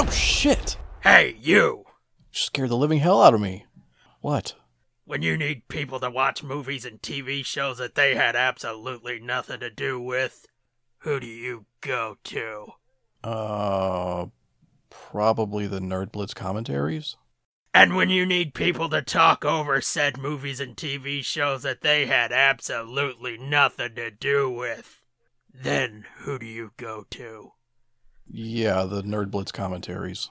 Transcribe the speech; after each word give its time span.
Oh 0.00 0.08
shit! 0.10 0.76
Hey, 1.00 1.36
you! 1.40 1.82
Scared 2.30 2.68
the 2.68 2.76
living 2.76 3.00
hell 3.00 3.20
out 3.20 3.34
of 3.34 3.40
me. 3.40 3.66
What? 4.20 4.54
When 5.04 5.22
you 5.22 5.36
need 5.36 5.66
people 5.66 5.98
to 5.98 6.08
watch 6.08 6.44
movies 6.44 6.84
and 6.84 7.02
TV 7.02 7.44
shows 7.44 7.78
that 7.78 7.96
they 7.96 8.14
had 8.14 8.36
absolutely 8.36 9.18
nothing 9.18 9.58
to 9.58 9.70
do 9.70 10.00
with, 10.00 10.46
who 10.98 11.18
do 11.18 11.26
you 11.26 11.66
go 11.80 12.16
to? 12.22 12.66
Uh, 13.24 14.26
probably 14.88 15.66
the 15.66 15.80
Nerd 15.80 16.12
Blitz 16.12 16.32
commentaries. 16.32 17.16
And 17.74 17.96
when 17.96 18.08
you 18.08 18.24
need 18.24 18.54
people 18.54 18.88
to 18.90 19.02
talk 19.02 19.44
over 19.44 19.80
said 19.80 20.16
movies 20.16 20.60
and 20.60 20.76
TV 20.76 21.24
shows 21.24 21.64
that 21.64 21.80
they 21.80 22.06
had 22.06 22.30
absolutely 22.30 23.36
nothing 23.36 23.96
to 23.96 24.12
do 24.12 24.48
with, 24.48 25.02
then 25.52 26.04
who 26.18 26.38
do 26.38 26.46
you 26.46 26.70
go 26.76 27.04
to? 27.10 27.50
Yeah, 28.30 28.84
the 28.84 29.02
Nerd 29.02 29.30
Blitz 29.30 29.52
commentaries. 29.52 30.30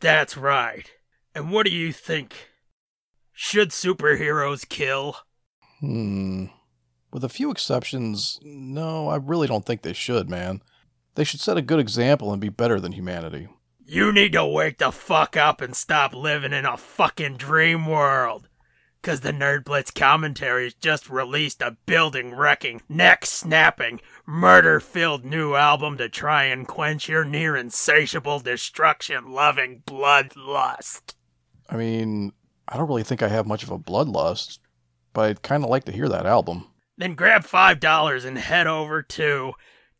That's 0.00 0.36
right. 0.36 0.90
And 1.34 1.50
what 1.50 1.66
do 1.66 1.72
you 1.72 1.92
think? 1.92 2.50
Should 3.32 3.70
superheroes 3.70 4.68
kill? 4.68 5.16
Hmm. 5.80 6.46
With 7.12 7.24
a 7.24 7.28
few 7.28 7.50
exceptions, 7.50 8.38
no, 8.42 9.08
I 9.08 9.16
really 9.16 9.46
don't 9.46 9.64
think 9.64 9.82
they 9.82 9.92
should, 9.92 10.28
man. 10.28 10.60
They 11.14 11.24
should 11.24 11.40
set 11.40 11.56
a 11.56 11.62
good 11.62 11.78
example 11.80 12.32
and 12.32 12.40
be 12.40 12.48
better 12.48 12.78
than 12.80 12.92
humanity. 12.92 13.48
You 13.84 14.12
need 14.12 14.32
to 14.32 14.44
wake 14.44 14.78
the 14.78 14.90
fuck 14.90 15.36
up 15.36 15.60
and 15.60 15.74
stop 15.74 16.14
living 16.14 16.52
in 16.52 16.66
a 16.66 16.76
fucking 16.76 17.38
dream 17.38 17.86
world. 17.86 18.47
Cause 19.08 19.20
the 19.20 19.32
Nerd 19.32 19.64
Blitz 19.64 19.90
commentaries 19.90 20.74
just 20.74 21.08
released 21.08 21.62
a 21.62 21.78
building 21.86 22.34
wrecking, 22.34 22.82
neck 22.90 23.24
snapping, 23.24 24.02
murder 24.26 24.80
filled 24.80 25.24
new 25.24 25.54
album 25.54 25.96
to 25.96 26.10
try 26.10 26.44
and 26.44 26.68
quench 26.68 27.08
your 27.08 27.24
near 27.24 27.56
insatiable 27.56 28.38
destruction 28.38 29.32
loving 29.32 29.82
bloodlust. 29.86 31.14
I 31.70 31.76
mean, 31.76 32.34
I 32.68 32.76
don't 32.76 32.86
really 32.86 33.02
think 33.02 33.22
I 33.22 33.28
have 33.28 33.46
much 33.46 33.62
of 33.62 33.70
a 33.70 33.78
bloodlust, 33.78 34.58
but 35.14 35.22
I'd 35.22 35.40
kind 35.40 35.64
of 35.64 35.70
like 35.70 35.84
to 35.84 35.92
hear 35.92 36.10
that 36.10 36.26
album. 36.26 36.66
Then 36.98 37.14
grab 37.14 37.46
$5 37.46 38.24
and 38.26 38.36
head 38.36 38.66
over 38.66 39.02
to 39.02 39.54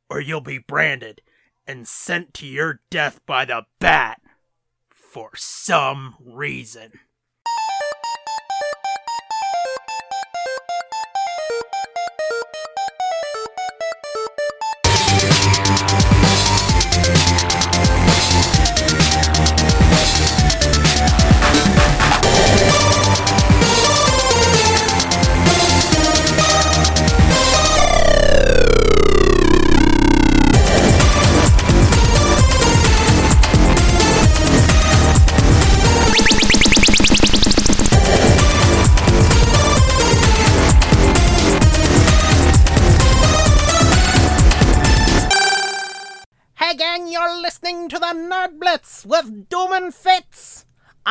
Or 0.08 0.20
you'll 0.20 0.40
be 0.40 0.58
branded 0.58 1.20
and 1.66 1.86
sent 1.86 2.32
to 2.34 2.46
your 2.46 2.80
death 2.90 3.20
by 3.26 3.44
the 3.44 3.66
bat 3.78 4.22
for 4.90 5.30
some 5.36 6.16
reason. 6.20 7.00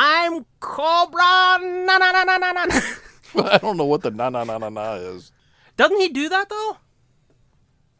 I'm 0.02 0.46
Cobra. 0.60 1.58
Na 1.60 1.98
na 1.98 2.10
na 2.10 2.24
na 2.24 2.38
na 2.38 2.52
na. 2.52 2.80
I 3.36 3.58
don't 3.58 3.76
know 3.76 3.84
what 3.84 4.00
the 4.00 4.10
na 4.10 4.30
na 4.30 4.44
na 4.44 4.56
na 4.56 4.70
na 4.70 4.94
is. 4.94 5.30
Doesn't 5.76 6.00
he 6.00 6.08
do 6.08 6.30
that 6.30 6.48
though? 6.48 6.78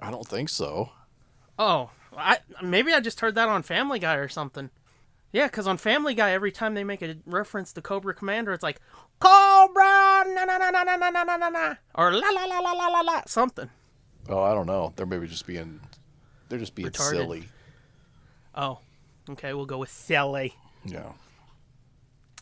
I 0.00 0.10
don't 0.10 0.26
think 0.26 0.48
so. 0.48 0.92
Oh, 1.58 1.90
I 2.16 2.38
maybe 2.62 2.94
I 2.94 3.00
just 3.00 3.20
heard 3.20 3.34
that 3.34 3.50
on 3.50 3.62
Family 3.62 3.98
Guy 3.98 4.14
or 4.14 4.28
something. 4.28 4.70
Yeah, 5.30 5.46
because 5.46 5.66
on 5.66 5.76
Family 5.76 6.14
Guy, 6.14 6.30
every 6.30 6.50
time 6.50 6.72
they 6.72 6.84
make 6.84 7.02
a 7.02 7.16
reference 7.26 7.74
to 7.74 7.82
Cobra 7.82 8.14
Commander, 8.14 8.54
it's 8.54 8.62
like 8.62 8.80
Cobra 9.20 10.24
na 10.26 10.44
na 10.46 10.56
na 10.56 10.70
na 10.70 10.82
na 10.82 10.96
na 10.96 11.10
na 11.10 11.36
na 11.36 11.48
na 11.50 11.74
or 11.94 12.12
la 12.12 12.30
la 12.30 12.44
la 12.44 12.60
la 12.60 12.72
la 12.72 12.86
la 12.88 13.00
la 13.00 13.22
something. 13.26 13.68
Oh, 14.30 14.42
I 14.42 14.54
don't 14.54 14.66
know. 14.66 14.94
They're 14.96 15.04
maybe 15.04 15.26
just 15.26 15.46
being, 15.46 15.80
they're 16.48 16.58
just 16.58 16.74
being 16.74 16.88
Retarded. 16.88 17.10
silly. 17.10 17.48
Oh, 18.54 18.78
okay, 19.28 19.52
we'll 19.52 19.66
go 19.66 19.76
with 19.78 19.90
Sally. 19.90 20.54
Yeah. 20.86 21.12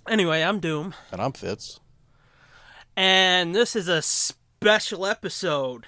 Anyway, 0.08 0.42
I'm 0.42 0.58
Doom. 0.58 0.94
And 1.12 1.20
I'm 1.20 1.32
Fitz. 1.32 1.80
And 2.96 3.54
this 3.54 3.76
is 3.76 3.88
a 3.88 4.00
special 4.00 5.04
episode. 5.04 5.84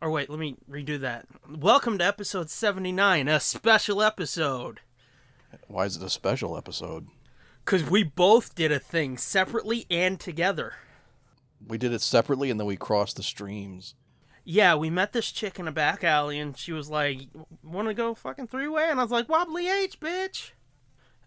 Or 0.00 0.12
wait, 0.12 0.30
let 0.30 0.38
me 0.38 0.56
redo 0.70 1.00
that. 1.00 1.26
Welcome 1.50 1.98
to 1.98 2.04
episode 2.04 2.50
79, 2.50 3.26
a 3.26 3.40
special 3.40 4.00
episode. 4.00 4.78
Why 5.66 5.86
is 5.86 5.96
it 5.96 6.04
a 6.04 6.08
special 6.08 6.56
episode? 6.56 7.08
Because 7.64 7.82
we 7.90 8.04
both 8.04 8.54
did 8.54 8.70
a 8.70 8.78
thing 8.78 9.18
separately 9.18 9.86
and 9.90 10.20
together. 10.20 10.74
We 11.66 11.78
did 11.78 11.92
it 11.92 12.00
separately 12.00 12.52
and 12.52 12.60
then 12.60 12.66
we 12.68 12.76
crossed 12.76 13.16
the 13.16 13.24
streams. 13.24 13.96
Yeah, 14.44 14.76
we 14.76 14.88
met 14.88 15.12
this 15.12 15.32
chick 15.32 15.58
in 15.58 15.66
a 15.66 15.72
back 15.72 16.04
alley 16.04 16.38
and 16.38 16.56
she 16.56 16.72
was 16.72 16.88
like, 16.88 17.22
Want 17.64 17.88
to 17.88 17.94
go 17.94 18.14
fucking 18.14 18.46
three 18.46 18.68
way? 18.68 18.86
And 18.88 19.00
I 19.00 19.02
was 19.02 19.10
like, 19.10 19.28
Wobbly 19.28 19.68
H, 19.68 19.98
bitch. 19.98 20.52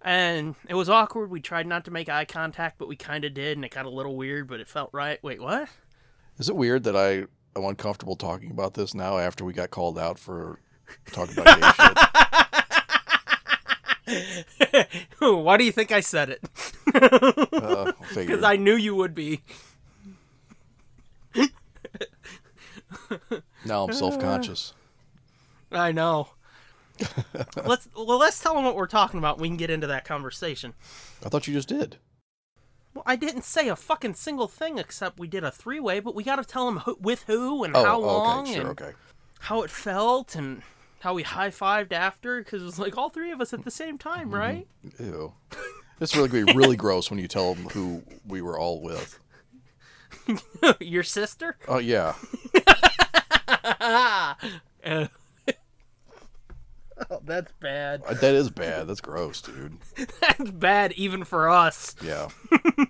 And 0.04 0.56
it 0.68 0.74
was 0.74 0.90
awkward. 0.90 1.30
We 1.30 1.42
tried 1.42 1.68
not 1.68 1.86
to 1.86 1.92
make 1.92 2.10
eye 2.10 2.26
contact, 2.26 2.78
but 2.80 2.88
we 2.88 2.96
kind 2.96 3.24
of 3.24 3.34
did, 3.36 3.58
and 3.58 3.64
it 3.64 3.72
got 3.72 3.86
a 3.86 3.90
little 3.90 4.16
weird, 4.16 4.48
but 4.48 4.60
it 4.60 4.68
felt 4.68 4.90
right. 4.94 5.22
Wait, 5.24 5.40
what? 5.42 5.70
Is 6.40 6.50
it 6.50 6.56
weird 6.56 6.84
that 6.86 6.96
I 6.96 7.26
am 7.56 7.66
uncomfortable 7.66 8.16
talking 8.16 8.50
about 8.50 8.74
this 8.74 8.96
now 8.96 9.18
after 9.20 9.46
we 9.46 9.54
got 9.54 9.70
called 9.70 10.00
out 10.00 10.18
for 10.18 10.60
talking 11.12 11.38
about 11.38 11.62
gay 11.62 11.72
shit? 14.08 14.88
Why 15.20 15.58
do 15.58 15.64
you 15.64 15.72
think 15.72 15.92
I 15.92 16.00
said 16.00 16.30
it? 16.30 16.42
Uh, 16.94 17.92
Because 18.16 18.44
I 18.44 18.56
knew 18.56 18.76
you 18.76 18.96
would 18.96 19.14
be. 19.14 19.42
Now 23.66 23.84
I'm 23.84 23.94
self 23.94 24.20
conscious. 24.20 24.74
I 25.72 25.92
know. 25.92 26.30
let's 27.66 27.88
well, 27.96 28.18
let's 28.18 28.40
tell 28.42 28.54
them 28.56 28.64
what 28.66 28.76
we're 28.76 28.88
talking 28.88 29.18
about. 29.18 29.40
We 29.40 29.48
can 29.48 29.58
get 29.58 29.70
into 29.70 29.88
that 29.88 30.06
conversation. 30.06 30.74
I 31.26 31.30
thought 31.30 31.48
you 31.48 31.54
just 31.54 31.68
did. 31.70 31.98
Well, 32.94 33.04
I 33.06 33.16
didn't 33.16 33.44
say 33.44 33.70
a 33.70 33.76
fucking 33.76 34.16
single 34.16 34.48
thing 34.48 34.78
except 34.78 35.18
we 35.20 35.28
did 35.28 35.44
a 35.44 35.52
three 35.52 35.80
way, 35.80 36.00
but 36.02 36.14
we 36.16 36.24
got 36.24 36.36
to 36.38 36.44
tell 36.44 36.66
them 36.66 36.80
who, 36.80 36.98
with 37.00 37.24
who 37.24 37.64
and 37.64 37.76
Oh, 37.76 37.84
how 37.86 38.00
long 38.00 38.42
okay, 38.44 38.52
sure, 38.54 38.62
and 38.62 38.70
okay. 38.72 38.92
how 39.40 39.62
it 39.62 39.70
felt 39.70 40.36
and 40.36 40.62
how 41.00 41.14
we 41.14 41.24
high 41.24 41.50
fived 41.50 41.94
after 41.94 42.40
because 42.44 42.62
it 42.62 42.66
was 42.66 42.78
like 42.80 42.98
all 42.98 43.10
three 43.10 43.32
of 43.32 43.40
us 43.42 43.54
at 43.54 43.64
the 43.64 43.72
same 43.72 43.98
time, 43.98 44.28
Mm-hmm. 44.28 44.36
right? 44.36 44.68
Ew. 45.00 45.34
It's 46.02 46.16
really 46.16 46.28
gonna 46.30 46.46
be 46.46 46.54
really 46.54 46.76
gross 46.76 47.10
when 47.10 47.20
you 47.20 47.28
tell 47.28 47.54
them 47.56 47.70
who 47.70 48.04
we 48.28 48.42
were 48.42 48.60
all 48.60 48.82
with. 48.82 49.20
Your 50.82 51.04
sister? 51.04 51.58
Oh 51.68 51.78
yeah, 51.78 52.14
Uh, 54.84 55.08
oh, 57.10 57.22
that's 57.26 57.52
bad. 57.60 58.02
Uh, 58.08 58.14
that 58.16 58.34
is 58.36 58.50
bad. 58.50 58.88
That's 58.88 59.02
gross, 59.02 59.42
dude. 59.42 59.78
That's 60.22 60.52
bad 60.52 60.92
even 60.94 61.24
for 61.24 61.50
us. 61.50 61.96
Yeah. 62.04 62.30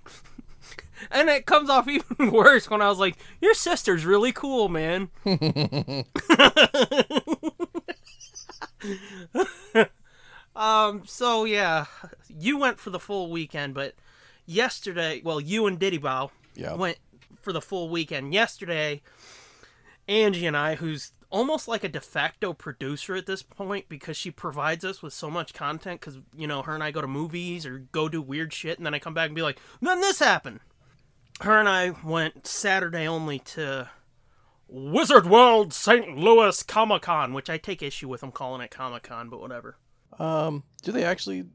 And 1.09 1.29
it 1.29 1.47
comes 1.47 1.67
off 1.67 1.87
even 1.87 2.29
worse 2.31 2.69
when 2.69 2.79
I 2.79 2.87
was 2.87 2.99
like, 2.99 3.17
"Your 3.41 3.55
sister's 3.55 4.05
really 4.05 4.31
cool, 4.31 4.69
man." 4.69 5.09
um. 10.55 11.03
So 11.05 11.45
yeah, 11.45 11.85
you 12.29 12.57
went 12.57 12.79
for 12.79 12.89
the 12.89 12.99
full 12.99 13.29
weekend, 13.31 13.73
but 13.73 13.95
yesterday, 14.45 15.21
well, 15.23 15.39
you 15.39 15.65
and 15.67 15.79
Diddy 15.79 15.97
Bow 15.97 16.31
Yeah. 16.55 16.75
went 16.75 16.97
for 17.41 17.53
the 17.53 17.61
full 17.61 17.89
weekend. 17.89 18.33
Yesterday, 18.33 19.01
Angie 20.07 20.45
and 20.45 20.57
I, 20.57 20.75
who's 20.75 21.11
almost 21.31 21.67
like 21.67 21.83
a 21.83 21.89
de 21.89 22.01
facto 22.01 22.53
producer 22.53 23.15
at 23.15 23.25
this 23.25 23.41
point 23.41 23.89
because 23.89 24.15
she 24.17 24.29
provides 24.29 24.85
us 24.85 25.01
with 25.01 25.13
so 25.13 25.29
much 25.29 25.53
content 25.53 25.99
because, 26.01 26.19
you 26.35 26.45
know, 26.45 26.61
her 26.61 26.75
and 26.75 26.83
I 26.83 26.91
go 26.91 27.01
to 27.01 27.07
movies 27.07 27.65
or 27.65 27.79
go 27.79 28.07
do 28.09 28.21
weird 28.21 28.53
shit 28.53 28.77
and 28.77 28.85
then 28.85 28.93
I 28.93 28.99
come 28.99 29.13
back 29.13 29.27
and 29.27 29.35
be 29.35 29.41
like, 29.41 29.59
then 29.81 30.01
this 30.01 30.19
happened. 30.19 30.59
Her 31.39 31.57
and 31.57 31.67
I 31.67 31.93
went 32.03 32.45
Saturday 32.45 33.07
only 33.07 33.39
to 33.39 33.89
Wizard 34.67 35.25
World 35.25 35.73
St. 35.73 36.17
Louis 36.17 36.61
Comic 36.63 37.01
Con, 37.03 37.33
which 37.33 37.49
I 37.49 37.57
take 37.57 37.81
issue 37.81 38.07
with 38.07 38.21
them 38.21 38.31
calling 38.31 38.61
it 38.61 38.71
Comic 38.71 39.03
Con, 39.03 39.29
but 39.29 39.41
whatever. 39.41 39.77
Um, 40.19 40.63
do 40.83 40.91
they 40.91 41.03
actually? 41.03 41.45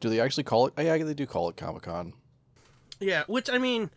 Do 0.00 0.08
they 0.08 0.20
actually 0.20 0.44
call 0.44 0.66
it? 0.66 0.74
Yeah, 0.78 0.96
they 0.98 1.14
do 1.14 1.26
call 1.26 1.48
it 1.48 1.56
Comic 1.56 1.82
Con. 1.82 2.14
Yeah, 2.98 3.24
which 3.26 3.50
I 3.50 3.58
mean, 3.58 3.90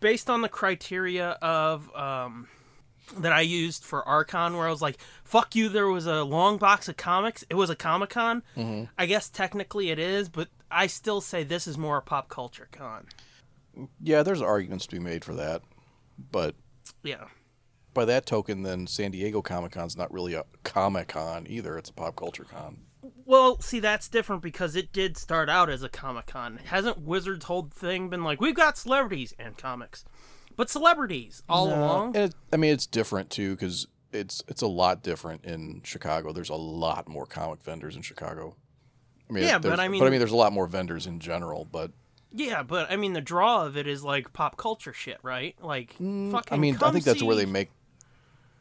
based 0.00 0.30
on 0.30 0.42
the 0.42 0.48
criteria 0.48 1.30
of 1.42 1.94
um, 1.94 2.48
that 3.18 3.32
I 3.32 3.40
used 3.40 3.84
for 3.84 4.06
Archon, 4.06 4.56
where 4.56 4.66
I 4.66 4.70
was 4.70 4.82
like, 4.82 4.98
"Fuck 5.24 5.54
you," 5.54 5.68
there 5.68 5.88
was 5.88 6.06
a 6.06 6.22
long 6.24 6.58
box 6.58 6.88
of 6.88 6.96
comics. 6.96 7.44
It 7.50 7.54
was 7.54 7.70
a 7.70 7.76
Comic 7.76 8.10
Con. 8.10 8.42
Mm-hmm. 8.56 8.84
I 8.98 9.06
guess 9.06 9.28
technically 9.28 9.90
it 9.90 9.98
is, 9.98 10.28
but 10.28 10.48
I 10.70 10.86
still 10.86 11.20
say 11.20 11.42
this 11.42 11.66
is 11.66 11.76
more 11.76 11.98
a 11.98 12.02
pop 12.02 12.28
culture 12.28 12.68
con. 12.70 13.06
Yeah, 14.02 14.22
there's 14.22 14.42
arguments 14.42 14.86
to 14.86 14.96
be 14.96 15.00
made 15.00 15.24
for 15.24 15.34
that, 15.34 15.62
but 16.30 16.54
Yeah, 17.02 17.26
by 17.94 18.04
that 18.04 18.26
token, 18.26 18.62
then 18.62 18.86
San 18.86 19.10
Diego 19.10 19.42
Comic 19.42 19.72
Con's 19.72 19.96
not 19.96 20.12
really 20.12 20.34
a 20.34 20.44
Comic 20.64 21.08
Con 21.08 21.46
either. 21.48 21.76
It's 21.76 21.90
a 21.90 21.94
pop 21.94 22.16
culture 22.16 22.44
con. 22.44 22.78
Well, 23.24 23.60
see, 23.60 23.80
that's 23.80 24.08
different 24.08 24.42
because 24.42 24.76
it 24.76 24.92
did 24.92 25.16
start 25.16 25.48
out 25.48 25.70
as 25.70 25.82
a 25.82 25.88
Comic 25.88 26.26
Con. 26.26 26.58
Hasn't 26.66 27.00
Wizards' 27.00 27.44
whole 27.44 27.68
thing 27.72 28.08
been 28.08 28.24
like, 28.24 28.40
we've 28.40 28.54
got 28.54 28.76
celebrities 28.76 29.32
and 29.38 29.56
comics, 29.56 30.04
but 30.56 30.70
celebrities 30.70 31.42
all 31.48 31.68
No, 31.68 31.74
along? 31.76 32.16
it, 32.16 32.34
I 32.52 32.56
mean, 32.56 32.72
it's 32.72 32.86
different 32.86 33.30
too 33.30 33.50
because 33.56 33.86
it's 34.12 34.42
it's 34.48 34.62
a 34.62 34.66
lot 34.66 35.02
different 35.02 35.44
in 35.44 35.82
Chicago. 35.84 36.32
There's 36.32 36.50
a 36.50 36.54
lot 36.56 37.08
more 37.08 37.26
comic 37.26 37.62
vendors 37.62 37.96
in 37.96 38.02
Chicago. 38.02 38.56
I 39.28 39.32
mean, 39.32 39.44
Yeah, 39.44 39.58
but 39.58 39.78
I 39.78 39.88
mean- 39.88 40.00
but 40.00 40.06
I 40.06 40.10
mean, 40.10 40.18
there's 40.18 40.32
a 40.32 40.36
lot 40.36 40.52
more 40.52 40.66
vendors 40.66 41.06
in 41.06 41.20
general. 41.20 41.64
But 41.64 41.92
Yeah, 42.32 42.62
but 42.62 42.90
I 42.90 42.96
mean, 42.96 43.12
the 43.12 43.20
draw 43.20 43.64
of 43.66 43.76
it 43.76 43.86
is 43.86 44.02
like 44.02 44.32
pop 44.32 44.56
culture 44.56 44.92
shit, 44.92 45.18
right? 45.22 45.54
Like, 45.62 45.92
fucking. 45.92 46.30
Mm, 46.32 46.42
I 46.52 46.56
mean, 46.56 46.74
I 46.76 46.78
come 46.78 46.92
think 46.92 47.04
that's 47.04 47.22
where 47.22 47.36
they 47.36 47.46
make 47.46 47.70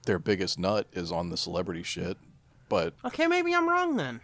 their 0.06 0.20
biggest 0.20 0.58
nut 0.60 0.88
is 0.94 1.12
on 1.12 1.30
the 1.30 1.38
celebrity 1.38 1.84
shit. 1.84 2.18
But 2.70 2.94
Okay, 3.04 3.26
maybe 3.28 3.54
I'm 3.54 3.68
wrong 3.68 3.96
then. 3.98 4.22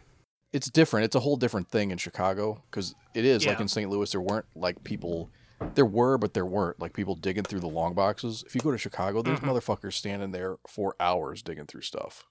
it's 0.54 0.70
different. 0.70 1.06
It's 1.06 1.16
a 1.16 1.20
whole 1.20 1.36
different 1.38 1.70
thing 1.70 1.90
in 1.92 1.98
Chicago 1.98 2.62
because 2.70 2.94
it 3.16 3.26
is 3.26 3.46
like 3.46 3.60
in 3.60 3.68
St. 3.68 3.90
Louis. 3.90 4.12
There 4.12 4.22
weren't 4.22 4.46
like 4.56 4.84
people. 4.84 5.30
There 5.76 5.86
were, 5.86 6.18
but 6.18 6.34
there 6.34 6.46
weren't 6.46 6.80
like 6.80 6.94
people 6.94 7.16
digging 7.16 7.44
through 7.44 7.62
the 7.62 7.68
long 7.68 7.94
boxes. 7.94 8.44
If 8.46 8.56
you 8.56 8.62
go 8.62 8.72
to 8.72 8.78
Chicago, 8.78 9.22
there's 9.22 9.40
Mm-hmm. 9.40 9.50
motherfuckers 9.50 9.94
standing 9.94 10.32
there 10.32 10.58
for 10.68 10.96
hours 11.00 11.42
digging 11.42 11.66
through 11.66 11.82
stuff. 11.82 12.26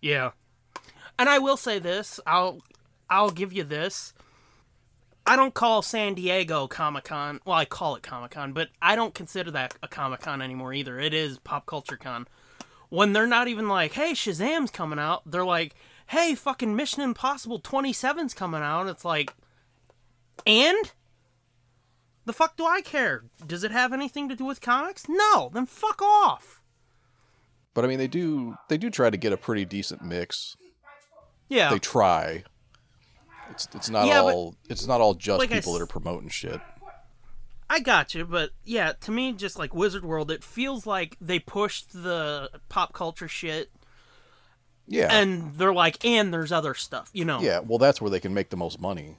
Yeah. 0.00 0.30
And 1.18 1.28
I 1.28 1.38
will 1.38 1.56
say 1.56 1.78
this, 1.78 2.18
I'll 2.26 2.60
I'll 3.10 3.30
give 3.30 3.52
you 3.52 3.64
this. 3.64 4.12
I 5.26 5.36
don't 5.36 5.54
call 5.54 5.80
San 5.82 6.14
Diego 6.14 6.66
Comic 6.66 7.04
Con. 7.04 7.40
Well, 7.46 7.56
I 7.56 7.64
call 7.64 7.96
it 7.96 8.02
Comic 8.02 8.32
Con, 8.32 8.52
but 8.52 8.68
I 8.82 8.94
don't 8.96 9.14
consider 9.14 9.50
that 9.52 9.74
a 9.82 9.88
Comic 9.88 10.20
Con 10.20 10.42
anymore 10.42 10.74
either. 10.74 10.98
It 11.00 11.14
is 11.14 11.38
Pop 11.38 11.64
Culture 11.66 11.96
Con. 11.96 12.26
When 12.90 13.12
they're 13.12 13.26
not 13.26 13.48
even 13.48 13.68
like, 13.68 13.92
"Hey, 13.92 14.12
Shazam's 14.12 14.70
coming 14.70 14.98
out," 14.98 15.22
they're 15.24 15.44
like, 15.44 15.74
"Hey, 16.08 16.34
fucking 16.34 16.76
Mission 16.76 17.02
Impossible 17.02 17.58
27's 17.60 18.34
coming 18.34 18.60
out." 18.62 18.86
It's 18.88 19.04
like, 19.04 19.34
and 20.46 20.92
the 22.24 22.32
fuck 22.32 22.56
do 22.56 22.64
I 22.66 22.80
care? 22.80 23.24
Does 23.46 23.64
it 23.64 23.70
have 23.70 23.92
anything 23.92 24.28
to 24.28 24.36
do 24.36 24.44
with 24.44 24.60
comics? 24.60 25.04
No. 25.08 25.50
Then 25.52 25.66
fuck 25.66 26.00
off. 26.02 26.60
But 27.74 27.84
I 27.84 27.88
mean, 27.88 27.98
they 27.98 28.06
do 28.06 28.56
they 28.68 28.78
do 28.78 28.90
try 28.90 29.10
to 29.10 29.16
get 29.16 29.32
a 29.32 29.36
pretty 29.36 29.64
decent 29.64 30.02
mix. 30.02 30.56
Yeah. 31.48 31.70
They 31.70 31.78
try. 31.78 32.44
It's 33.50 33.68
it's 33.74 33.90
not 33.90 34.06
Yeah, 34.06 34.20
all 34.20 34.54
it's 34.68 34.86
not 34.86 35.00
all 35.00 35.14
just 35.14 35.38
like 35.38 35.50
I 35.52 35.56
people 35.56 35.74
that 35.74 35.82
are 35.82 35.86
promoting 35.86 36.28
shit. 36.28 36.60
I 37.68 37.80
got 37.80 38.14
you, 38.14 38.24
but 38.24 38.50
yeah, 38.64 38.92
to 39.00 39.10
me, 39.10 39.32
just 39.32 39.58
like 39.58 39.74
Wizard 39.74 40.04
World, 40.04 40.30
it 40.30 40.44
feels 40.44 40.86
like 40.86 41.16
they 41.20 41.38
pushed 41.38 41.92
the 41.92 42.50
pop 42.68 42.92
culture 42.92 43.26
shit, 43.26 43.70
Yeah. 44.86 45.08
and 45.10 45.54
they're 45.54 45.72
like, 45.72 46.04
and 46.04 46.32
there's 46.32 46.52
other 46.52 46.74
stuff, 46.74 47.08
you 47.14 47.24
know. 47.24 47.40
yeah. 47.40 47.60
Well, 47.60 47.78
that's 47.78 48.02
where 48.02 48.10
they 48.10 48.20
can 48.20 48.34
make 48.34 48.50
the 48.50 48.56
most 48.58 48.78
money. 48.80 49.16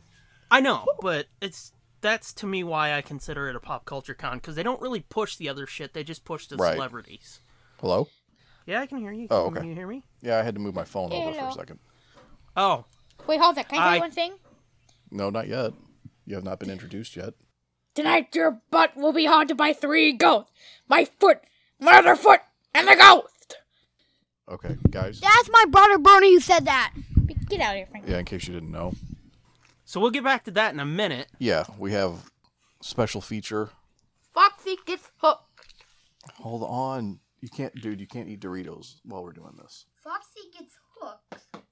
I 0.52 0.62
know, 0.62 0.86
but 1.02 1.26
it's 1.42 1.74
that's 2.06 2.34
to 2.36 2.46
me 2.46 2.64
why 2.64 2.94
I 2.94 3.02
consider 3.02 3.50
it 3.50 3.56
a 3.56 3.60
pop 3.60 3.84
culture 3.86 4.14
con 4.14 4.38
because 4.38 4.56
they 4.56 4.64
don't 4.64 4.80
really 4.82 5.02
push 5.02 5.36
the 5.36 5.50
other 5.50 5.66
shit; 5.66 5.94
they 5.94 6.04
just 6.04 6.24
push 6.24 6.46
the 6.48 6.56
Right. 6.56 6.74
celebrities. 6.76 7.42
Hello. 7.82 8.08
Yeah, 8.68 8.82
I 8.82 8.86
can 8.86 9.00
hear 9.00 9.12
you. 9.12 9.28
Oh, 9.32 9.50
Can 9.50 9.58
okay. 9.60 9.68
you 9.68 9.76
hear 9.76 9.88
me? 9.88 10.04
Yeah, 10.22 10.40
I 10.40 10.44
had 10.44 10.56
to 10.56 10.62
move 10.62 10.74
my 10.76 10.86
phone 10.86 11.12
over 11.12 11.34
for 11.34 11.46
a 11.48 11.52
second. 11.52 11.80
Oh, 12.56 12.86
Wait, 13.28 13.40
hold 13.40 13.58
on. 13.58 13.64
Can 13.66 13.80
I 13.80 13.82
tell 13.82 13.90
I- 13.90 13.96
you 13.96 14.02
one 14.02 14.12
thing? 14.12 14.34
No, 15.12 15.30
not 15.30 15.48
yet. 15.48 15.72
You 16.26 16.36
have 16.36 16.44
not 16.44 16.60
been 16.60 16.70
introduced 16.70 17.16
yet. 17.16 17.34
Tonight 17.96 18.36
your 18.36 18.62
butt 18.72 18.96
will 18.96 19.14
be 19.14 19.26
haunted 19.26 19.58
by 19.58 19.72
three 19.74 20.14
ghosts. 20.14 20.52
My 20.88 21.06
foot, 21.20 21.40
my 21.80 21.98
other 21.98 22.16
foot, 22.16 22.42
and 22.74 22.88
the 22.88 22.96
ghost. 22.96 23.58
Okay, 24.50 24.78
guys. 24.90 25.20
That's 25.22 25.50
my 25.52 25.66
brother 25.70 25.98
Bernie 25.98 26.34
who 26.34 26.40
said 26.40 26.66
that. 26.66 26.94
Get 27.50 27.62
out 27.62 27.72
of 27.72 27.78
here, 27.78 27.88
Frank. 27.90 28.06
Yeah, 28.08 28.18
in 28.20 28.26
case 28.26 28.48
you 28.48 28.54
didn't 28.54 28.72
know. 28.72 28.94
So 29.86 30.00
we'll 30.00 30.12
get 30.12 30.24
back 30.24 30.44
to 30.46 30.52
that 30.52 30.74
in 30.74 30.80
a 30.80 30.86
minute. 30.86 31.28
Yeah, 31.40 31.64
we 31.78 31.94
have 31.94 32.30
special 32.82 33.22
feature. 33.22 33.70
Foxy 34.34 34.76
gets 34.86 35.12
hooked. 35.18 35.76
Hold 36.40 36.64
on. 36.64 37.20
You 37.42 37.50
can't, 37.50 37.74
dude. 37.76 38.00
You 38.00 38.08
can't 38.08 38.28
eat 38.28 38.42
Doritos 38.42 38.96
while 39.06 39.24
we're 39.24 39.32
doing 39.32 39.56
this. 39.58 39.86
Foxy 40.04 40.42
gets 40.58 40.76
hooked. 41.00 41.64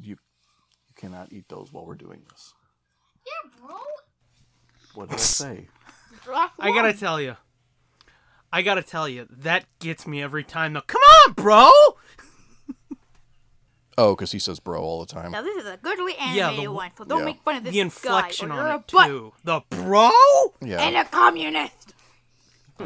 You, 0.00 0.10
you 0.10 0.94
cannot 0.94 1.32
eat 1.32 1.48
those 1.48 1.72
while 1.72 1.84
we're 1.84 1.94
doing 1.96 2.22
this. 2.30 2.54
Yeah, 3.26 3.50
bro. 3.60 3.76
What 4.94 5.08
did 5.10 5.18
I 5.18 5.20
say? 5.20 5.68
I 6.28 6.70
gotta 6.72 6.94
tell 6.94 7.20
you, 7.20 7.36
I 8.52 8.62
gotta 8.62 8.82
tell 8.82 9.08
you, 9.08 9.26
that 9.30 9.66
gets 9.78 10.06
me 10.06 10.22
every 10.22 10.44
time. 10.44 10.72
Though, 10.72 10.80
come 10.80 11.02
on, 11.26 11.34
bro. 11.34 11.70
Oh, 13.98 14.14
because 14.14 14.30
he 14.32 14.38
says 14.38 14.60
bro 14.60 14.80
all 14.82 15.00
the 15.04 15.12
time. 15.12 15.32
Now 15.32 15.42
this 15.42 15.56
is 15.56 15.66
a 15.66 15.78
goodly 15.78 16.14
Yeah, 16.18 16.48
animated 16.48 16.64
the- 16.66 16.72
one, 16.72 16.90
so 16.98 17.04
don't 17.04 17.20
yeah. 17.20 17.24
make 17.24 17.42
fun 17.42 17.56
of 17.56 17.64
this 17.64 17.72
The 17.72 17.80
inflection 17.80 18.48
guy, 18.48 18.54
or 18.54 18.58
you're 18.58 18.66
on 18.68 18.72
a 18.72 18.76
it 18.76 18.92
butt 18.92 19.06
too. 19.06 19.32
The 19.44 19.60
bro. 19.70 20.10
Yeah. 20.60 20.82
and 20.82 20.96
a 20.96 21.04
communist. 21.04 21.94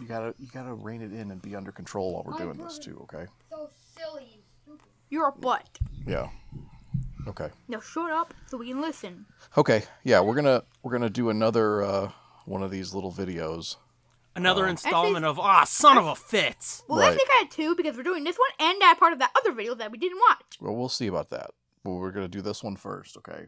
You 0.00 0.06
gotta, 0.06 0.32
you 0.38 0.46
gotta 0.54 0.72
rein 0.74 1.02
it 1.02 1.12
in 1.12 1.32
and 1.32 1.42
be 1.42 1.56
under 1.56 1.72
control 1.72 2.14
while 2.14 2.22
we're 2.24 2.38
doing 2.38 2.56
this 2.56 2.78
too. 2.78 3.00
Okay. 3.12 3.26
So 3.50 3.68
silly 3.98 4.28
and 4.34 4.42
stupid. 4.62 4.86
You're 5.10 5.26
a 5.26 5.32
butt. 5.32 5.68
Yeah. 6.06 6.28
Okay. 7.26 7.48
Now 7.66 7.80
shut 7.80 8.12
up 8.12 8.32
so 8.46 8.58
we 8.58 8.68
can 8.68 8.80
listen. 8.80 9.26
Okay. 9.56 9.82
Yeah, 10.04 10.20
we're 10.20 10.36
gonna 10.36 10.62
we're 10.84 10.92
gonna 10.92 11.10
do 11.10 11.30
another 11.30 11.82
uh, 11.82 12.10
one 12.44 12.62
of 12.62 12.70
these 12.70 12.94
little 12.94 13.10
videos. 13.10 13.74
Another 14.38 14.64
Um, 14.64 14.70
installment 14.70 15.24
of 15.24 15.38
ah, 15.40 15.64
son 15.64 15.98
of 15.98 16.06
a 16.06 16.14
Fitz. 16.14 16.84
Well, 16.86 17.00
Right. 17.00 17.12
actually, 17.12 17.26
kind 17.26 17.48
of 17.48 17.54
two 17.54 17.74
because 17.74 17.96
we're 17.96 18.02
doing 18.04 18.22
this 18.24 18.38
one 18.38 18.50
and 18.60 18.80
that 18.80 18.96
part 18.98 19.12
of 19.12 19.18
that 19.18 19.32
other 19.36 19.52
video 19.52 19.74
that 19.74 19.90
we 19.90 19.98
didn't 19.98 20.18
watch. 20.28 20.58
Well, 20.60 20.76
we'll 20.76 20.88
see 20.88 21.08
about 21.08 21.30
that. 21.30 21.50
But 21.82 21.90
we're 21.92 22.12
gonna 22.12 22.28
do 22.28 22.40
this 22.40 22.62
one 22.62 22.76
first. 22.76 23.16
Okay. 23.16 23.46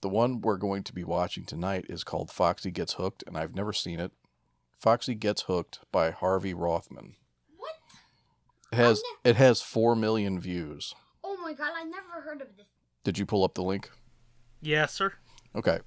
The 0.00 0.08
one 0.08 0.40
we're 0.40 0.56
going 0.56 0.82
to 0.84 0.92
be 0.92 1.04
watching 1.04 1.44
tonight 1.44 1.86
is 1.88 2.04
called 2.04 2.30
Foxy 2.30 2.70
Gets 2.70 2.94
Hooked, 2.94 3.22
and 3.26 3.36
I've 3.36 3.54
never 3.54 3.72
seen 3.72 4.00
it. 4.00 4.12
Foxy 4.76 5.14
Gets 5.14 5.42
Hooked 5.42 5.80
by 5.92 6.10
Harvey 6.10 6.54
Rothman. 6.54 7.14
What? 7.56 7.74
It 8.72 8.76
has 8.76 9.02
it 9.24 9.36
has 9.36 9.60
four 9.60 9.94
million 9.96 10.38
views. 10.40 10.94
Oh 11.24 11.36
my 11.42 11.52
god, 11.52 11.70
I 11.76 11.84
never 11.84 12.20
heard 12.24 12.40
of 12.40 12.56
this. 12.56 12.66
Did 13.04 13.18
you 13.18 13.26
pull 13.26 13.42
up 13.44 13.54
the 13.54 13.62
link? 13.62 13.90
Yes, 14.60 14.92
sir. 14.94 15.14
Okay. 15.54 15.80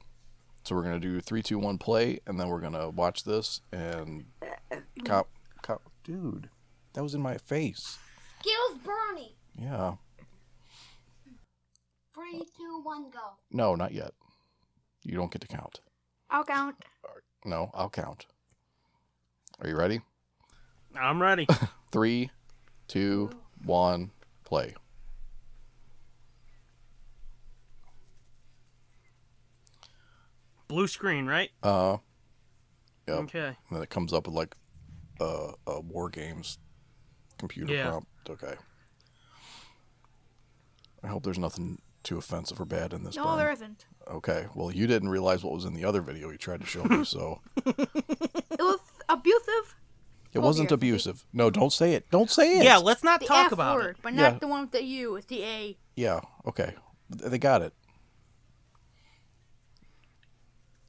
So 0.65 0.75
we're 0.75 0.81
gonna 0.81 1.00
do 1.00 1.22
three, 1.22 1.43
two, 1.43 1.60
one, 1.60 1.77
play, 1.77 2.19
and 2.25 2.39
then 2.39 2.50
we're 2.50 2.60
gonna 2.60 2.89
watch 2.89 3.24
this 3.24 3.62
and 3.72 4.25
cop, 5.05 5.29
cop, 5.62 5.84
dude, 6.03 6.50
that 6.93 7.03
was 7.03 7.13
in 7.13 7.22
my 7.22 7.38
face. 7.38 8.00
Skills 8.39 8.79
Bernie. 8.84 9.36
Yeah. 9.60 9.93
Three, 12.15 12.39
two, 12.57 12.79
one, 12.81 13.12
go. 13.12 13.38
No, 13.51 13.75
not 13.75 13.93
yet. 13.93 14.13
You 15.03 15.15
don't 15.15 15.31
get 15.31 15.41
to 15.41 15.48
count. 15.48 15.81
I'll 16.31 16.43
count. 16.43 16.75
No, 17.45 17.69
I'll 17.75 17.89
count. 17.91 18.25
Are 19.62 19.67
you 19.69 19.75
ready? 19.75 20.01
I'm 21.00 21.22
ready. 21.22 21.48
Three, 21.91 22.31
two, 22.88 23.29
one, 23.63 24.10
play. 24.43 24.74
Blue 30.67 30.88
screen, 30.88 31.25
right? 31.27 31.51
Uh, 31.63 31.98
Yep. 33.07 33.17
Okay. 33.19 33.45
and 33.48 33.55
then 33.72 33.84
it 33.84 33.89
comes 33.91 34.13
up 34.13 34.25
with 34.25 34.36
like 34.36 34.55
uh, 35.22 35.51
a 35.67 35.79
war 35.79 36.10
games 36.10 36.57
computer 37.38 37.72
Yeah. 37.74 37.89
prompt. 37.89 38.07
Okay. 38.29 38.55
I 41.03 41.07
hope 41.07 41.24
there's 41.24 41.38
nothing 41.39 41.79
too 42.03 42.17
offensive 42.17 42.60
or 42.60 42.65
bad 42.65 42.93
in 42.93 43.03
this. 43.03 43.15
No, 43.15 43.25
Burn. 43.25 43.38
there 43.38 43.51
isn't. 43.51 43.86
Okay. 44.07 44.48
Well, 44.55 44.72
you 44.72 44.88
didn't 44.88 45.10
realize 45.10 45.43
what 45.43 45.53
was 45.53 45.65
in 45.65 45.74
the 45.74 45.86
other 45.86 46.01
video 46.01 46.29
you 46.31 46.38
tried 46.38 46.62
to 46.62 46.65
show 46.65 46.84
me, 46.84 47.03
so 47.05 47.41
It 47.65 48.60
was 48.60 48.79
abusive. 49.10 49.75
it 50.34 50.39
wasn't 50.39 50.69
Vulgar. 50.69 50.75
abusive. 50.86 51.25
No, 51.34 51.50
don't 51.51 51.74
say 51.74 51.93
it. 51.93 52.10
Don't 52.10 52.29
say 52.29 52.57
it. 52.60 52.63
Yeah, 52.63 52.77
let's 52.77 53.03
not 53.03 53.19
The 53.19 53.27
talk 53.27 53.48
F 53.48 53.51
about 53.51 53.77
word, 53.77 53.98
it. 53.98 54.01
but 54.01 54.13
Yeah. 54.13 54.29
not 54.31 54.39
the 54.41 54.48
one 54.48 54.62
with 54.62 54.72
the 54.72 54.84
U. 54.84 55.15
It's 55.15 55.27
the 55.27 55.43
A. 55.43 55.77
Yeah. 55.95 56.22
Okay. 56.48 56.74
They 57.10 57.38
got 57.38 57.62
it 57.62 57.74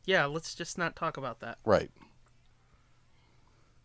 Yeah, 0.06 0.24
let's 0.26 0.54
just 0.54 0.78
not 0.78 0.96
talk 0.96 1.16
about 1.16 1.40
that. 1.40 1.58
right. 1.64 1.90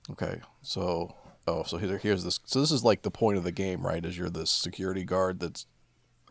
Okay. 0.09 0.41
So, 0.61 1.15
oh, 1.47 1.63
so 1.63 1.77
here, 1.77 1.97
here's 1.97 2.23
this. 2.23 2.39
So 2.45 2.59
this 2.59 2.71
is 2.71 2.83
like 2.83 3.01
the 3.03 3.11
point 3.11 3.37
of 3.37 3.43
the 3.43 3.51
game, 3.51 3.85
right? 3.85 4.03
Is 4.05 4.17
you're 4.17 4.29
this 4.29 4.49
security 4.49 5.03
guard 5.03 5.39
that 5.39 5.65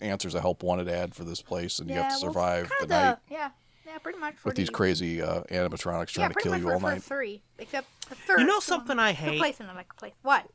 answers 0.00 0.34
a 0.34 0.40
help 0.40 0.62
wanted 0.62 0.88
ad 0.88 1.14
for 1.14 1.24
this 1.24 1.40
place, 1.42 1.78
and 1.78 1.88
you 1.88 1.96
have 1.96 2.12
to 2.12 2.18
survive 2.18 2.64
the 2.68 2.74
kinda, 2.86 2.94
night 2.94 3.18
Yeah, 3.30 3.50
yeah, 3.86 3.98
pretty 3.98 4.18
much. 4.18 4.44
With 4.44 4.56
these 4.56 4.66
the- 4.66 4.72
crazy 4.72 5.22
uh, 5.22 5.42
animatronics 5.44 6.16
yeah, 6.16 6.26
trying 6.28 6.32
to 6.32 6.40
kill 6.40 6.52
much 6.52 6.60
you 6.60 6.66
for 6.66 6.72
all 6.74 6.80
the 6.80 6.86
night. 6.88 6.94
first 6.96 7.06
three, 7.08 7.42
except 7.58 8.08
the 8.08 8.14
third. 8.16 8.40
You 8.40 8.46
know 8.46 8.60
something 8.60 8.98
I 8.98 9.12
The 9.12 9.16
hate? 9.16 9.38
place 9.38 9.60
in 9.60 9.66
the 9.66 9.74
like 9.74 9.94
place. 9.96 10.14
What? 10.22 10.46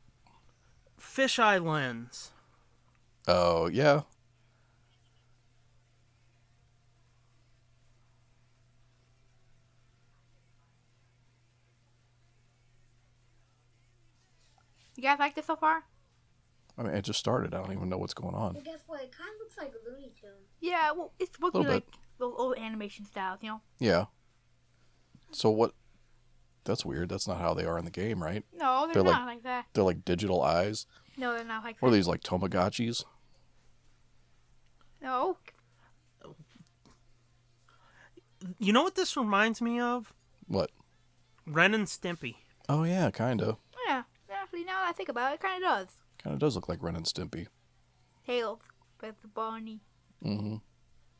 Fisheye 1.00 1.64
lens. 1.64 2.32
Oh 3.26 3.66
yeah. 3.68 4.02
You 14.96 15.02
guys 15.02 15.18
like 15.18 15.34
this 15.34 15.46
so 15.46 15.56
far? 15.56 15.84
I 16.78 16.82
mean, 16.82 16.94
it 16.94 17.02
just 17.02 17.18
started. 17.18 17.54
I 17.54 17.58
don't 17.62 17.72
even 17.72 17.88
know 17.88 17.98
what's 17.98 18.14
going 18.14 18.34
on. 18.34 18.54
Well, 18.54 18.62
guess 18.62 18.80
what? 18.86 19.02
It 19.02 19.12
kind 19.12 19.30
of 19.34 19.38
looks 19.40 19.56
like 19.56 19.72
Looney 19.86 20.12
Tunes. 20.20 20.48
Yeah, 20.60 20.92
well, 20.92 21.12
it's 21.18 21.34
supposed 21.34 21.54
to 21.54 21.60
be 21.60 21.64
Little 21.64 21.74
like 21.76 21.86
those 22.18 22.34
old 22.36 22.58
animation 22.58 23.04
styles, 23.06 23.38
you 23.42 23.48
know? 23.50 23.60
Yeah. 23.78 24.06
So 25.32 25.50
what? 25.50 25.72
That's 26.64 26.84
weird. 26.84 27.08
That's 27.08 27.28
not 27.28 27.38
how 27.38 27.54
they 27.54 27.64
are 27.64 27.78
in 27.78 27.84
the 27.84 27.90
game, 27.90 28.22
right? 28.22 28.44
No, 28.52 28.86
they're, 28.86 28.94
They're 28.94 29.02
like- 29.04 29.20
not 29.20 29.26
like, 29.26 29.42
that. 29.44 29.66
They're 29.72 29.84
like 29.84 30.04
digital 30.04 30.42
eyes. 30.42 30.86
No, 31.16 31.34
they're 31.34 31.44
not 31.44 31.64
like 31.64 31.80
What 31.80 31.90
are 31.90 31.92
these 31.92 32.08
like 32.08 32.22
Tamagotchis? 32.22 33.04
No, 35.00 35.36
You 38.58 38.72
know 38.72 38.82
what 38.82 38.94
this 38.94 39.16
reminds 39.16 39.60
me 39.60 39.80
of? 39.80 40.12
What? 40.46 40.70
Ren 41.46 41.74
and 41.74 41.86
Stimpy. 41.86 42.36
Oh 42.68 42.84
yeah, 42.84 43.10
kinda. 43.10 43.46
yeah, 43.46 43.52
actually, 44.56 44.64
now 44.72 44.80
that 44.80 44.88
I 44.88 44.92
think 44.92 45.08
about 45.08 45.32
it, 45.32 45.34
it 45.36 45.40
kind 45.40 45.62
of 45.62 45.68
does. 45.68 45.88
Kind 46.22 46.34
of 46.34 46.40
does 46.40 46.54
look 46.56 46.68
like 46.68 46.82
Ren 46.82 46.96
and 46.96 47.04
Stimpy. 47.04 47.46
Tails, 48.26 48.60
but 48.98 49.14
the 49.22 49.28
Barney. 49.28 49.80
Mm-hmm. 50.24 50.56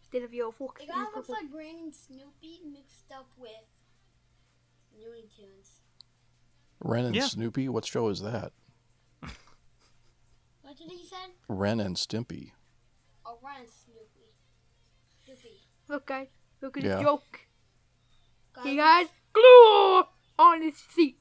Instead 0.03 0.23
of 0.23 0.33
your 0.35 0.53
fox. 0.53 0.83
It 0.83 0.89
kind 0.91 1.07
of 1.09 1.15
looks 1.15 1.29
like 1.29 1.45
Ren 1.53 1.77
and 1.83 1.95
Snoopy 1.95 2.61
mixed 2.73 3.13
up 3.15 3.29
with 3.37 3.51
Looney 4.99 5.27
Tunes. 5.37 5.81
Ren 6.81 7.05
and 7.07 7.15
Yeah. 7.15 7.27
Snoopy. 7.27 7.69
What 7.69 7.85
show 7.85 8.09
is 8.09 8.21
that? 8.23 8.53
What 10.63 10.77
did 10.77 10.91
he 10.91 11.05
say? 11.07 11.17
Ren 11.49 11.79
and 11.81 11.97
Stimpy. 11.97 12.53
Oh, 13.25 13.39
Ren 13.43 13.61
and 13.61 13.69
Snoopy. 13.69 14.33
Snoopy. 15.25 15.61
Look, 15.89 16.07
guys, 16.07 16.29
look 16.61 16.77
at 16.77 16.83
Yeah. 16.83 16.97
his 16.97 17.05
joke. 17.05 17.41
Guys, 18.53 18.65
He 18.65 18.77
got 18.77 19.07
glue 19.33 20.05
on 20.39 20.63
his 20.63 20.81
feet. 20.81 21.19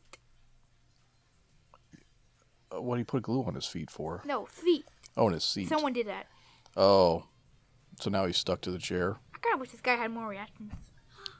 What 2.81 2.95
do 2.95 2.99
you 2.99 3.05
put 3.05 3.23
glue 3.23 3.43
on 3.43 3.55
his 3.55 3.65
feet 3.65 3.89
for? 3.89 4.21
No, 4.25 4.45
feet. 4.45 4.85
Oh, 5.17 5.27
on 5.27 5.33
his 5.33 5.43
seat. 5.43 5.69
Someone 5.69 5.93
did 5.93 6.07
that. 6.07 6.27
Oh, 6.75 7.25
so 7.99 8.09
now 8.09 8.25
he's 8.25 8.37
stuck 8.37 8.61
to 8.61 8.71
the 8.71 8.77
chair. 8.77 9.17
I 9.33 9.37
kind 9.39 9.53
of 9.53 9.59
wish 9.59 9.71
this 9.71 9.81
guy 9.81 9.95
had 9.95 10.11
more 10.11 10.27
reactions. 10.27 10.73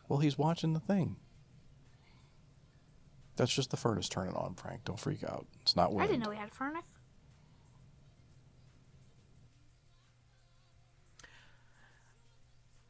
Well, 0.08 0.20
he's 0.20 0.38
watching 0.38 0.74
the 0.74 0.80
thing. 0.80 1.18
That's 3.36 3.54
just 3.54 3.72
the 3.72 3.78
furnace 3.78 4.08
turning 4.08 4.34
on, 4.36 4.54
Frank. 4.56 4.86
Don't 4.86 5.00
freak 5.00 5.24
out. 5.24 5.46
It's 5.62 5.76
not 5.76 5.92
wind. 5.92 6.04
I 6.04 6.08
didn't 6.08 6.24
know 6.24 6.32
he 6.32 6.38
had 6.38 6.50
a 6.50 6.56
furnace. 6.56 6.86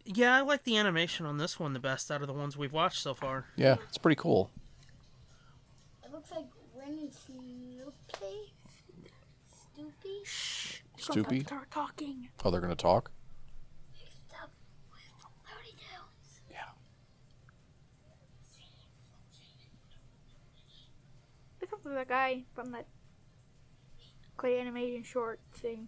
Yeah, 0.08 0.36
I 0.36 0.42
like 0.42 0.66
the 0.66 0.78
animation 0.78 1.25
on 1.25 1.38
this 1.38 1.60
one 1.60 1.74
the 1.74 1.80
best 1.80 2.12
out 2.12 2.22
of 2.22 2.28
the 2.28 2.34
ones 2.34 2.56
we've 2.56 2.72
watched 2.72 3.02
so 3.02 3.16
far. 3.16 3.48
Yeah, 3.56 3.78
it's 3.88 3.98
pretty 3.98 4.18
cool. 4.18 4.52
It 6.04 6.12
looks 6.12 6.30
like 6.30 6.46
Ren 6.78 7.00
and 7.00 7.12
Snoopy. 7.12 8.54
Snoopy 10.25 11.39
Stoopy. 11.39 11.46
Start 11.46 11.72
talking. 11.72 12.29
Oh, 12.44 12.51
they're 12.51 12.62
gonna 12.62 12.75
talk. 12.75 13.12
mixed 13.94 14.34
up 14.41 14.51
with 14.91 15.01
Looney 15.46 15.75
This 21.60 21.72
looks 21.72 21.86
like 21.86 21.96
that 21.96 22.08
guy 22.08 22.44
from 22.53 22.72
that 22.72 22.88
clay 24.38 24.60
animation 24.60 25.03
short 25.03 25.39
thing. 25.53 25.88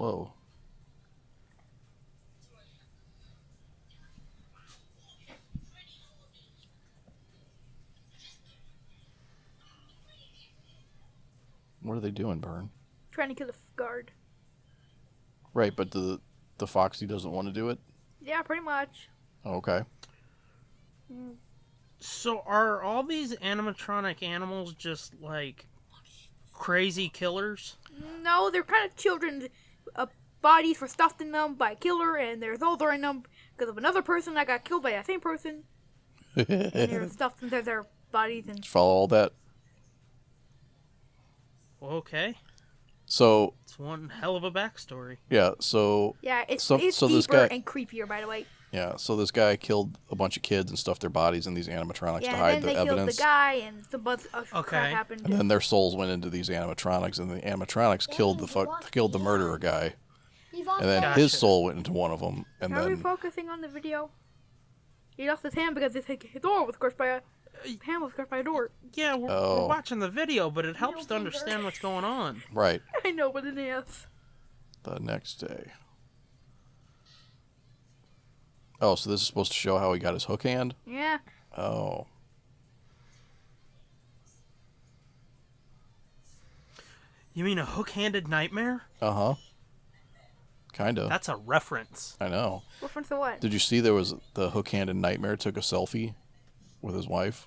Whoa. 0.00 0.32
What 11.82 11.98
are 11.98 12.00
they 12.00 12.10
doing, 12.10 12.38
Burn? 12.38 12.70
Trying 13.10 13.28
to 13.28 13.34
kill 13.34 13.48
the 13.48 13.52
f- 13.52 13.60
guard. 13.76 14.10
Right, 15.52 15.76
but 15.76 15.90
the 15.90 16.18
the 16.56 16.66
Foxy 16.66 17.04
doesn't 17.04 17.30
want 17.30 17.48
to 17.48 17.52
do 17.52 17.68
it. 17.68 17.78
Yeah, 18.22 18.40
pretty 18.40 18.62
much. 18.62 19.10
Okay. 19.44 19.82
Mm. 21.12 21.34
So 21.98 22.42
are 22.46 22.82
all 22.82 23.02
these 23.02 23.36
animatronic 23.36 24.22
animals 24.22 24.72
just 24.72 25.12
like 25.20 25.66
crazy 26.54 27.10
killers? 27.10 27.76
No, 28.22 28.50
they're 28.50 28.62
kind 28.62 28.90
of 28.90 28.96
children. 28.96 29.48
Bodies 30.42 30.80
were 30.80 30.88
stuffed 30.88 31.20
in 31.20 31.32
them 31.32 31.54
by 31.54 31.72
a 31.72 31.76
killer, 31.76 32.16
and 32.16 32.42
their 32.42 32.56
souls 32.56 32.80
are 32.80 32.92
in 32.94 33.02
them 33.02 33.24
because 33.56 33.68
of 33.70 33.76
another 33.78 34.00
person 34.02 34.34
that 34.34 34.46
got 34.46 34.64
killed 34.64 34.82
by 34.82 34.92
that 34.92 35.06
same 35.06 35.20
person. 35.20 35.64
And 36.34 36.46
they're 36.46 37.08
stuffed 37.10 37.42
into 37.42 37.60
their 37.62 37.86
bodies, 38.10 38.46
and 38.48 38.64
Follow 38.64 38.90
all 38.94 39.06
that. 39.08 39.32
Okay, 41.82 42.34
So 43.06 43.54
it's 43.62 43.78
one 43.78 44.10
hell 44.10 44.36
of 44.36 44.44
a 44.44 44.50
backstory. 44.50 45.16
yeah, 45.30 45.52
so 45.60 46.14
yeah, 46.20 46.44
it's 46.48 46.62
So- 46.62 46.76
it's 46.76 46.96
so 46.96 47.08
this 47.08 47.26
deeper 47.26 47.48
guy- 47.48 47.54
and 47.54 47.64
creepier, 47.64 48.06
by 48.06 48.20
the 48.20 48.26
way. 48.26 48.44
yeah, 48.70 48.96
so 48.96 49.16
this 49.16 49.30
guy 49.30 49.56
killed 49.56 49.98
a 50.10 50.14
bunch 50.14 50.36
of 50.36 50.42
kids 50.42 50.70
and 50.70 50.78
stuffed 50.78 51.00
their 51.00 51.08
bodies 51.10 51.46
in 51.46 51.54
these 51.54 51.68
animatronics 51.68 52.20
Yeah, 52.22 52.32
to 52.32 52.36
and 52.36 52.36
hide 52.36 52.54
then 52.56 52.60
the 52.62 52.66
they 52.68 52.76
evidence. 52.76 52.96
killed 52.98 53.08
the 53.16 53.22
guy, 53.22 53.52
and 53.54 53.86
some 53.90 54.02
buzz 54.02 54.28
uh, 54.34 54.42
crap 54.42 54.66
Okay. 54.66 54.90
happened. 54.90 55.22
And 55.24 55.32
then 55.32 55.48
their 55.48 55.62
souls 55.62 55.96
went 55.96 56.10
into 56.10 56.28
these 56.28 56.50
animatronics, 56.50 57.18
and 57.18 57.30
the 57.30 57.40
animatronics 57.40 58.06
killed 58.10 58.40
the 58.40 58.46
fuck 58.46 58.90
killed 58.90 59.12
the 59.12 59.18
murderer 59.18 59.56
guy, 59.58 59.82
He's 59.82 59.94
also 59.94 59.96
and 60.52 60.66
then 60.88 61.02
Gotcha. 61.02 61.20
his 61.20 61.32
soul 61.32 61.64
went 61.64 61.78
into 61.78 61.92
one 61.92 62.10
of 62.10 62.20
them, 62.20 62.44
and 62.60 62.74
Are 62.74 62.82
we 62.88 62.94
then 62.94 63.02
focusing 63.02 63.48
on 63.48 63.60
the 63.60 63.68
video? 63.68 64.10
He 65.16 65.28
lost 65.28 65.42
his 65.42 65.54
hand 65.54 65.74
because 65.74 65.94
his, 65.94 66.04
his 66.06 66.40
door 66.42 66.66
was 66.66 66.76
crushed 66.76 66.96
by 66.96 67.06
a 67.06 67.20
his 67.62 67.76
hand 67.82 68.02
was 68.02 68.12
crushed 68.12 68.30
by 68.30 68.38
a 68.38 68.42
door. 68.42 68.70
Yeah, 68.94 69.16
we're, 69.16 69.28
Oh. 69.30 69.62
we're 69.62 69.68
watching 69.68 69.98
the 69.98 70.08
video, 70.08 70.50
but 70.50 70.64
it 70.64 70.76
helps 70.76 71.04
to 71.06 71.14
understand 71.14 71.62
what's 71.64 71.78
going 71.78 72.04
on. 72.04 72.42
right 72.52 72.80
I 73.04 73.10
know, 73.10 73.30
but 73.30 73.44
it 73.44 73.58
is. 73.58 74.06
the 74.82 74.98
next 74.98 75.34
day. 75.34 75.72
Oh, 78.80 78.94
so 78.94 79.10
this 79.10 79.20
is 79.20 79.26
supposed 79.26 79.52
to 79.52 79.58
show 79.58 79.76
how 79.78 79.92
he 79.92 79.98
got 80.00 80.14
his 80.14 80.24
hook 80.24 80.42
hand. 80.44 80.74
Yeah. 80.86 81.18
Oh, 81.56 82.06
You 87.32 87.44
mean 87.44 87.58
a 87.58 87.64
hook-handed 87.64 88.26
nightmare? 88.28 88.82
uh 89.00 89.12
huh. 89.12 89.34
Kinda. 90.84 91.08
That's 91.08 91.28
a 91.28 91.36
reference. 91.36 92.16
I 92.20 92.28
know. 92.28 92.62
Reference 92.80 93.08
to 93.08 93.16
what? 93.16 93.40
Did 93.40 93.52
you 93.52 93.58
see 93.58 93.80
there 93.80 93.92
was 93.92 94.14
the 94.34 94.50
hook-handed 94.50 94.96
nightmare 94.96 95.36
took 95.36 95.56
a 95.58 95.60
selfie 95.60 96.14
with 96.80 96.94
his 96.94 97.06
wife 97.06 97.46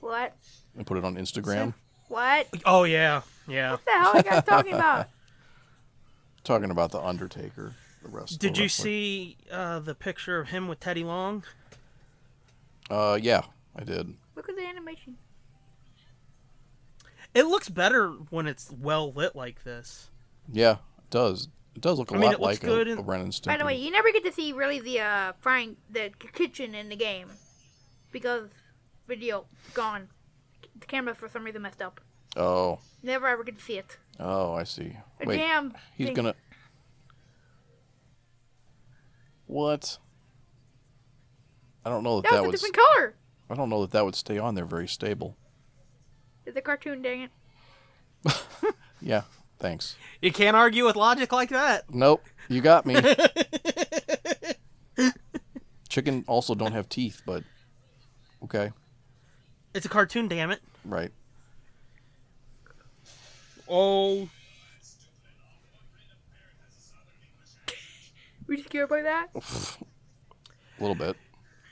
What? 0.00 0.36
and 0.76 0.86
put 0.86 0.96
it 0.96 1.04
on 1.04 1.16
Instagram, 1.16 1.74
What? 2.08 2.46
Oh 2.64 2.84
yeah, 2.84 3.22
yeah. 3.48 3.72
What 3.72 3.84
the 3.84 3.90
hell 3.90 4.10
are 4.10 4.16
you 4.18 4.22
guys 4.22 4.44
talking 4.44 4.74
about? 4.74 5.08
talking 6.44 6.70
about 6.70 6.92
the 6.92 7.00
Undertaker. 7.00 7.74
The 8.02 8.08
rest. 8.08 8.38
Did 8.38 8.54
the 8.54 8.62
you 8.62 8.68
see 8.68 9.36
uh, 9.50 9.80
the 9.80 9.94
picture 9.94 10.38
of 10.38 10.48
him 10.48 10.68
with 10.68 10.78
Teddy 10.78 11.02
Long? 11.04 11.42
Uh, 12.90 13.18
yeah, 13.20 13.42
I 13.74 13.82
did. 13.84 14.14
Look 14.36 14.48
at 14.48 14.54
the 14.56 14.64
animation. 14.66 15.16
It 17.34 17.46
looks 17.46 17.68
better 17.68 18.10
when 18.30 18.46
it's 18.46 18.70
well 18.70 19.12
lit 19.12 19.34
like 19.34 19.64
this. 19.64 20.10
Yeah, 20.52 20.72
it 20.98 21.10
does. 21.10 21.48
It 21.74 21.80
does 21.80 21.98
look 21.98 22.10
a 22.10 22.14
I 22.14 22.18
mean, 22.18 22.30
lot 22.32 22.40
like 22.40 22.60
good 22.60 22.86
a, 22.88 22.92
in- 22.92 22.98
a 22.98 23.02
Ren 23.02 23.20
and 23.22 23.32
Stimpy. 23.32 23.46
By 23.46 23.56
the 23.56 23.64
way, 23.64 23.76
you 23.76 23.90
never 23.90 24.12
get 24.12 24.24
to 24.24 24.32
see 24.32 24.52
really 24.52 24.78
the 24.80 25.00
uh 25.00 25.32
frying 25.40 25.76
the 25.90 26.10
kitchen 26.32 26.74
in 26.74 26.88
the 26.88 26.96
game 26.96 27.28
because 28.12 28.48
video 29.08 29.46
gone. 29.74 30.08
The 30.78 30.86
camera 30.86 31.14
for 31.14 31.28
some 31.28 31.44
reason 31.44 31.62
messed 31.62 31.80
up. 31.82 32.00
oh, 32.36 32.78
Never 33.02 33.26
ever 33.28 33.42
get 33.44 33.56
to 33.58 33.64
see 33.64 33.78
it. 33.78 33.96
oh, 34.20 34.52
I 34.54 34.64
see. 34.64 34.96
A 35.20 35.26
Wait, 35.26 35.38
jam. 35.38 35.74
he's 35.96 36.08
thing. 36.08 36.14
gonna. 36.16 36.34
What? 39.46 39.98
I 41.84 41.90
don't 41.90 42.04
know 42.04 42.20
that 42.20 42.30
That 42.30 42.36
that, 42.36 42.42
was 42.42 42.44
a 42.44 42.46
would. 42.48 42.52
different 42.52 42.76
color. 42.76 43.14
I 43.50 43.54
don't 43.54 43.68
know 43.68 43.80
that 43.82 43.90
that 43.90 44.04
would 44.04 44.14
stay 44.14 44.38
on 44.38 44.54
there 44.54 44.64
very 44.64 44.88
stable. 44.88 45.36
It's 46.46 46.56
a 46.56 46.60
cartoon, 46.60 47.02
dang 47.02 47.22
it. 47.22 47.30
Yeah, 49.04 49.22
thanks. 49.62 49.96
You 50.20 50.30
can't 50.32 50.54
argue 50.56 50.84
with 50.84 50.96
logic 50.96 51.32
like 51.32 51.48
that. 51.50 51.84
Nope, 51.88 52.22
you 52.48 52.60
got 52.60 52.84
me. 52.84 52.96
Chicken 55.88 56.24
also 56.26 56.54
don't 56.54 56.72
have 56.72 56.88
teeth, 56.88 57.22
but 57.24 57.42
okay, 58.44 58.72
It's 59.74 59.86
a 59.86 59.88
cartoon, 59.88 60.28
damn 60.28 60.50
it. 60.50 60.60
right. 60.84 61.10
Oh, 63.68 64.28
Were 68.46 68.54
you 68.54 68.62
scared 68.64 68.88
by 68.90 69.02
that? 69.02 69.28
A 69.34 69.40
little 70.80 70.94
bit. 70.96 71.16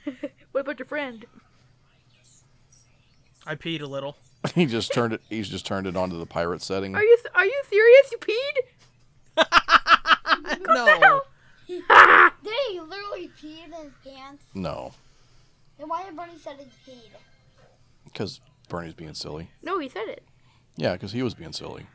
What 0.52 0.62
about 0.62 0.78
your 0.80 0.86
friend? 0.86 1.24
I 3.46 3.54
peed 3.54 3.82
a 3.82 3.86
little. 3.86 4.16
he 4.54 4.66
just 4.66 4.92
turned 4.92 5.12
it. 5.12 5.20
He's 5.28 5.48
just 5.48 5.66
turned 5.66 5.86
it 5.86 5.96
onto 5.96 6.18
the 6.18 6.26
pirate 6.26 6.62
setting. 6.62 6.94
Are 6.94 7.02
you 7.02 7.18
are 7.34 7.44
you 7.44 7.62
serious? 7.68 8.12
You 8.12 8.18
peed? 8.18 8.56
no. 10.66 11.20
Did 12.42 12.52
he 12.70 12.80
literally 12.80 13.30
pee 13.40 13.62
in 13.64 13.72
his 13.72 13.92
pants? 14.04 14.44
No, 14.54 14.92
Then 15.78 15.88
why 15.88 16.04
did 16.04 16.16
Bernie 16.16 16.32
said 16.42 16.56
he 16.58 16.90
peed? 16.90 17.10
because 18.04 18.40
Bernie's 18.68 18.94
being 18.94 19.14
silly. 19.14 19.50
No, 19.62 19.78
he 19.78 19.88
said 19.88 20.08
it. 20.08 20.24
Yeah, 20.76 20.94
because 20.94 21.12
he 21.12 21.22
was 21.22 21.34
being 21.34 21.52
silly. 21.52 21.86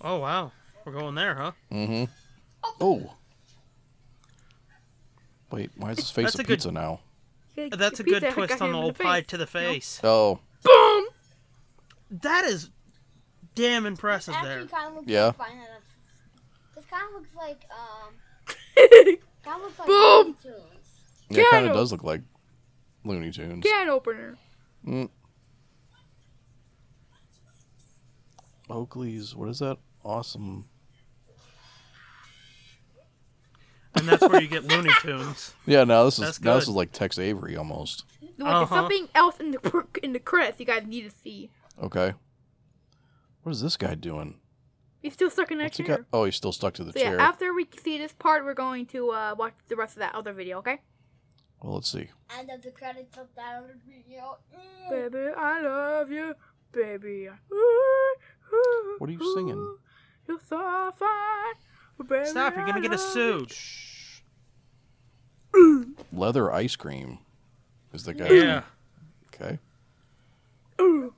Oh 0.00 0.18
wow, 0.18 0.52
we're 0.84 0.92
going 0.92 1.14
there, 1.14 1.34
huh? 1.34 1.52
Mm-hmm. 1.70 2.04
Oh. 2.80 3.12
Wait, 5.50 5.70
why 5.76 5.90
is 5.92 5.98
his 5.98 6.10
face 6.10 6.24
That's 6.26 6.38
a 6.38 6.40
a 6.40 6.44
good- 6.44 6.58
pizza 6.58 6.72
now? 6.72 7.00
He- 7.54 7.68
That's 7.68 7.98
a 8.00 8.04
good 8.04 8.22
pizza 8.22 8.34
twist 8.34 8.48
got 8.50 8.60
on 8.62 8.68
him 8.68 8.72
the 8.72 8.78
in 8.78 8.84
old 8.84 8.96
face. 8.96 9.04
pie 9.06 9.20
to 9.22 9.36
the 9.36 9.46
face. 9.46 10.00
Oh, 10.04 10.40
Boom! 10.62 11.06
That 12.10 12.44
is 12.44 12.70
damn 13.54 13.86
impressive 13.86 14.34
Actually, 14.34 14.48
there. 14.50 14.66
kind 14.66 14.88
of 14.88 14.94
looks 14.96 15.08
Yeah. 15.08 15.24
like 15.26 15.36
Final 15.36 15.64
This 16.76 16.84
kind 16.86 17.02
of 17.08 17.12
looks 17.20 17.34
like 17.36 17.64
um, 17.70 18.14
kind 19.44 19.56
of 19.56 19.62
looks 19.62 19.78
like 19.78 19.88
Boom! 19.88 20.26
Looney 20.26 20.36
Tunes. 20.42 20.64
yeah, 21.30 21.40
it 21.42 21.50
kind 21.50 21.64
Piano. 21.64 21.70
of 21.70 21.74
does 21.76 21.92
look 21.92 22.04
like 22.04 22.22
Looney 23.04 23.30
Tunes. 23.32 23.64
Can 23.64 23.88
opener. 23.88 24.36
Mm. 24.86 25.08
Oakley's, 28.68 29.34
what 29.34 29.48
is 29.48 29.58
that? 29.58 29.78
Awesome. 30.04 30.66
And 33.96 34.08
that's 34.08 34.22
where 34.28 34.40
you 34.40 34.48
get 34.48 34.64
Looney 34.64 34.90
Tunes. 35.02 35.52
Yeah, 35.66 35.84
now 35.84 36.04
this 36.04 36.14
is 36.18 36.24
That's 36.24 36.40
now 36.40 36.54
this 36.54 36.64
good. 36.66 36.70
is 36.72 36.76
like 36.76 36.92
Tex 36.92 37.18
Avery 37.18 37.56
almost. 37.56 38.04
Look, 38.22 38.36
there's 38.38 38.48
Uh-huh. 38.48 38.74
something 38.76 39.08
else 39.14 39.38
in 39.40 39.50
the 39.50 39.84
in 40.02 40.12
the 40.12 40.18
credits 40.20 40.60
you 40.60 40.66
guys 40.66 40.86
need 40.86 41.02
to 41.02 41.10
see. 41.10 41.50
Okay. 41.82 42.14
What 43.42 43.52
is 43.52 43.62
this 43.62 43.76
guy 43.76 43.94
doing? 43.96 44.38
He's 45.02 45.14
still 45.14 45.30
stuck 45.30 45.50
in 45.50 45.58
that 45.58 45.64
What's 45.64 45.76
he 45.78 45.84
chair. 45.84 45.96
got? 45.98 46.06
Oh, 46.12 46.24
he's 46.24 46.36
still 46.36 46.52
stuck 46.52 46.74
to 46.74 46.84
the 46.84 46.92
So 46.92 46.98
yeah, 46.98 47.04
chair. 47.10 47.20
after 47.20 47.52
we 47.54 47.66
see 47.82 47.96
this 47.98 48.12
part, 48.12 48.44
we're 48.44 48.54
going 48.54 48.86
to 48.86 49.10
uh, 49.10 49.34
watch 49.36 49.54
the 49.68 49.76
rest 49.76 49.94
of 49.96 50.00
that 50.00 50.14
other 50.14 50.32
video, 50.34 50.58
okay? 50.58 50.78
well, 51.62 51.74
let's 51.74 51.90
see. 51.90 52.08
End 52.38 52.50
of 52.50 52.62
the 52.62 52.70
credits 52.70 53.16
of 53.18 53.26
that 53.36 53.56
other 53.58 53.76
video. 53.86 54.38
Baby, 54.88 55.32
I 55.36 55.60
love 55.62 56.10
you, 56.10 56.34
baby. 56.72 57.28
What 58.98 59.08
are 59.08 59.12
you 59.12 59.34
singing? 59.34 59.76
You're 60.28 60.38
so 60.46 60.92
fine, 60.96 61.54
baby. 61.54 61.66
Stop! 62.26 62.56
You're 62.56 62.66
gonna 62.66 62.80
get 62.80 62.92
us 62.92 63.14
love 63.16 63.52
sued. 63.52 63.54
Leather 66.12 66.52
ice 66.52 66.76
cream 66.76 67.18
is 67.92 68.04
the 68.04 68.14
guy. 68.14 68.28
Yeah. 68.28 68.62
Okay. 69.34 69.58
you. 70.78 71.14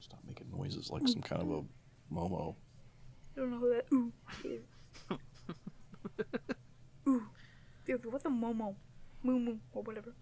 Stop 0.00 0.20
making 0.26 0.50
noises 0.54 0.90
like 0.90 1.06
some 1.08 1.22
kind 1.22 1.42
of 1.42 1.50
a 1.50 1.62
Momo. 2.12 2.54
I 3.36 3.40
don't 3.40 3.50
know 3.50 3.58
who 3.58 3.74
that 3.74 3.86
ooh 3.92 4.12
is. 4.44 4.60
ooh. 7.08 7.22
Dude, 7.86 8.12
what's 8.12 8.24
a 8.24 8.28
momo? 8.28 8.74
Moo 9.22 9.38
moo 9.38 9.56
or 9.72 9.82
whatever. 9.82 10.12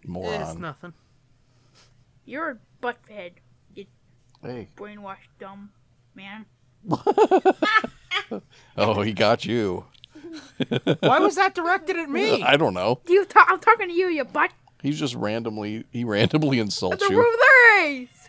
It's 0.00 0.08
Moron. 0.08 0.60
nothing. 0.60 0.92
You're 2.24 2.50
a 2.50 2.58
butt 2.80 2.98
butthead, 3.08 3.32
Hey. 4.42 4.68
brainwashed 4.76 5.30
dumb 5.38 5.70
man. 6.14 6.46
Oh, 8.76 9.02
he 9.02 9.12
got 9.12 9.44
you. 9.44 9.86
Why 11.00 11.18
was 11.18 11.36
that 11.36 11.54
directed 11.54 11.96
at 11.96 12.08
me? 12.10 12.42
I 12.46 12.56
don't 12.56 12.74
know. 12.74 13.00
You 13.08 13.24
ta- 13.24 13.46
I'm 13.48 13.58
talking 13.58 13.88
to 13.88 13.94
you, 13.94 14.08
you 14.08 14.24
butt. 14.24 14.50
He's 14.82 14.98
just 14.98 15.14
randomly 15.14 15.84
he 15.90 16.04
randomly 16.04 16.58
insults 16.60 17.02
you. 17.02 17.08
The 17.08 17.14
you. 17.14 17.20
rule 17.20 17.36
race. 17.82 18.28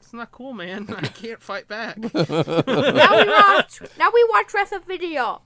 It's 0.00 0.12
not 0.12 0.30
cool, 0.30 0.52
man. 0.52 0.86
I 0.94 1.00
can't 1.08 1.40
fight 1.40 1.68
back. 1.68 1.96
now 1.96 2.10
we 2.12 3.28
watch. 3.28 3.80
Now 3.98 4.10
we 4.12 4.26
watch 4.30 4.52
rest 4.52 4.72
of 4.72 4.84
video. 4.84 5.40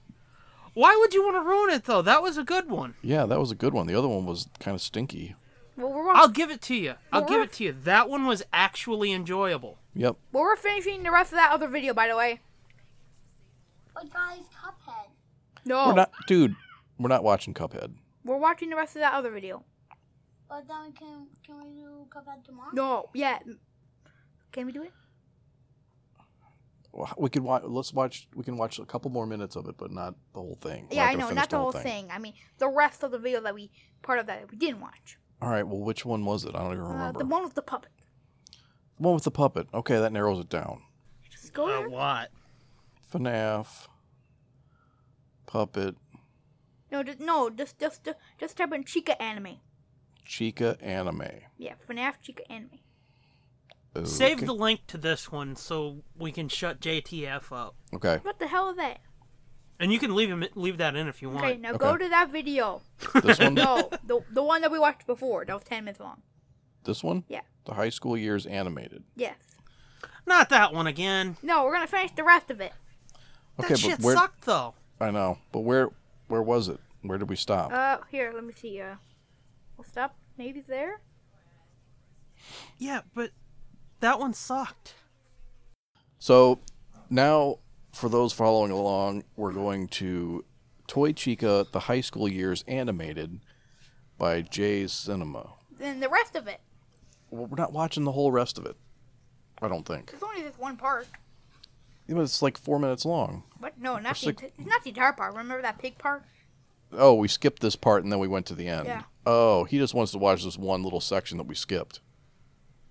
Why 0.75 0.97
would 0.99 1.15
you 1.15 1.25
want 1.25 1.37
to 1.37 1.49
ruin 1.49 1.75
it 1.75 1.85
though? 1.85 2.03
That 2.03 2.23
was 2.23 2.37
a 2.37 2.43
good 2.43 2.69
one. 2.69 2.95
Yeah, 3.01 3.27
that 3.27 3.39
was 3.39 3.51
a 3.51 3.55
good 3.55 3.73
one. 3.73 3.87
The 3.87 3.95
other 3.95 4.09
one 4.09 4.27
was 4.27 4.49
kind 4.59 4.75
of 4.75 4.81
stinky. 4.81 5.37
Well, 5.77 5.93
we're 5.93 6.11
I'll 6.11 6.29
give 6.29 6.51
it 6.51 6.61
to 6.63 6.75
you. 6.75 6.95
I'll 7.13 7.25
give 7.25 7.43
it 7.43 7.53
to 7.55 7.65
you. 7.65 7.73
That 7.73 8.09
one 8.09 8.27
was 8.27 8.43
actually 8.53 9.13
enjoyable. 9.13 9.79
Yep. 9.97 10.17
Well, 10.33 10.43
we're 10.43 10.57
finishing 10.57 11.03
the 11.03 11.11
rest 11.11 11.33
of 11.33 11.39
that 11.39 11.53
other 11.53 11.69
video, 11.69 11.95
by 11.95 12.07
the 12.09 12.17
way. 12.17 12.41
But 13.95 14.13
guys, 14.13 14.41
Cuphead. 14.55 15.09
No, 15.65 15.87
We're 15.89 15.95
not 15.95 16.13
dude, 16.27 16.55
we're 16.99 17.09
not 17.09 17.25
watching 17.25 17.55
Cuphead. 17.55 17.95
We're 18.25 18.37
watching 18.37 18.69
the 18.71 18.77
rest 18.77 18.95
of 18.97 19.01
that 19.01 19.15
other 19.15 19.31
video. 19.31 19.65
But 20.49 20.69
then 20.69 20.93
can 20.93 21.27
can 21.45 21.59
we 21.65 21.81
do 21.83 22.07
Cuphead 22.11 22.45
tomorrow? 22.45 22.71
No, 22.75 23.09
yeah. 23.15 23.39
Can 24.53 24.67
we 24.67 24.73
do 24.73 24.83
it? 24.83 24.93
Well, 26.93 27.13
We 27.19 27.31
could 27.31 27.43
watch 27.43 27.63
let's 27.67 27.93
watch 27.93 28.29
we 28.35 28.45
can 28.45 28.57
watch 28.59 28.79
a 28.79 28.85
couple 28.85 29.11
more 29.11 29.27
minutes 29.27 29.57
of 29.57 29.67
it, 29.69 29.77
but 29.79 29.91
not 29.91 30.15
the 30.35 30.41
whole 30.41 30.59
thing. 30.61 30.89
We're 30.91 30.97
yeah, 30.97 31.05
I 31.07 31.15
know, 31.15 31.31
not 31.31 31.51
the 31.51 31.59
whole 31.59 31.73
thing. 31.73 32.09
I 32.11 32.19
mean, 32.19 32.35
the 32.59 32.69
rest 32.69 33.03
of 33.03 33.11
the 33.13 33.19
video 33.19 33.41
that 33.41 33.55
we 33.55 33.71
part 34.03 34.19
of 34.19 34.27
that 34.27 34.51
we 34.51 34.57
didn't 34.59 34.81
watch. 34.81 35.19
All 35.43 35.49
right, 35.51 35.67
well 35.67 35.81
which 35.81 36.05
one 36.05 36.25
was 36.25 36.45
it? 36.45 36.55
I 36.55 36.59
don't 36.63 36.73
even 36.75 36.85
Uh, 36.85 36.89
remember. 36.91 37.19
the 37.19 37.25
one 37.27 37.43
with 37.45 37.55
the 37.55 37.63
puppet. 37.63 37.91
The 38.99 39.03
one 39.03 39.15
with 39.15 39.25
the 39.25 39.31
puppet. 39.31 39.69
Okay, 39.75 39.99
that 39.99 40.13
narrows 40.13 40.39
it 40.41 40.49
down. 40.49 40.83
Just 41.31 41.53
go 41.53 41.67
A 41.67 41.69
there. 41.81 41.89
lot. 41.89 42.29
FNAF 43.13 43.87
puppet 45.47 45.95
No, 46.91 47.03
just, 47.05 47.21
no, 47.21 47.51
just 47.51 47.79
just 47.79 48.05
just, 48.05 48.19
just 48.39 48.57
type 48.57 48.73
in 48.73 48.85
Chica 48.85 49.21
anime. 49.23 49.59
Chica 50.25 50.77
anime. 50.81 51.23
Yeah, 51.57 51.75
FNAF 51.89 52.15
Chica 52.21 52.51
anime. 52.51 52.81
Save 54.05 54.45
the 54.45 54.53
link 54.53 54.81
to 54.89 54.99
this 54.99 55.33
one 55.33 55.57
so 55.57 56.03
we 56.19 56.31
can 56.33 56.49
shut 56.49 56.81
JTF 56.81 57.51
up. 57.51 57.77
Okay. 57.95 58.19
What 58.23 58.39
the 58.39 58.47
hell 58.49 58.69
is 58.71 58.77
that? 58.77 58.99
And 59.79 59.93
you 59.93 59.99
can 59.99 60.15
leave 60.15 60.29
him 60.29 60.45
leave 60.55 60.79
that 60.79 60.97
in 60.97 61.07
if 61.07 61.23
you 61.23 61.31
want. 61.31 61.45
Okay, 61.47 61.57
now 61.57 61.73
go 61.75 61.97
to 61.97 62.09
that 62.09 62.31
video. 62.31 62.83
This 63.23 63.39
one 63.39 63.55
No, 63.55 63.89
the 64.05 64.21
the 64.33 64.43
one 64.43 64.63
that 64.63 64.71
we 64.71 64.79
watched 64.79 65.07
before. 65.07 65.45
That 65.45 65.55
was 65.55 65.65
ten 65.65 65.85
minutes 65.85 66.01
long. 66.01 66.23
This 66.87 67.05
one? 67.05 67.25
Yeah. 67.29 67.43
The 67.67 67.75
high 67.75 67.91
school 67.91 68.17
years 68.17 68.47
animated. 68.47 69.05
Yes. 69.15 69.37
Not 70.27 70.49
that 70.49 70.73
one 70.73 70.87
again. 70.87 71.37
No, 71.43 71.65
we're 71.65 71.75
gonna 71.75 71.87
finish 71.87 72.13
the 72.13 72.25
rest 72.25 72.51
of 72.51 72.61
it. 72.61 72.73
Okay, 73.61 73.69
that 73.75 73.79
shit 73.79 73.99
but 73.99 74.05
where 74.05 74.17
sucked 74.17 74.45
though. 74.45 74.75
I 75.01 75.11
know. 75.11 75.39
But 75.53 75.61
where 75.61 75.91
where 76.29 76.43
was 76.43 76.69
it? 76.69 76.81
Where 77.03 77.19
did 77.19 77.29
we 77.29 77.37
stop? 77.37 77.73
Uh, 77.73 77.99
here, 78.11 78.33
let 78.35 78.45
me 78.45 78.53
see. 78.53 78.81
Uh, 78.81 78.97
we'll 79.77 79.85
stop. 79.85 80.17
Maybe 80.37 80.61
there. 80.61 81.01
Yeah, 82.79 83.03
but 83.15 83.31
that 84.01 84.19
one 84.19 84.35
sucked. 84.35 84.95
So 86.19 86.61
now, 87.09 87.59
for 87.93 88.09
those 88.09 88.33
following 88.33 88.71
along, 88.71 89.25
we're 89.37 89.53
going 89.53 89.89
to 89.89 90.45
Toy 90.87 91.13
Chica: 91.13 91.67
The 91.71 91.81
High 91.81 92.01
School 92.01 92.29
Years 92.29 92.65
Animated 92.67 93.41
by 94.19 94.43
Jay's 94.43 94.93
Cinema. 94.93 95.53
Then 95.79 96.01
the 96.01 96.09
rest 96.09 96.35
of 96.37 96.49
it. 96.49 96.61
Well, 97.31 97.47
we're 97.47 97.57
not 97.57 97.73
watching 97.73 98.05
the 98.05 98.13
whole 98.13 98.31
rest 98.33 98.59
of 98.59 98.67
it. 98.67 98.77
I 99.61 99.69
don't 99.69 99.87
think. 99.87 100.11
It's 100.13 100.23
only 100.23 100.43
this 100.43 100.59
one 100.59 100.77
part. 100.77 101.07
Yeah, 102.07 102.15
but 102.17 102.21
It's 102.23 102.43
like 102.43 102.57
four 102.59 102.79
minutes 102.79 103.05
long. 103.05 103.43
But 103.61 103.79
no, 103.81 103.97
not 103.99 104.15
the 104.15 104.21
six- 104.21 104.43
enti- 104.43 104.67
not 104.67 104.83
the 104.85 104.91
entire 104.91 105.13
part. 105.13 105.33
Remember 105.33 105.61
that 105.63 105.79
pig 105.79 105.99
part? 105.99 106.23
Oh, 106.93 107.15
we 107.15 107.27
skipped 107.27 107.63
this 107.63 107.75
part 107.75 108.05
and 108.05 108.13
then 108.13 108.21
we 108.21 108.29
went 108.29 108.47
to 108.47 108.55
the 108.55 108.69
end. 108.69 108.87
Yeah. 108.87 109.03
Oh, 109.25 109.65
he 109.65 109.79
just 109.79 109.93
wants 109.95 110.13
to 110.13 110.19
watch 110.19 110.45
this 110.45 110.57
one 110.57 110.83
little 110.85 111.01
section 111.01 111.37
that 111.39 111.47
we 111.49 111.55
skipped. 111.57 112.01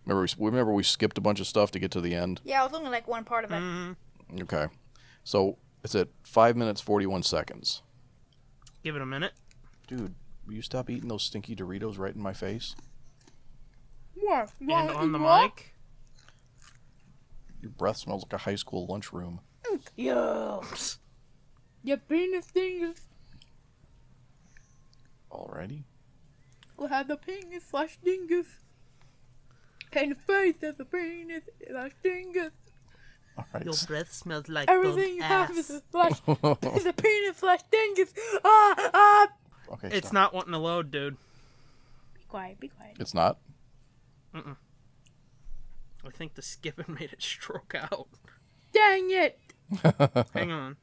Remember, 0.05 0.27
we, 0.37 0.45
remember 0.49 0.73
we 0.73 0.83
skipped 0.83 1.17
a 1.17 1.21
bunch 1.21 1.39
of 1.39 1.47
stuff 1.47 1.71
to 1.71 1.79
get 1.79 1.91
to 1.91 2.01
the 2.01 2.13
end. 2.13 2.41
Yeah, 2.43 2.61
it 2.61 2.71
was 2.71 2.77
only 2.77 2.91
like 2.91 3.07
one 3.07 3.23
part 3.23 3.45
of 3.45 3.51
it. 3.51 3.55
Mm, 3.55 3.95
Okay, 4.41 4.67
so 5.23 5.57
it's 5.83 5.95
at 5.95 6.09
five 6.23 6.55
minutes 6.57 6.81
forty-one 6.81 7.23
seconds. 7.23 7.81
give 8.83 8.95
it 8.95 9.01
a 9.01 9.05
minute. 9.05 9.33
Dude, 9.87 10.13
will 10.45 10.53
you 10.55 10.61
stop 10.61 10.89
eating 10.89 11.07
those 11.09 11.23
stinky 11.23 11.55
Doritos 11.55 11.97
right 11.97 12.13
in 12.13 12.21
my 12.21 12.33
face? 12.33 12.75
What? 14.15 14.51
You 14.59 14.71
And 14.73 14.87
wanna 14.87 14.93
on 14.93 15.11
the 15.11 15.19
more? 15.19 15.41
mic. 15.43 15.73
Your 17.61 17.71
breath 17.71 17.97
smells 17.97 18.23
like 18.23 18.33
a 18.33 18.37
high 18.37 18.55
school 18.55 18.85
lunchroom. 18.87 19.39
Yeah. 19.95 20.61
Your 21.83 21.97
penis 21.97 22.47
dingus 22.47 22.99
Already? 25.31 25.83
will 26.77 26.87
have 26.87 27.07
the 27.07 27.17
penis 27.17 27.63
slash 27.69 27.97
dingus. 28.03 28.47
And 29.93 30.11
the 30.11 30.15
face 30.15 30.61
of 30.63 30.77
the 30.77 30.85
penis 30.85 31.43
slash 31.69 31.91
dingus. 32.03 32.51
All 33.37 33.45
right. 33.53 33.63
Your 33.65 33.73
breath 33.87 34.11
smells 34.13 34.47
like 34.49 34.69
Everything 34.69 35.15
you 35.15 35.21
have 35.23 35.51
is 35.51 35.69
ass. 35.71 35.77
a 35.77 35.81
slash 35.91 36.21
is 36.75 36.85
a 36.85 36.93
penis 36.93 37.37
slash 37.37 37.61
dingus. 37.71 38.13
Ah 38.43 38.91
ah. 38.93 39.27
okay. 39.73 39.87
It's 39.89 40.07
stop. 40.09 40.13
not 40.13 40.33
wanting 40.33 40.51
to 40.53 40.57
load, 40.59 40.91
dude. 40.91 41.15
Be 42.13 42.23
quiet. 42.29 42.59
Be 42.59 42.67
quiet. 42.69 42.97
It's 42.99 43.13
not. 43.13 43.37
I 44.35 46.09
think 46.11 46.35
the 46.35 46.41
skipping 46.41 46.93
made 46.99 47.13
it 47.13 47.21
stroke 47.21 47.73
out. 47.75 48.07
Dang 48.73 49.09
it. 49.11 49.39
Hang 50.33 50.51
on. 50.51 50.77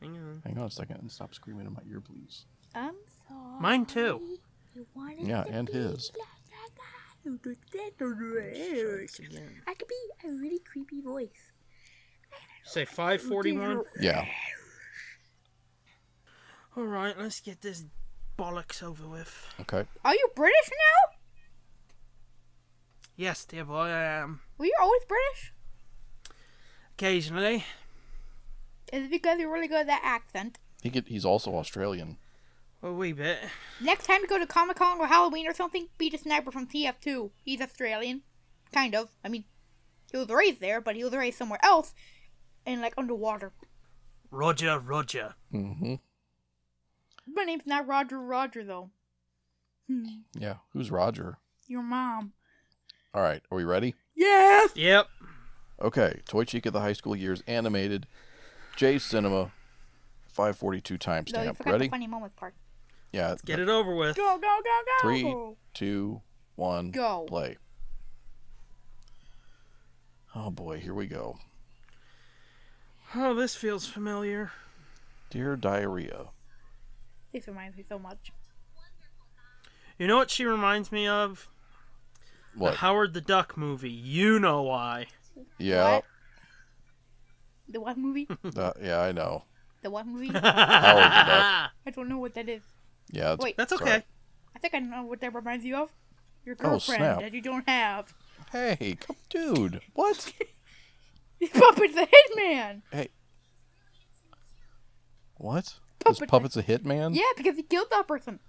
Hang 0.00 0.16
on. 0.16 0.42
Hang 0.44 0.58
on 0.58 0.66
a 0.66 0.70
second 0.70 0.96
and 0.98 1.10
stop 1.10 1.34
screaming 1.34 1.66
in 1.66 1.72
my 1.72 1.80
ear, 1.88 2.00
please. 2.00 2.44
I'm 2.74 2.94
sorry. 3.28 3.60
Mine 3.60 3.86
too. 3.86 4.20
You 4.74 4.86
wanted 4.94 5.26
Yeah, 5.26 5.44
to 5.44 5.50
and 5.50 5.66
be 5.68 5.74
his. 5.74 6.10
like 6.18 6.26
I 6.52 6.68
got 6.76 7.24
you. 7.24 7.38
Again. 9.26 9.62
I 9.66 9.74
could 9.74 9.88
be 9.88 10.28
a 10.28 10.32
really 10.32 10.58
creepy 10.58 11.00
voice. 11.00 11.52
Say 12.64 12.84
541. 12.84 13.82
Yeah. 14.00 14.24
Alright, 16.76 17.18
let's 17.18 17.40
get 17.40 17.60
this 17.60 17.84
bollocks 18.38 18.82
over 18.82 19.06
with. 19.06 19.46
Okay. 19.60 19.84
Are 20.04 20.14
you 20.14 20.28
British 20.34 20.70
now? 20.70 21.11
Yes, 23.16 23.44
dear 23.44 23.64
boy, 23.64 23.86
I 23.88 24.02
am. 24.20 24.40
Were 24.58 24.66
you 24.66 24.74
always 24.80 25.02
British? 25.06 25.52
Occasionally. 26.96 27.64
Is 28.92 29.04
it 29.04 29.10
because 29.10 29.38
you're 29.38 29.52
really 29.52 29.68
good 29.68 29.80
at 29.80 29.86
that 29.86 30.02
accent? 30.04 30.58
He 30.82 30.90
could, 30.90 31.06
he's 31.06 31.24
also 31.24 31.54
Australian. 31.54 32.16
A 32.82 32.92
wee 32.92 33.12
bit. 33.12 33.38
Next 33.80 34.06
time 34.06 34.22
you 34.22 34.26
go 34.26 34.38
to 34.38 34.46
Comic 34.46 34.76
Con 34.76 34.98
or 34.98 35.06
Halloween 35.06 35.46
or 35.46 35.54
something, 35.54 35.88
beat 35.98 36.14
a 36.14 36.18
sniper 36.18 36.50
from 36.50 36.66
TF2. 36.66 37.30
He's 37.44 37.60
Australian. 37.60 38.22
Kind 38.72 38.94
of. 38.94 39.10
I 39.24 39.28
mean, 39.28 39.44
he 40.10 40.18
was 40.18 40.28
raised 40.28 40.60
there, 40.60 40.80
but 40.80 40.96
he 40.96 41.04
was 41.04 41.12
raised 41.12 41.38
somewhere 41.38 41.60
else. 41.62 41.94
And 42.66 42.80
like 42.80 42.94
underwater. 42.96 43.52
Roger, 44.30 44.78
Roger. 44.78 45.34
Mm-hmm. 45.52 45.94
My 47.32 47.44
name's 47.44 47.66
not 47.66 47.86
Roger 47.86 48.18
Roger, 48.18 48.64
though. 48.64 48.90
Hmm. 49.88 50.06
Yeah. 50.34 50.56
Who's 50.72 50.90
Roger? 50.90 51.38
Your 51.68 51.82
mom. 51.82 52.32
All 53.14 53.22
right. 53.22 53.42
Are 53.50 53.56
we 53.56 53.64
ready? 53.64 53.94
Yes! 54.14 54.70
Yep. 54.74 55.06
Okay. 55.80 56.20
Toy 56.28 56.44
Chica 56.44 56.70
the 56.70 56.80
High 56.80 56.92
School 56.94 57.16
Years 57.16 57.42
animated. 57.46 58.06
J 58.76 58.98
Cinema. 58.98 59.52
542 60.28 60.94
No, 60.94 60.94
you 60.94 60.98
timestamp. 60.98 61.56
forgot 61.58 61.72
Ready? 61.72 61.86
the 61.86 61.90
funny 61.90 62.06
moments 62.06 62.34
part. 62.34 62.54
Yeah. 63.12 63.34
Get 63.44 63.58
it 63.60 63.68
over 63.68 63.94
with. 63.94 64.16
Go, 64.16 64.38
go, 64.38 64.40
go, 64.40 64.80
go! 64.86 65.02
Three, 65.02 65.34
two, 65.74 66.22
one. 66.56 66.90
Go. 66.90 67.24
Play. 67.28 67.58
Oh 70.34 70.50
boy, 70.50 70.78
here 70.80 70.94
we 70.94 71.06
go. 71.06 71.36
Oh, 73.14 73.34
this 73.34 73.54
feels 73.54 73.86
familiar. 73.86 74.52
Dear 75.28 75.56
Diarrhea. 75.56 76.28
This 77.34 77.46
reminds 77.46 77.76
me 77.76 77.84
so 77.86 77.98
much. 77.98 78.32
You 79.98 80.06
know 80.06 80.16
what 80.16 80.30
she 80.30 80.46
reminds 80.46 80.90
me 80.90 81.06
of? 81.06 81.50
What? 82.56 82.72
The 82.72 82.76
Howard 82.78 83.14
the 83.14 83.20
Duck 83.20 83.56
movie. 83.56 83.90
You 83.90 84.38
know 84.38 84.62
why. 84.62 85.06
Yeah. 85.58 85.94
What? 85.96 86.04
The 87.68 87.80
what 87.80 87.96
movie? 87.98 88.28
uh, 88.56 88.72
yeah, 88.82 89.00
I 89.00 89.12
know. 89.12 89.44
the 89.82 89.90
what 89.90 90.06
movie? 90.06 90.26
Howard 90.32 90.42
the 90.42 90.50
Duck. 90.50 91.70
I 91.86 91.90
don't 91.94 92.08
know 92.08 92.18
what 92.18 92.34
that 92.34 92.48
is. 92.48 92.62
Yeah. 93.10 93.32
It's, 93.34 93.42
Wait. 93.44 93.56
That's 93.56 93.72
okay. 93.72 93.84
alright. 93.84 94.04
I 94.54 94.58
think 94.58 94.74
I 94.74 94.78
know 94.80 95.04
what 95.04 95.20
that 95.20 95.34
reminds 95.34 95.64
you 95.64 95.76
of. 95.76 95.90
Your 96.44 96.56
Oh, 96.60 96.70
girlfriend 96.70 97.00
snap. 97.00 97.20
that 97.20 97.32
you 97.34 97.40
don't 97.40 97.68
have. 97.68 98.12
Hey, 98.50 98.96
come, 99.00 99.16
dude. 99.30 99.80
What? 99.94 100.32
Puppet's 101.54 101.94
the 101.94 102.06
hitman. 102.36 102.82
hey. 102.92 103.08
What? 105.36 105.64
This 106.04 106.18
Puppet- 106.18 106.28
puppet's 106.28 106.56
a 106.56 106.62
hitman? 106.62 107.14
Yeah, 107.14 107.22
because 107.36 107.56
he 107.56 107.62
killed 107.62 107.88
that 107.90 108.06
person. 108.06 108.40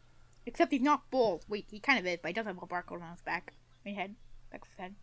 Except 0.45 0.71
he's 0.71 0.81
not 0.81 1.09
bald. 1.09 1.45
Wait, 1.47 1.67
he 1.71 1.79
kind 1.79 1.99
of 1.99 2.05
is, 2.05 2.19
but 2.21 2.29
he 2.29 2.33
does 2.33 2.45
have 2.45 2.57
a 2.57 2.67
barcode 2.67 3.01
on 3.01 3.11
his 3.11 3.21
back. 3.21 3.53
I 3.85 3.89
mean, 3.89 3.95
head. 3.95 4.15
Back 4.51 4.61
of 4.61 4.67
his 4.69 4.77
head. 4.77 4.95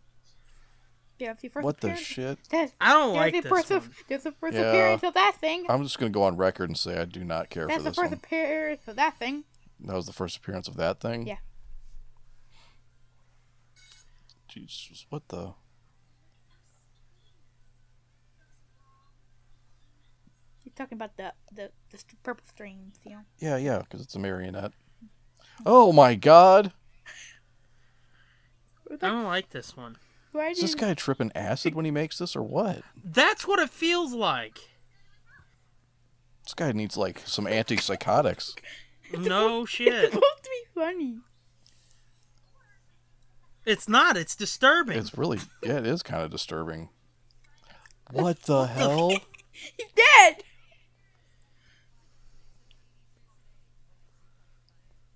Yeah, 1.19 1.27
that's 1.27 1.41
the 1.43 1.49
first 1.49 1.63
What 1.65 1.79
the 1.81 1.87
appearance. 1.87 2.05
shit? 2.07 2.39
That's, 2.49 2.73
I 2.81 2.93
don't 2.93 3.13
there's 3.13 3.33
like 3.33 3.43
this 3.43 3.49
first 3.49 3.69
one. 3.69 3.77
of- 3.77 3.89
there's 4.07 4.23
the 4.23 4.31
first 4.31 4.55
Yeah. 4.57 4.61
appearance 4.71 5.03
of 5.03 5.13
that 5.13 5.35
thing. 5.39 5.65
I'm 5.69 5.83
just 5.83 5.99
going 5.99 6.11
to 6.11 6.13
go 6.17 6.23
on 6.23 6.35
record 6.35 6.69
and 6.69 6.77
say 6.77 6.97
I 6.97 7.05
do 7.05 7.23
not 7.23 7.49
care 7.51 7.67
That's 7.67 7.77
for 7.77 7.83
the 7.83 7.89
this 7.91 7.95
first 7.97 8.09
one. 8.11 8.19
appearance 8.23 8.87
of 8.87 8.95
that 8.95 9.19
thing. 9.19 9.43
That 9.81 9.95
was 9.95 10.07
the 10.07 10.13
first 10.13 10.37
appearance 10.37 10.67
of 10.67 10.77
that 10.77 10.99
thing? 10.99 11.27
Yeah. 11.27 11.37
Jesus, 14.47 15.05
what 15.09 15.27
the? 15.29 15.53
He's 20.63 20.73
talking 20.73 20.97
about 20.97 21.17
the 21.17 21.33
the, 21.51 21.71
the 21.91 21.97
purple 22.23 22.45
streams, 22.47 22.99
you 23.03 23.11
know. 23.11 23.21
Yeah, 23.39 23.57
yeah, 23.57 23.79
because 23.79 24.01
it's 24.01 24.15
a 24.15 24.19
marionette. 24.19 24.71
Oh 25.65 25.91
my 25.91 26.15
god! 26.15 26.71
I 28.91 28.95
don't 28.97 29.23
like 29.23 29.49
this 29.49 29.75
one. 29.77 29.97
Why 30.31 30.49
Is 30.49 30.59
this 30.61 30.71
did 30.71 30.79
guy 30.79 30.93
tripping 30.93 31.31
acid 31.35 31.75
when 31.75 31.85
he 31.85 31.91
makes 31.91 32.17
this 32.17 32.35
or 32.35 32.43
what? 32.43 32.83
That's 33.03 33.47
what 33.47 33.59
it 33.59 33.69
feels 33.69 34.13
like. 34.13 34.59
This 36.43 36.53
guy 36.53 36.71
needs 36.71 36.97
like 36.97 37.21
some 37.25 37.45
antipsychotics. 37.45 38.53
No 39.13 39.63
it's 39.63 39.71
shit. 39.71 40.05
supposed 40.05 40.43
to 40.43 40.49
be 40.49 40.79
funny? 40.79 41.17
It's 43.65 43.89
not. 43.89 44.15
It's 44.15 44.37
disturbing. 44.37 44.97
It's 44.97 45.17
really, 45.17 45.39
yeah, 45.61 45.79
it 45.79 45.85
is 45.85 46.01
kind 46.01 46.23
of 46.23 46.31
disturbing. 46.31 46.87
What 48.09 48.43
the 48.43 48.65
hell? 48.67 49.09
He's 49.51 49.87
dead. 49.93 50.43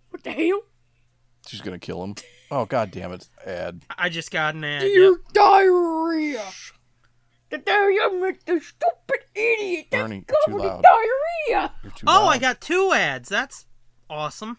What 0.10 0.24
the 0.24 0.32
hell? 0.32 0.62
She's 1.48 1.62
gonna 1.62 1.80
kill 1.80 2.04
him. 2.04 2.16
Oh 2.52 2.66
god 2.66 2.92
damn 2.92 3.12
it, 3.12 3.28
ad. 3.46 3.82
I 3.98 4.10
just 4.10 4.32
got 4.32 4.56
an 4.56 4.64
ad. 4.64 4.82
Dear 4.82 5.12
Yep. 5.12 5.20
diarrhea. 5.34 6.44
The 7.50 7.58
diarrhea 7.60 8.10
makes 8.20 8.44
the 8.44 8.60
stupid 8.60 9.26
idiot 9.34 9.88
that's 9.92 10.04
Ernie, 10.04 10.16
you're 10.28 10.38
too 10.46 10.52
covered 10.52 10.62
in 10.62 10.68
loud. 10.68 10.84
diarrhea. 10.84 11.74
You're 11.84 11.92
too 11.92 12.06
Oh, 12.08 12.28
I 12.28 12.38
got 12.38 12.62
two 12.62 12.92
ads. 12.94 13.30
That's 13.30 13.66
awesome. 14.10 14.58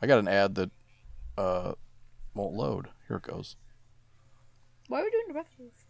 I 0.00 0.06
got 0.06 0.18
an 0.18 0.28
ad 0.28 0.54
that 0.56 0.70
uh 1.38 1.72
won't 2.34 2.54
load. 2.54 2.88
Here 3.08 3.16
it 3.18 3.22
goes. 3.22 3.56
Why 4.88 5.00
are 5.00 5.04
we 5.04 5.10
doing 5.10 5.24
the 5.28 5.34
rest 5.34 5.50
of 5.58 5.64
this 5.66 5.84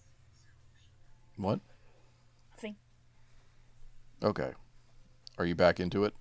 What? 1.37 1.61
thing? 2.59 2.77
Okay. 4.23 4.53
Are 5.39 5.47
you 5.47 5.55
back 5.55 5.81
into 5.81 6.05
it? 6.05 6.15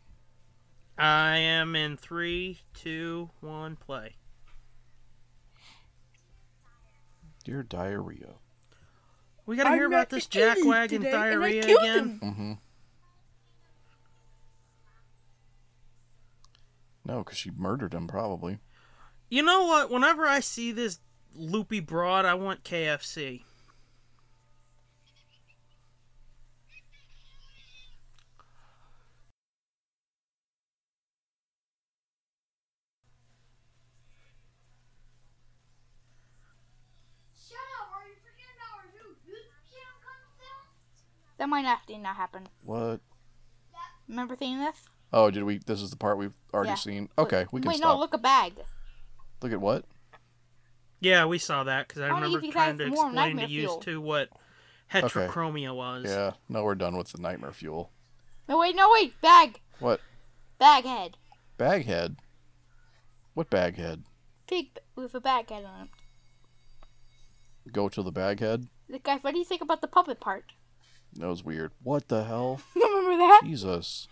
I 0.97 1.37
am 1.37 1.75
in 1.75 1.97
three, 1.97 2.59
two, 2.73 3.29
one, 3.39 3.75
play. 3.75 4.15
Dear 7.43 7.63
diarrhea. 7.63 8.35
We 9.45 9.55
gotta 9.55 9.71
hear 9.71 9.87
about 9.87 10.09
this 10.09 10.27
jackwagon 10.27 10.89
today, 10.89 11.07
and 11.09 11.15
I 11.15 11.29
diarrhea 11.29 11.63
again. 11.63 11.75
him. 11.79 12.19
Mm-hmm. 12.23 12.53
No, 17.03 17.23
because 17.23 17.37
she 17.37 17.51
murdered 17.51 17.93
him 17.93 18.07
probably. 18.07 18.59
You 19.29 19.41
know 19.43 19.65
what? 19.65 19.89
Whenever 19.89 20.27
I 20.27 20.39
see 20.39 20.71
this 20.71 20.99
loopy 21.35 21.79
broad, 21.79 22.25
I 22.25 22.35
want 22.35 22.63
KFC. 22.63 23.41
Shut 37.35 37.57
up, 37.79 37.91
are 37.95 38.07
you 38.07 38.15
forgetting 38.21 38.55
about 38.55 38.79
our 38.79 38.87
new 38.93 39.09
YouTube 39.25 39.63
channel 39.71 39.97
coming 40.05 40.31
soon? 40.37 40.67
That 41.41 41.49
might 41.49 41.65
actually 41.65 41.97
not 41.97 42.17
happen. 42.17 42.47
What? 42.63 42.99
Remember 44.07 44.35
seeing 44.37 44.59
this? 44.59 44.77
Oh, 45.11 45.31
did 45.31 45.41
we? 45.43 45.57
This 45.57 45.81
is 45.81 45.89
the 45.89 45.95
part 45.97 46.19
we've 46.19 46.35
already 46.53 46.69
Yeah. 46.69 46.75
seen. 46.75 47.09
Okay, 47.17 47.47
we 47.51 47.61
can 47.61 47.69
Wait, 47.69 47.77
stop. 47.77 47.95
no, 47.95 47.99
look 47.99 48.13
a 48.13 48.19
bag. 48.19 48.53
Look 49.41 49.51
at 49.51 49.59
what? 49.59 49.85
Yeah, 50.99 51.25
we 51.25 51.39
saw 51.39 51.63
that 51.63 51.87
because 51.87 52.03
I 52.03 52.09
I 52.09 52.11
wanna 52.13 52.25
remember 52.27 52.41
give 52.41 52.45
you 52.45 52.51
trying 52.51 52.77
guys 52.77 52.85
to 52.85 52.95
more 52.95 53.05
explain 53.07 53.15
nightmare 53.15 53.47
to 53.47 53.51
you 53.51 53.61
fuel. 53.61 53.79
to 53.79 54.01
what 54.01 54.29
heterochromia 54.93 55.75
was. 55.75 56.05
Yeah, 56.05 56.33
no, 56.47 56.63
we're 56.63 56.75
done 56.75 56.95
with 56.95 57.07
the 57.11 57.19
nightmare 57.19 57.53
fuel. 57.53 57.91
No, 58.47 58.59
wait, 58.59 58.75
no, 58.75 58.91
wait. 58.91 59.19
Bag. 59.19 59.59
What? 59.79 59.99
Bag 60.59 60.83
head. 60.85 61.17
Baghead? 61.57 62.17
What 63.33 63.49
baghead? 63.49 64.03
Pig 64.45 64.77
with 64.95 65.15
a 65.15 65.19
bag 65.19 65.49
head 65.49 65.65
on 65.65 65.89
it. 67.65 67.71
Go 67.73 67.89
to 67.89 68.03
the 68.03 68.11
baghead? 68.11 68.67
Look, 68.87 69.01
guys, 69.01 69.23
what 69.23 69.31
do 69.33 69.39
you 69.39 69.45
think 69.45 69.63
about 69.63 69.81
the 69.81 69.87
puppet 69.87 70.19
part? 70.19 70.45
That 71.17 71.27
was 71.27 71.43
weird. 71.43 71.71
What 71.83 72.07
the 72.07 72.23
hell? 72.23 72.61
Remember 72.75 73.17
that? 73.17 73.41
Jesus. 73.43 74.07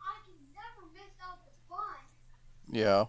I 0.00 0.18
can 0.24 0.34
never 0.52 0.92
miss 0.92 1.14
out 1.22 1.38
the 1.46 1.52
fun. 1.68 1.96
Yeah. 2.72 3.04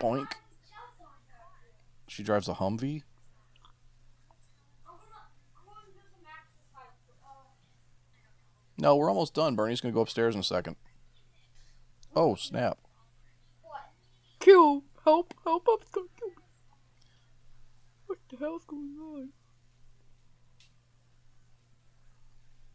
Boink. 0.00 0.32
She 2.08 2.22
drives 2.22 2.48
a 2.48 2.54
Humvee? 2.54 3.02
No, 8.80 8.96
we're 8.96 9.08
almost 9.08 9.34
done. 9.34 9.56
Bernie's 9.56 9.80
gonna 9.80 9.92
go 9.92 10.00
upstairs 10.00 10.34
in 10.34 10.40
a 10.40 10.44
second. 10.44 10.76
Oh, 12.16 12.34
snap. 12.34 12.78
Kill. 14.40 14.84
Help. 15.04 15.34
Help. 15.44 15.66
Help. 15.66 15.82
It's 15.82 15.90
gonna 15.90 16.06
kill. 16.18 16.30
What 18.06 18.18
the 18.30 18.36
hell's 18.38 18.64
going 18.64 18.96
on? 18.98 19.28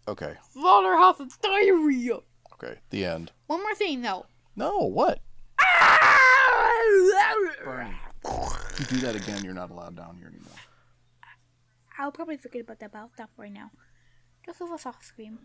Okay. 0.07 0.35
Slaughterhouse 0.53 1.19
of 1.19 1.41
diarrhea. 1.41 2.19
Okay. 2.53 2.79
The 2.91 3.05
end. 3.05 3.31
One 3.47 3.61
more 3.61 3.75
thing, 3.75 4.01
though. 4.01 4.27
No, 4.55 4.77
what? 4.87 5.19
Ah! 5.59 6.15
If 8.77 8.79
you 8.79 8.97
do 8.97 9.05
that 9.05 9.15
again, 9.15 9.43
you're 9.43 9.53
not 9.53 9.71
allowed 9.71 9.95
down 9.95 10.17
here 10.17 10.27
anymore. 10.27 10.51
I'll 11.97 12.11
probably 12.11 12.37
forget 12.37 12.61
about 12.61 12.79
that, 12.79 12.91
but 12.91 12.99
I'll 12.99 13.11
stop 13.13 13.29
right 13.37 13.51
now. 13.51 13.71
Just 14.45 14.59
with 14.59 14.71
a 14.71 14.77
soft 14.77 15.05
scream. 15.05 15.39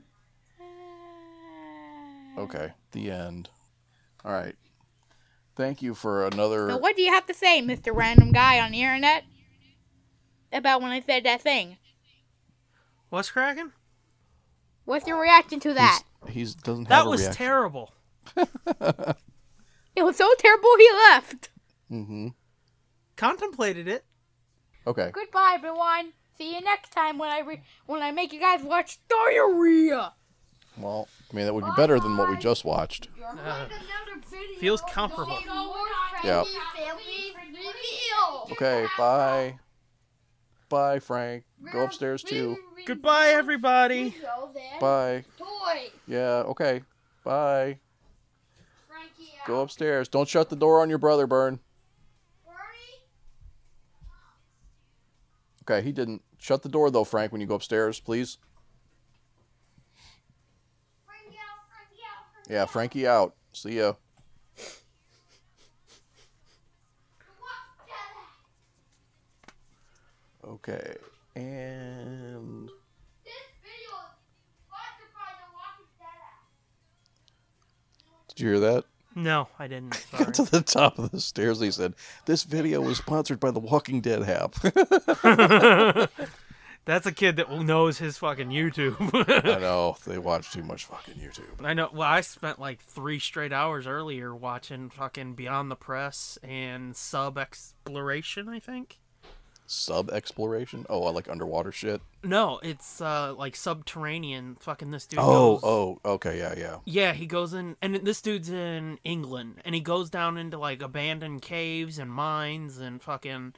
Okay. 2.38 2.72
The 2.92 3.10
end. 3.10 3.48
All 4.24 4.32
right. 4.32 4.54
Thank 5.56 5.82
you 5.82 5.94
for 5.94 6.26
another. 6.26 6.68
So 6.70 6.76
what 6.78 6.96
do 6.96 7.02
you 7.02 7.12
have 7.12 7.26
to 7.26 7.34
say, 7.34 7.60
Mr. 7.60 7.94
Random 7.94 8.32
Guy 8.32 8.60
on 8.60 8.72
the 8.72 8.80
internet? 8.82 9.24
About 10.52 10.80
when 10.82 10.90
I 10.90 11.00
said 11.00 11.24
that 11.24 11.42
thing? 11.42 11.76
What's 13.10 13.30
cracking? 13.30 13.72
What's 14.84 15.06
your 15.06 15.20
reaction 15.20 15.60
to 15.60 15.74
that? 15.74 16.02
He's, 16.26 16.34
he's 16.34 16.54
doesn't 16.54 16.86
have 16.86 17.04
That 17.04 17.06
a 17.06 17.10
was 17.10 17.20
reaction. 17.20 17.36
terrible. 17.38 17.92
It 19.96 20.04
was 20.04 20.16
so 20.16 20.32
terrible 20.38 20.70
he 20.78 20.90
left. 21.10 21.50
mm-hmm. 21.90 22.28
Contemplated 23.16 23.88
it. 23.88 24.04
Okay. 24.86 25.10
Goodbye, 25.12 25.54
everyone. 25.56 26.12
See 26.38 26.54
you 26.54 26.60
next 26.62 26.90
time 26.92 27.18
when 27.18 27.28
I 27.28 27.40
re- 27.40 27.62
when 27.86 28.00
I 28.00 28.12
make 28.12 28.32
you 28.32 28.38
guys 28.40 28.62
watch 28.62 28.98
diarrhea. 29.08 30.14
Well, 30.80 31.08
I 31.30 31.36
mean 31.36 31.46
that 31.46 31.54
would 31.54 31.64
be 31.64 31.72
better 31.76 32.00
than 32.00 32.16
what 32.16 32.28
we 32.30 32.36
just 32.36 32.64
watched. 32.64 33.08
Uh, 33.22 33.66
feels 34.58 34.82
comparable. 34.90 35.38
Yeah. 36.24 36.44
Okay. 38.52 38.86
Bye. 38.98 39.58
Bye, 40.68 40.98
Frank. 41.00 41.44
Go 41.72 41.84
upstairs 41.84 42.22
too. 42.22 42.56
Goodbye, 42.86 43.28
everybody. 43.28 44.14
Bye. 44.80 45.24
Yeah. 46.06 46.44
Okay. 46.46 46.82
Bye. 47.24 47.78
Frankie. 48.88 49.32
Go 49.46 49.60
upstairs. 49.60 50.08
Don't 50.08 50.28
shut 50.28 50.48
the 50.48 50.56
door 50.56 50.80
on 50.80 50.88
your 50.88 50.98
brother, 50.98 51.26
Burn. 51.26 51.60
Bernie. 52.44 53.02
Okay, 55.62 55.84
he 55.84 55.92
didn't. 55.92 56.22
Shut 56.38 56.62
the 56.62 56.68
door 56.68 56.90
though, 56.90 57.04
Frank, 57.04 57.32
when 57.32 57.40
you 57.40 57.46
go 57.46 57.54
upstairs, 57.54 58.00
please. 58.00 58.38
Frankie 61.04 61.36
out. 61.36 61.68
Frankie 61.68 62.02
out. 62.06 62.24
Frankie 62.32 62.39
Yeah, 62.50 62.66
Frankie 62.66 63.06
out. 63.06 63.34
See 63.52 63.78
ya. 63.78 63.92
Okay. 70.44 70.96
And 71.36 72.68
This 73.22 73.46
video 73.62 73.94
is 74.02 74.10
sponsored 74.66 75.14
by 75.14 75.30
the 75.38 75.46
Walking 75.54 75.86
Dead 75.96 76.18
app. 76.26 76.42
did 78.28 78.40
you 78.40 78.48
hear 78.48 78.58
that? 78.58 78.82
No, 79.14 79.46
I 79.60 79.68
didn't. 79.68 79.94
Sorry. 80.10 80.24
Got 80.24 80.34
to 80.34 80.42
the 80.42 80.62
top 80.62 80.98
of 80.98 81.12
the 81.12 81.20
stairs. 81.20 81.60
He 81.60 81.70
said, 81.70 81.94
"This 82.26 82.42
video 82.42 82.80
was 82.80 82.98
sponsored 82.98 83.38
by 83.38 83.52
the 83.52 83.60
Walking 83.60 84.00
Dead 84.00 84.28
app." 84.28 84.56
That's 86.90 87.06
a 87.06 87.12
kid 87.12 87.36
that 87.36 87.48
knows 87.48 87.98
his 87.98 88.18
fucking 88.18 88.48
YouTube. 88.48 88.96
I 89.44 89.60
know 89.60 89.96
they 90.04 90.18
watch 90.18 90.50
too 90.50 90.64
much 90.64 90.86
fucking 90.86 91.14
YouTube. 91.14 91.64
I 91.64 91.72
know. 91.72 91.88
Well, 91.92 92.02
I 92.02 92.20
spent 92.20 92.58
like 92.58 92.80
three 92.80 93.20
straight 93.20 93.52
hours 93.52 93.86
earlier 93.86 94.34
watching 94.34 94.90
fucking 94.90 95.34
Beyond 95.34 95.70
the 95.70 95.76
Press 95.76 96.36
and 96.42 96.96
Sub 96.96 97.38
Exploration. 97.38 98.48
I 98.48 98.58
think. 98.58 98.98
Sub 99.66 100.10
exploration. 100.10 100.84
Oh, 100.90 101.04
I 101.04 101.12
like 101.12 101.28
underwater 101.28 101.70
shit. 101.70 102.02
No, 102.24 102.58
it's 102.60 103.00
uh 103.00 103.34
like 103.34 103.54
subterranean. 103.54 104.56
Fucking 104.58 104.90
this 104.90 105.06
dude. 105.06 105.20
Oh, 105.20 105.58
goes, 105.58 105.60
oh, 105.62 106.00
okay, 106.04 106.38
yeah, 106.38 106.54
yeah. 106.56 106.78
Yeah, 106.86 107.12
he 107.12 107.26
goes 107.26 107.54
in, 107.54 107.76
and 107.80 107.94
this 107.94 108.20
dude's 108.20 108.50
in 108.50 108.98
England, 109.04 109.60
and 109.64 109.76
he 109.76 109.80
goes 109.80 110.10
down 110.10 110.36
into 110.36 110.58
like 110.58 110.82
abandoned 110.82 111.42
caves 111.42 112.00
and 112.00 112.10
mines 112.10 112.78
and 112.78 113.00
fucking 113.00 113.54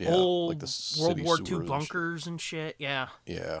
Yeah, 0.00 0.10
old 0.14 0.48
like 0.50 0.58
the 0.60 0.96
World 1.00 1.20
War 1.22 1.34
II 1.36 1.40
and 1.40 1.48
shit. 1.48 1.66
bunkers 1.66 2.26
and 2.26 2.40
shit. 2.40 2.76
Yeah, 2.78 3.08
Yeah. 3.26 3.60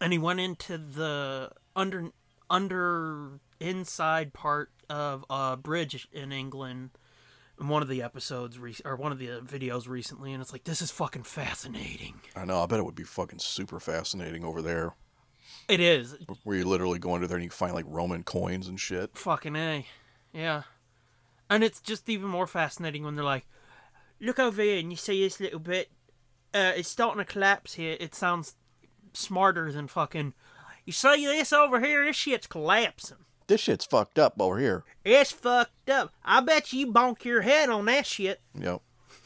and 0.00 0.12
he 0.12 0.18
went 0.18 0.40
into 0.40 0.78
the 0.78 1.50
under 1.76 2.10
under 2.50 3.40
inside 3.60 4.32
part 4.32 4.70
of 4.88 5.24
a 5.30 5.56
bridge 5.56 6.08
in 6.12 6.32
England 6.32 6.90
in 7.60 7.68
one 7.68 7.82
of 7.82 7.88
the 7.88 8.02
episodes 8.02 8.58
re- 8.58 8.76
or 8.84 8.96
one 8.96 9.12
of 9.12 9.18
the 9.18 9.30
uh, 9.30 9.40
videos 9.40 9.88
recently, 9.88 10.32
and 10.32 10.42
it's 10.42 10.52
like 10.52 10.64
this 10.64 10.82
is 10.82 10.90
fucking 10.90 11.22
fascinating. 11.22 12.20
I 12.36 12.44
know. 12.44 12.62
I 12.62 12.66
bet 12.66 12.78
it 12.78 12.84
would 12.84 12.94
be 12.94 13.04
fucking 13.04 13.38
super 13.38 13.78
fascinating 13.80 14.44
over 14.44 14.60
there, 14.62 14.94
It 15.68 15.80
is 15.80 16.16
where 16.44 16.56
you 16.56 16.64
literally 16.64 16.98
go 16.98 17.14
under 17.14 17.26
there 17.26 17.36
and 17.36 17.44
you 17.44 17.50
find 17.50 17.74
like 17.74 17.84
Roman 17.88 18.22
coins 18.22 18.68
and 18.68 18.78
shit. 18.80 19.16
fucking 19.16 19.56
a, 19.56 19.86
yeah, 20.32 20.62
and 21.48 21.62
it's 21.64 21.80
just 21.80 22.08
even 22.08 22.28
more 22.28 22.46
fascinating 22.46 23.04
when 23.04 23.14
they're 23.14 23.24
like, 23.24 23.46
look 24.26 24.38
over 24.38 24.62
here 24.62 24.78
and 24.78 24.90
you 24.90 24.96
see 24.96 25.22
this 25.22 25.40
little 25.40 25.58
bit. 25.58 25.90
Uh, 26.54 26.72
it's 26.76 26.88
starting 26.88 27.18
to 27.18 27.30
collapse 27.30 27.74
here. 27.74 27.96
It 27.98 28.14
sounds 28.14 28.56
smarter 29.12 29.70
than 29.72 29.88
fucking. 29.88 30.34
You 30.84 30.92
see 30.92 31.26
this 31.26 31.52
over 31.52 31.80
here? 31.80 32.04
This 32.04 32.16
shit's 32.16 32.46
collapsing. 32.46 33.18
This 33.46 33.60
shit's 33.60 33.84
fucked 33.84 34.18
up 34.18 34.40
over 34.40 34.58
here. 34.58 34.84
It's 35.04 35.32
fucked 35.32 35.90
up. 35.90 36.12
I 36.24 36.40
bet 36.40 36.72
you 36.72 36.92
bonk 36.92 37.24
your 37.24 37.42
head 37.42 37.68
on 37.68 37.84
that 37.86 38.06
shit. 38.06 38.40
Yep. 38.54 38.80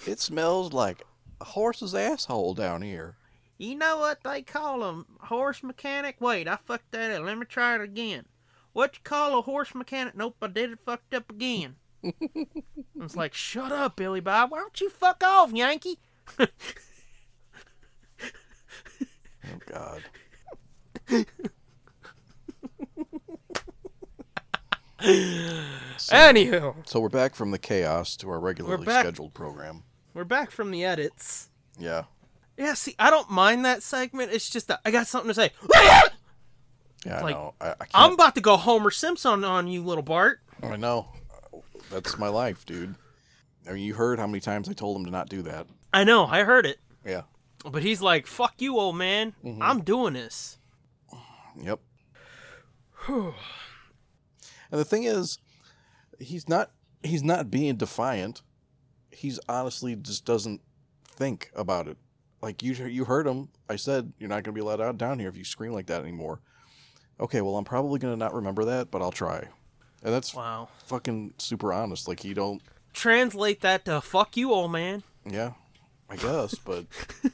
It 0.06 0.20
smells 0.20 0.72
like 0.72 1.02
a 1.40 1.44
horse's 1.44 1.94
asshole 1.94 2.54
down 2.54 2.82
here. 2.82 3.16
You 3.58 3.74
know 3.74 3.98
what 3.98 4.22
they 4.22 4.42
call 4.42 4.82
a 4.82 5.04
horse 5.20 5.62
mechanic? 5.62 6.16
Wait, 6.20 6.46
I 6.46 6.56
fucked 6.56 6.92
that 6.92 7.10
up. 7.12 7.24
Let 7.24 7.38
me 7.38 7.46
try 7.46 7.76
it 7.76 7.80
again. 7.80 8.26
What 8.72 8.96
you 8.96 9.00
call 9.02 9.38
a 9.38 9.42
horse 9.42 9.74
mechanic? 9.74 10.14
Nope, 10.14 10.36
I 10.42 10.48
did 10.48 10.72
it 10.72 10.78
fucked 10.84 11.14
up 11.14 11.30
again. 11.30 11.76
It's 12.02 13.16
like, 13.16 13.34
shut 13.34 13.72
up, 13.72 13.96
Billy 13.96 14.20
Bob. 14.20 14.50
Why 14.50 14.58
don't 14.58 14.80
you 14.80 14.90
fuck 14.90 15.22
off, 15.24 15.52
Yankee? 15.52 15.98
Oh 16.38 16.46
God. 19.66 20.02
Anywho, 26.10 26.74
So 26.88 27.00
we're 27.00 27.08
back 27.08 27.34
from 27.34 27.50
the 27.50 27.58
chaos 27.58 28.16
to 28.16 28.30
our 28.30 28.40
regularly 28.40 28.84
back. 28.84 29.04
scheduled 29.04 29.34
program. 29.34 29.82
we're 30.14 30.24
back 30.24 30.50
from 30.50 30.70
the 30.70 30.84
edits. 30.84 31.48
Yeah. 31.78 32.04
Yeah, 32.56 32.72
see, 32.74 32.94
I 32.98 33.10
don't 33.10 33.30
mind 33.30 33.64
that 33.66 33.82
segment. 33.82 34.32
It's 34.32 34.48
just 34.48 34.68
that 34.68 34.80
I 34.84 34.90
got 34.90 35.06
something 35.06 35.28
to 35.28 35.34
say. 35.34 35.50
Yeah, 37.04 37.24
I 37.24 37.30
know. 37.30 37.54
I, 37.60 37.68
I 37.68 37.74
can't. 37.74 37.90
I'm 37.94 38.12
about 38.14 38.34
to 38.36 38.40
go 38.40 38.56
Homer 38.56 38.90
Simpson 38.90 39.44
on 39.44 39.68
you, 39.68 39.82
little 39.82 40.02
Bart. 40.02 40.40
I 40.62 40.76
know. 40.76 41.08
That's 41.90 42.18
my 42.18 42.28
life, 42.28 42.66
dude. 42.66 42.94
I 43.68 43.72
mean, 43.72 43.82
you 43.82 43.94
heard 43.94 44.18
how 44.18 44.26
many 44.26 44.40
times 44.40 44.68
I 44.68 44.72
told 44.72 44.96
him 44.96 45.04
to 45.06 45.10
not 45.10 45.28
do 45.28 45.42
that. 45.42 45.66
I 45.92 46.04
know, 46.04 46.26
I 46.26 46.44
heard 46.44 46.66
it. 46.66 46.78
Yeah. 47.04 47.22
But 47.64 47.82
he's 47.82 48.00
like, 48.00 48.26
fuck 48.26 48.54
you, 48.58 48.78
old 48.78 48.96
man. 48.96 49.34
Mm-hmm. 49.44 49.62
I'm 49.62 49.82
doing 49.82 50.14
this. 50.14 50.58
Yep. 51.60 51.80
and 53.08 53.32
the 54.70 54.84
thing 54.84 55.04
is, 55.04 55.38
he's 56.18 56.48
not 56.48 56.70
he's 57.02 57.22
not 57.22 57.50
being 57.50 57.76
defiant. 57.76 58.42
He's 59.10 59.40
honestly 59.48 59.96
just 59.96 60.24
doesn't 60.24 60.60
think 61.08 61.50
about 61.54 61.88
it. 61.88 61.96
Like 62.42 62.62
you 62.62 62.74
you 62.74 63.04
heard 63.04 63.26
him. 63.26 63.48
I 63.68 63.76
said 63.76 64.12
you're 64.18 64.28
not 64.28 64.42
going 64.44 64.54
to 64.54 64.60
be 64.60 64.60
let 64.60 64.80
out 64.80 64.98
down 64.98 65.18
here 65.18 65.28
if 65.28 65.36
you 65.36 65.44
scream 65.44 65.72
like 65.72 65.86
that 65.86 66.02
anymore. 66.02 66.40
Okay, 67.18 67.40
well 67.40 67.56
I'm 67.56 67.64
probably 67.64 67.98
going 67.98 68.12
to 68.12 68.18
not 68.18 68.34
remember 68.34 68.64
that, 68.66 68.90
but 68.90 69.02
I'll 69.02 69.12
try. 69.12 69.48
And 70.06 70.14
that's 70.14 70.32
Wow. 70.32 70.68
fucking 70.86 71.34
super 71.36 71.72
honest. 71.72 72.06
Like 72.08 72.20
he 72.20 72.32
don't 72.32 72.62
Translate 72.94 73.60
that 73.62 73.84
to 73.86 74.00
"fuck 74.00 74.36
you, 74.38 74.52
old 74.52 74.70
man." 74.72 75.02
yeah, 75.28 75.52
I 76.08 76.14
guess, 76.16 76.54
but 76.64 76.86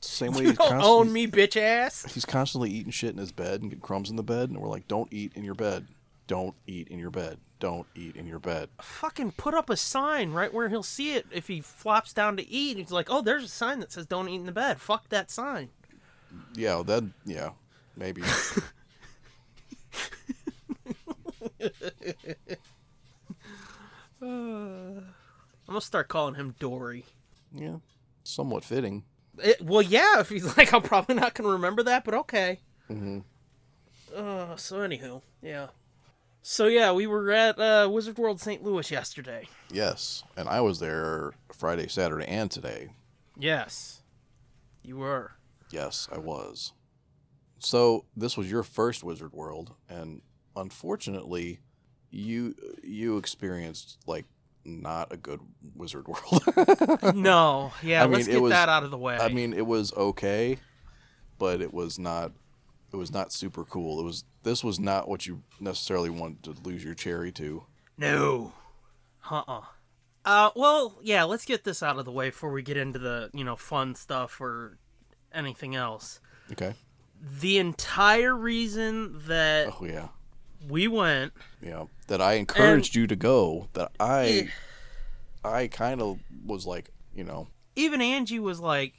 same 0.00 0.32
way 0.32 0.42
You 0.42 0.48
he's 0.50 0.58
don't 0.58 0.82
own 0.82 1.12
me, 1.12 1.26
bitch 1.26 1.56
ass. 1.56 2.06
he's 2.14 2.24
constantly 2.24 2.70
eating 2.70 2.92
shit 2.92 3.10
in 3.10 3.18
his 3.18 3.32
bed 3.32 3.60
and 3.60 3.70
getting 3.70 3.80
crumbs 3.82 4.08
in 4.10 4.16
the 4.16 4.22
bed, 4.22 4.48
and 4.50 4.58
we're 4.58 4.68
like, 4.68 4.86
don't 4.88 5.12
eat 5.12 5.32
in 5.34 5.44
your 5.44 5.54
bed. 5.54 5.86
Don't 6.26 6.54
eat 6.66 6.88
in 6.88 6.98
your 6.98 7.10
bed. 7.10 7.38
Don't 7.58 7.86
eat 7.94 8.14
in 8.16 8.26
your 8.26 8.38
bed. 8.38 8.68
Fucking 8.80 9.32
put 9.32 9.52
up 9.52 9.68
a 9.68 9.76
sign 9.76 10.32
right 10.32 10.54
where 10.54 10.68
he'll 10.68 10.82
see 10.82 11.12
it 11.14 11.26
if 11.32 11.48
he 11.48 11.60
flops 11.60 12.12
down 12.12 12.36
to 12.36 12.48
eat. 12.48 12.76
He's 12.78 12.92
like, 12.92 13.08
"Oh, 13.10 13.20
there's 13.20 13.44
a 13.44 13.48
sign 13.48 13.80
that 13.80 13.90
says 13.92 14.06
don't 14.06 14.28
eat 14.28 14.36
in 14.36 14.46
the 14.46 14.52
bed." 14.52 14.80
Fuck 14.80 15.08
that 15.10 15.30
sign. 15.30 15.70
Yeah, 16.54 16.82
that 16.86 17.04
yeah, 17.26 17.50
maybe. 17.96 18.22
I'm 24.22 25.04
gonna 25.66 25.80
start 25.80 26.08
calling 26.08 26.34
him 26.34 26.54
Dory. 26.58 27.04
yeah, 27.52 27.76
somewhat 28.24 28.64
fitting. 28.64 29.04
It, 29.38 29.62
well, 29.62 29.82
yeah, 29.82 30.20
if 30.20 30.28
he's 30.28 30.56
like, 30.56 30.72
I'm 30.74 30.82
probably 30.82 31.14
not 31.14 31.34
gonna 31.34 31.50
remember 31.50 31.82
that, 31.84 32.04
but 32.04 32.14
okay. 32.14 32.60
Mhm. 32.90 33.24
Uh, 34.14 34.56
so 34.56 34.78
anywho, 34.78 35.22
yeah. 35.42 35.68
So 36.42 36.66
yeah, 36.66 36.92
we 36.92 37.06
were 37.06 37.30
at 37.30 37.58
uh, 37.58 37.88
Wizard 37.90 38.18
World 38.18 38.40
St. 38.40 38.62
Louis 38.62 38.90
yesterday. 38.90 39.46
Yes, 39.70 40.24
and 40.36 40.48
I 40.48 40.60
was 40.60 40.80
there 40.80 41.32
Friday, 41.52 41.86
Saturday, 41.88 42.26
and 42.26 42.50
today. 42.50 42.90
Yes, 43.38 44.02
you 44.82 44.96
were. 44.96 45.32
Yes, 45.70 46.08
I 46.10 46.18
was. 46.18 46.72
So 47.60 48.04
this 48.16 48.36
was 48.36 48.50
your 48.50 48.62
first 48.62 49.04
Wizard 49.04 49.32
World, 49.32 49.74
and 49.88 50.22
unfortunately, 50.56 51.60
you 52.10 52.54
you 52.82 53.16
experienced 53.18 53.98
like 54.06 54.24
not 54.64 55.12
a 55.12 55.16
good 55.16 55.40
Wizard 55.74 56.06
World. 56.08 57.14
No, 57.14 57.72
yeah, 57.82 58.02
I 58.02 58.06
let's 58.06 58.26
it 58.28 58.32
get 58.32 58.42
was- 58.42 58.50
that 58.52 58.68
out 58.68 58.82
of 58.84 58.90
the 58.90 58.98
way. 58.98 59.16
I 59.16 59.28
mean, 59.28 59.52
it 59.52 59.66
was 59.66 59.92
okay, 59.94 60.58
but 61.38 61.60
it 61.60 61.72
was 61.72 61.98
not. 61.98 62.32
It 62.92 62.96
was 62.96 63.12
not 63.12 63.32
super 63.32 63.64
cool. 63.64 64.00
It 64.00 64.04
was. 64.04 64.24
This 64.42 64.64
was 64.64 64.80
not 64.80 65.08
what 65.08 65.26
you 65.26 65.42
necessarily 65.60 66.10
wanted 66.10 66.42
to 66.44 66.56
lose 66.68 66.82
your 66.82 66.94
cherry 66.94 67.30
to. 67.32 67.64
no. 67.98 68.52
Uh-uh. 69.30 69.60
Uh, 70.24 70.50
well, 70.56 70.98
yeah, 71.02 71.24
let's 71.24 71.44
get 71.44 71.62
this 71.64 71.82
out 71.82 71.98
of 71.98 72.04
the 72.04 72.10
way 72.10 72.30
before 72.30 72.50
we 72.50 72.62
get 72.62 72.76
into 72.76 72.98
the, 72.98 73.30
you 73.32 73.44
know, 73.44 73.54
fun 73.54 73.94
stuff 73.94 74.40
or 74.40 74.76
anything 75.32 75.76
else. 75.76 76.20
Okay. 76.52 76.74
The 77.20 77.58
entire 77.58 78.34
reason 78.34 79.20
that 79.26 79.74
Oh 79.80 79.84
yeah. 79.84 80.08
we 80.68 80.88
went 80.88 81.32
Yeah. 81.62 81.84
That 82.06 82.20
I 82.20 82.34
encouraged 82.34 82.94
you 82.94 83.06
to 83.06 83.16
go. 83.16 83.68
That 83.74 83.92
I. 84.00 84.50
I 85.44 85.68
kind 85.68 86.02
of 86.02 86.18
was 86.44 86.66
like, 86.66 86.90
you 87.14 87.24
know, 87.24 87.48
even 87.74 88.02
Angie 88.02 88.38
was 88.38 88.60
like, 88.60 88.92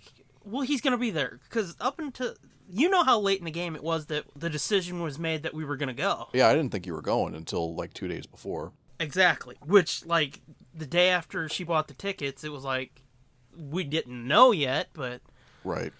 "Well, 0.44 0.64
he's 0.64 0.82
gonna 0.82 0.98
be 0.98 1.12
there," 1.12 1.40
because 1.48 1.76
up 1.80 2.00
until 2.00 2.34
you 2.68 2.90
know 2.90 3.04
how 3.04 3.20
late 3.20 3.38
in 3.38 3.46
the 3.46 3.52
game 3.52 3.76
it 3.76 3.84
was 3.84 4.08
that 4.08 4.24
the 4.36 4.50
decision 4.50 5.02
was 5.04 5.20
made 5.20 5.44
that 5.44 5.54
we 5.54 5.64
were 5.66 5.78
gonna 5.78 5.94
go. 5.94 6.30
yeah, 6.34 6.48
I 6.48 6.56
didn't 6.56 6.72
think 6.72 6.88
you 6.88 6.94
were 6.94 7.02
going 7.04 7.36
until 7.36 7.76
like 7.76 7.94
two 7.94 8.08
days 8.08 8.26
before. 8.26 8.72
Exactly. 9.00 9.56
Which, 9.66 10.04
like, 10.06 10.42
the 10.74 10.86
day 10.88 11.10
after 11.10 11.48
she 11.50 11.64
bought 11.64 11.88
the 11.88 11.94
tickets, 11.94 12.44
it 12.44 12.52
was 12.52 12.64
like 12.64 13.04
we 13.56 13.84
didn't 13.84 14.28
know 14.28 14.52
yet, 14.52 14.90
but 14.94 15.22
Right. 15.64 15.94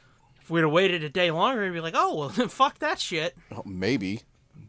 We'd 0.52 0.62
have 0.62 0.72
waited 0.72 1.04
a 1.04 1.10
day 1.10 1.32
longer, 1.32 1.62
it'd 1.64 1.74
be 1.74 1.80
like, 1.82 1.94
"Oh, 1.98 2.16
well, 2.16 2.30
fuck 2.50 2.80
that 2.80 3.00
shit." 3.00 3.36
Oh, 3.52 3.64
Maybe. 3.66 4.22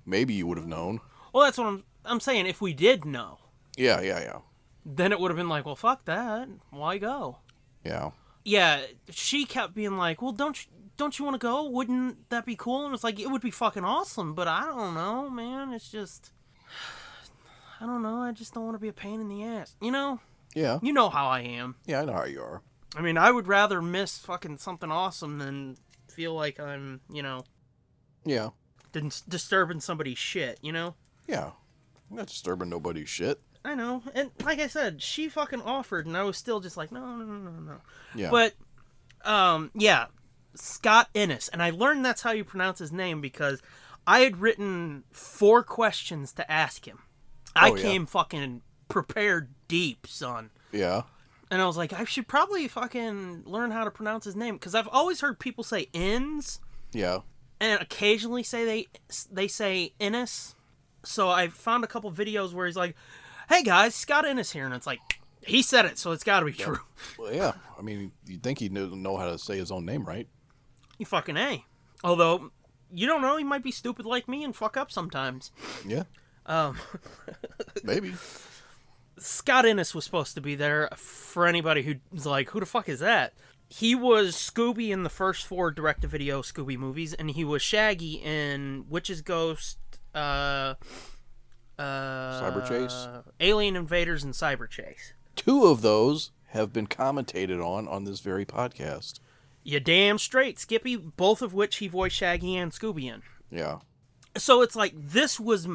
Maybe 0.06 0.34
you 0.34 0.46
would 0.46 0.58
have 0.58 0.66
known. 0.66 1.00
Well, 1.32 1.44
that's 1.44 1.58
what 1.58 1.66
I'm 1.66 1.84
I'm 2.04 2.20
saying. 2.20 2.46
If 2.46 2.60
we 2.60 2.72
did 2.72 3.04
know, 3.04 3.38
Yeah, 3.76 4.00
yeah, 4.00 4.20
yeah. 4.20 4.38
then 4.84 5.12
it 5.12 5.20
would 5.20 5.30
have 5.30 5.36
been 5.36 5.48
like, 5.48 5.66
"Well, 5.66 5.76
fuck 5.76 6.04
that. 6.06 6.48
Why 6.70 6.98
go?" 6.98 7.38
Yeah. 7.84 8.10
yeah, 8.44 8.82
she 9.10 9.44
kept 9.44 9.74
being 9.74 9.96
like, 9.96 10.22
"Well, 10.22 10.32
don't 10.32 10.56
you, 10.64 10.70
don't 10.96 11.18
you 11.18 11.24
want 11.24 11.34
to 11.34 11.38
go? 11.46 11.68
Wouldn't 11.68 12.30
that 12.30 12.44
be 12.46 12.56
cool?" 12.56 12.84
And 12.86 12.94
it's 12.94 13.04
like 13.04 13.20
it 13.20 13.30
would 13.30 13.42
be 13.42 13.50
fucking 13.50 13.84
awesome, 13.84 14.34
but 14.34 14.48
I 14.48 14.64
don't 14.64 14.94
know, 14.94 15.28
man. 15.30 15.72
It's 15.72 15.90
just 15.90 16.32
I 17.80 17.86
don't 17.86 18.02
know. 18.02 18.22
I 18.22 18.32
just 18.32 18.54
don't 18.54 18.64
want 18.64 18.74
to 18.76 18.80
be 18.80 18.88
a 18.88 18.92
pain 18.92 19.20
in 19.20 19.28
the 19.28 19.44
ass. 19.44 19.74
You 19.80 19.90
know, 19.90 20.20
Yeah. 20.54 20.78
you 20.82 20.92
know 20.92 21.08
how 21.10 21.26
I 21.28 21.40
am. 21.40 21.76
Yeah, 21.86 22.02
I 22.02 22.04
know 22.04 22.12
how 22.14 22.24
you 22.24 22.40
are. 22.42 22.62
I 22.96 23.00
mean, 23.00 23.16
I 23.16 23.30
would 23.30 23.46
rather 23.48 23.80
miss 23.80 24.18
fucking 24.18 24.58
something 24.58 24.90
awesome 24.90 25.38
than 25.38 25.76
feel 26.08 26.34
like 26.34 26.60
I'm, 26.60 27.00
you 27.10 27.22
know, 27.22 27.44
Yeah. 28.24 28.50
dis- 28.92 29.22
disturbing 29.22 29.80
somebody's 29.80 30.18
shit. 30.18 30.58
You 30.62 30.72
know. 30.72 30.94
Yeah. 31.26 31.52
I'm 32.10 32.16
not 32.16 32.26
disturbing 32.26 32.68
nobody's 32.68 33.08
shit. 33.08 33.40
I 33.64 33.74
know, 33.76 34.02
and 34.14 34.32
like 34.44 34.58
I 34.58 34.66
said, 34.66 35.00
she 35.00 35.28
fucking 35.28 35.62
offered, 35.62 36.04
and 36.06 36.16
I 36.16 36.24
was 36.24 36.36
still 36.36 36.58
just 36.60 36.76
like, 36.76 36.90
no, 36.90 37.00
no, 37.16 37.24
no, 37.24 37.50
no, 37.50 37.60
no. 37.60 37.80
Yeah. 38.14 38.28
But, 38.30 38.54
um, 39.24 39.70
yeah, 39.72 40.06
Scott 40.56 41.08
Innes, 41.14 41.48
and 41.48 41.62
I 41.62 41.70
learned 41.70 42.04
that's 42.04 42.22
how 42.22 42.32
you 42.32 42.42
pronounce 42.44 42.80
his 42.80 42.90
name 42.90 43.20
because 43.20 43.62
I 44.04 44.18
had 44.20 44.38
written 44.40 45.04
four 45.12 45.62
questions 45.62 46.32
to 46.32 46.50
ask 46.50 46.86
him. 46.88 46.98
I 47.54 47.70
Oh, 47.70 47.76
yeah. 47.76 47.82
came 47.82 48.04
fucking 48.06 48.62
prepared 48.88 49.54
deep, 49.68 50.08
son. 50.08 50.50
yeah. 50.72 51.02
And 51.52 51.60
I 51.60 51.66
was 51.66 51.76
like, 51.76 51.92
I 51.92 52.04
should 52.04 52.26
probably 52.26 52.66
fucking 52.66 53.42
learn 53.44 53.72
how 53.72 53.84
to 53.84 53.90
pronounce 53.90 54.24
his 54.24 54.34
name 54.34 54.54
because 54.54 54.74
I've 54.74 54.88
always 54.88 55.20
heard 55.20 55.38
people 55.38 55.62
say 55.62 55.88
Inns, 55.92 56.60
Yeah. 56.92 57.18
and 57.60 57.78
occasionally 57.82 58.42
say 58.42 58.64
they 58.64 58.86
they 59.30 59.46
say 59.48 59.92
Innes. 60.00 60.54
So 61.04 61.28
I 61.28 61.48
found 61.48 61.84
a 61.84 61.86
couple 61.86 62.10
videos 62.10 62.54
where 62.54 62.64
he's 62.66 62.76
like, 62.76 62.96
"Hey 63.50 63.62
guys, 63.62 63.94
Scott 63.94 64.24
Innes 64.24 64.50
here," 64.52 64.64
and 64.64 64.72
it's 64.74 64.86
like 64.86 65.00
he 65.44 65.60
said 65.60 65.84
it, 65.84 65.98
so 65.98 66.12
it's 66.12 66.24
got 66.24 66.40
to 66.40 66.46
be 66.46 66.52
true. 66.54 66.78
Well, 67.18 67.34
yeah. 67.34 67.52
I 67.78 67.82
mean, 67.82 68.12
you'd 68.26 68.42
think 68.42 68.58
he'd 68.60 68.72
know, 68.72 68.86
know 68.86 69.16
how 69.18 69.26
to 69.26 69.38
say 69.38 69.58
his 69.58 69.70
own 69.70 69.84
name, 69.84 70.04
right? 70.06 70.26
You 70.98 71.04
fucking 71.04 71.36
a. 71.36 71.64
Although 72.02 72.50
you 72.90 73.06
don't 73.06 73.20
know, 73.20 73.36
he 73.36 73.44
might 73.44 73.62
be 73.62 73.72
stupid 73.72 74.06
like 74.06 74.26
me 74.26 74.42
and 74.42 74.56
fuck 74.56 74.76
up 74.78 74.90
sometimes. 74.90 75.50
Yeah. 75.86 76.04
Um, 76.46 76.78
Maybe. 77.84 78.14
Scott 79.18 79.64
Innes 79.64 79.94
was 79.94 80.04
supposed 80.04 80.34
to 80.34 80.40
be 80.40 80.54
there. 80.54 80.88
For 80.96 81.46
anybody 81.46 81.82
who's 81.82 82.26
like, 82.26 82.50
"Who 82.50 82.60
the 82.60 82.66
fuck 82.66 82.88
is 82.88 83.00
that?" 83.00 83.34
He 83.68 83.94
was 83.94 84.34
Scooby 84.34 84.90
in 84.90 85.02
the 85.02 85.08
first 85.08 85.46
four 85.46 85.70
direct-to-video 85.70 86.42
Scooby 86.42 86.76
movies, 86.76 87.14
and 87.14 87.30
he 87.30 87.42
was 87.42 87.62
Shaggy 87.62 88.14
in 88.22 88.84
Witch's 88.88 89.22
Ghost, 89.22 89.78
uh, 90.14 90.74
uh, 91.78 92.42
Cyber 92.42 92.68
Chase? 92.68 93.08
Alien 93.40 93.76
Invaders, 93.76 94.24
and 94.24 94.34
Cyber 94.34 94.68
Chase. 94.68 95.14
Two 95.36 95.64
of 95.64 95.80
those 95.80 96.32
have 96.48 96.72
been 96.72 96.86
commentated 96.86 97.64
on 97.64 97.88
on 97.88 98.04
this 98.04 98.20
very 98.20 98.44
podcast. 98.44 99.20
You 99.62 99.80
damn 99.80 100.18
straight, 100.18 100.58
Skippy. 100.58 100.96
Both 100.96 101.40
of 101.40 101.54
which 101.54 101.76
he 101.76 101.88
voiced 101.88 102.16
Shaggy 102.16 102.56
and 102.56 102.72
Scooby 102.72 103.04
in. 103.04 103.22
Yeah. 103.50 103.78
So 104.36 104.60
it's 104.62 104.76
like 104.76 104.92
this 104.96 105.38
was 105.40 105.66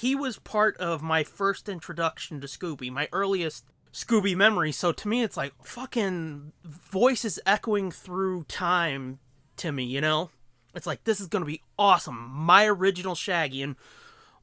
he 0.00 0.14
was 0.14 0.38
part 0.38 0.76
of 0.76 1.02
my 1.02 1.24
first 1.24 1.68
introduction 1.68 2.40
to 2.40 2.46
Scooby, 2.46 2.90
my 2.90 3.08
earliest 3.12 3.64
Scooby 3.92 4.36
memory. 4.36 4.70
So 4.70 4.92
to 4.92 5.08
me, 5.08 5.22
it's 5.22 5.38
like 5.38 5.54
fucking 5.64 6.52
voices 6.64 7.40
echoing 7.46 7.90
through 7.90 8.44
time 8.44 9.20
to 9.56 9.72
me. 9.72 9.84
You 9.84 10.02
know, 10.02 10.30
it's 10.74 10.86
like 10.86 11.04
this 11.04 11.18
is 11.18 11.28
gonna 11.28 11.46
be 11.46 11.62
awesome. 11.78 12.30
My 12.30 12.66
original 12.66 13.14
Shaggy, 13.14 13.62
and 13.62 13.76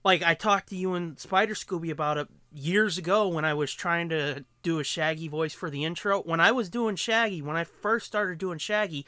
like 0.03 0.23
I 0.23 0.33
talked 0.33 0.69
to 0.69 0.75
you 0.75 0.95
and 0.95 1.19
Spider 1.19 1.53
Scooby 1.53 1.91
about 1.91 2.17
it 2.17 2.27
years 2.51 2.97
ago 2.97 3.27
when 3.27 3.45
I 3.45 3.53
was 3.53 3.71
trying 3.71 4.09
to 4.09 4.45
do 4.63 4.79
a 4.79 4.83
Shaggy 4.83 5.27
voice 5.27 5.53
for 5.53 5.69
the 5.69 5.85
intro. 5.85 6.21
When 6.21 6.39
I 6.39 6.51
was 6.51 6.67
doing 6.67 6.95
Shaggy, 6.95 7.43
when 7.43 7.57
I 7.57 7.63
first 7.63 8.07
started 8.07 8.39
doing 8.39 8.57
Shaggy, 8.57 9.05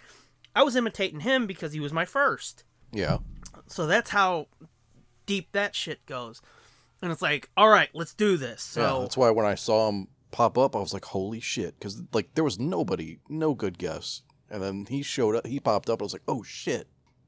I 0.55 0.61
was 0.61 0.75
imitating 0.75 1.21
him 1.21 1.47
because 1.47 1.73
he 1.73 1.79
was 1.79 1.91
my 1.91 2.05
first. 2.05 2.63
Yeah. 2.91 3.17
So 3.65 3.87
that's 3.87 4.11
how 4.11 4.47
deep 5.25 5.51
that 5.51 5.75
shit 5.75 6.05
goes. 6.05 6.41
And 7.01 7.11
it's 7.11 7.21
like, 7.21 7.49
all 7.57 7.69
right, 7.69 7.89
let's 7.93 8.13
do 8.13 8.37
this. 8.37 8.73
yeah. 8.77 8.89
So 8.89 9.01
That's 9.01 9.17
why 9.17 9.29
when 9.31 9.45
I 9.45 9.55
saw 9.55 9.89
him 9.89 10.07
pop 10.31 10.57
up, 10.57 10.75
I 10.75 10.79
was 10.79 10.93
like, 10.93 11.05
holy 11.05 11.39
shit. 11.39 11.77
Because, 11.77 12.01
like, 12.13 12.33
there 12.35 12.43
was 12.43 12.59
nobody, 12.59 13.19
no 13.29 13.53
good 13.53 13.77
guess. 13.77 14.21
And 14.49 14.61
then 14.61 14.85
he 14.89 15.03
showed 15.03 15.35
up, 15.35 15.45
he 15.45 15.59
popped 15.59 15.89
up, 15.89 16.01
I 16.01 16.05
was 16.05 16.13
like, 16.13 16.23
oh 16.27 16.43
shit. 16.43 16.87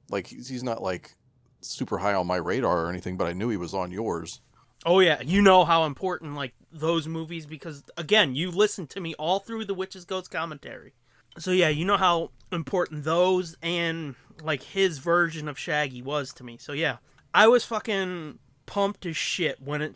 Like, 0.09 0.27
he's, 0.27 0.47
he's 0.47 0.63
not, 0.63 0.81
like, 0.81 1.17
super 1.61 1.97
high 1.97 2.13
on 2.13 2.27
my 2.27 2.37
radar 2.37 2.85
or 2.85 2.89
anything, 2.89 3.17
but 3.17 3.27
I 3.27 3.33
knew 3.33 3.49
he 3.49 3.57
was 3.57 3.73
on 3.73 3.91
yours. 3.91 4.41
Oh 4.85 4.99
yeah, 4.99 5.21
you 5.21 5.41
know 5.41 5.65
how 5.65 5.85
important 5.85 6.35
like 6.35 6.53
those 6.71 7.07
movies 7.07 7.45
because 7.45 7.83
again, 7.97 8.35
you 8.35 8.51
listened 8.51 8.89
to 8.91 8.99
me 8.99 9.15
all 9.15 9.39
through 9.39 9.65
the 9.65 9.73
Witch's 9.73 10.05
Ghost 10.05 10.29
commentary. 10.31 10.93
So 11.39 11.51
yeah, 11.51 11.69
you 11.69 11.83
know 11.83 11.97
how 11.97 12.31
important 12.51 13.03
those 13.03 13.57
and 13.61 14.15
like 14.43 14.61
his 14.61 14.99
version 14.99 15.47
of 15.47 15.57
Shaggy 15.57 16.01
was 16.01 16.31
to 16.33 16.43
me. 16.43 16.57
So 16.57 16.73
yeah, 16.73 16.97
I 17.37 17.47
was 17.47 17.63
fucking 17.63 18.39
pumped 18.65 19.05
as 19.05 19.15
shit 19.15 19.61
when 19.61 19.83
it 19.83 19.93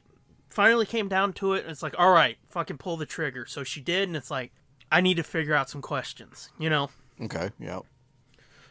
finally 0.48 0.86
came 0.86 1.08
down 1.08 1.34
to 1.34 1.54
it. 1.54 1.64
And 1.64 1.72
it's 1.72 1.82
like, 1.82 1.96
all 1.98 2.12
right, 2.12 2.38
fucking 2.50 2.78
pull 2.78 2.98
the 2.98 3.08
trigger. 3.08 3.48
So 3.48 3.64
she 3.64 3.82
did, 3.82 4.08
and 4.08 4.16
it's 4.16 4.30
like, 4.30 4.52
I 4.92 5.02
need 5.02 5.18
to 5.18 5.24
figure 5.24 5.56
out 5.56 5.68
some 5.68 5.82
questions, 5.82 6.52
you 6.60 6.70
know? 6.70 6.92
Okay. 7.20 7.50
Yeah. 7.60 7.80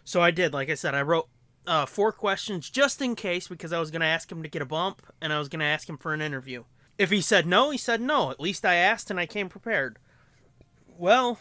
So 0.05 0.21
I 0.21 0.31
did. 0.31 0.53
Like 0.53 0.71
I 0.71 0.75
said, 0.75 0.95
I 0.95 1.03
wrote 1.03 1.29
uh, 1.67 1.85
four 1.85 2.13
questions 2.13 2.71
just 2.71 3.03
in 3.03 3.17
case 3.17 3.49
because 3.49 3.73
I 3.73 3.81
was 3.81 3.91
going 3.91 4.03
to 4.03 4.07
ask 4.07 4.31
him 4.31 4.41
to 4.45 4.49
get 4.49 4.63
a 4.63 4.67
bump 4.67 5.03
and 5.21 5.33
I 5.33 5.41
was 5.41 5.49
going 5.49 5.61
to 5.61 5.67
ask 5.67 5.89
him 5.89 5.99
for 5.99 6.15
an 6.15 6.23
interview. 6.23 6.63
If 6.97 7.11
he 7.11 7.23
said 7.23 7.49
no, 7.49 7.71
he 7.71 7.79
said 7.79 8.01
no. 8.01 8.31
At 8.31 8.39
least 8.39 8.65
I 8.65 8.77
asked 8.77 9.11
and 9.11 9.19
I 9.19 9.27
came 9.27 9.49
prepared. 9.49 9.99
Well, 10.97 11.41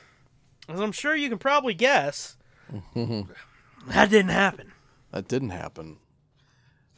as 0.67 0.79
I'm 0.79 0.93
sure 0.93 1.15
you 1.15 1.29
can 1.29 1.37
probably 1.37 1.75
guess, 1.75 2.37
that 2.95 4.09
didn't 4.09 4.29
happen. 4.29 4.71
That 5.11 5.27
didn't 5.27 5.51
happen. 5.51 5.97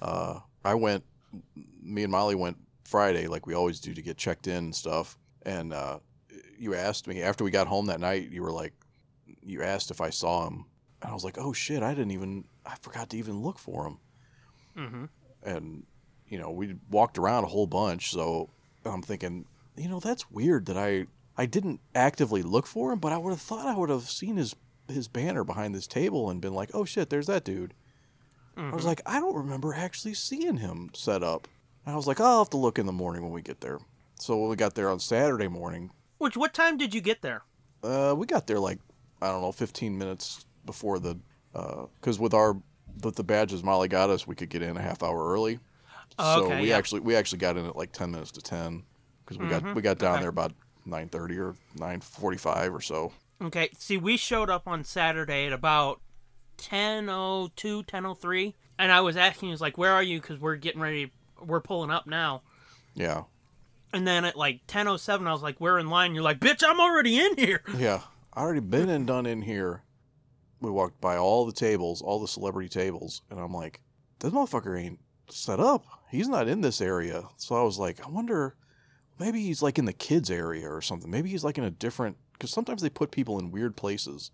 Uh, 0.02 0.40
I 0.64 0.74
went. 0.76 1.04
Me 1.82 2.04
and 2.04 2.12
Molly 2.12 2.36
went 2.36 2.58
Friday, 2.84 3.28
like 3.28 3.46
we 3.48 3.54
always 3.54 3.80
do, 3.80 3.94
to 3.94 4.02
get 4.02 4.18
checked 4.18 4.48
in 4.48 4.58
and 4.58 4.76
stuff. 4.76 5.18
And 5.44 5.74
uh, 5.74 6.00
you 6.58 6.76
asked 6.76 7.08
me 7.08 7.22
after 7.22 7.44
we 7.44 7.52
got 7.52 7.68
home 7.68 7.86
that 7.88 8.00
night. 8.00 8.30
You 8.32 8.42
were 8.44 8.52
like, 8.52 8.74
you 9.44 9.64
asked 9.64 9.92
if 9.92 10.02
I 10.02 10.10
saw 10.10 10.48
him, 10.48 10.66
and 11.02 11.10
I 11.12 11.14
was 11.14 11.24
like, 11.24 11.38
oh 11.38 11.54
shit, 11.54 11.84
I 11.84 11.92
didn't 11.94 12.12
even. 12.12 12.46
I 12.66 12.76
forgot 12.82 13.10
to 13.12 13.18
even 13.18 13.42
look 13.42 13.58
for 13.60 13.88
him. 13.88 13.98
Mm-hmm. 14.78 15.06
and 15.44 15.84
you 16.30 16.38
know 16.40 16.50
we 16.50 16.76
walked 16.90 17.18
around 17.18 17.44
a 17.44 17.48
whole 17.48 17.68
bunch 17.68 18.10
so 18.12 18.50
i'm 18.86 19.02
thinking 19.02 19.44
you 19.76 19.90
know 19.90 20.00
that's 20.00 20.32
weird 20.32 20.66
that 20.68 20.78
i 20.78 21.06
i 21.38 21.46
didn't 21.46 21.82
actively 21.94 22.42
look 22.42 22.66
for 22.66 22.94
him 22.94 23.00
but 23.00 23.12
i 23.12 23.18
would 23.18 23.32
have 23.32 23.42
thought 23.42 23.68
i 23.68 23.76
would 23.76 23.90
have 23.90 24.04
seen 24.10 24.38
his 24.38 24.56
his 24.88 25.10
banner 25.10 25.44
behind 25.44 25.76
this 25.76 25.88
table 25.88 26.30
and 26.30 26.40
been 26.40 26.54
like 26.54 26.70
oh 26.74 26.86
shit 26.86 27.10
there's 27.10 27.28
that 27.28 27.44
dude 27.44 27.74
i 28.58 28.70
was 28.76 28.86
like 28.86 29.02
i 29.06 29.20
don't 29.20 29.36
remember 29.36 29.74
actually 29.74 30.14
seeing 30.14 30.58
him 30.58 30.90
set 30.94 31.24
up 31.24 31.48
and 31.86 31.94
i 31.94 31.96
was 31.96 32.08
like 32.08 32.20
i'll 32.20 32.40
have 32.40 32.50
to 32.50 32.58
look 32.58 32.78
in 32.78 32.86
the 32.86 32.92
morning 32.92 33.24
when 33.24 33.32
we 33.32 33.42
get 33.42 33.62
there 33.62 33.80
so 34.20 34.38
when 34.38 34.50
we 34.50 34.56
got 34.56 34.76
there 34.76 34.90
on 34.90 35.00
saturday 35.00 35.48
morning 35.48 35.90
Which, 36.20 36.36
what 36.38 36.54
time 36.54 36.78
did 36.78 36.94
you 36.94 37.02
get 37.02 37.22
there? 37.22 37.44
uh, 37.84 38.14
we 38.18 38.26
got 38.28 38.46
there 38.48 38.60
like 38.60 38.80
I 39.24 39.28
don't 39.28 39.42
know, 39.44 39.52
15 39.52 39.98
minutes 40.00 40.46
before 40.66 40.98
the 41.00 41.20
because 41.54 42.20
with 42.20 42.34
our 42.34 42.58
with 43.04 43.16
the 43.16 43.24
badges 43.24 43.64
Molly 43.64 43.88
got 43.88 44.10
us, 44.10 44.26
we 44.26 44.34
could 44.36 44.50
get 44.50 44.62
in 44.64 44.76
a 44.78 44.82
half 44.82 45.04
hour 45.04 45.32
early. 45.32 45.60
Oh, 46.18 46.40
so 46.40 46.46
okay, 46.46 46.62
we 46.62 46.70
yeah. 46.70 46.78
actually 46.78 47.02
we 47.02 47.16
actually 47.16 47.38
got 47.38 47.56
in 47.58 47.66
at 47.68 47.76
like 47.76 47.92
10 47.92 48.10
minutes 48.12 48.32
to 48.32 48.42
10 48.42 48.84
because 49.24 49.38
we 49.38 49.48
got 49.48 49.76
we 49.76 49.82
got 49.84 50.00
down 50.00 50.16
Mm-hmm. 50.16 50.16
okay. 50.16 50.22
there 50.22 50.30
about 50.30 50.54
9:30 50.88 51.38
or 51.40 51.56
9:45 51.78 52.74
or 52.74 52.82
so. 52.82 53.12
Okay, 53.44 53.70
see, 53.78 53.98
we 53.98 54.18
showed 54.18 54.50
up 54.50 54.68
on 54.68 54.84
Saturday 54.84 55.46
at 55.46 55.54
about 55.54 56.02
10.02, 56.62 57.86
10.03, 57.86 58.54
and 58.78 58.92
I 58.92 59.02
was 59.02 59.18
asking, 59.18 59.50
he 59.50 59.52
was 59.52 59.62
like, 59.62 59.78
where 59.78 59.92
are 59.92 60.04
you? 60.04 60.22
Because 60.22 60.40
we're 60.40 60.56
getting 60.56 60.82
ready, 60.82 61.12
we're 61.44 61.60
pulling 61.60 61.90
up 61.92 62.08
now. 62.08 62.44
Yeah, 62.94 63.24
And 63.94 64.06
then 64.06 64.26
at 64.26 64.36
like 64.36 64.68
10.07, 64.68 65.28
I 65.28 65.32
was 65.32 65.42
like, 65.42 65.60
we're 65.60 65.80
in 65.80 65.90
line. 65.90 66.14
You're 66.14 66.24
like, 66.24 66.40
bitch, 66.40 66.62
I'm 66.66 66.80
already 66.80 67.20
in 67.20 67.38
here. 67.38 67.62
yeah. 67.78 68.02
I 68.34 68.42
already 68.42 68.60
been 68.62 68.90
and 68.90 69.08
done 69.08 69.26
in 69.26 69.42
here. 69.42 69.84
We 70.62 70.70
walked 70.70 71.02
by 71.02 71.18
all 71.18 71.46
the 71.46 71.52
tables, 71.52 72.02
all 72.02 72.20
the 72.20 72.28
celebrity 72.28 72.70
tables, 72.70 73.24
and 73.30 73.40
I'm 73.40 73.54
like, 73.54 73.82
this 74.20 74.32
motherfucker 74.32 74.80
ain't 74.80 75.00
set 75.30 75.60
up. 75.60 75.86
He's 76.10 76.28
not 76.28 76.48
in 76.48 76.62
this 76.62 76.82
area. 76.82 77.24
So 77.38 77.56
I 77.56 77.64
was 77.64 77.80
like, 77.80 78.06
I 78.06 78.10
wonder, 78.10 78.56
maybe 79.20 79.42
he's 79.42 79.62
like 79.62 79.80
in 79.80 79.86
the 79.86 79.94
kids 79.94 80.30
area 80.30 80.70
or 80.70 80.82
something. 80.82 81.10
Maybe 81.10 81.30
he's 81.30 81.44
like 81.44 81.58
in 81.58 81.64
a 81.64 81.72
different, 81.72 82.18
because 82.34 82.52
sometimes 82.52 82.82
they 82.82 82.90
put 82.90 83.12
people 83.12 83.40
in 83.40 83.52
weird 83.52 83.76
places. 83.76 84.32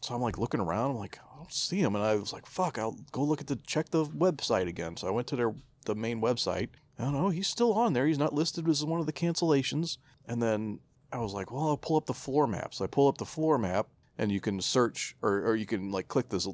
So 0.00 0.14
I'm 0.14 0.22
like 0.22 0.38
looking 0.38 0.60
around. 0.60 0.90
I'm 0.90 0.96
like, 0.96 1.18
don't 1.38 1.52
see 1.52 1.78
him, 1.78 1.94
and 1.94 2.04
I 2.04 2.16
was 2.16 2.32
like, 2.32 2.46
fuck, 2.46 2.78
I'll 2.78 2.98
go 3.12 3.22
look 3.22 3.40
at 3.40 3.46
the 3.46 3.56
check 3.56 3.90
the 3.90 4.04
website 4.04 4.66
again. 4.66 4.96
So 4.96 5.06
I 5.06 5.10
went 5.10 5.26
to 5.28 5.36
their 5.36 5.54
the 5.86 5.94
main 5.94 6.20
website. 6.20 6.70
I 6.98 7.04
don't 7.04 7.14
know, 7.14 7.28
he's 7.28 7.46
still 7.46 7.72
on 7.72 7.92
there. 7.92 8.06
He's 8.06 8.18
not 8.18 8.34
listed 8.34 8.68
as 8.68 8.84
one 8.84 8.98
of 8.98 9.06
the 9.06 9.12
cancellations. 9.12 9.98
And 10.26 10.42
then 10.42 10.80
I 11.12 11.18
was 11.18 11.32
like, 11.32 11.52
well, 11.52 11.68
I'll 11.68 11.76
pull 11.76 11.96
up 11.96 12.06
the 12.06 12.14
floor 12.14 12.46
map. 12.46 12.74
So 12.74 12.84
I 12.84 12.88
pull 12.88 13.06
up 13.06 13.18
the 13.18 13.24
floor 13.24 13.56
map, 13.56 13.86
and 14.18 14.32
you 14.32 14.40
can 14.40 14.60
search, 14.60 15.14
or, 15.22 15.42
or 15.44 15.54
you 15.56 15.64
can 15.64 15.90
like 15.92 16.08
click 16.08 16.28
this 16.28 16.48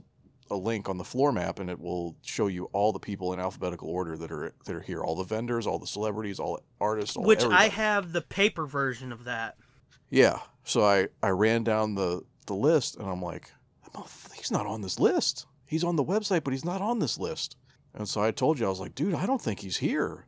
a 0.50 0.56
link 0.56 0.90
on 0.90 0.98
the 0.98 1.04
floor 1.04 1.32
map, 1.32 1.58
and 1.58 1.70
it 1.70 1.80
will 1.80 2.16
show 2.22 2.48
you 2.48 2.66
all 2.72 2.92
the 2.92 2.98
people 2.98 3.32
in 3.32 3.40
alphabetical 3.40 3.88
order 3.88 4.16
that 4.18 4.30
are 4.30 4.52
that 4.66 4.76
are 4.76 4.82
here, 4.82 5.02
all 5.02 5.16
the 5.16 5.24
vendors, 5.24 5.66
all 5.66 5.78
the 5.78 5.86
celebrities, 5.86 6.38
all 6.38 6.56
the 6.56 6.62
artists, 6.78 7.16
all 7.16 7.24
Which 7.24 7.42
I 7.42 7.68
have 7.68 8.12
the 8.12 8.20
paper 8.20 8.66
version 8.66 9.12
of 9.12 9.24
that. 9.24 9.56
Yeah. 10.10 10.40
So 10.64 10.84
I 10.84 11.08
I 11.22 11.30
ran 11.30 11.64
down 11.64 11.94
the 11.94 12.22
the 12.46 12.54
list, 12.54 12.96
and 12.96 13.08
I'm 13.08 13.22
like, 13.22 13.50
"Oh, 13.94 14.06
he's 14.36 14.50
not 14.50 14.66
on 14.66 14.82
this 14.82 14.98
list. 14.98 15.46
He's 15.66 15.84
on 15.84 15.96
the 15.96 16.04
website, 16.04 16.44
but 16.44 16.52
he's 16.52 16.64
not 16.64 16.80
on 16.82 16.98
this 16.98 17.18
list. 17.18 17.56
And 17.94 18.08
so 18.08 18.20
I 18.22 18.30
told 18.32 18.58
you, 18.58 18.66
I 18.66 18.68
was 18.68 18.80
like, 18.80 18.94
dude, 18.94 19.14
I 19.14 19.26
don't 19.26 19.40
think 19.42 19.60
he's 19.60 19.78
here. 19.78 20.26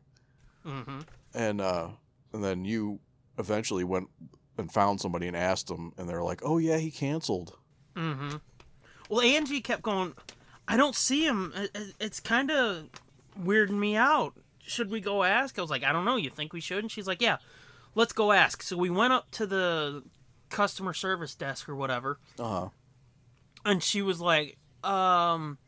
hmm 0.64 1.00
and 1.34 1.60
uh 1.60 1.88
and 2.32 2.42
then 2.42 2.64
you 2.64 2.98
eventually 3.38 3.84
went 3.84 4.08
and 4.56 4.72
found 4.72 5.00
somebody 5.00 5.26
and 5.28 5.36
asked 5.36 5.66
them 5.68 5.92
and 5.98 6.08
they're 6.08 6.22
like 6.22 6.40
oh 6.42 6.56
yeah 6.58 6.78
he 6.78 6.90
canceled 6.90 7.56
hmm 7.94 8.36
Well, 9.10 9.20
Angie 9.20 9.60
kept 9.60 9.82
going, 9.82 10.14
I 10.66 10.76
don't 10.76 10.94
see 10.96 11.24
him. 11.26 11.52
It- 11.54 11.70
it- 11.74 11.94
It's 12.00 12.20
kind 12.20 12.50
of 12.50 12.88
weirding 13.40 13.78
me 13.78 13.96
out. 13.96 14.32
Should 14.60 14.90
we 14.90 15.00
go 15.00 15.22
ask? 15.22 15.58
I 15.58 15.62
was 15.62 15.70
like, 15.70 15.84
I 15.84 15.92
don't 15.92 16.04
know. 16.04 16.16
You 16.16 16.30
think 16.30 16.52
we 16.52 16.60
should? 16.60 16.78
And 16.82 16.90
she's 16.90 17.06
like, 17.06 17.20
yeah, 17.22 17.36
let's 17.94 18.12
go 18.12 18.32
ask. 18.32 18.62
So 18.62 18.76
we 18.76 18.90
went 18.90 19.12
up 19.12 19.30
to 19.32 19.46
the 19.46 20.02
customer 20.48 20.92
service 20.94 21.34
desk 21.36 21.68
or 21.68 21.76
whatever. 21.76 22.18
uh-huh 22.38 22.68
and 23.66 23.82
she 23.82 24.00
was 24.00 24.20
like, 24.20 24.56
um, 24.82 25.58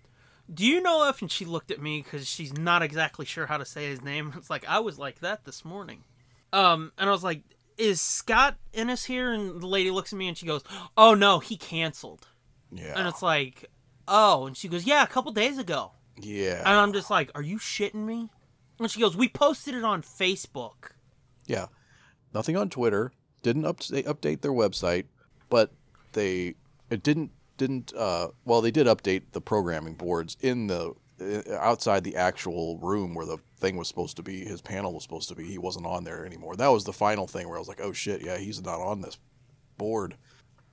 do 0.52 0.64
you 0.64 0.80
know 0.80 1.08
if? 1.08 1.20
And 1.20 1.30
she 1.30 1.44
looked 1.44 1.70
at 1.70 1.82
me 1.82 2.00
because 2.02 2.26
she's 2.26 2.56
not 2.56 2.82
exactly 2.82 3.26
sure 3.26 3.46
how 3.46 3.58
to 3.58 3.64
say 3.66 3.86
his 3.88 4.00
name. 4.02 4.32
It's 4.38 4.48
like 4.48 4.64
I 4.66 4.78
was 4.80 4.98
like 4.98 5.20
that 5.20 5.44
this 5.44 5.64
morning. 5.64 6.04
Um, 6.52 6.92
and 6.96 7.08
I 7.10 7.12
was 7.12 7.22
like, 7.24 7.42
is 7.76 8.00
Scott 8.00 8.56
Innes 8.72 9.04
here? 9.04 9.30
And 9.32 9.60
the 9.60 9.66
lady 9.66 9.90
looks 9.90 10.12
at 10.12 10.18
me 10.18 10.28
and 10.28 10.36
she 10.38 10.46
goes, 10.46 10.62
oh 10.96 11.12
no, 11.14 11.38
he 11.40 11.56
canceled. 11.58 12.26
yeah 12.72 12.94
And 12.96 13.06
it's 13.06 13.20
like, 13.22 13.66
oh, 14.08 14.46
and 14.46 14.56
she 14.56 14.68
goes, 14.68 14.86
yeah, 14.86 15.02
a 15.02 15.06
couple 15.06 15.30
days 15.32 15.58
ago. 15.58 15.92
yeah 16.16 16.60
And 16.60 16.68
I'm 16.78 16.92
just 16.94 17.10
like, 17.10 17.30
are 17.34 17.42
you 17.42 17.58
shitting 17.58 18.06
me? 18.06 18.30
And 18.80 18.90
she 18.90 19.00
goes, 19.00 19.16
we 19.16 19.28
posted 19.28 19.74
it 19.74 19.84
on 19.84 20.02
Facebook. 20.02 20.92
yeah 21.46 21.66
nothing 22.34 22.56
on 22.56 22.68
twitter 22.70 23.10
didn't 23.42 23.64
up- 23.64 23.78
update 23.80 24.40
their 24.42 24.52
website 24.52 25.04
but 25.48 25.72
they 26.12 26.54
it 26.90 27.02
didn't 27.02 27.30
didn't 27.58 27.92
uh 27.94 28.28
well 28.44 28.60
they 28.62 28.70
did 28.70 28.86
update 28.86 29.22
the 29.32 29.40
programming 29.40 29.94
boards 29.94 30.36
in 30.40 30.68
the 30.68 30.94
uh, 31.20 31.42
outside 31.58 32.04
the 32.04 32.16
actual 32.16 32.78
room 32.78 33.14
where 33.14 33.26
the 33.26 33.38
thing 33.58 33.76
was 33.76 33.88
supposed 33.88 34.16
to 34.16 34.22
be 34.22 34.44
his 34.44 34.62
panel 34.62 34.94
was 34.94 35.02
supposed 35.02 35.28
to 35.28 35.34
be. 35.34 35.44
He 35.44 35.58
wasn't 35.58 35.86
on 35.86 36.04
there 36.04 36.24
anymore. 36.24 36.56
That 36.56 36.68
was 36.68 36.84
the 36.84 36.92
final 36.92 37.26
thing 37.26 37.48
where 37.48 37.56
i 37.56 37.60
was 37.60 37.68
like 37.68 37.80
oh 37.82 37.92
shit 37.92 38.24
yeah 38.24 38.38
he's 38.38 38.62
not 38.64 38.80
on 38.80 39.02
this 39.02 39.18
board. 39.76 40.16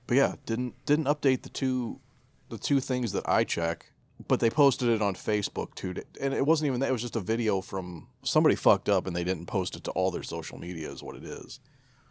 But 0.06 0.16
yeah 0.16 0.34
didn't 0.46 0.74
didn't 0.86 1.06
update 1.06 1.42
the 1.42 1.50
two 1.50 2.00
the 2.48 2.58
two 2.58 2.80
things 2.80 3.10
that 3.12 3.28
i 3.28 3.42
check 3.42 3.90
but 4.28 4.40
they 4.40 4.48
posted 4.48 4.88
it 4.88 5.02
on 5.02 5.14
facebook 5.14 5.74
too. 5.74 5.94
And 6.20 6.32
it 6.32 6.46
wasn't 6.46 6.68
even 6.68 6.80
that 6.80 6.88
it 6.88 6.92
was 6.92 7.02
just 7.02 7.16
a 7.16 7.20
video 7.20 7.60
from 7.60 8.08
somebody 8.22 8.54
fucked 8.54 8.88
up 8.88 9.06
and 9.06 9.14
they 9.14 9.24
didn't 9.24 9.46
post 9.46 9.76
it 9.76 9.84
to 9.84 9.90
all 9.90 10.10
their 10.10 10.22
social 10.22 10.58
media 10.58 10.90
is 10.90 11.02
what 11.02 11.16
it 11.16 11.24
is. 11.24 11.60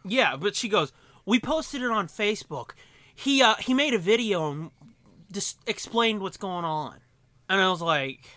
Yeah, 0.07 0.35
but 0.35 0.55
she 0.55 0.69
goes, 0.69 0.93
we 1.25 1.39
posted 1.39 1.81
it 1.81 1.89
on 1.89 2.07
Facebook. 2.07 2.71
He 3.15 3.41
uh 3.41 3.55
he 3.55 3.73
made 3.73 3.93
a 3.93 3.99
video 3.99 4.51
and 4.51 4.71
just 5.31 5.57
explained 5.67 6.21
what's 6.21 6.37
going 6.37 6.65
on. 6.65 6.99
And 7.49 7.61
I 7.61 7.69
was 7.69 7.81
like, 7.81 8.27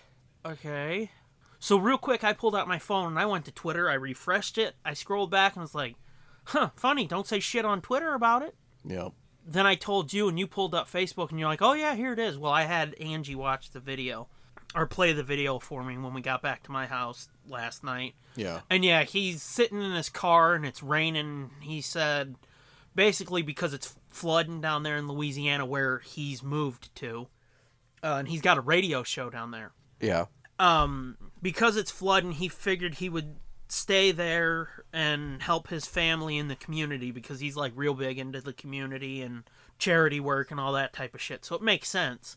okay. 0.44 1.10
So 1.58 1.76
real 1.76 1.98
quick, 1.98 2.22
I 2.22 2.32
pulled 2.32 2.54
out 2.54 2.68
my 2.68 2.78
phone 2.78 3.08
and 3.08 3.18
I 3.18 3.26
went 3.26 3.44
to 3.46 3.52
Twitter. 3.52 3.90
I 3.90 3.94
refreshed 3.94 4.58
it. 4.58 4.76
I 4.84 4.94
scrolled 4.94 5.30
back 5.30 5.54
and 5.56 5.62
was 5.62 5.74
like, 5.74 5.96
huh, 6.44 6.70
funny. 6.76 7.06
Don't 7.06 7.26
say 7.26 7.40
shit 7.40 7.64
on 7.64 7.80
Twitter 7.80 8.14
about 8.14 8.42
it. 8.42 8.54
yeah 8.84 9.08
Then 9.44 9.66
I 9.66 9.74
told 9.74 10.12
you 10.12 10.28
and 10.28 10.38
you 10.38 10.46
pulled 10.46 10.74
up 10.74 10.88
Facebook 10.90 11.30
and 11.30 11.38
you're 11.40 11.48
like, 11.48 11.62
oh 11.62 11.72
yeah, 11.72 11.94
here 11.94 12.12
it 12.12 12.18
is. 12.18 12.38
Well, 12.38 12.52
I 12.52 12.62
had 12.62 12.94
Angie 13.00 13.34
watch 13.34 13.70
the 13.70 13.80
video 13.80 14.28
or 14.74 14.86
play 14.86 15.12
the 15.12 15.22
video 15.22 15.58
for 15.58 15.82
me 15.82 15.96
when 15.96 16.14
we 16.14 16.20
got 16.20 16.42
back 16.42 16.62
to 16.64 16.70
my 16.70 16.86
house 16.86 17.28
last 17.48 17.82
night. 17.82 18.14
yeah 18.36 18.60
And 18.70 18.84
yeah, 18.84 19.02
he's 19.04 19.42
sitting 19.42 19.82
in 19.82 19.92
his 19.92 20.10
car 20.10 20.54
and 20.54 20.64
it's 20.66 20.82
raining. 20.82 21.50
He 21.60 21.80
said 21.80 22.36
basically 22.94 23.42
because 23.42 23.72
it's 23.72 23.94
flooding 24.08 24.60
down 24.60 24.82
there 24.82 24.96
in 24.96 25.08
Louisiana 25.08 25.64
where 25.66 25.98
he's 25.98 26.42
moved 26.42 26.94
to. 26.96 27.28
Uh, 28.02 28.16
and 28.18 28.28
he's 28.28 28.40
got 28.40 28.58
a 28.58 28.60
radio 28.60 29.02
show 29.02 29.28
down 29.30 29.50
there. 29.50 29.72
yeah 30.00 30.26
Um, 30.58 31.16
because 31.42 31.76
it's 31.76 31.90
flooding, 31.90 32.32
he 32.32 32.48
figured 32.48 32.96
he 32.96 33.08
would 33.08 33.36
stay 33.68 34.12
there 34.12 34.84
and 34.92 35.42
help 35.42 35.68
his 35.68 35.84
family 35.86 36.38
in 36.38 36.48
the 36.48 36.56
community 36.56 37.10
because 37.10 37.40
he's 37.40 37.56
like 37.56 37.72
real 37.76 37.94
big 37.94 38.18
into 38.18 38.40
the 38.40 38.52
community 38.52 39.20
and 39.20 39.42
charity 39.78 40.20
work 40.20 40.50
and 40.50 40.58
all 40.60 40.72
that 40.72 40.92
type 40.92 41.14
of 41.14 41.20
shit. 41.20 41.44
So 41.44 41.54
it 41.56 41.62
makes 41.62 41.88
sense. 41.88 42.36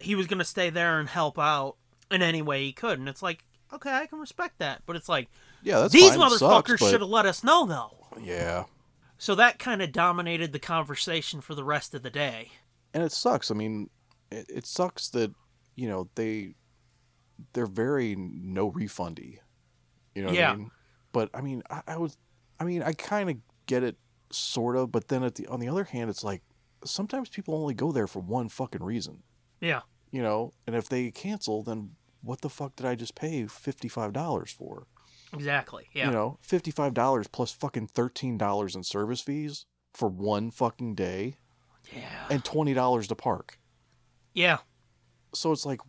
He 0.00 0.14
was 0.14 0.26
going 0.26 0.38
to 0.38 0.44
stay 0.44 0.70
there 0.70 0.98
and 1.00 1.08
help 1.08 1.38
out 1.38 1.76
in 2.10 2.20
any 2.20 2.42
way 2.42 2.64
he 2.64 2.72
could. 2.72 2.98
And 2.98 3.08
it's 3.08 3.22
like, 3.22 3.44
okay, 3.72 3.90
I 3.92 4.06
can 4.06 4.18
respect 4.18 4.58
that. 4.58 4.82
But 4.86 4.96
it's 4.96 5.08
like, 5.08 5.28
yeah 5.62 5.88
these 5.88 6.14
fine. 6.14 6.28
Motherfuckers 6.30 6.78
but- 6.80 6.90
should 6.90 7.00
have 7.00 7.08
let 7.10 7.26
us 7.26 7.42
know, 7.42 7.64
though. 7.66 8.18
yeah 8.20 8.64
So 9.18 9.34
that 9.34 9.58
kind 9.58 9.80
of 9.82 9.92
dominated 9.92 10.52
the 10.52 10.58
conversation 10.58 11.40
for 11.40 11.54
the 11.54 11.64
rest 11.64 11.94
of 11.94 12.02
the 12.02 12.10
day. 12.10 12.50
and 12.94 13.02
it 13.02 13.12
sucks. 13.12 13.50
I 13.50 13.54
mean, 13.54 13.90
it, 14.30 14.46
it 14.48 14.66
sucks 14.66 15.08
that 15.10 15.32
you 15.74 15.88
know 15.88 16.08
they 16.14 16.54
they're 17.52 17.66
very 17.66 18.14
no 18.16 18.70
refundy. 18.72 19.38
You 20.14 20.22
know 20.22 20.28
what 20.28 20.36
Yeah. 20.36 20.52
I 20.52 20.56
mean? 20.56 20.70
But 21.12 21.30
I 21.34 21.40
mean, 21.42 21.62
I, 21.70 21.82
I 21.86 21.96
was, 21.98 22.16
I 22.60 22.64
mean, 22.64 22.82
I 22.82 22.92
kind 22.92 23.28
of 23.30 23.36
get 23.66 23.82
it, 23.82 23.96
sort 24.30 24.76
of. 24.76 24.90
But 24.92 25.08
then 25.08 25.22
at 25.22 25.34
the 25.34 25.46
on 25.48 25.60
the 25.60 25.68
other 25.68 25.84
hand, 25.84 26.08
it's 26.10 26.24
like 26.24 26.42
sometimes 26.84 27.28
people 27.28 27.54
only 27.54 27.74
go 27.74 27.92
there 27.92 28.06
for 28.06 28.20
one 28.20 28.48
fucking 28.48 28.82
reason. 28.82 29.22
Yeah. 29.60 29.80
You 30.10 30.22
know, 30.22 30.52
and 30.66 30.74
if 30.76 30.88
they 30.88 31.10
cancel, 31.10 31.62
then 31.62 31.90
what 32.22 32.40
the 32.40 32.48
fuck 32.48 32.76
did 32.76 32.86
I 32.86 32.94
just 32.94 33.14
pay 33.14 33.46
fifty 33.46 33.88
five 33.88 34.12
dollars 34.12 34.50
for? 34.50 34.86
Exactly. 35.32 35.88
Yeah. 35.92 36.06
You 36.06 36.12
know, 36.12 36.38
fifty 36.40 36.70
five 36.70 36.94
dollars 36.94 37.26
plus 37.28 37.52
fucking 37.52 37.88
thirteen 37.88 38.38
dollars 38.38 38.74
in 38.76 38.82
service 38.82 39.20
fees 39.20 39.66
for 39.92 40.08
one 40.08 40.50
fucking 40.50 40.94
day, 40.94 41.36
yeah. 41.92 42.26
and 42.30 42.44
twenty 42.44 42.74
dollars 42.74 43.08
to 43.08 43.14
park. 43.14 43.58
Yeah. 44.32 44.58
So 45.34 45.52
it's 45.52 45.66
like, 45.66 45.80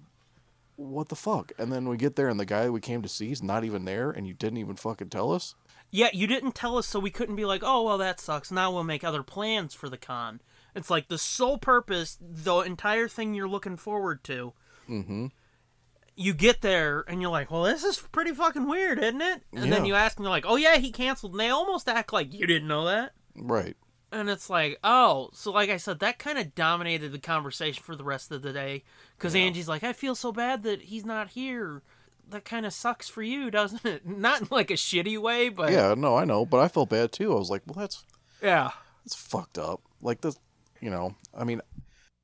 what 0.75 1.09
the 1.09 1.15
fuck? 1.15 1.51
And 1.57 1.71
then 1.71 1.87
we 1.87 1.97
get 1.97 2.15
there, 2.15 2.29
and 2.29 2.39
the 2.39 2.45
guy 2.45 2.69
we 2.69 2.81
came 2.81 3.01
to 3.01 3.09
see 3.09 3.31
is 3.31 3.43
not 3.43 3.63
even 3.63 3.85
there, 3.85 4.11
and 4.11 4.27
you 4.27 4.33
didn't 4.33 4.57
even 4.57 4.75
fucking 4.75 5.09
tell 5.09 5.31
us. 5.31 5.55
Yeah, 5.89 6.09
you 6.11 6.27
didn't 6.27 6.55
tell 6.55 6.77
us, 6.77 6.85
so 6.85 6.99
we 6.99 7.11
couldn't 7.11 7.37
be 7.37 7.45
like, 7.45 7.61
oh, 7.63 7.83
well, 7.83 7.97
that 7.97 8.19
sucks. 8.19 8.51
Now 8.51 8.71
we'll 8.71 8.83
make 8.83 9.03
other 9.03 9.23
plans 9.23 9.73
for 9.73 9.87
the 9.87 9.97
con. 9.97 10.41
It's 10.75 10.89
like 10.89 11.07
the 11.07 11.17
sole 11.17 11.57
purpose, 11.57 12.17
the 12.21 12.57
entire 12.57 13.07
thing 13.07 13.33
you're 13.33 13.47
looking 13.47 13.77
forward 13.77 14.23
to. 14.25 14.53
Mm-hmm. 14.89 15.27
You 16.19 16.33
get 16.33 16.61
there 16.61 17.05
and 17.07 17.21
you're 17.21 17.31
like, 17.31 17.51
well, 17.51 17.63
this 17.63 17.83
is 17.83 17.99
pretty 18.11 18.33
fucking 18.33 18.67
weird, 18.67 18.97
isn't 18.97 19.21
it? 19.21 19.43
And 19.53 19.71
then 19.71 19.85
you 19.85 19.93
ask 19.93 20.17
and 20.17 20.25
they're 20.25 20.31
like, 20.31 20.45
oh, 20.47 20.55
yeah, 20.55 20.77
he 20.77 20.91
canceled. 20.91 21.33
And 21.33 21.39
they 21.39 21.49
almost 21.49 21.87
act 21.87 22.11
like 22.11 22.33
you 22.33 22.47
didn't 22.47 22.67
know 22.67 22.85
that. 22.85 23.13
Right. 23.35 23.77
And 24.11 24.29
it's 24.29 24.49
like, 24.49 24.79
oh, 24.83 25.29
so 25.33 25.51
like 25.51 25.69
I 25.69 25.77
said, 25.77 25.99
that 25.99 26.17
kind 26.17 26.37
of 26.37 26.55
dominated 26.55 27.11
the 27.11 27.19
conversation 27.19 27.83
for 27.83 27.95
the 27.95 28.03
rest 28.03 28.31
of 28.31 28.41
the 28.41 28.53
day. 28.53 28.83
Because 29.17 29.35
Angie's 29.35 29.67
like, 29.67 29.83
I 29.83 29.93
feel 29.93 30.15
so 30.15 30.31
bad 30.31 30.63
that 30.63 30.81
he's 30.83 31.05
not 31.05 31.29
here. 31.29 31.83
That 32.29 32.45
kind 32.45 32.65
of 32.65 32.73
sucks 32.73 33.07
for 33.07 33.21
you, 33.21 33.51
doesn't 33.51 33.85
it? 33.85 34.07
Not 34.07 34.41
in 34.41 34.47
like 34.49 34.71
a 34.71 34.75
shitty 34.75 35.17
way, 35.17 35.49
but 35.49 35.71
Yeah, 35.71 35.93
no, 35.95 36.15
I 36.15 36.25
know, 36.25 36.45
but 36.45 36.59
I 36.59 36.67
felt 36.67 36.89
bad 36.89 37.11
too. 37.11 37.33
I 37.33 37.35
was 37.35 37.49
like, 37.49 37.63
well, 37.67 37.79
that's 37.79 38.05
yeah. 38.41 38.71
that's 39.03 39.15
fucked 39.15 39.57
up. 39.57 39.81
Like 40.01 40.21
this, 40.21 40.37
you 40.81 40.89
know. 40.89 41.15
I 41.37 41.43
mean, 41.43 41.61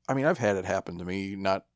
I 0.08 0.14
mean, 0.14 0.24
I've 0.24 0.38
had 0.38 0.56
it 0.56 0.64
happen 0.64 0.98
to 0.98 1.04
me, 1.04 1.36
not 1.36 1.66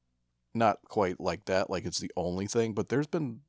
not 0.54 0.78
quite 0.88 1.20
like 1.20 1.44
that. 1.46 1.70
Like 1.70 1.84
it's 1.84 1.98
the 2.00 2.12
only 2.16 2.46
thing, 2.46 2.72
but 2.74 2.88
there's 2.88 3.06
been 3.06 3.40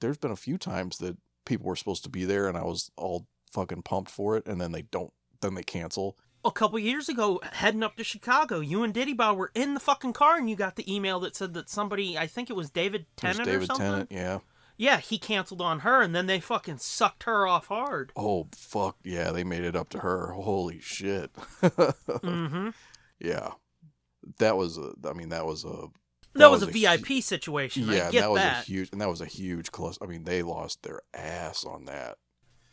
there's 0.00 0.18
been 0.18 0.30
a 0.30 0.36
few 0.36 0.58
times 0.58 0.98
that 0.98 1.16
people 1.44 1.66
were 1.66 1.76
supposed 1.76 2.04
to 2.04 2.10
be 2.10 2.24
there, 2.24 2.48
and 2.48 2.56
I 2.56 2.64
was 2.64 2.90
all 2.96 3.26
fucking 3.52 3.82
pumped 3.82 4.10
for 4.10 4.36
it, 4.36 4.46
and 4.46 4.60
then 4.60 4.72
they 4.72 4.82
don't, 4.82 5.12
then 5.40 5.54
they 5.54 5.62
cancel. 5.62 6.16
a 6.44 6.50
couple 6.50 6.78
years 6.78 7.08
ago, 7.08 7.40
heading 7.52 7.82
up 7.82 7.96
to 7.96 8.04
Chicago, 8.04 8.58
you 8.60 8.82
and 8.82 8.92
Diddy 8.92 9.12
Bow 9.12 9.34
were 9.34 9.52
in 9.54 9.74
the 9.74 9.80
fucking 9.80 10.12
car, 10.12 10.36
and 10.38 10.50
you 10.50 10.56
got 10.56 10.74
the 10.76 10.92
email 10.92 11.20
that 11.20 11.36
said 11.36 11.54
that 11.54 11.68
somebody, 11.68 12.18
I 12.18 12.26
think 12.26 12.50
it 12.50 12.56
was 12.56 12.70
David 12.70 13.06
Tennant 13.16 13.46
or 13.48 13.52
David 13.52 13.66
something. 13.68 13.86
Tennant, 13.86 14.12
yeah. 14.12 14.38
Yeah, 14.76 14.98
he 14.98 15.18
canceled 15.18 15.60
on 15.60 15.80
her, 15.80 16.00
and 16.00 16.14
then 16.16 16.26
they 16.26 16.40
fucking 16.40 16.78
sucked 16.78 17.24
her 17.24 17.46
off 17.46 17.66
hard. 17.66 18.10
Oh 18.16 18.48
fuck, 18.56 18.96
yeah, 19.04 19.30
they 19.30 19.44
made 19.44 19.62
it 19.62 19.76
up 19.76 19.90
to 19.90 19.98
her. 20.00 20.32
Holy 20.32 20.80
shit. 20.80 21.30
Mm-hmm. 21.62 22.70
yeah, 23.20 23.50
that 24.38 24.56
was 24.56 24.78
a. 24.78 24.92
I 25.08 25.12
mean, 25.12 25.28
that 25.28 25.46
was 25.46 25.64
a. 25.64 25.86
That, 26.34 26.50
was, 26.50 26.62
a 26.62 26.66
hu- 26.66 26.72
VIP 26.72 27.22
situation. 27.22 27.84
Yeah, 27.86 27.92
I 27.92 27.96
and 28.04 28.12
get 28.12 28.20
that 28.22 28.30
was 28.30 28.40
that. 28.42 28.62
a 28.62 28.66
huge, 28.66 28.88
and 28.92 29.00
that 29.00 29.08
was 29.08 29.20
a 29.20 29.26
huge 29.26 29.70
close. 29.72 29.98
I 30.00 30.06
mean, 30.06 30.24
they 30.24 30.42
lost 30.42 30.82
their 30.82 31.00
ass 31.14 31.64
on 31.64 31.84
that. 31.86 32.16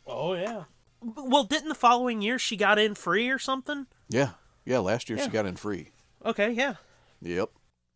oh 0.06 0.34
yeah. 0.34 0.64
Well, 1.02 1.44
didn't 1.44 1.68
the 1.70 1.74
following 1.74 2.20
year 2.20 2.38
she 2.38 2.56
got 2.56 2.78
in 2.78 2.94
free 2.94 3.28
or 3.30 3.38
something? 3.38 3.86
Yeah, 4.08 4.30
yeah. 4.66 4.78
Last 4.80 5.08
year 5.08 5.18
Yeah. 5.18 5.24
she 5.24 5.30
got 5.30 5.46
in 5.46 5.56
free. 5.56 5.90
Okay, 6.24 6.50
yeah. 6.52 6.74
Yep. 7.22 7.50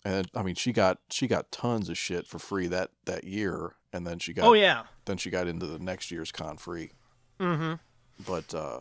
And 0.07 0.31
I 0.35 0.43
mean, 0.43 0.55
she 0.55 0.73
got 0.73 0.99
she 1.11 1.27
got 1.27 1.51
tons 1.51 1.89
of 1.89 1.97
shit 1.99 2.27
for 2.27 2.39
free 2.39 2.67
that 2.69 2.91
that 3.07 3.25
year, 3.25 3.75
and 3.93 4.07
then 4.07 4.19
she 4.19 4.33
got 4.35 4.47
Oh 4.47 4.53
yeah. 4.53 4.83
then 5.07 5.17
she 5.17 5.31
got 5.31 5.47
into 5.49 5.67
the 5.67 5.79
next 5.79 6.11
year's 6.11 6.31
con 6.33 6.57
free. 6.59 6.91
Mm-hmm. 7.41 7.75
But 8.27 8.55
uh, 8.55 8.81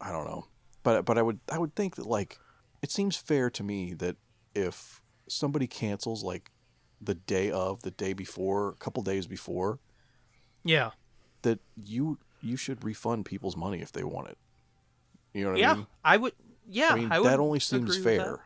I 0.00 0.10
don't 0.12 0.24
know. 0.26 0.46
But 0.82 1.04
but 1.04 1.18
I 1.18 1.22
would 1.22 1.40
I 1.50 1.58
would 1.58 1.74
think 1.76 1.96
that 1.96 2.06
like 2.06 2.38
it 2.82 2.90
seems 2.90 3.16
fair 3.16 3.50
to 3.50 3.62
me 3.62 3.92
that 3.94 4.16
if 4.54 5.01
somebody 5.32 5.66
cancels 5.66 6.22
like 6.22 6.50
the 7.00 7.14
day 7.14 7.50
of, 7.50 7.82
the 7.82 7.90
day 7.90 8.12
before, 8.12 8.70
a 8.70 8.74
couple 8.74 9.02
days 9.02 9.26
before, 9.26 9.78
Yeah. 10.64 10.90
that 11.42 11.58
you 11.76 12.18
you 12.40 12.56
should 12.56 12.82
refund 12.84 13.24
people's 13.24 13.56
money 13.56 13.80
if 13.80 13.92
they 13.92 14.02
want 14.02 14.28
it. 14.28 14.38
You 15.32 15.44
know 15.44 15.52
what 15.52 15.62
I 15.64 15.74
mean? 15.74 15.78
Yeah. 15.80 15.84
I 16.04 16.16
would. 16.16 16.32
Yeah. 16.68 16.88
I 16.90 16.96
mean, 16.96 17.08
would 17.08 17.24
that 17.24 17.38
only 17.40 17.60
seems 17.60 17.96
agree 17.96 18.04
with 18.04 18.18
that. 18.18 18.24
fair. 18.24 18.44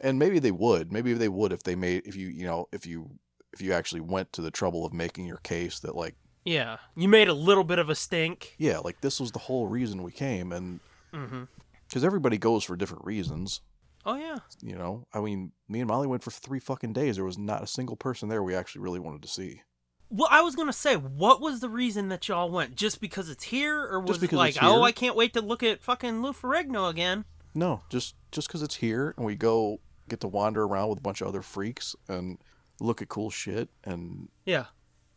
And 0.00 0.18
maybe 0.18 0.38
they 0.40 0.50
would. 0.50 0.92
Maybe 0.92 1.12
they 1.14 1.28
would 1.28 1.52
if 1.52 1.62
they 1.62 1.74
made 1.76 2.06
if 2.06 2.16
you 2.16 2.28
you 2.28 2.44
know 2.44 2.68
if 2.72 2.86
you 2.86 3.10
if 3.52 3.62
you 3.62 3.72
actually 3.72 4.00
went 4.02 4.32
to 4.34 4.42
the 4.42 4.50
trouble 4.50 4.84
of 4.84 4.92
making 4.92 5.26
your 5.26 5.38
case 5.38 5.78
that 5.80 5.94
like 5.96 6.14
Yeah. 6.44 6.76
You 6.96 7.08
made 7.08 7.28
a 7.28 7.34
little 7.34 7.64
bit 7.64 7.78
of 7.78 7.88
a 7.88 7.94
stink. 7.94 8.54
yeah 8.58 8.78
like 8.78 9.00
this 9.00 9.18
was 9.20 9.30
the 9.32 9.38
whole 9.40 9.66
reason 9.68 10.02
we 10.02 10.12
came 10.12 10.52
and 10.52 10.80
Mm-hmm. 11.14 11.44
because 11.88 12.04
everybody 12.04 12.36
goes 12.36 12.62
for 12.64 12.76
different 12.76 13.04
reasons. 13.06 13.60
Oh 14.06 14.14
yeah. 14.14 14.38
You 14.62 14.76
know, 14.76 15.06
I 15.12 15.20
mean, 15.20 15.50
me 15.68 15.80
and 15.80 15.88
Molly 15.88 16.06
went 16.06 16.22
for 16.22 16.30
three 16.30 16.60
fucking 16.60 16.92
days. 16.92 17.16
There 17.16 17.24
was 17.24 17.36
not 17.36 17.62
a 17.62 17.66
single 17.66 17.96
person 17.96 18.28
there 18.28 18.42
we 18.42 18.54
actually 18.54 18.82
really 18.82 19.00
wanted 19.00 19.20
to 19.22 19.28
see. 19.28 19.62
Well, 20.08 20.28
I 20.30 20.40
was 20.42 20.54
gonna 20.54 20.72
say, 20.72 20.94
what 20.94 21.40
was 21.40 21.58
the 21.58 21.68
reason 21.68 22.08
that 22.10 22.28
y'all 22.28 22.48
went? 22.48 22.76
Just 22.76 23.00
because 23.00 23.28
it's 23.28 23.42
here, 23.44 23.82
or 23.82 24.00
was 24.00 24.22
it 24.22 24.32
like, 24.32 24.56
oh. 24.62 24.82
I 24.82 24.92
can't 24.92 25.16
wait 25.16 25.34
to 25.34 25.40
look 25.40 25.64
at 25.64 25.82
fucking 25.82 26.22
Lou 26.22 26.32
Ferrigno 26.32 26.88
again? 26.88 27.24
No, 27.52 27.82
just 27.90 28.14
just 28.30 28.46
because 28.46 28.62
it's 28.62 28.76
here 28.76 29.12
and 29.16 29.26
we 29.26 29.34
go 29.34 29.80
get 30.08 30.20
to 30.20 30.28
wander 30.28 30.62
around 30.62 30.90
with 30.90 30.98
a 30.98 31.02
bunch 31.02 31.20
of 31.20 31.26
other 31.26 31.42
freaks 31.42 31.96
and 32.08 32.38
look 32.80 33.02
at 33.02 33.08
cool 33.08 33.30
shit 33.30 33.68
and 33.82 34.28
Yeah. 34.44 34.66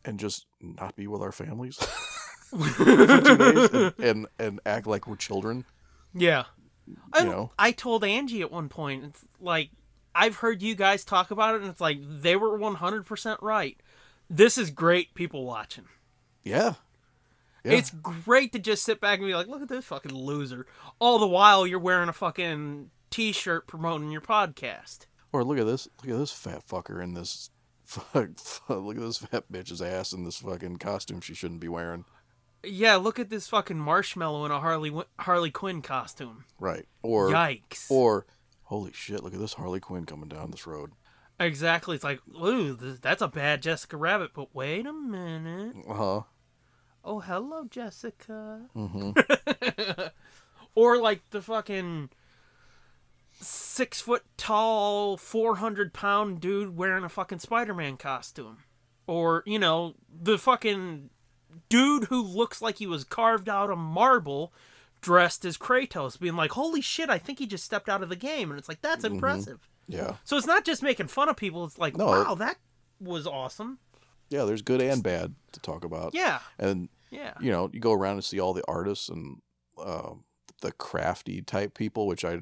and 0.04 0.20
just 0.20 0.48
not 0.60 0.96
be 0.96 1.06
with 1.06 1.22
our 1.22 1.32
families 1.32 1.76
for 2.50 2.86
two 2.86 3.38
days 3.38 3.70
and, 3.70 3.94
and 4.00 4.28
and 4.40 4.60
act 4.66 4.88
like 4.88 5.06
we're 5.06 5.16
children. 5.16 5.66
Yeah. 6.16 6.46
I, 7.14 7.24
know? 7.24 7.52
I 7.58 7.72
told 7.72 8.04
Angie 8.04 8.42
at 8.42 8.52
one 8.52 8.70
point, 8.70 9.04
it's 9.06 9.26
like, 9.40 9.70
I've 10.16 10.38
heard 10.38 10.62
you 10.62 10.76
guys 10.76 11.06
talk 11.06 11.32
about 11.32 11.56
it, 11.56 11.62
and 11.62 11.70
it's 11.70 11.82
like, 11.82 12.00
they 12.02 12.36
were 12.36 12.58
100% 12.58 13.42
right. 13.42 13.78
This 14.30 14.58
is 14.58 14.70
great 14.70 15.14
people 15.14 15.46
watching. 15.46 15.86
Yeah. 16.44 16.76
Yeah. 17.64 17.74
It's 17.74 17.90
great 17.90 18.54
to 18.54 18.60
just 18.60 18.84
sit 18.84 19.02
back 19.02 19.20
and 19.20 19.28
be 19.28 19.36
like, 19.36 19.48
look 19.48 19.62
at 19.62 19.68
this 19.68 19.86
fucking 19.86 20.14
loser. 20.14 20.66
All 21.00 21.20
the 21.20 21.28
while 21.28 21.68
you're 21.68 21.80
wearing 21.80 22.10
a 22.10 22.14
fucking 22.14 22.90
t 23.10 23.32
shirt 23.32 23.68
promoting 23.68 24.12
your 24.12 24.22
podcast. 24.22 25.08
Or 25.32 25.44
look 25.44 25.60
at 25.60 25.66
this, 25.66 25.88
look 26.02 26.14
at 26.14 26.20
this 26.20 26.32
fat 26.32 26.66
fucker 26.68 27.04
in 27.04 27.14
this. 27.14 27.50
Fuck, 27.84 28.30
look 28.70 28.98
at 28.98 29.02
this 29.02 29.18
fat 29.18 29.46
bitch's 29.52 29.82
ass 29.82 30.14
in 30.14 30.24
this 30.24 30.38
fucking 30.38 30.78
costume 30.78 31.22
she 31.22 31.34
shouldn't 31.34 31.60
be 31.60 31.68
wearing. 31.68 32.06
Yeah, 32.64 32.98
look 32.98 33.20
at 33.20 33.30
this 33.30 33.48
fucking 33.48 33.80
marshmallow 33.80 34.46
in 34.46 34.52
a 34.52 34.60
Harley 34.60 34.94
Harley 35.20 35.52
Quinn 35.52 35.82
costume. 35.82 36.46
Right. 36.60 36.86
Or 37.02 37.30
Yikes. 37.30 37.90
or 37.90 38.26
holy 38.64 38.92
shit, 38.94 39.24
look 39.24 39.34
at 39.34 39.40
this 39.40 39.54
Harley 39.54 39.80
Quinn 39.80 40.06
coming 40.06 40.30
down 40.30 40.52
this 40.52 40.68
road. 40.68 40.92
Exactly. 41.40 41.96
It's 41.96 42.04
like, 42.04 42.20
ooh, 42.36 42.76
th- 42.76 43.00
that's 43.02 43.22
a 43.22 43.28
bad 43.30 43.62
Jessica 43.62 43.96
Rabbit. 43.96 44.32
But 44.34 44.54
wait 44.54 44.86
a 44.86 44.92
minute. 44.94 45.76
Uh 45.88 45.94
huh. 45.94 46.22
Oh, 47.06 47.20
hello, 47.20 47.64
Jessica. 47.70 48.62
Mm-hmm. 48.76 50.02
Or 50.76 50.98
like 50.98 51.22
the 51.32 51.42
fucking 51.42 52.10
six 53.42 54.02
foot 54.02 54.24
tall, 54.38 55.18
400 55.18 55.94
pound 55.94 56.40
dude 56.40 56.78
wearing 56.78 57.04
a 57.04 57.10
fucking 57.10 57.40
Spider 57.40 57.74
Man 57.74 57.98
costume. 57.98 58.60
Or, 59.08 59.44
you 59.46 59.60
know, 59.60 59.96
the 60.10 60.38
fucking 60.38 61.10
dude 61.70 62.06
who 62.06 62.22
looks 62.22 62.62
like 62.62 62.78
he 62.78 62.88
was 62.88 63.04
carved 63.04 63.50
out 63.50 63.70
of 63.70 63.78
marble 63.78 64.54
dressed 65.02 65.46
as 65.46 65.58
Kratos, 65.58 66.20
being 66.20 66.36
like, 66.36 66.52
holy 66.52 66.82
shit, 66.82 67.10
I 67.10 67.18
think 67.18 67.40
he 67.40 67.46
just 67.48 67.64
stepped 67.64 67.88
out 67.90 68.04
of 68.04 68.10
the 68.10 68.16
game. 68.16 68.52
And 68.52 68.60
it's 68.60 68.68
like, 68.68 68.82
that's 68.82 69.04
impressive. 69.06 69.68
Yeah. 69.88 70.16
So 70.26 70.36
it's 70.38 70.46
not 70.48 70.66
just 70.66 70.84
making 70.84 71.08
fun 71.08 71.30
of 71.30 71.38
people, 71.38 71.64
it's 71.66 71.78
like, 71.78 71.96
No, 71.98 72.08
wow, 72.08 72.34
it- 72.34 72.40
that 72.40 72.58
was 73.00 73.26
awesome. 73.26 73.80
Yeah. 74.30 74.44
There's 74.46 74.62
good 74.62 74.82
and 74.82 75.02
bad 75.02 75.36
to 75.54 75.60
talk 75.62 75.84
about. 75.86 76.14
Yeah. 76.14 76.40
And 76.60 76.90
Yeah. 77.12 77.34
you 77.40 77.50
know, 77.52 77.70
you 77.74 77.80
go 77.80 77.94
around 77.94 78.16
and 78.16 78.24
see 78.26 78.40
all 78.40 78.54
the 78.54 78.64
artists 78.68 79.08
and 79.10 79.42
uh, 79.78 80.12
the 80.62 80.72
crafty 80.74 81.42
type 81.42 81.74
people, 81.74 82.06
which 82.06 82.26
I 82.26 82.42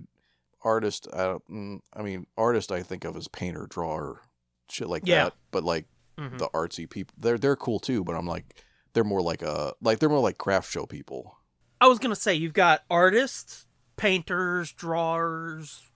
artist. 0.63 1.07
I, 1.13 1.37
mm, 1.49 1.79
I 1.93 2.01
mean, 2.01 2.25
artist. 2.37 2.71
I 2.71 2.81
think 2.81 3.05
of 3.05 3.15
as 3.15 3.27
painter, 3.27 3.67
drawer, 3.69 4.21
shit 4.69 4.89
like 4.89 5.03
Yeah. 5.05 5.25
that. 5.25 5.33
But 5.51 5.63
like 5.63 5.85
Mhm. 6.17 6.39
the 6.39 6.49
artsy 6.49 6.89
people, 6.89 7.13
they're 7.19 7.37
they're 7.37 7.55
cool 7.55 7.79
too. 7.79 8.03
But 8.03 8.15
I'm 8.15 8.25
like, 8.25 8.63
they're 8.97 9.03
more 9.03 9.21
like 9.21 9.43
a 9.43 9.75
like 9.79 9.99
they're 9.99 10.09
more 10.09 10.19
like 10.19 10.39
craft 10.39 10.71
show 10.71 10.87
people. 10.87 11.37
I 11.79 11.87
was 11.87 11.99
gonna 11.99 12.15
say 12.15 12.33
you've 12.33 12.53
got 12.53 12.83
artists, 12.89 13.67
painters, 13.95 14.71
drawers, 14.71 15.91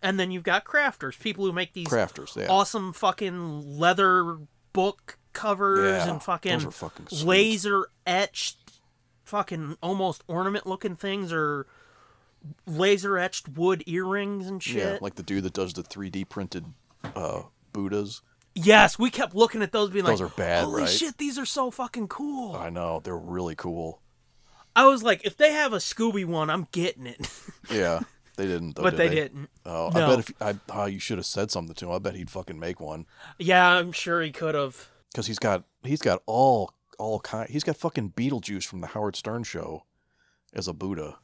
and 0.00 0.20
then 0.20 0.30
you've 0.30 0.44
got 0.44 0.64
crafters, 0.64 1.18
people 1.18 1.44
who 1.44 1.52
make 1.52 1.72
these 1.72 1.88
Crafters, 1.88 2.36
yeah. 2.36 2.46
awesome 2.48 2.92
fucking 2.92 3.76
leather 3.76 4.38
book 4.72 5.18
covers 5.32 5.84
Yeah, 5.84 6.12
and 6.12 6.22
fucking, 6.22 6.60
fucking 6.70 7.06
laser 7.24 7.88
etched, 8.06 8.58
fucking 9.24 9.76
almost 9.82 10.22
ornament 10.28 10.64
looking 10.64 10.94
things 10.94 11.32
or 11.32 11.66
laser 12.68 13.18
etched 13.18 13.48
wood 13.48 13.82
earrings 13.88 14.46
and 14.46 14.62
shit. 14.62 14.76
Yeah, 14.76 14.98
like 15.00 15.16
the 15.16 15.24
dude 15.24 15.42
that 15.42 15.54
does 15.54 15.72
the 15.72 15.82
3D 15.82 16.28
printed 16.28 16.66
uh, 17.16 17.42
Buddhas. 17.72 18.22
Yes, 18.54 18.98
we 18.98 19.10
kept 19.10 19.34
looking 19.34 19.62
at 19.62 19.72
those, 19.72 19.90
being 19.90 20.04
Those 20.04 20.20
like, 20.20 20.30
are 20.30 20.34
bad, 20.36 20.64
"Holy 20.64 20.82
right? 20.82 20.88
shit, 20.90 21.18
these 21.18 21.38
are 21.38 21.44
so 21.46 21.70
fucking 21.70 22.08
cool." 22.08 22.54
I 22.54 22.70
know 22.70 23.00
they're 23.02 23.16
really 23.16 23.54
cool. 23.56 24.00
I 24.76 24.86
was 24.86 25.02
like, 25.02 25.24
if 25.24 25.36
they 25.36 25.52
have 25.52 25.72
a 25.72 25.78
Scooby 25.78 26.24
one, 26.24 26.50
I'm 26.50 26.66
getting 26.72 27.06
it. 27.06 27.28
Yeah, 27.70 28.00
they 28.36 28.46
didn't. 28.46 28.76
Though, 28.76 28.82
but 28.82 28.90
did 28.96 28.98
they, 28.98 29.14
didn't. 29.14 29.48
Oh, 29.64 29.90
No. 29.94 30.04
I 30.04 30.08
bet 30.08 30.18
if 30.18 30.42
I, 30.42 30.54
oh, 30.70 30.84
you 30.86 30.98
should 31.00 31.16
have 31.18 31.26
said 31.26 31.50
something 31.50 31.74
to 31.76 31.86
him. 31.86 31.92
I 31.92 31.98
bet 31.98 32.14
he'd 32.14 32.30
fucking 32.30 32.58
make 32.60 32.78
one 32.78 33.06
Yeah, 33.38 33.66
I'm 33.66 33.90
sure 33.92 34.20
he 34.20 34.30
could 34.30 34.54
have. 34.54 34.88
because 35.10 35.26
he's 35.26 35.38
got 35.38 35.64
he's 35.82 36.02
got 36.02 36.22
all 36.26 36.74
all 36.98 37.20
kind. 37.20 37.48
He's 37.48 37.64
got 37.64 37.76
fucking 37.76 38.10
Beetlejuice 38.10 38.64
from 38.66 38.80
the 38.80 38.88
Howard 38.88 39.16
Stern 39.16 39.44
show 39.44 39.84
as 40.52 40.68
a 40.68 40.72
Buddha. 40.74 41.16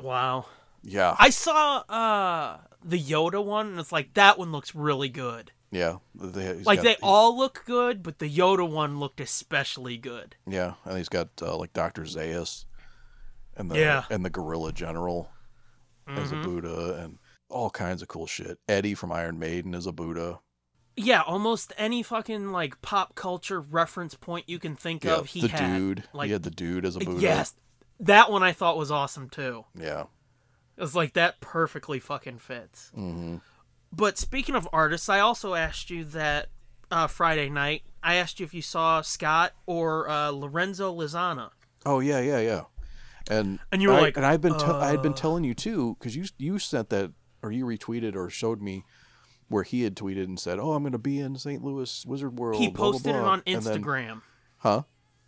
Wow. 0.00 0.46
Yeah, 0.82 1.16
I 1.18 1.30
saw 1.30 1.78
uh 1.88 2.58
the 2.84 3.00
Yoda 3.02 3.42
one, 3.44 3.68
and 3.68 3.80
it's 3.80 3.90
like 3.92 4.14
that 4.14 4.38
one 4.38 4.52
looks 4.52 4.74
really 4.74 5.08
good. 5.08 5.52
Yeah. 5.70 5.96
They, 6.14 6.54
like 6.54 6.78
got- 6.78 6.82
they 6.84 6.90
he- 6.94 6.98
all 7.02 7.36
look 7.36 7.62
good, 7.66 8.02
but 8.02 8.18
the 8.18 8.28
Yoda 8.34 8.68
one 8.68 8.98
looked 8.98 9.20
especially 9.20 9.96
good. 9.96 10.36
Yeah, 10.46 10.74
and 10.84 10.96
he's 10.98 11.08
got 11.08 11.28
uh, 11.42 11.56
like 11.56 11.72
Doctor 11.72 12.02
Zaius, 12.02 12.64
and 13.56 13.70
the 13.70 13.78
Yeah. 13.78 14.04
and 14.10 14.24
the 14.24 14.30
Gorilla 14.30 14.72
General 14.72 15.30
as 16.06 16.32
a 16.32 16.36
Mhm. 16.36 16.42
Buddha, 16.44 16.94
and 17.04 17.18
all 17.50 17.70
kinds 17.70 18.02
of 18.02 18.08
cool 18.08 18.26
shit. 18.26 18.58
Eddie 18.68 18.94
from 18.94 19.12
Iron 19.12 19.38
Maiden 19.38 19.74
is 19.74 19.86
a 19.86 19.92
Buddha. 19.92 20.40
Yeah, 20.96 21.22
almost 21.22 21.72
any 21.76 22.02
fucking 22.02 22.50
like 22.50 22.80
pop 22.82 23.14
culture 23.14 23.60
reference 23.60 24.14
point 24.14 24.48
you 24.48 24.58
can 24.58 24.74
think 24.74 25.04
Yeah, 25.04 25.16
of, 25.16 25.26
he 25.26 25.42
the 25.42 25.48
had. 25.48 25.76
dude. 25.76 26.04
like- 26.12 26.26
he 26.26 26.32
had 26.32 26.42
the 26.42 26.50
dude 26.50 26.84
as 26.84 26.96
a 26.96 27.00
Buddha. 27.00 27.20
Yes, 27.20 27.54
that 28.00 28.30
one 28.32 28.42
I 28.42 28.52
thought 28.52 28.76
was 28.76 28.90
awesome 28.90 29.28
too. 29.28 29.64
Yeah. 29.78 30.04
It 30.76 30.80
was 30.80 30.94
like 30.96 31.12
that 31.14 31.40
perfectly 31.40 31.98
fucking 32.00 32.38
fits. 32.38 32.90
hmm 32.94 33.38
But 33.92 34.18
speaking 34.18 34.54
of 34.54 34.68
artists, 34.72 35.08
I 35.08 35.20
also 35.20 35.54
asked 35.54 35.90
you 35.90 36.04
that 36.04 36.48
uh, 36.90 37.06
Friday 37.06 37.48
night. 37.48 37.82
I 38.02 38.14
asked 38.16 38.38
you 38.40 38.44
if 38.46 38.54
you 38.54 38.62
saw 38.62 39.00
Scott 39.02 39.52
or 39.66 40.08
uh, 40.08 40.30
Lorenzo 40.30 40.94
Lizana. 40.94 41.50
Oh 41.86 42.00
yeah, 42.00 42.20
yeah, 42.20 42.40
yeah. 42.40 42.62
And 43.30 43.58
And 43.72 43.82
you 43.82 43.88
were 43.88 43.94
I, 43.96 44.00
like, 44.00 44.16
and 44.16 44.24
I've 44.24 44.40
been 44.40 44.56
tell 44.58 44.76
I 44.76 44.90
had 44.90 45.02
been 45.02 45.12
uh. 45.12 45.16
telling 45.16 45.44
you 45.44 45.54
too 45.54 45.96
because 45.98 46.14
you 46.16 46.24
you 46.38 46.58
sent 46.58 46.90
that 46.90 47.12
or 47.42 47.50
you 47.52 47.64
retweeted 47.66 48.14
or 48.16 48.30
showed 48.30 48.60
me 48.62 48.84
where 49.48 49.62
he 49.62 49.82
had 49.82 49.96
tweeted 49.96 50.24
and 50.24 50.38
said, 50.38 50.58
"Oh, 50.58 50.72
I'm 50.72 50.82
going 50.82 50.92
to 50.92 50.98
be 50.98 51.18
in 51.20 51.36
St. 51.36 51.62
Louis 51.62 52.04
Wizard 52.06 52.38
World." 52.38 52.60
he 52.60 52.68
blah, 52.68 52.76
blah, 52.84 52.92
posted 52.92 53.14
it 53.16 53.22
on 53.22 53.42
And 53.46 53.62
then- 53.62 53.82
Instagram. 53.82 54.22
huh? 54.58 54.82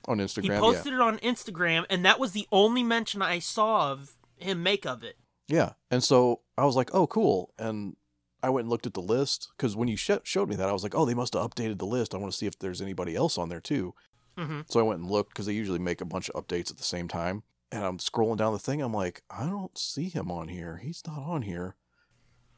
On 0.07 0.17
Instagram, 0.19 0.43
He 0.45 0.49
yeah. 0.49 0.61
posted 0.61 0.95
it 0.95 1.01
on 1.01 1.19
Instagram, 1.19 1.85
and 1.91 2.05
that 2.07 2.19
was 2.19 2.33
the 2.33 2.47
only 2.51 2.83
mention 2.83 3.21
I 3.21 3.39
saw 3.39 3.93
of 3.93 4.17
him 4.39 4.63
make 4.63 4.87
of 4.87 5.03
it. 5.05 5.17
Yeah. 5.47 5.73
And 5.91 6.03
so 6.03 6.41
I 6.57 6.65
was 6.65 6.75
like, 6.75 6.95
oh, 6.95 7.07
cool. 7.07 7.53
And 7.59 7.97
I 8.43 8.51
went 8.51 8.65
and 8.65 8.71
looked 8.71 8.87
at 8.87 8.95
the 8.95 9.03
list 9.03 9.49
because 9.57 9.77
when 9.77 9.89
you 9.89 9.97
sh- 9.97 10.11
showed 10.25 10.49
me 10.49 10.57
that, 10.57 10.69
I 10.69 10.73
was 10.73 10.83
like, 10.83 10.95
oh, 10.95 11.05
they 11.05 11.15
must 11.15 11.35
have 11.35 11.43
updated 11.51 11.79
the 11.79 11.87
list. 11.87 12.15
I 12.15 12.19
want 12.19 12.33
to 12.33 12.37
see 12.39 12.47
if 12.47 12.59
there's 12.59 12.81
anybody 12.83 13.15
else 13.15 13.37
on 13.39 13.49
there 13.49 13.61
too. 13.61 13.95
Mhm. 14.39 14.65
So 14.71 14.81
I 14.81 14.83
went 14.83 15.01
and 15.01 15.11
looked 15.11 15.31
because 15.31 15.47
they 15.47 15.53
usually 15.53 15.79
make 15.79 16.01
a 16.01 16.05
bunch 16.07 16.31
of 16.31 16.43
updates 16.47 16.71
at 16.71 16.77
the 16.79 16.85
same 16.85 17.09
time. 17.09 17.43
And 17.73 17.85
I'm 17.85 17.99
scrolling 17.99 18.37
down 18.39 18.53
the 18.53 18.59
thing. 18.59 18.81
I'm 18.83 18.95
like, 18.95 19.23
I 19.31 19.47
don't 19.47 19.77
see 19.77 20.09
him 20.09 20.31
on 20.31 20.49
here. 20.49 20.79
He's 20.83 21.03
not 21.07 21.19
on 21.19 21.43
here. 21.43 21.77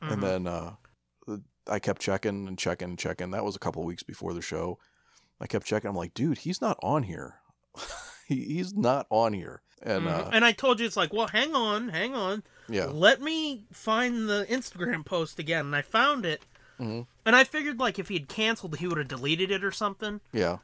Mhm. 0.03 0.13
And 0.13 0.23
then 0.23 0.47
uh, 0.47 0.75
I 1.67 1.79
kept 1.79 2.01
checking 2.01 2.49
and 2.49 2.59
checking 2.59 2.89
and 2.91 2.99
checking. 2.99 3.31
That 3.31 3.45
was 3.45 3.57
a 3.57 3.61
couple 3.61 3.83
of 3.83 3.87
weeks 3.87 4.03
before 4.03 4.35
the 4.35 4.43
show. 4.43 4.79
I 5.41 5.47
kept 5.47 5.67
checking. 5.67 5.89
I'm 5.91 5.97
like, 5.97 6.15
dude, 6.15 6.39
he's 6.39 6.61
not 6.61 6.79
on 6.83 7.03
here. 7.05 7.41
he, 8.33 8.55
he's 8.55 8.75
not 8.75 9.07
on 9.11 9.33
here. 9.33 9.63
And 9.83 10.05
Mhm. 10.05 10.27
uh, 10.27 10.31
and 10.33 10.45
I 10.45 10.53
told 10.53 10.79
you 10.81 10.87
it's 10.87 10.97
like, 10.97 11.13
well, 11.13 11.29
hang 11.29 11.55
on, 11.55 11.89
hang 11.89 12.15
on. 12.15 12.43
yeah, 12.69 12.87
Let 12.87 13.21
me 13.21 13.67
find 13.73 14.29
the 14.29 14.47
Instagram 14.49 15.05
post 15.05 15.39
again. 15.39 15.67
And 15.67 15.77
I 15.77 15.83
found 15.83 16.25
it. 16.25 16.45
Mhm. 16.81 17.07
And 17.27 17.37
I 17.37 17.45
figured 17.45 17.79
like 17.81 17.99
if 17.99 18.09
he 18.09 18.15
had 18.15 18.29
canceled, 18.29 18.77
he 18.79 18.87
would 18.87 18.99
have 18.99 19.09
deleted 19.09 19.51
it 19.51 19.65
or 19.65 19.73
something. 19.73 20.21
yeah. 20.33 20.59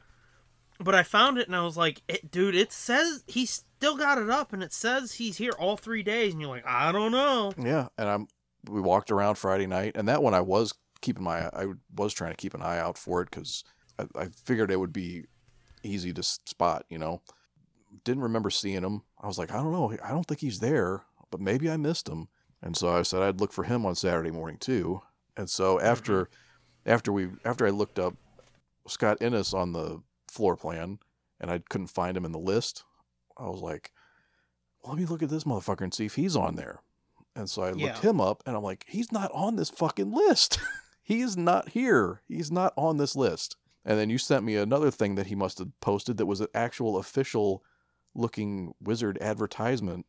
But 0.81 0.95
I 0.95 1.03
found 1.03 1.37
it 1.37 1.47
and 1.47 1.55
I 1.57 1.63
was 1.63 1.75
like, 1.75 2.01
it, 2.07 2.31
dude, 2.31 2.55
it 2.55 2.71
says 2.71 3.23
he's 3.27 3.51
still 3.51 3.97
got 3.97 4.17
it 4.17 4.29
up 4.29 4.53
and 4.53 4.63
it 4.63 4.71
says 4.71 5.13
he's 5.15 5.35
here 5.35 5.51
all 5.59 5.75
three 5.75 6.03
days. 6.03 6.31
And 6.31 6.39
you're 6.41 6.49
like, 6.49 6.65
I 6.65 6.93
don't 6.93 7.11
know. 7.11 7.51
Yeah, 7.57 7.89
and 7.97 8.07
I'm 8.09 8.27
we 8.69 8.79
walked 8.79 9.11
around 9.11 9.35
Friday 9.35 9.67
night, 9.67 9.93
and 9.95 10.07
that 10.07 10.23
one 10.23 10.33
I 10.33 10.39
was 10.41 10.73
keeping 11.01 11.23
my 11.23 11.47
I 11.47 11.67
was 11.95 12.13
trying 12.13 12.31
to 12.31 12.37
keep 12.37 12.53
an 12.53 12.61
eye 12.61 12.79
out 12.79 12.97
for 12.97 13.21
it 13.21 13.29
because 13.29 13.63
I, 13.97 14.05
I 14.17 14.27
figured 14.45 14.71
it 14.71 14.79
would 14.79 14.93
be 14.93 15.25
easy 15.83 16.13
to 16.13 16.23
spot. 16.23 16.85
You 16.89 16.97
know, 16.97 17.21
didn't 18.03 18.23
remember 18.23 18.49
seeing 18.49 18.83
him. 18.83 19.03
I 19.21 19.27
was 19.27 19.37
like, 19.37 19.51
I 19.51 19.57
don't 19.57 19.71
know, 19.71 19.91
I 20.03 20.09
don't 20.09 20.25
think 20.25 20.41
he's 20.41 20.59
there, 20.59 21.03
but 21.31 21.41
maybe 21.41 21.69
I 21.69 21.77
missed 21.77 22.07
him. 22.07 22.27
And 22.61 22.75
so 22.75 22.89
I 22.89 23.03
said 23.03 23.21
I'd 23.21 23.39
look 23.39 23.53
for 23.53 23.63
him 23.63 23.85
on 23.85 23.95
Saturday 23.95 24.31
morning 24.31 24.57
too. 24.57 25.01
And 25.37 25.49
so 25.49 25.77
mm-hmm. 25.77 25.85
after 25.85 26.29
after 26.85 27.11
we 27.11 27.29
after 27.45 27.65
I 27.65 27.69
looked 27.69 27.99
up 27.99 28.15
Scott 28.87 29.21
Innes 29.21 29.53
on 29.53 29.73
the 29.73 30.01
floor 30.27 30.55
plan, 30.57 30.99
and 31.39 31.49
I 31.49 31.59
couldn't 31.69 31.87
find 31.87 32.17
him 32.17 32.25
in 32.25 32.31
the 32.31 32.39
list, 32.39 32.83
I 33.37 33.47
was 33.47 33.61
like, 33.61 33.91
well, 34.83 34.93
let 34.93 34.99
me 34.99 35.05
look 35.05 35.23
at 35.23 35.29
this 35.29 35.43
motherfucker 35.43 35.81
and 35.81 35.93
see 35.93 36.05
if 36.05 36.15
he's 36.15 36.35
on 36.35 36.55
there. 36.55 36.81
And 37.35 37.49
so 37.49 37.61
I 37.61 37.71
looked 37.71 37.81
Yeah. 37.81 38.01
him 38.01 38.19
up 38.19 38.43
and 38.45 38.55
I'm 38.55 38.63
like, 38.63 38.85
he's 38.87 39.11
not 39.11 39.31
on 39.33 39.55
this 39.55 39.69
fucking 39.69 40.11
list. 40.11 40.59
he 41.01 41.21
is 41.21 41.37
not 41.37 41.69
here. 41.69 42.21
He's 42.27 42.51
not 42.51 42.73
on 42.75 42.97
this 42.97 43.15
list. 43.15 43.55
And 43.85 43.97
then 43.97 44.09
you 44.09 44.17
sent 44.17 44.43
me 44.43 44.55
another 44.55 44.91
thing 44.91 45.15
that 45.15 45.27
he 45.27 45.35
must 45.35 45.59
have 45.59 45.69
posted 45.79 46.17
that 46.17 46.25
was 46.25 46.41
an 46.41 46.47
actual 46.53 46.97
official 46.97 47.63
looking 48.15 48.73
wizard 48.81 49.17
advertisement 49.21 50.05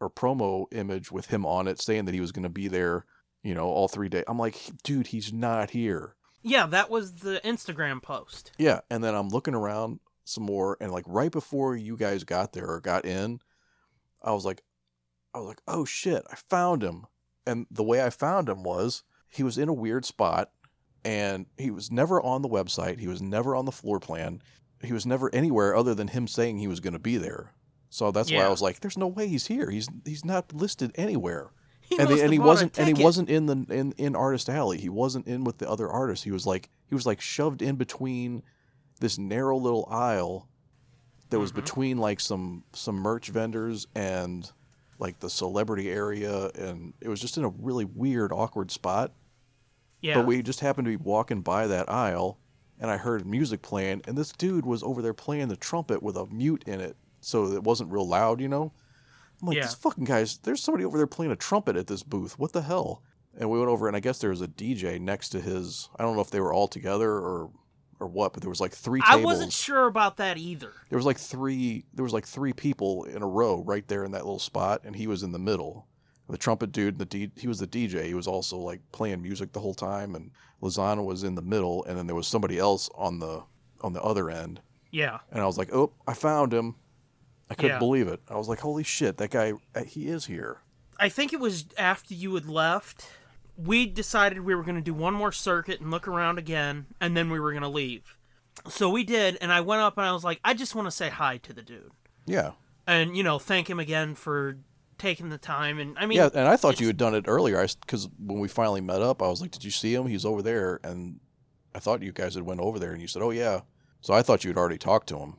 or 0.00 0.10
promo 0.10 0.66
image 0.72 1.12
with 1.12 1.26
him 1.26 1.46
on 1.46 1.68
it 1.68 1.80
saying 1.80 2.06
that 2.06 2.14
he 2.14 2.20
was 2.20 2.32
going 2.32 2.42
to 2.42 2.48
be 2.48 2.68
there, 2.68 3.04
you 3.42 3.54
know, 3.54 3.66
all 3.66 3.88
three 3.88 4.08
days. 4.08 4.24
I'm 4.26 4.38
like, 4.38 4.58
dude, 4.82 5.08
he's 5.08 5.32
not 5.32 5.70
here. 5.70 6.16
Yeah, 6.42 6.66
that 6.66 6.90
was 6.90 7.14
the 7.16 7.40
Instagram 7.44 8.02
post. 8.02 8.50
Yeah, 8.58 8.80
and 8.90 9.02
then 9.02 9.14
I'm 9.14 9.28
looking 9.28 9.54
around 9.54 10.00
some 10.24 10.44
more, 10.44 10.76
and 10.80 10.90
like 10.90 11.04
right 11.06 11.30
before 11.30 11.76
you 11.76 11.96
guys 11.96 12.24
got 12.24 12.52
there 12.52 12.66
or 12.66 12.80
got 12.80 13.04
in, 13.04 13.40
I 14.22 14.32
was 14.32 14.44
like, 14.44 14.62
I 15.34 15.38
was 15.38 15.48
like, 15.48 15.62
oh 15.68 15.84
shit, 15.84 16.24
I 16.30 16.36
found 16.36 16.82
him. 16.82 17.06
And 17.46 17.66
the 17.70 17.84
way 17.84 18.04
I 18.04 18.10
found 18.10 18.48
him 18.48 18.62
was 18.62 19.02
he 19.28 19.42
was 19.42 19.56
in 19.56 19.68
a 19.68 19.74
weird 19.74 20.04
spot, 20.04 20.50
and 21.04 21.46
he 21.58 21.70
was 21.70 21.90
never 21.90 22.20
on 22.20 22.42
the 22.42 22.48
website. 22.48 22.98
He 22.98 23.08
was 23.08 23.22
never 23.22 23.56
on 23.56 23.64
the 23.64 23.72
floor 23.72 23.98
plan. 23.98 24.42
He 24.82 24.92
was 24.92 25.06
never 25.06 25.32
anywhere 25.34 25.74
other 25.76 25.94
than 25.94 26.08
him 26.08 26.26
saying 26.26 26.58
he 26.58 26.66
was 26.68 26.80
going 26.80 26.92
to 26.94 26.98
be 26.98 27.16
there. 27.16 27.52
So 27.90 28.10
that's 28.10 28.30
why 28.30 28.38
I 28.46 28.48
was 28.48 28.62
like, 28.62 28.80
"There's 28.80 28.96
no 28.98 29.06
way 29.06 29.28
he's 29.28 29.46
here. 29.46 29.70
He's 29.70 29.88
he's 30.04 30.24
not 30.24 30.52
listed 30.54 30.92
anywhere." 30.96 31.50
He 31.82 31.98
and, 31.98 32.08
they, 32.08 32.22
and 32.22 32.32
he 32.32 32.38
wasn't 32.38 32.78
and 32.78 32.96
he 32.96 33.04
wasn't 33.04 33.28
in 33.28 33.46
the 33.46 33.66
in, 33.68 33.92
in 33.98 34.16
artist 34.16 34.48
alley 34.48 34.78
he 34.78 34.88
wasn't 34.88 35.26
in 35.26 35.44
with 35.44 35.58
the 35.58 35.68
other 35.68 35.90
artists 35.90 36.24
he 36.24 36.30
was 36.30 36.46
like 36.46 36.70
he 36.88 36.94
was 36.94 37.04
like 37.04 37.20
shoved 37.20 37.60
in 37.60 37.74
between 37.76 38.42
this 39.00 39.18
narrow 39.18 39.58
little 39.58 39.86
aisle 39.90 40.48
that 41.28 41.38
was 41.38 41.52
Mhm. 41.52 41.56
between 41.56 41.98
like 41.98 42.18
some 42.20 42.64
some 42.72 42.94
merch 42.94 43.28
vendors 43.28 43.88
and 43.94 44.50
like 44.98 45.18
the 45.18 45.28
celebrity 45.28 45.90
area 45.90 46.48
and 46.54 46.94
it 47.02 47.08
was 47.08 47.20
just 47.20 47.36
in 47.36 47.44
a 47.44 47.48
really 47.48 47.84
weird 47.84 48.32
awkward 48.32 48.70
spot 48.70 49.12
Yeah. 50.00 50.14
but 50.14 50.24
we 50.26 50.40
just 50.40 50.60
happened 50.60 50.86
to 50.86 50.90
be 50.96 50.96
walking 50.96 51.42
by 51.42 51.66
that 51.66 51.90
aisle 51.90 52.38
and 52.82 52.90
i 52.90 52.96
heard 52.98 53.24
music 53.24 53.62
playing 53.62 54.02
and 54.06 54.18
this 54.18 54.32
dude 54.32 54.66
was 54.66 54.82
over 54.82 55.00
there 55.00 55.14
playing 55.14 55.48
the 55.48 55.56
trumpet 55.56 56.02
with 56.02 56.16
a 56.16 56.26
mute 56.26 56.64
in 56.66 56.80
it 56.80 56.96
so 57.20 57.46
it 57.52 57.62
wasn't 57.62 57.90
real 57.90 58.06
loud 58.06 58.40
you 58.40 58.48
know? 58.48 58.72
I'm 59.40 59.48
like 59.48 59.56
Yeah. 59.56 59.62
this 59.62 59.74
fucking 59.74 60.04
guys 60.04 60.38
there's 60.42 60.62
somebody 60.62 60.84
over 60.84 60.98
there 60.98 61.06
playing 61.06 61.32
a 61.32 61.36
trumpet 61.36 61.76
at 61.76 61.86
this 61.86 62.02
booth. 62.02 62.38
What 62.38 62.52
the 62.52 62.62
hell? 62.62 63.02
And 63.38 63.48
we 63.48 63.58
went 63.58 63.70
over 63.70 63.86
and 63.88 63.96
i 63.96 64.00
guess 64.00 64.18
there 64.18 64.30
was 64.30 64.42
a 64.42 64.48
dj 64.48 65.00
next 65.00 65.30
to 65.30 65.40
his 65.40 65.88
i 65.96 66.02
don't 66.02 66.16
know 66.16 66.20
if 66.22 66.30
they 66.30 66.40
were 66.40 66.52
all 66.52 66.68
together 66.68 67.10
or 67.10 67.50
or 68.00 68.06
what 68.08 68.32
but 68.32 68.42
there 68.42 68.50
was 68.50 68.60
like 68.60 68.72
three 68.72 69.00
I 69.04 69.16
wasn't 69.16 69.52
sure 69.52 69.86
about 69.86 70.16
that 70.16 70.36
either. 70.36 70.72
there 70.90 70.98
was 70.98 71.06
like 71.06 71.18
three 71.18 71.84
there 71.94 72.02
was 72.02 72.12
like 72.12 72.26
three 72.26 72.52
people 72.52 73.04
in 73.04 73.22
a 73.22 73.26
row 73.28 73.62
right 73.64 73.86
there 73.86 74.04
in 74.04 74.10
that 74.12 74.24
little 74.24 74.38
spot 74.40 74.82
and 74.84 74.96
he 74.96 75.06
was 75.06 75.22
in 75.22 75.30
the 75.32 75.38
middle 75.38 75.86
the 76.28 76.38
trumpet 76.38 76.72
dude 76.72 76.98
the 76.98 77.04
D, 77.04 77.30
he 77.36 77.46
was 77.48 77.58
the 77.58 77.66
dj 77.66 78.04
he 78.06 78.14
was 78.14 78.26
also 78.26 78.56
like 78.56 78.80
playing 78.92 79.20
music 79.22 79.52
the 79.52 79.60
whole 79.60 79.74
time 79.74 80.14
and 80.14 80.30
lozano 80.62 81.04
was 81.04 81.24
in 81.24 81.34
the 81.34 81.42
middle 81.42 81.84
and 81.84 81.98
then 81.98 82.06
there 82.06 82.16
was 82.16 82.26
somebody 82.26 82.58
else 82.58 82.88
on 82.94 83.18
the 83.18 83.42
on 83.82 83.92
the 83.92 84.02
other 84.02 84.30
end 84.30 84.60
Yeah. 84.90 85.18
and 85.30 85.42
i 85.42 85.46
was 85.46 85.58
like 85.58 85.74
oh 85.74 85.92
i 86.06 86.14
found 86.14 86.52
him 86.54 86.76
i 87.50 87.54
couldn't 87.54 87.72
Yeah. 87.72 87.78
believe 87.78 88.08
it 88.08 88.20
i 88.28 88.36
was 88.36 88.48
like 88.48 88.60
holy 88.60 88.84
shit 88.84 89.18
that 89.18 89.30
guy 89.30 89.52
uh, 89.74 89.84
he 89.84 90.08
is 90.08 90.26
here 90.26 90.58
I 90.98 91.08
think 91.08 91.32
it 91.32 91.40
was 91.40 91.64
after 91.76 92.14
you 92.14 92.32
had 92.36 92.46
left. 92.46 93.08
We 93.56 93.86
decided 93.86 94.38
we 94.40 94.54
were 94.54 94.62
going 94.62 94.76
to 94.76 94.80
do 94.82 94.94
one 94.94 95.14
more 95.14 95.32
circuit 95.32 95.80
and 95.80 95.90
look 95.90 96.06
around 96.06 96.38
again, 96.38 96.86
and 97.00 97.16
then 97.16 97.28
we 97.28 97.40
were 97.40 97.50
going 97.50 97.62
to 97.64 97.68
leave. 97.68 98.16
So 98.68 98.88
we 98.88 99.02
did, 99.02 99.36
and 99.40 99.52
I 99.52 99.62
went 99.62 99.82
up 99.82 99.98
and 99.98 100.06
I 100.06 100.12
was 100.12 100.22
like, 100.22 100.38
I 100.44 100.54
just 100.54 100.76
want 100.76 100.86
to 100.86 100.92
say 100.92 101.08
hi 101.08 101.38
to 101.38 101.52
the 101.52 101.62
dude. 101.62 101.90
yeah 102.26 102.52
And, 102.86 103.16
you 103.16 103.24
know, 103.24 103.40
thank 103.40 103.68
him 103.68 103.80
again 103.80 104.14
for 104.14 104.58
taking 105.02 105.28
the 105.28 105.38
time. 105.38 105.78
And 105.78 105.98
I 105.98 106.06
mean, 106.06 106.16
yeah 106.16 106.30
and 106.32 106.48
i 106.48 106.56
thought 106.56 106.80
you 106.80 106.86
had 106.86 106.96
done 106.96 107.14
it 107.14 107.24
earlier 107.26 107.60
I 107.60 107.66
because 107.80 108.08
when 108.18 108.38
we 108.40 108.48
finally 108.48 108.80
met 108.80 109.02
up 109.02 109.20
i 109.20 109.28
was 109.28 109.40
like 109.40 109.50
did 109.50 109.64
you 109.64 109.70
see 109.70 109.92
him 109.94 110.06
he's 110.06 110.24
over 110.24 110.42
there 110.42 110.80
and 110.84 111.18
i 111.74 111.78
thought 111.80 112.02
you 112.02 112.12
guys 112.12 112.34
had 112.34 112.44
went 112.44 112.60
over 112.60 112.78
there 112.78 112.92
and 112.92 113.00
you 113.02 113.08
said 113.08 113.20
oh 113.22 113.30
yeah 113.30 113.60
so 114.00 114.14
i 114.14 114.22
thought 114.22 114.44
you 114.44 114.50
had 114.50 114.56
already 114.56 114.78
talked 114.78 115.08
to 115.08 115.18
him 115.18 115.34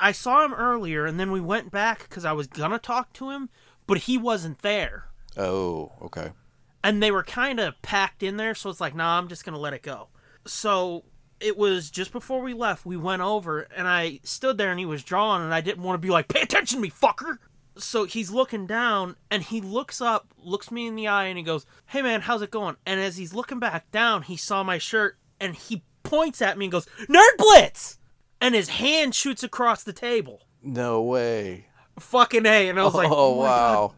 I 0.00 0.12
saw 0.12 0.44
him 0.44 0.54
earlier, 0.54 1.06
and 1.06 1.18
then 1.18 1.32
we 1.32 1.40
went 1.40 1.72
back 1.72 2.08
because 2.08 2.24
I 2.24 2.30
was 2.30 2.46
going 2.46 2.70
to 2.70 2.78
talk 2.78 3.12
to 3.14 3.30
him, 3.30 3.48
but 3.88 3.98
he 3.98 4.16
wasn't 4.16 4.60
there. 4.60 5.08
oh 5.36 5.90
okay 6.00 6.30
and 6.84 7.02
they 7.02 7.10
were 7.10 7.24
kind 7.24 7.58
of 7.58 7.80
packed 7.82 8.22
in 8.22 8.36
there 8.36 8.54
so 8.54 8.70
it's 8.70 8.80
like 8.80 8.94
nah 8.94 9.18
i'm 9.18 9.26
just 9.26 9.44
gonna 9.44 9.58
let 9.58 9.74
it 9.74 9.82
go 9.82 10.08
so 10.46 11.04
it 11.40 11.56
was 11.56 11.90
just 11.90 12.12
before 12.12 12.40
we 12.40 12.52
left. 12.52 12.84
We 12.84 12.96
went 12.96 13.22
over, 13.22 13.60
and 13.76 13.86
I 13.86 14.18
stood 14.24 14.58
there, 14.58 14.70
and 14.70 14.78
he 14.80 14.86
was 14.86 15.04
drawing, 15.04 15.42
and 15.42 15.54
I 15.54 15.60
didn't 15.60 15.84
want 15.84 15.94
to 15.94 16.04
be 16.04 16.10
like, 16.10 16.26
"Pay 16.28 16.40
attention 16.42 16.78
to 16.78 16.82
me, 16.82 16.90
fucker." 16.90 17.38
So 17.78 18.04
he's 18.04 18.30
looking 18.30 18.66
down, 18.66 19.16
and 19.30 19.42
he 19.42 19.60
looks 19.60 20.00
up, 20.00 20.28
looks 20.42 20.70
me 20.70 20.86
in 20.86 20.96
the 20.96 21.06
eye, 21.08 21.26
and 21.26 21.38
he 21.38 21.44
goes, 21.44 21.64
"Hey 21.86 22.02
man, 22.02 22.22
how's 22.22 22.42
it 22.42 22.50
going?" 22.50 22.76
And 22.84 22.98
as 23.00 23.16
he's 23.16 23.32
looking 23.34 23.58
back 23.60 23.90
down, 23.90 24.22
he 24.22 24.36
saw 24.36 24.62
my 24.62 24.78
shirt, 24.78 25.16
and 25.40 25.54
he 25.54 25.82
points 26.02 26.42
at 26.42 26.58
me 26.58 26.66
and 26.66 26.72
goes, 26.72 26.86
"Nerd 27.08 27.36
Blitz!" 27.38 27.98
And 28.40 28.54
his 28.54 28.68
hand 28.68 29.14
shoots 29.14 29.42
across 29.42 29.82
the 29.84 29.92
table. 29.92 30.42
No 30.62 31.02
way. 31.02 31.66
Fucking 31.98 32.46
a, 32.46 32.68
and 32.68 32.78
I 32.80 32.84
was 32.84 32.94
like, 32.94 33.08
oh 33.10 33.34
God." 33.34 33.38
wow. 33.42 33.94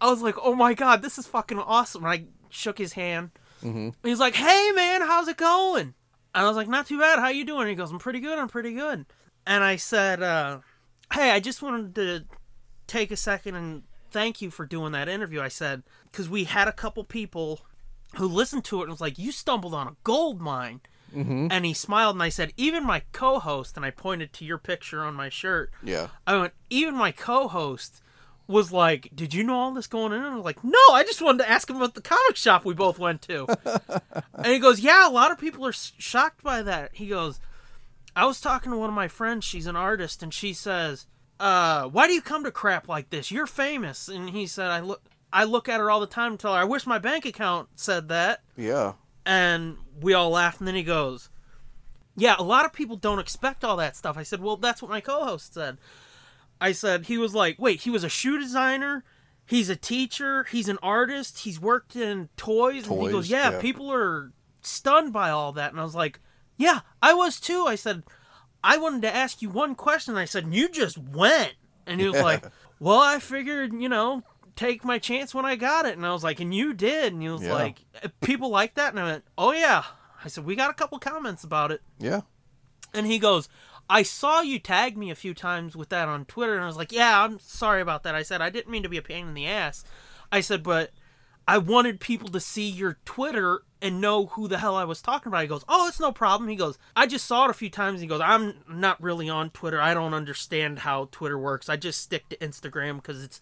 I 0.00 0.10
was 0.10 0.22
like, 0.22 0.36
"Oh 0.42 0.54
my 0.54 0.74
god, 0.74 1.02
this 1.02 1.18
is 1.18 1.26
fucking 1.26 1.58
awesome!" 1.58 2.04
And 2.04 2.12
I 2.12 2.24
shook 2.48 2.78
his 2.78 2.92
hand. 2.94 3.30
Mhm. 3.62 3.94
He's 4.02 4.20
like, 4.20 4.34
"Hey 4.34 4.70
man, 4.74 5.02
how's 5.02 5.28
it 5.28 5.36
going?" 5.36 5.94
And 6.34 6.44
I 6.44 6.48
was 6.48 6.56
like, 6.56 6.68
"Not 6.68 6.86
too 6.86 6.98
bad. 6.98 7.18
How 7.18 7.28
you 7.28 7.44
doing?" 7.44 7.68
He 7.68 7.74
goes, 7.74 7.90
"I'm 7.90 7.98
pretty 7.98 8.20
good. 8.20 8.38
I'm 8.38 8.48
pretty 8.48 8.72
good." 8.72 9.04
And 9.46 9.64
I 9.64 9.76
said, 9.76 10.22
uh, 10.22 10.60
"Hey, 11.12 11.32
I 11.32 11.40
just 11.40 11.60
wanted 11.62 11.94
to 11.96 12.24
take 12.90 13.10
a 13.10 13.16
second 13.16 13.54
and 13.54 13.82
thank 14.10 14.42
you 14.42 14.50
for 14.50 14.66
doing 14.66 14.92
that 14.92 15.08
interview." 15.08 15.40
I 15.40 15.48
said 15.48 15.82
because 16.10 16.28
we 16.28 16.44
had 16.44 16.68
a 16.68 16.72
couple 16.72 17.04
people 17.04 17.60
who 18.16 18.26
listened 18.26 18.64
to 18.64 18.80
it 18.80 18.84
and 18.84 18.90
was 18.90 19.00
like, 19.00 19.18
"You 19.18 19.32
stumbled 19.32 19.74
on 19.74 19.86
a 19.86 19.96
gold 20.04 20.40
mine." 20.40 20.80
Mm-hmm. 21.14 21.48
And 21.50 21.64
he 21.64 21.74
smiled 21.74 22.16
and 22.16 22.22
I 22.22 22.28
said, 22.28 22.52
"Even 22.56 22.84
my 22.84 23.02
co-host," 23.12 23.76
and 23.76 23.84
I 23.84 23.90
pointed 23.90 24.32
to 24.34 24.44
your 24.44 24.58
picture 24.58 25.02
on 25.02 25.14
my 25.14 25.28
shirt. 25.28 25.70
Yeah. 25.82 26.08
I 26.26 26.38
went, 26.38 26.52
even 26.68 26.94
my 26.94 27.12
co-host 27.12 28.02
was 28.46 28.72
like, 28.72 29.10
"Did 29.14 29.34
you 29.34 29.44
know 29.44 29.54
all 29.54 29.72
this 29.72 29.86
going 29.86 30.12
on?" 30.12 30.24
And 30.24 30.32
I 30.32 30.36
was 30.36 30.44
like, 30.44 30.62
"No, 30.62 30.78
I 30.92 31.02
just 31.04 31.22
wanted 31.22 31.44
to 31.44 31.50
ask 31.50 31.68
him 31.68 31.76
about 31.76 31.94
the 31.94 32.02
comic 32.02 32.36
shop 32.36 32.64
we 32.64 32.74
both 32.74 32.98
went 32.98 33.22
to." 33.22 33.46
and 34.34 34.46
he 34.46 34.58
goes, 34.58 34.80
"Yeah, 34.80 35.08
a 35.08 35.10
lot 35.10 35.30
of 35.30 35.38
people 35.38 35.66
are 35.66 35.72
shocked 35.72 36.42
by 36.42 36.62
that." 36.62 36.94
He 36.94 37.06
goes, 37.08 37.40
"I 38.14 38.26
was 38.26 38.40
talking 38.40 38.72
to 38.72 38.78
one 38.78 38.90
of 38.90 38.94
my 38.94 39.08
friends. 39.08 39.44
She's 39.44 39.66
an 39.66 39.76
artist, 39.76 40.22
and 40.22 40.34
she 40.34 40.52
says, 40.52 41.06
uh, 41.40 41.88
why 41.88 42.06
do 42.06 42.12
you 42.12 42.22
come 42.22 42.44
to 42.44 42.52
crap 42.52 42.86
like 42.88 43.10
this? 43.10 43.30
You're 43.32 43.48
famous." 43.48 44.08
And 44.08 44.30
he 44.30 44.46
said, 44.46 44.70
"I 44.70 44.78
look, 44.80 45.02
I 45.32 45.42
look 45.44 45.68
at 45.68 45.80
her 45.80 45.90
all 45.90 45.98
the 46.00 46.06
time 46.06 46.32
and 46.32 46.40
tell 46.40 46.54
her, 46.54 46.60
I 46.60 46.64
wish 46.64 46.86
my 46.86 46.98
bank 46.98 47.24
account 47.24 47.70
said 47.74 48.08
that." 48.08 48.42
Yeah. 48.56 48.92
And 49.26 49.76
we 50.00 50.14
all 50.14 50.30
laughed, 50.30 50.60
and 50.60 50.68
then 50.68 50.74
he 50.74 50.82
goes, 50.82 51.28
Yeah, 52.16 52.36
a 52.38 52.42
lot 52.42 52.64
of 52.64 52.72
people 52.72 52.96
don't 52.96 53.18
expect 53.18 53.64
all 53.64 53.76
that 53.76 53.96
stuff. 53.96 54.16
I 54.16 54.22
said, 54.22 54.40
Well, 54.40 54.56
that's 54.56 54.80
what 54.82 54.90
my 54.90 55.00
co 55.00 55.24
host 55.24 55.54
said. 55.54 55.78
I 56.60 56.72
said, 56.72 57.04
He 57.04 57.18
was 57.18 57.34
like, 57.34 57.58
Wait, 57.58 57.82
he 57.82 57.90
was 57.90 58.02
a 58.02 58.08
shoe 58.08 58.38
designer, 58.38 59.04
he's 59.46 59.68
a 59.68 59.76
teacher, 59.76 60.44
he's 60.44 60.68
an 60.68 60.78
artist, 60.82 61.40
he's 61.40 61.60
worked 61.60 61.96
in 61.96 62.28
toys. 62.36 62.88
and 62.88 63.00
he 63.00 63.08
goes, 63.08 63.26
Toys, 63.26 63.30
yeah, 63.30 63.50
yeah. 63.52 63.60
people 63.60 63.92
are 63.92 64.32
stunned 64.62 65.12
by 65.12 65.30
all 65.30 65.52
that. 65.52 65.70
And 65.70 65.80
I 65.80 65.84
was 65.84 65.94
like, 65.94 66.18
Yeah, 66.56 66.80
I 67.02 67.12
was 67.12 67.38
too. 67.38 67.66
I 67.66 67.74
said, 67.74 68.02
I 68.62 68.76
wanted 68.78 69.02
to 69.02 69.14
ask 69.14 69.40
you 69.42 69.48
one 69.50 69.74
question. 69.74 70.16
I 70.16 70.24
said, 70.24 70.52
You 70.54 70.68
just 70.68 70.98
went. 70.98 71.54
And 71.86 72.00
he 72.00 72.06
was 72.06 72.20
like, 72.20 72.44
Well, 72.78 72.98
I 73.00 73.18
figured, 73.18 73.72
you 73.72 73.88
know, 73.88 74.22
take 74.56 74.84
my 74.84 74.98
chance 74.98 75.34
when 75.34 75.44
I 75.46 75.56
got 75.56 75.86
it. 75.86 75.96
And 75.96 76.04
I 76.06 76.12
was 76.12 76.22
like, 76.24 76.40
And 76.40 76.54
you 76.54 76.74
did. 76.74 77.12
And 77.12 77.22
he 77.22 77.28
was 77.28 77.42
Yeah. 77.42 77.54
like, 77.54 77.78
uh, 78.04 78.08
People 78.20 78.50
like 78.50 78.74
that. 78.74 78.90
And 78.90 79.00
I 79.00 79.04
went, 79.04 79.24
Oh, 79.38 79.52
yeah. 79.52 79.84
I 80.24 80.28
said, 80.28 80.44
We 80.44 80.56
got 80.56 80.70
a 80.70 80.74
couple 80.74 80.98
comments 80.98 81.44
about 81.44 81.72
it. 81.72 81.80
Yeah. 81.98 82.20
And 82.92 83.06
he 83.06 83.18
goes, 83.18 83.48
I 83.88 84.02
saw 84.02 84.40
you 84.40 84.58
tag 84.58 84.96
me 84.96 85.10
a 85.10 85.14
few 85.16 85.34
times 85.34 85.74
with 85.74 85.88
that 85.88 86.08
on 86.08 86.24
Twitter. 86.26 86.54
And 86.54 86.62
I 86.62 86.66
was 86.66 86.76
like, 86.76 86.92
Yeah, 86.92 87.22
I'm 87.22 87.38
sorry 87.38 87.80
about 87.80 88.02
that. 88.02 88.14
I 88.14 88.22
said, 88.22 88.40
I 88.42 88.50
didn't 88.50 88.70
mean 88.70 88.82
to 88.82 88.88
be 88.88 88.98
a 88.98 89.02
pain 89.02 89.26
in 89.28 89.34
the 89.34 89.46
ass. 89.46 89.84
I 90.30 90.40
said, 90.40 90.62
But 90.62 90.90
I 91.48 91.58
wanted 91.58 91.98
people 92.00 92.28
to 92.28 92.40
see 92.40 92.68
your 92.68 92.98
Twitter 93.04 93.62
and 93.82 94.00
know 94.00 94.26
who 94.26 94.46
the 94.48 94.58
hell 94.58 94.76
I 94.76 94.84
was 94.84 95.00
talking 95.02 95.28
about. 95.30 95.42
He 95.42 95.48
goes, 95.48 95.64
Oh, 95.68 95.88
it's 95.88 96.00
no 96.00 96.12
problem. 96.12 96.48
He 96.48 96.56
goes, 96.56 96.78
I 96.94 97.06
just 97.06 97.26
saw 97.26 97.44
it 97.46 97.50
a 97.50 97.54
few 97.54 97.70
times. 97.70 98.00
He 98.00 98.06
goes, 98.06 98.20
I'm 98.20 98.54
not 98.68 99.02
really 99.02 99.28
on 99.28 99.50
Twitter. 99.50 99.80
I 99.80 99.94
don't 99.94 100.14
understand 100.14 100.80
how 100.80 101.08
Twitter 101.12 101.38
works. 101.38 101.68
I 101.68 101.76
just 101.76 102.00
stick 102.00 102.28
to 102.30 102.36
Instagram 102.36 102.96
because 102.96 103.22
it's 103.24 103.40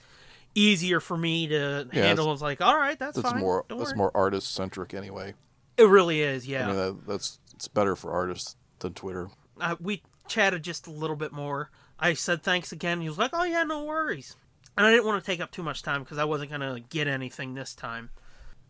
easier 0.54 1.00
for 1.00 1.16
me 1.16 1.46
to 1.48 1.88
Yeah, 1.92 2.02
handle. 2.06 2.28
I 2.28 2.32
was 2.32 2.42
like, 2.42 2.60
All 2.60 2.76
right, 2.76 2.98
that's, 2.98 3.16
That's 3.16 3.30
fine. 3.30 3.40
more 3.40 3.64
Don't 3.68 3.78
that's 3.78 3.90
worry." 3.90 3.98
more 3.98 4.10
artist 4.14 4.52
centric 4.54 4.94
anyway. 4.94 5.34
It 5.76 5.84
really 5.88 6.22
is, 6.22 6.46
yeah. 6.46 6.64
I 6.64 6.66
mean 6.68 6.76
that, 6.76 7.06
that's 7.06 7.38
it's 7.54 7.68
better 7.68 7.94
for 7.96 8.12
artists 8.12 8.56
than 8.80 8.94
Twitter. 8.94 9.28
uh, 9.60 9.76
we 9.80 10.02
chatted 10.28 10.62
just 10.62 10.86
a 10.86 10.90
little 10.90 11.16
bit 11.16 11.32
more. 11.32 11.70
I 11.98 12.14
said 12.14 12.42
thanks 12.42 12.70
again. 12.72 13.00
He 13.00 13.08
was 13.08 13.18
like, 13.18 13.30
"Oh 13.32 13.44
yeah, 13.44 13.64
no 13.64 13.84
worries." 13.84 14.36
And 14.76 14.86
I 14.86 14.90
didn't 14.92 15.06
want 15.06 15.20
to 15.22 15.26
take 15.26 15.40
up 15.40 15.50
too 15.50 15.64
much 15.64 15.82
time 15.82 16.02
because 16.04 16.18
I 16.18 16.24
wasn't 16.24 16.50
gonna 16.52 16.78
get 16.80 17.08
anything 17.08 17.54
this 17.54 17.74
time. 17.74 18.10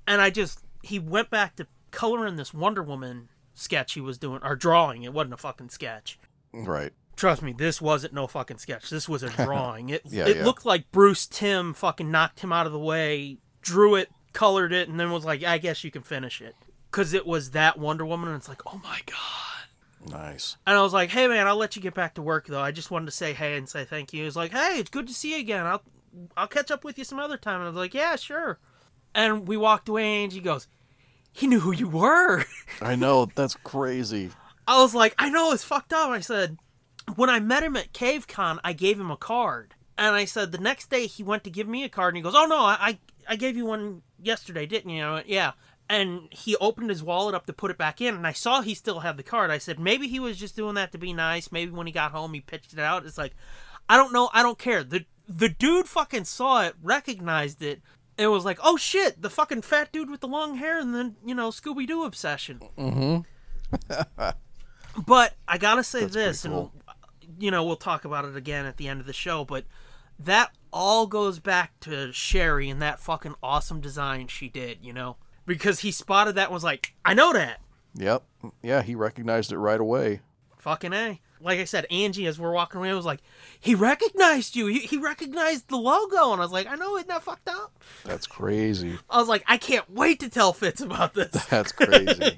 And 0.07 0.21
I 0.23 0.31
just 0.31 0.61
he 0.83 0.99
went 0.99 1.31
back 1.31 1.57
to 1.57 1.67
coloring 1.91 2.37
this 2.37 2.53
Wonder 2.55 2.83
Woman 2.83 3.29
sketch 3.55 3.95
he 3.95 4.01
was 4.01 4.19
doing 4.19 4.41
or 4.43 4.55
drawing. 4.57 5.03
It 5.03 5.13
wasn't 5.13 5.35
a 5.35 5.39
fucking 5.39 5.71
sketch. 5.71 6.19
Right. 6.53 6.93
Trust 7.17 7.43
me, 7.43 7.53
this 7.53 7.81
wasn't 7.81 8.15
no 8.15 8.27
fucking 8.29 8.59
sketch. 8.59 8.91
This 8.91 9.09
was 9.09 9.23
a 9.23 9.29
drawing. 9.45 9.89
It 9.91 10.03
Yeah, 10.05 10.27
it 10.29 10.37
yeah. 10.37 10.45
looked 10.45 10.65
like 10.65 10.91
Bruce 10.93 11.27
Timm 11.27 11.75
fucking 11.75 12.11
knocked 12.11 12.41
him 12.41 12.53
out 12.53 12.67
of 12.67 12.73
the 12.73 12.79
way, 12.79 13.39
drew 13.61 13.97
it, 13.97 14.09
colored 14.33 14.73
it, 14.73 14.89
and 14.89 15.01
then 15.01 15.11
was 15.11 15.25
like, 15.25 15.43
"I 15.43 15.59
guess 15.59 15.83
you 15.83 15.91
can 15.91 16.03
finish 16.03 16.41
it." 16.41 16.55
Cause 16.93 17.13
it 17.13 17.27
was 17.27 17.51
that 17.51 17.79
Wonder 17.79 18.07
Woman, 18.07 18.29
and 18.29 18.39
it's 18.39 18.49
like, 18.49 18.63
oh 18.67 18.81
my 18.83 19.01
god. 19.07 20.11
Nice. 20.11 20.57
And 20.67 20.77
I 20.77 20.81
was 20.83 20.93
like, 20.93 21.11
"Hey 21.11 21.27
man, 21.27 21.49
I'll 21.49 21.57
let 21.57 21.75
you 21.75 21.83
get 21.83 21.93
back 21.95 22.15
to 22.15 22.23
work 22.23 22.47
though. 22.47 22.61
I 22.61 22.71
just 22.71 22.91
wanted 22.93 23.07
to 23.07 23.13
say 23.13 23.33
hey 23.33 23.57
and 23.57 23.69
say 23.69 23.85
thank 23.85 24.13
you." 24.13 24.21
He 24.21 24.25
was 24.25 24.37
like, 24.37 24.53
"Hey, 24.53 24.79
it's 24.79 24.89
good 24.91 25.09
to 25.09 25.13
see 25.13 25.33
you 25.35 25.41
again. 25.41 25.67
I'll 25.67 25.83
I'll 26.37 26.47
catch 26.47 26.71
up 26.71 26.85
with 26.85 26.97
you 26.99 27.05
some 27.05 27.19
other 27.19 27.37
time." 27.37 27.57
And 27.57 27.65
I 27.65 27.69
was 27.69 27.77
like, 27.77 27.95
"Yeah, 27.95 28.15
sure." 28.15 28.61
And 29.19 29.49
we 29.49 29.57
walked 29.57 29.89
away, 29.89 30.05
and 30.05 30.23
Angie 30.23 30.39
goes, 30.41 30.69
"He 31.33 31.49
knew 31.49 31.59
who 31.59 31.73
you 31.73 31.89
were." 31.89 32.45
I 32.81 32.95
know 32.95 33.27
that's 33.35 33.57
crazy. 33.65 34.31
I 34.69 34.81
was 34.81 34.95
like, 34.95 35.13
"I 35.19 35.29
know 35.29 35.51
it's 35.51 35.65
fucked 35.65 35.93
up." 35.93 36.11
I 36.11 36.21
said, 36.21 36.57
"When 37.17 37.29
I 37.29 37.41
met 37.41 37.65
him 37.65 37.75
at 37.77 37.93
CaveCon, 37.93 38.61
I 38.63 38.73
gave 38.73 39.01
him 39.01 39.11
a 39.11 39.17
card." 39.17 39.75
And 39.99 40.15
I 40.15 40.25
said 40.25 40.53
the 40.53 40.59
next 40.59 40.89
day 40.89 41.09
he 41.09 41.25
went 41.25 41.43
to 41.43 41.51
give 41.51 41.67
me 41.67 41.83
a 41.83 41.89
card, 41.89 42.15
and 42.15 42.19
he 42.19 42.23
goes, 42.23 42.37
"Oh 42.37 42.47
no, 42.47 42.61
I 42.61 42.77
I, 42.81 42.99
I 43.31 43.35
gave 43.35 43.57
you 43.57 43.67
one 43.67 44.03
yesterday, 44.23 44.67
didn't 44.67 44.91
you?" 44.91 45.03
I 45.03 45.15
went, 45.15 45.29
"Yeah." 45.29 45.53
And 45.91 46.29
he 46.31 46.55
opened 46.57 46.91
his 46.91 47.03
wallet 47.03 47.35
up 47.35 47.47
to 47.47 47.53
put 47.53 47.73
it 47.73 47.79
back 47.79 48.01
in, 48.01 48.15
and 48.15 48.27
I 48.27 48.33
saw 48.33 48.61
he 48.61 48.75
still 48.75 49.01
had 49.01 49.17
the 49.17 49.23
card. 49.25 49.51
I 49.51 49.57
said, 49.57 49.81
maybe 49.81 50.07
he 50.07 50.21
was 50.21 50.37
just 50.37 50.55
doing 50.55 50.75
that 50.75 50.93
to 50.93 50.99
be 50.99 51.15
nice. 51.15 51.51
Maybe 51.51 51.73
when 51.73 51.87
he 51.87 51.95
got 51.95 52.13
home, 52.13 52.35
he 52.35 52.43
pitched 52.43 52.75
it 52.75 52.79
out. 52.79 53.07
It's 53.07 53.17
like, 53.17 53.35
I 53.89 53.97
don't 53.97 54.13
know. 54.13 54.29
I 54.35 54.43
don't 54.43 54.59
care. 54.59 54.85
The 54.85 55.07
the 55.27 55.49
dude 55.49 55.89
fucking 55.89 56.25
saw 56.25 56.63
it, 56.63 56.75
recognized 56.83 57.63
it, 57.63 57.83
and 58.19 58.31
was 58.31 58.45
like, 58.45 58.59
oh 58.63 58.77
shit, 58.77 59.23
the 59.23 59.31
fucking 59.31 59.63
fat 59.63 59.93
dude 59.93 60.11
with 60.11 60.21
the 60.21 60.29
long 60.29 60.57
hair 60.57 60.79
and 60.79 60.95
the 60.95 61.15
you 61.25 61.35
know 61.35 61.51
Scooby 61.51 61.87
Doo 61.87 62.05
obsession. 62.05 62.61
Mm-hmm. 62.77 64.29
But 65.07 65.35
I 65.47 65.59
gotta 65.59 65.85
say 65.85 66.01
That's 66.01 66.15
this, 66.15 66.43
cool. 66.43 66.73
and 67.23 67.43
you 67.43 67.51
know 67.51 67.65
we'll 67.65 67.77
talk 67.77 68.05
about 68.05 68.25
it 68.25 68.37
again 68.37 68.67
at 68.67 68.79
the 68.79 68.89
end 68.89 69.01
of 69.01 69.07
the 69.07 69.13
show. 69.13 69.45
But 69.45 69.65
that 70.19 70.51
all 70.73 71.07
goes 71.07 71.39
back 71.39 71.79
to 71.81 72.13
Sherry 72.13 72.69
and 72.69 72.83
that 72.83 72.99
fucking 72.99 73.35
awesome 73.43 73.81
design 73.81 74.27
she 74.27 74.49
did. 74.49 74.79
You 74.83 74.93
know, 74.93 75.17
because 75.47 75.81
he 75.81 75.93
spotted 75.93 76.35
that 76.35 76.45
and 76.47 76.55
was 76.55 76.65
like, 76.65 76.95
I 77.05 77.15
know 77.15 77.33
that. 77.33 77.61
Yep. 77.95 78.25
Yeah, 78.63 78.83
he 78.83 78.95
recognized 78.95 79.53
it 79.53 79.59
right 79.59 79.81
away. 79.81 80.21
Fucking 80.59 80.93
a. 80.93 81.21
Like 81.41 81.61
I 81.61 81.65
said, 81.65 81.87
Angie, 81.91 82.27
as 82.27 82.39
we're 82.39 82.53
walking 82.53 82.79
away, 82.79 82.93
was 82.93 83.05
like, 83.05 83.21
he 83.61 83.75
recognized 83.75 84.57
you. 84.57 84.67
He, 84.67 84.81
he 84.81 84.97
recognized 84.97 85.69
the 85.69 85.77
logo, 85.77 86.33
and 86.33 86.41
I 86.41 86.45
was 86.45 86.53
like, 86.53 86.67
I 86.67 86.75
know, 86.75 86.97
isn't 86.97 87.09
that 87.09 87.23
fucked 87.23 87.49
up? 87.49 87.79
That's 88.05 88.27
crazy. 88.27 88.99
I 89.09 89.19
was 89.19 89.29
like, 89.29 89.45
I 89.47 89.57
can't 89.57 89.89
wait 89.89 90.21
to 90.21 90.29
tell 90.29 90.53
Fitz 90.53 90.81
about 90.81 91.15
this. 91.15 91.31
That's 91.51 91.73
crazy. 91.73 92.37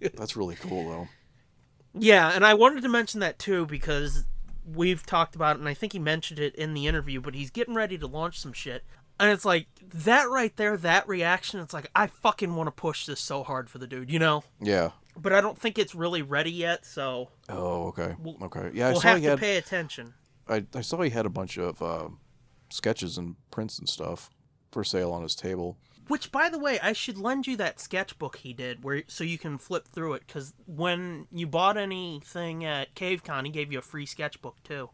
that's 0.14 0.36
really 0.36 0.56
cool 0.56 0.88
though. 0.90 1.08
Yeah, 1.94 2.30
and 2.34 2.44
I 2.44 2.54
wanted 2.54 2.82
to 2.82 2.88
mention 2.90 3.20
that 3.20 3.38
too 3.38 3.64
because 3.64 4.24
we've 4.66 5.06
talked 5.06 5.34
about 5.34 5.56
it, 5.56 5.60
and 5.60 5.68
I 5.68 5.74
think 5.74 5.92
he 5.92 5.98
mentioned 5.98 6.40
it 6.40 6.54
in 6.56 6.74
the 6.74 6.86
interview, 6.86 7.20
but 7.20 7.34
he's 7.34 7.50
getting 7.50 7.74
ready 7.74 7.96
to 7.98 8.06
launch 8.06 8.38
some 8.38 8.52
shit. 8.52 8.84
And 9.18 9.30
it's 9.30 9.44
like, 9.44 9.68
that 9.80 10.28
right 10.28 10.54
there, 10.56 10.76
that 10.76 11.06
reaction, 11.06 11.60
it's 11.60 11.72
like, 11.72 11.88
I 11.94 12.08
fucking 12.08 12.54
want 12.56 12.66
to 12.66 12.72
push 12.72 13.06
this 13.06 13.20
so 13.20 13.44
hard 13.44 13.70
for 13.70 13.78
the 13.78 13.86
dude, 13.86 14.10
you 14.10 14.18
know? 14.18 14.42
Yeah. 14.60 14.90
But 15.16 15.32
I 15.32 15.40
don't 15.40 15.58
think 15.58 15.78
it's 15.78 15.94
really 15.94 16.22
ready 16.22 16.50
yet, 16.50 16.84
so 16.84 17.30
Oh, 17.48 17.86
okay. 17.88 18.14
We'll- 18.18 18.36
Okay. 18.42 18.70
Yeah, 18.74 18.88
I 18.88 18.92
we'll 18.92 19.00
saw 19.00 19.08
have 19.08 19.18
he 19.18 19.24
to 19.24 19.30
had. 19.30 19.38
pay 19.38 19.56
attention. 19.56 20.14
I, 20.48 20.66
I 20.74 20.80
saw 20.80 21.00
he 21.02 21.10
had 21.10 21.24
a 21.26 21.30
bunch 21.30 21.56
of 21.56 21.80
uh, 21.80 22.08
sketches 22.70 23.16
and 23.16 23.36
prints 23.50 23.78
and 23.78 23.88
stuff 23.88 24.28
for 24.72 24.84
sale 24.84 25.12
on 25.12 25.22
his 25.22 25.34
table. 25.34 25.78
Which, 26.08 26.30
by 26.30 26.50
the 26.50 26.58
way, 26.58 26.78
I 26.80 26.92
should 26.92 27.16
lend 27.16 27.46
you 27.46 27.56
that 27.56 27.80
sketchbook 27.80 28.36
he 28.36 28.52
did, 28.52 28.84
where 28.84 29.04
so 29.06 29.24
you 29.24 29.38
can 29.38 29.56
flip 29.56 29.88
through 29.88 30.14
it. 30.14 30.24
Because 30.26 30.52
when 30.66 31.26
you 31.32 31.46
bought 31.46 31.78
anything 31.78 32.62
at 32.62 32.94
CaveCon, 32.94 33.44
he 33.46 33.50
gave 33.50 33.72
you 33.72 33.78
a 33.78 33.82
free 33.82 34.04
sketchbook 34.04 34.62
too. 34.62 34.90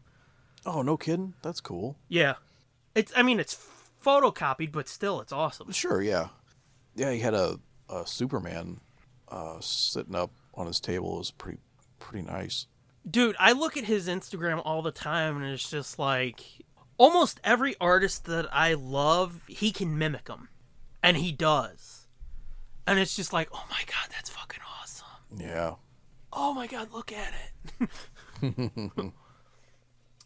Oh, 0.65 0.81
no 0.83 0.95
kidding. 0.95 1.33
That's 1.41 1.59
cool. 1.59 1.97
Yeah, 2.07 2.35
it's. 2.95 3.11
I 3.13 3.23
mean, 3.23 3.41
it's 3.41 3.57
photocopied, 4.01 4.71
but 4.71 4.87
still, 4.87 5.19
it's 5.19 5.33
awesome. 5.33 5.71
Sure. 5.73 6.01
Yeah. 6.01 6.27
Yeah, 6.95 7.11
he 7.11 7.19
had 7.19 7.33
a, 7.33 7.59
a 7.89 8.05
Superman 8.07 8.79
uh, 9.31 9.59
sitting 9.61 10.15
up 10.15 10.31
on 10.53 10.67
his 10.67 10.79
table. 10.79 11.19
is 11.19 11.31
pretty 11.31 11.59
pretty 11.99 12.27
nice. 12.27 12.67
Dude, 13.09 13.35
I 13.39 13.53
look 13.53 13.77
at 13.77 13.85
his 13.85 14.07
Instagram 14.07 14.61
all 14.63 14.81
the 14.81 14.91
time, 14.91 15.37
and 15.37 15.45
it's 15.45 15.69
just 15.69 15.97
like 15.97 16.43
almost 16.97 17.39
every 17.43 17.75
artist 17.81 18.25
that 18.25 18.47
I 18.53 18.75
love, 18.75 19.41
he 19.47 19.71
can 19.71 19.97
mimic 19.97 20.25
them, 20.25 20.49
and 21.01 21.17
he 21.17 21.31
does. 21.31 22.07
And 22.85 22.99
it's 22.99 23.15
just 23.15 23.31
like, 23.33 23.49
oh 23.53 23.65
my 23.69 23.81
god, 23.87 24.09
that's 24.11 24.29
fucking 24.29 24.59
awesome. 24.79 25.07
Yeah. 25.37 25.75
oh 26.33 26.53
my 26.53 26.67
god, 26.67 26.91
look 26.91 27.11
at 27.11 27.33
it. 27.79 27.89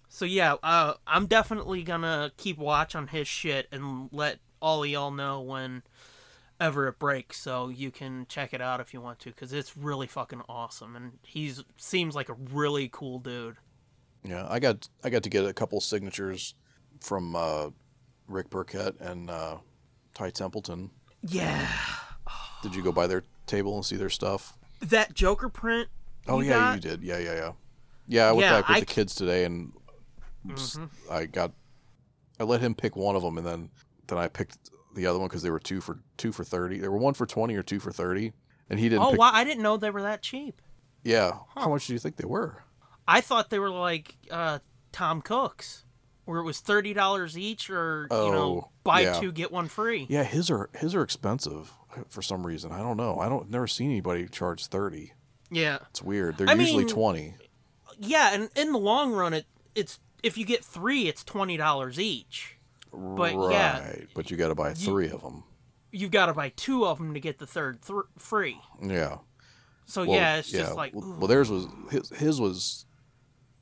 so 0.10 0.26
yeah, 0.26 0.56
uh, 0.64 0.95
I'm 1.06 1.28
definitely 1.28 1.84
gonna 1.84 2.32
keep 2.38 2.58
watch 2.58 2.95
on 2.95 3.08
his 3.08 3.28
shit 3.28 3.68
and 3.72 4.10
let 4.12 4.39
all 4.62 4.84
of 4.84 4.89
y'all 4.89 5.12
know 5.12 5.41
when 5.41 5.84
ever 6.60 6.88
it 6.88 6.97
breaks 6.99 7.38
so 7.39 7.68
you 7.70 7.91
can 7.91 8.26
check 8.30 8.53
it 8.53 8.62
out 8.62 8.80
if 8.80 8.93
you 8.93 9.01
want 9.01 9.20
to 9.20 9.30
because 9.30 9.51
it's 9.51 9.76
really 9.76 10.08
fucking 10.08 10.41
awesome 10.47 10.95
and 10.95 11.14
he's 11.24 11.64
seems 11.78 12.16
like 12.16 12.30
a 12.30 12.34
really 12.34 12.89
cool 12.91 13.20
dude 13.20 13.58
Yeah, 14.24 14.47
I 14.49 14.60
got 14.60 14.88
I 15.03 15.10
got 15.10 15.24
to 15.24 15.30
get 15.30 15.45
a 15.45 15.53
couple 15.53 15.80
signatures 15.82 16.56
from 17.01 17.36
uh, 17.36 17.70
Rick 18.28 18.49
Burkett 18.49 18.99
and 19.01 19.30
uh, 19.30 19.58
Ty 20.14 20.30
Templeton. 20.32 20.91
yeah 21.22 21.68
Did 22.64 22.74
you 22.74 22.82
go 22.82 22.91
by 22.91 23.06
their 23.08 23.24
table 23.45 23.76
and 23.76 23.86
see 23.86 23.97
their 23.97 24.10
stuff? 24.10 24.58
that 24.82 25.14
joker 25.14 25.49
print 25.49 25.89
Oh 26.28 26.39
you 26.39 26.45
yeah, 26.49 26.58
got? 26.58 26.76
you 26.76 26.80
did. 26.82 27.03
Yeah, 27.03 27.20
yeah, 27.20 27.34
yeah. 27.36 27.51
Yeah, 28.08 28.30
I 28.30 28.32
went 28.32 28.41
Yeah, 28.45 28.62
back 28.62 28.68
with 28.68 28.78
I 28.78 28.80
the 28.80 28.86
kids 28.86 29.14
today, 29.14 29.45
and 29.45 29.72
I 31.12 31.26
got 31.26 31.51
I 32.39 32.43
let 32.43 32.62
him 32.62 32.76
pick 32.76 32.95
one 32.95 33.16
of 33.16 33.22
them, 33.22 33.38
and 33.38 33.45
then 33.45 33.70
then 34.08 34.18
I 34.18 34.28
picked 34.28 34.58
the 34.95 35.05
other 35.05 35.19
one 35.19 35.27
because 35.27 35.43
they 35.43 35.51
were 35.51 35.59
two 35.59 35.81
for 35.81 35.99
two 36.17 36.31
for 36.31 36.43
thirty. 36.43 36.79
They 36.79 36.87
were 36.87 36.97
one 36.97 37.13
for 37.13 37.25
twenty 37.25 37.55
or 37.55 37.63
two 37.63 37.79
for 37.79 37.91
thirty, 37.91 38.33
and 38.69 38.79
he 38.79 38.89
didn't. 38.89 39.03
oh 39.03 39.11
pick, 39.11 39.19
wow 39.19 39.31
i 39.33 39.43
didn't 39.43 39.61
know 39.63 39.77
they 39.77 39.91
were 39.91 40.01
that 40.01 40.21
cheap 40.23 40.61
Yeah, 41.03 41.33
how 41.55 41.69
much 41.69 41.87
do 41.87 41.93
you 41.93 41.99
think 41.99 42.15
they 42.15 42.25
were? 42.27 42.63
i 43.07 43.21
thought 43.21 43.49
they 43.51 43.59
were 43.59 43.69
like 43.69 44.15
uh 44.31 44.59
tom 44.91 45.21
cook's 45.21 45.83
where 46.25 46.39
it 46.39 46.43
was 46.43 46.59
$30 46.59 47.37
each 47.37 47.69
or 47.69 48.07
you 48.09 48.17
know 48.17 48.65
Oh, 48.65 48.69
buy 48.83 49.01
yeah. 49.01 49.19
two 49.19 49.31
get 49.31 49.51
one 49.51 49.67
free 49.67 50.07
Yeah, 50.09 50.23
his 50.23 50.49
are 50.49 50.69
his 50.75 50.95
are 50.95 51.03
expensive 51.03 51.71
for 52.09 52.21
some 52.23 52.45
reason. 52.47 52.71
I 52.73 52.79
don't 52.79 52.97
know. 52.97 53.19
I 53.19 53.29
don't 53.29 53.49
never 53.49 53.67
seen 53.67 53.89
anybody 53.91 54.27
charge 54.27 54.65
thirty. 54.67 55.13
yeah 55.51 55.77
It's 55.91 56.01
weird. 56.01 56.37
They're 56.37 56.49
I 56.49 56.53
usually 56.53 56.85
mean- 56.85 56.93
twenty. 56.93 57.35
yeah 57.99 58.33
and 58.33 58.49
in 58.55 58.71
the 58.71 58.79
long 58.79 59.13
run 59.13 59.33
it 59.35 59.45
it's 59.75 59.99
if 60.23 60.35
you 60.37 60.45
get 60.45 60.65
three 60.65 61.07
it's 61.07 61.23
$20 61.23 61.99
each 61.99 62.55
but 62.97 63.35
right, 63.35 63.51
yeah, 63.51 63.95
but 64.13 64.31
you 64.31 64.37
got 64.37 64.49
to 64.49 64.55
buy 64.55 64.73
three 64.73 65.09
of 65.09 65.21
them. 65.21 65.43
you've 65.91 66.11
got 66.11 66.25
to 66.27 66.33
buy 66.33 66.49
two 66.55 66.85
of 66.85 66.97
them 66.97 67.13
to 67.13 67.19
get 67.19 67.39
the 67.39 67.47
third 67.47 67.81
th- 67.81 67.99
free 68.17 68.57
Yeah. 68.81 69.17
so 69.85 70.03
Well, 70.05 70.15
yeah 70.15 70.37
it's 70.37 70.51
just 70.51 70.75
like 70.75 70.93
well, 70.95 71.05
ooh. 71.05 71.15
well, 71.19 71.27
theirs 71.27 71.49
was 71.49 71.67
his. 71.91 72.09
His 72.09 72.41
was 72.41 72.85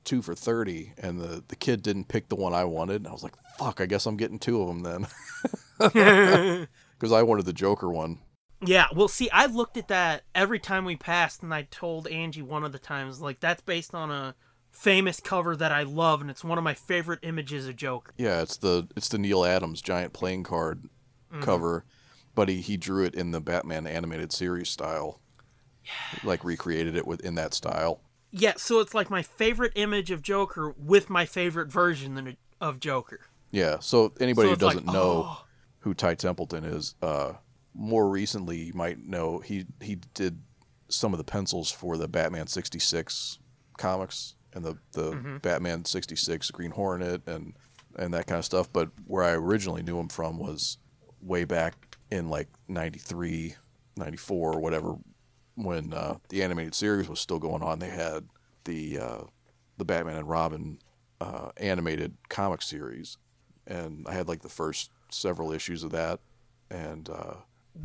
two 0.03 0.21
for 0.21 0.35
thirty, 0.35 0.93
and 0.97 1.19
the 1.19 1.43
the 1.47 1.55
kid 1.55 1.81
didn't 1.81 2.07
pick 2.09 2.29
the 2.29 2.35
one 2.35 2.53
I 2.53 2.63
wanted. 2.65 2.97
And 2.97 3.07
I 3.07 3.11
was 3.11 3.23
like, 3.23 3.35
"Fuck! 3.57 3.79
I 3.81 3.85
guess 3.85 4.05
I'm 4.05 4.17
getting 4.17 4.39
two 4.39 4.61
of 4.61 4.67
them 4.67 4.81
then," 4.83 5.07
because 5.79 7.11
I 7.11 7.23
wanted 7.23 7.45
the 7.45 7.53
Joker 7.53 7.89
one. 7.89 8.19
Yeah, 8.65 8.85
well, 8.95 9.09
see, 9.09 9.29
I 9.31 9.47
looked 9.47 9.75
at 9.75 9.89
that 9.89 10.23
every 10.33 10.59
time 10.59 10.85
we 10.85 10.95
passed, 10.95 11.43
and 11.43 11.53
I 11.53 11.63
told 11.63 12.07
Angie 12.07 12.41
one 12.41 12.63
of 12.63 12.71
the 12.71 12.79
times, 12.79 13.19
like, 13.19 13.41
that's 13.41 13.61
based 13.61 13.93
on 13.93 14.09
a 14.09 14.35
famous 14.73 15.21
cover 15.21 15.55
that 15.55 15.71
I 15.71 15.83
love, 15.83 16.19
and 16.19 16.29
it's 16.29 16.43
one 16.43 16.57
of 16.57 16.63
my 16.63 16.73
favorite 16.73 17.19
images 17.21 17.67
of 17.67 17.77
Joker. 17.77 18.13
Yeah, 18.17 18.41
it's 18.41 18.57
the 18.57 18.89
it's 18.97 19.07
the 19.07 19.17
Neal 19.17 19.45
Adams 19.45 19.81
giant 19.81 20.11
playing 20.11 20.43
card 20.43 20.89
cover, 21.41 21.85
but 22.35 22.49
he 22.49 22.61
he 22.61 22.75
drew 22.77 23.05
it 23.05 23.15
in 23.15 23.31
the 23.31 23.39
Batman 23.39 23.87
animated 23.87 24.31
series 24.31 24.69
style, 24.69 25.21
like 26.23 26.43
recreated 26.43 26.95
it 26.95 27.07
within 27.07 27.35
that 27.35 27.53
style. 27.53 28.01
Yeah, 28.31 28.53
so 28.57 28.79
it's 28.79 28.93
like 28.93 29.09
my 29.09 29.21
favorite 29.21 29.73
image 29.75 30.09
of 30.11 30.21
Joker 30.21 30.73
with 30.77 31.09
my 31.09 31.25
favorite 31.25 31.71
version 31.71 32.35
of 32.59 32.79
Joker. 32.79 33.21
Yeah. 33.51 33.77
So 33.79 34.11
anybody 34.19 34.47
So 34.47 34.53
who 34.53 34.59
doesn't 34.59 34.85
know 34.85 35.25
oh. 35.27 35.45
who 35.79 35.93
Ty 35.93 36.15
Templeton 36.15 36.65
is, 36.65 36.95
uh, 37.01 37.33
more 37.75 38.09
recently 38.09 38.57
you 38.57 38.73
might 38.73 38.99
know 38.99 39.39
he 39.39 39.65
he 39.81 39.97
did 40.13 40.39
some 40.89 41.13
of 41.13 41.17
the 41.17 41.23
pencils 41.23 41.71
for 41.71 41.97
the 41.97 42.07
Batman 42.07 42.47
sixty 42.47 42.79
six 42.79 43.39
comics 43.77 44.35
and 44.53 44.63
the 44.63 44.77
the 44.93 45.11
Mm-hmm. 45.11 45.37
Batman 45.37 45.85
sixty 45.85 46.15
six 46.15 46.49
Green 46.51 46.71
Hornet 46.71 47.27
and 47.27 47.53
and 47.97 48.13
that 48.13 48.27
kind 48.27 48.39
of 48.39 48.45
stuff. 48.45 48.71
But 48.71 48.89
where 49.05 49.23
I 49.23 49.31
originally 49.31 49.83
knew 49.83 49.99
him 49.99 50.09
from 50.09 50.37
was 50.39 50.77
way 51.21 51.43
back 51.45 51.97
in 52.11 52.27
like 52.29 52.47
93, 52.67 53.55
94, 53.95 54.53
or 54.53 54.59
whatever, 54.59 54.95
when 55.55 55.93
uh, 55.93 56.17
the 56.29 56.43
animated 56.43 56.75
series 56.75 57.07
was 57.07 57.19
still 57.19 57.39
going 57.39 57.61
on. 57.63 57.79
They 57.79 57.89
had 57.89 58.25
the 58.65 58.99
uh, 58.99 59.21
the 59.77 59.85
Batman 59.85 60.17
and 60.17 60.27
Robin 60.29 60.79
uh, 61.21 61.49
animated 61.57 62.15
comic 62.29 62.61
series, 62.61 63.17
and 63.67 64.05
I 64.07 64.13
had 64.13 64.27
like 64.27 64.41
the 64.41 64.49
first 64.49 64.91
several 65.09 65.51
issues 65.51 65.83
of 65.83 65.91
that. 65.91 66.19
And 66.71 67.09
uh, 67.09 67.35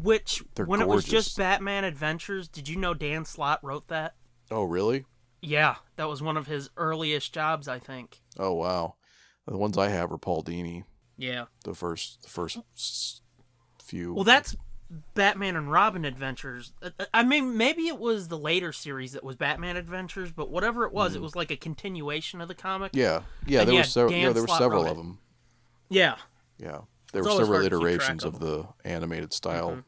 Which, 0.02 0.42
when 0.64 0.80
it 0.80 0.88
was 0.88 1.04
just 1.04 1.36
Batman 1.36 1.84
Adventures, 1.84 2.48
did 2.48 2.68
you 2.68 2.76
know 2.76 2.94
Dan 2.94 3.24
Slott 3.24 3.60
wrote 3.62 3.88
that? 3.88 4.14
oh, 4.50 4.64
really? 4.64 5.04
Yeah, 5.40 5.76
that 5.96 6.08
was 6.08 6.20
one 6.22 6.36
of 6.36 6.46
his 6.46 6.70
earliest 6.76 7.32
jobs, 7.32 7.68
I 7.68 7.78
think. 7.78 8.20
Oh, 8.38 8.54
wow. 8.54 8.94
The 9.46 9.56
ones 9.56 9.78
I 9.78 9.88
have 9.88 10.10
are 10.12 10.18
Paul 10.18 10.42
Dini. 10.42 10.84
Yeah. 11.16 11.44
The 11.64 11.74
first, 11.74 12.22
the 12.22 12.28
first 12.28 12.58
few. 13.82 14.14
Well, 14.14 14.24
that's 14.24 14.56
Batman 15.14 15.56
and 15.56 15.70
Robin 15.70 16.04
Adventures. 16.04 16.72
Uh, 16.82 16.90
I 17.14 17.22
mean, 17.22 17.56
maybe 17.56 17.88
it 17.88 17.98
was 17.98 18.28
the 18.28 18.38
later 18.38 18.72
series 18.72 19.12
that 19.12 19.22
was 19.24 19.36
Batman 19.36 19.76
Adventures, 19.76 20.32
but 20.32 20.50
whatever 20.50 20.84
it 20.84 20.92
was, 20.92 21.14
it 21.14 21.22
was 21.22 21.36
like 21.36 21.50
a 21.50 21.56
continuation 21.56 22.40
of 22.40 22.48
the 22.48 22.54
comic. 22.54 22.92
Mm. 22.92 22.98
yeah, 22.98 23.20
yeah. 23.46 23.60
And 23.60 23.68
There 23.68 23.74
yeah, 23.74 23.80
were 23.80 23.84
several. 23.84 24.12
Yeah, 24.14 24.32
there 24.32 24.42
were 24.42 24.48
several 24.48 24.86
of 24.86 24.96
them. 24.96 25.18
Yeah. 25.88 26.16
Yeah, 26.58 26.80
there 27.12 27.22
It's 27.22 27.30
were 27.30 27.36
several 27.36 27.46
hard 27.60 27.70
to 27.70 27.70
keep 27.70 27.80
track 27.80 27.92
iterations 27.92 28.24
of 28.24 28.34
of 28.34 28.40
the 28.40 28.66
animated 28.84 29.32
style, 29.32 29.70
Mm-hmm. 29.70 29.80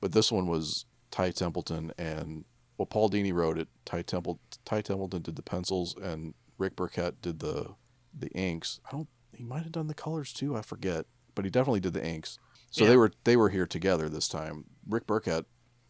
but 0.00 0.12
this 0.12 0.32
one 0.32 0.46
was 0.46 0.86
Ty 1.10 1.30
Templeton 1.32 1.92
and 1.98 2.44
well, 2.78 2.86
Paul 2.86 3.10
Dini 3.10 3.32
wrote 3.32 3.58
it. 3.58 3.68
Ty 3.84 4.02
Temple 4.02 4.40
Ty 4.64 4.82
Templeton 4.82 5.22
did 5.22 5.36
the 5.36 5.42
pencils, 5.42 5.94
and 5.96 6.34
Rick 6.58 6.76
Burkett 6.76 7.20
did 7.22 7.38
the 7.40 7.74
the 8.18 8.28
inks. 8.30 8.80
I 8.86 8.92
don't. 8.92 9.08
He 9.32 9.42
might 9.44 9.62
have 9.64 9.72
done 9.72 9.88
the 9.88 9.94
colors 9.94 10.32
too. 10.32 10.56
I 10.56 10.62
forget, 10.62 11.06
but 11.34 11.44
he 11.44 11.50
definitely 11.50 11.80
did 11.80 11.92
the 11.92 12.04
inks. 12.04 12.38
So 12.70 12.84
Yeah. 12.84 12.90
they 12.90 12.96
were 12.96 13.12
they 13.24 13.36
were 13.36 13.48
here 13.50 13.66
together 13.66 14.08
this 14.08 14.28
time. 14.28 14.64
Rick 14.88 15.06
Burkett 15.06 15.46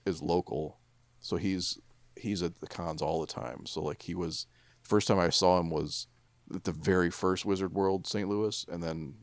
is 0.07 0.23
local, 0.23 0.79
so 1.21 1.37
he's 1.37 1.79
he's 2.17 2.43
at 2.43 2.61
the 2.61 2.67
cons 2.67 3.03
all 3.03 3.21
the 3.21 3.27
time. 3.27 3.67
So 3.67 3.83
like 3.83 4.03
he 4.03 4.15
was 4.15 4.47
first 4.83 5.09
time 5.09 5.19
I 5.19 5.31
saw 5.31 5.59
him 5.61 5.71
was 5.71 6.07
at 6.55 6.65
the 6.65 6.73
very 6.73 7.11
first 7.11 7.45
Wizard 7.45 7.73
World 7.75 8.07
St. 8.07 8.29
Louis, 8.29 8.65
and 8.71 8.83
then 8.83 9.15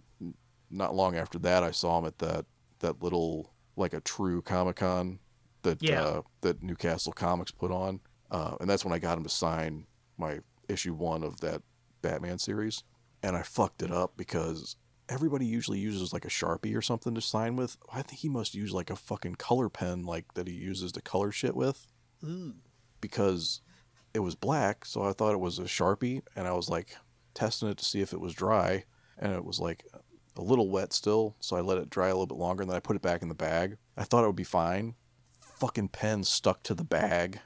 not 0.69 0.95
long 0.95 1.15
after 1.15 1.37
that 1.39 1.63
I 1.63 1.71
saw 1.71 1.99
him 1.99 2.05
at 2.05 2.17
that 2.19 2.45
that 2.79 3.01
little 3.03 3.53
like 3.75 3.93
a 3.93 4.01
true 4.01 4.41
Comic 4.41 4.77
Con 4.77 5.19
that 5.63 5.81
Yeah. 5.81 6.03
uh, 6.03 6.21
that 6.41 6.61
Newcastle 6.63 7.13
Comics 7.13 7.51
put 7.51 7.71
on, 7.71 7.99
uh, 8.29 8.55
and 8.59 8.69
that's 8.69 8.83
when 8.85 8.93
I 8.93 8.99
got 8.99 9.17
him 9.17 9.23
to 9.23 9.29
sign 9.29 9.85
my 10.17 10.39
issue 10.67 10.93
one 10.93 11.23
of 11.23 11.39
that 11.41 11.61
Batman 12.01 12.39
series, 12.39 12.83
and 13.23 13.35
I 13.35 13.43
fucked 13.43 13.81
it 13.83 13.91
up 13.91 14.17
because 14.17 14.75
everybody 15.09 15.45
usually 15.45 15.79
uses 15.79 16.13
like 16.13 16.23
a 16.25 16.29
sharpie 16.29 16.75
or 16.75 16.81
something 16.81 17.13
to 17.15 17.21
sign 17.21 17.55
with. 17.55 17.77
I 17.91 18.01
think 18.01 18.19
he 18.21 18.29
must 18.29 18.55
use 18.55 18.71
like 18.71 18.89
a 18.89 18.95
fucking 18.95 19.35
color 19.35 19.67
pen 19.69 20.03
like 20.03 20.33
that 20.35 20.47
he 20.47 20.53
uses 20.53 20.91
to 20.93 21.01
color 21.01 21.31
shit 21.31 21.55
with 21.55 21.87
because 23.01 23.61
it 24.13 24.19
was 24.19 24.35
black, 24.35 24.85
so 24.85 25.03
I 25.03 25.13
thought 25.13 25.33
it 25.33 25.39
was 25.39 25.59
a 25.59 25.63
Sharpie, 25.63 26.21
and 26.35 26.47
I 26.47 26.53
was 26.53 26.69
like 26.69 26.95
testing 27.33 27.69
it 27.69 27.77
to 27.77 27.85
see 27.85 28.01
if 28.01 28.13
it 28.13 28.19
was 28.19 28.33
dry, 28.33 28.85
and 29.17 29.33
it 29.33 29.43
was 29.45 29.59
like 29.59 29.85
a 30.37 30.41
little 30.41 30.69
wet 30.69 30.93
still, 30.93 31.35
so 31.39 31.55
I 31.55 31.61
let 31.61 31.77
it 31.77 31.89
dry 31.89 32.07
a 32.07 32.13
little 32.13 32.27
bit 32.27 32.37
longer, 32.37 32.61
and 32.63 32.69
then 32.69 32.77
I 32.77 32.81
put 32.81 32.95
it 32.95 33.01
back 33.01 33.21
in 33.21 33.29
the 33.29 33.35
bag. 33.35 33.77
I 33.97 34.03
thought 34.03 34.23
it 34.23 34.27
would 34.27 34.35
be 34.35 34.43
fine. 34.43 34.95
Fucking 35.61 35.89
pen 35.89 36.23
stuck 36.23 36.63
to 36.63 36.73
the 36.73 36.83
bag 36.83 37.39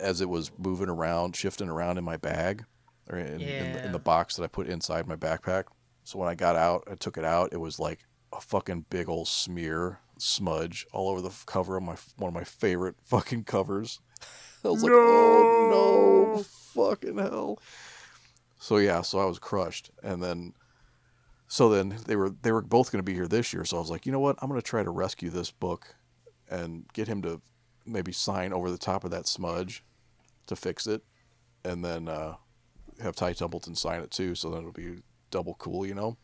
as 0.00 0.20
it 0.20 0.28
was 0.28 0.50
moving 0.58 0.88
around, 0.88 1.36
shifting 1.36 1.68
around 1.68 1.96
in 1.96 2.02
my 2.02 2.16
bag, 2.16 2.64
or 3.08 3.18
in, 3.18 3.40
in, 3.40 3.72
the, 3.72 3.84
in 3.84 3.92
the 3.92 4.00
box 4.00 4.34
that 4.34 4.42
I 4.42 4.48
put 4.48 4.66
inside 4.66 5.06
my 5.06 5.14
backpack. 5.14 5.64
So 6.02 6.18
when 6.18 6.28
I 6.28 6.34
got 6.34 6.56
out, 6.56 6.88
I 6.90 6.96
took 6.96 7.16
it 7.16 7.24
out. 7.24 7.52
It 7.52 7.58
was 7.58 7.78
like 7.78 8.00
a 8.32 8.40
fucking 8.40 8.86
big 8.90 9.08
old 9.08 9.28
smear 9.28 10.00
smudge 10.18 10.86
all 10.92 11.08
over 11.08 11.20
the 11.20 11.32
cover 11.46 11.76
of 11.76 11.84
my 11.84 11.94
one 12.16 12.28
of 12.28 12.34
my 12.34 12.42
favorite 12.42 12.96
fucking 13.04 13.44
covers. 13.44 14.00
I 14.64 14.68
was 14.68 14.82
like, 14.82 14.92
oh 14.92 16.34
no, 16.34 16.42
fucking 16.42 17.16
hell. 17.16 17.60
So 18.58 18.78
yeah, 18.78 19.02
so 19.02 19.20
I 19.20 19.24
was 19.24 19.38
crushed, 19.38 19.92
and 20.02 20.20
then, 20.20 20.52
so 21.46 21.68
then 21.68 21.96
they 22.06 22.16
were 22.16 22.30
they 22.42 22.50
were 22.50 22.60
both 22.60 22.90
going 22.90 22.98
to 22.98 23.08
be 23.08 23.14
here 23.14 23.28
this 23.28 23.52
year. 23.52 23.64
So 23.64 23.76
I 23.76 23.80
was 23.80 23.90
like, 23.90 24.04
you 24.04 24.10
know 24.10 24.18
what, 24.18 24.36
I'm 24.42 24.48
going 24.48 24.60
to 24.60 24.66
try 24.66 24.82
to 24.82 24.90
rescue 24.90 25.30
this 25.30 25.52
book, 25.52 25.94
and 26.50 26.84
get 26.92 27.08
him 27.08 27.22
to 27.22 27.40
maybe 27.86 28.12
sign 28.12 28.52
over 28.52 28.70
the 28.70 28.78
top 28.78 29.04
of 29.04 29.10
that 29.10 29.26
smudge, 29.26 29.82
to 30.46 30.56
fix 30.56 30.86
it, 30.86 31.02
and 31.64 31.84
then 31.84 32.08
uh, 32.08 32.34
have 33.02 33.16
Ty 33.16 33.32
Templeton 33.34 33.74
sign 33.74 34.00
it 34.02 34.10
too. 34.10 34.34
So 34.34 34.50
then 34.50 34.60
it'll 34.60 34.72
be 34.72 34.96
double 35.30 35.54
cool, 35.54 35.86
you 35.86 35.94
know. 35.94 36.16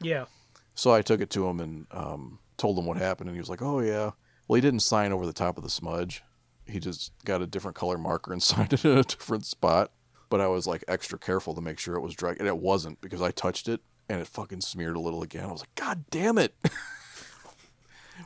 Yeah. 0.00 0.26
So 0.74 0.92
I 0.92 1.02
took 1.02 1.20
it 1.20 1.30
to 1.30 1.46
him 1.48 1.60
and 1.60 1.86
um, 1.90 2.38
told 2.56 2.78
him 2.78 2.86
what 2.86 2.96
happened, 2.96 3.28
and 3.28 3.36
he 3.36 3.40
was 3.40 3.50
like, 3.50 3.62
"Oh 3.62 3.80
yeah." 3.80 4.12
Well, 4.46 4.54
he 4.54 4.60
didn't 4.60 4.80
sign 4.80 5.12
over 5.12 5.26
the 5.26 5.32
top 5.32 5.58
of 5.58 5.64
the 5.64 5.70
smudge. 5.70 6.22
He 6.66 6.78
just 6.80 7.12
got 7.24 7.42
a 7.42 7.46
different 7.46 7.76
color 7.76 7.98
marker 7.98 8.32
and 8.32 8.42
signed 8.42 8.72
it 8.72 8.84
in 8.84 8.96
a 8.96 9.02
different 9.02 9.44
spot. 9.44 9.92
But 10.30 10.40
I 10.40 10.46
was 10.46 10.66
like 10.66 10.84
extra 10.86 11.18
careful 11.18 11.54
to 11.54 11.60
make 11.60 11.78
sure 11.78 11.96
it 11.96 12.02
was 12.02 12.14
dry, 12.14 12.34
and 12.38 12.46
it 12.46 12.58
wasn't 12.58 13.00
because 13.00 13.22
I 13.22 13.30
touched 13.30 13.68
it 13.68 13.80
and 14.08 14.20
it 14.20 14.26
fucking 14.26 14.60
smeared 14.60 14.96
a 14.96 15.00
little 15.00 15.22
again. 15.22 15.44
I 15.44 15.52
was 15.52 15.62
like, 15.62 15.74
"God 15.74 16.04
damn 16.10 16.38
it! 16.38 16.54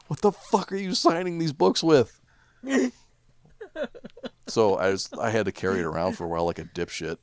what 0.09 0.21
the 0.21 0.33
fuck 0.33 0.73
are 0.73 0.77
you 0.77 0.95
signing 0.95 1.39
these 1.39 1.53
books 1.53 1.83
with?" 1.83 2.19
So 4.49 4.75
I 4.75 4.91
was 4.91 5.09
I 5.19 5.31
had 5.31 5.47
to 5.47 5.53
carry 5.53 5.79
it 5.79 5.85
around 5.85 6.15
for 6.15 6.25
a 6.25 6.29
while 6.29 6.45
like 6.45 6.59
a 6.59 6.65
dipshit, 6.65 7.17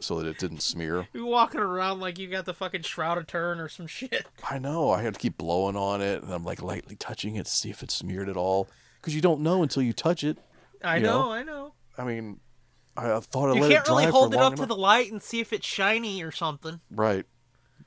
so 0.00 0.18
that 0.18 0.26
it 0.28 0.38
didn't 0.38 0.60
smear. 0.60 1.08
You 1.14 1.24
walking 1.24 1.60
around 1.60 2.00
like 2.00 2.18
you 2.18 2.28
got 2.28 2.44
the 2.44 2.52
fucking 2.52 2.82
shroud 2.82 3.16
of 3.16 3.26
Turin 3.26 3.58
or 3.58 3.68
some 3.68 3.86
shit. 3.86 4.26
I 4.48 4.58
know. 4.58 4.90
I 4.90 5.02
had 5.02 5.14
to 5.14 5.20
keep 5.20 5.38
blowing 5.38 5.76
on 5.76 6.02
it, 6.02 6.22
and 6.22 6.32
I'm 6.32 6.44
like 6.44 6.62
lightly 6.62 6.96
touching 6.96 7.36
it 7.36 7.46
to 7.46 7.50
see 7.50 7.70
if 7.70 7.82
it's 7.82 7.94
smeared 7.94 8.28
at 8.28 8.36
all, 8.36 8.68
because 9.00 9.14
you 9.14 9.22
don't 9.22 9.40
know 9.40 9.62
until 9.62 9.82
you 9.82 9.92
touch 9.94 10.24
it. 10.24 10.36
I 10.84 10.96
You 10.96 11.04
know, 11.04 11.22
know? 11.24 11.32
I 11.32 11.42
know. 11.42 11.72
I 11.96 12.04
mean, 12.04 12.40
I 12.96 13.18
thought 13.20 13.50
I 13.50 13.54
You 13.54 13.62
let 13.62 13.70
can't 13.70 13.86
it 13.86 13.90
really 13.90 14.06
hold 14.06 14.34
it 14.34 14.40
up 14.40 14.56
to 14.56 14.66
the 14.66 14.76
light 14.76 15.10
and 15.10 15.22
see 15.22 15.40
if 15.40 15.52
it's 15.52 15.66
shiny 15.66 16.22
or 16.22 16.32
something. 16.32 16.80
Right. 16.90 17.24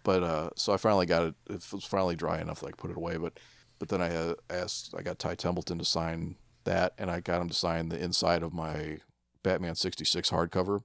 But 0.03 0.23
uh 0.23 0.49
so 0.55 0.73
I 0.73 0.77
finally 0.77 1.05
got 1.05 1.27
it 1.27 1.35
it 1.49 1.65
was 1.71 1.85
finally 1.85 2.15
dry 2.15 2.41
enough 2.41 2.61
that 2.61 2.67
I 2.67 2.71
put 2.71 2.89
it 2.89 2.97
away, 2.97 3.17
but 3.17 3.33
but 3.81 3.89
then 3.89 3.99
I 3.99 4.15
uh, 4.15 4.35
asked 4.47 4.93
I 4.95 5.01
got 5.01 5.17
Ty 5.17 5.33
Templeton 5.33 5.79
to 5.79 5.85
sign 5.85 6.35
that 6.65 6.93
and 6.99 7.09
I 7.09 7.19
got 7.19 7.41
him 7.41 7.49
to 7.49 7.55
sign 7.55 7.89
the 7.89 7.99
inside 7.99 8.43
of 8.43 8.53
my 8.53 8.99
Batman 9.41 9.73
66 9.73 10.29
hardcover 10.29 10.83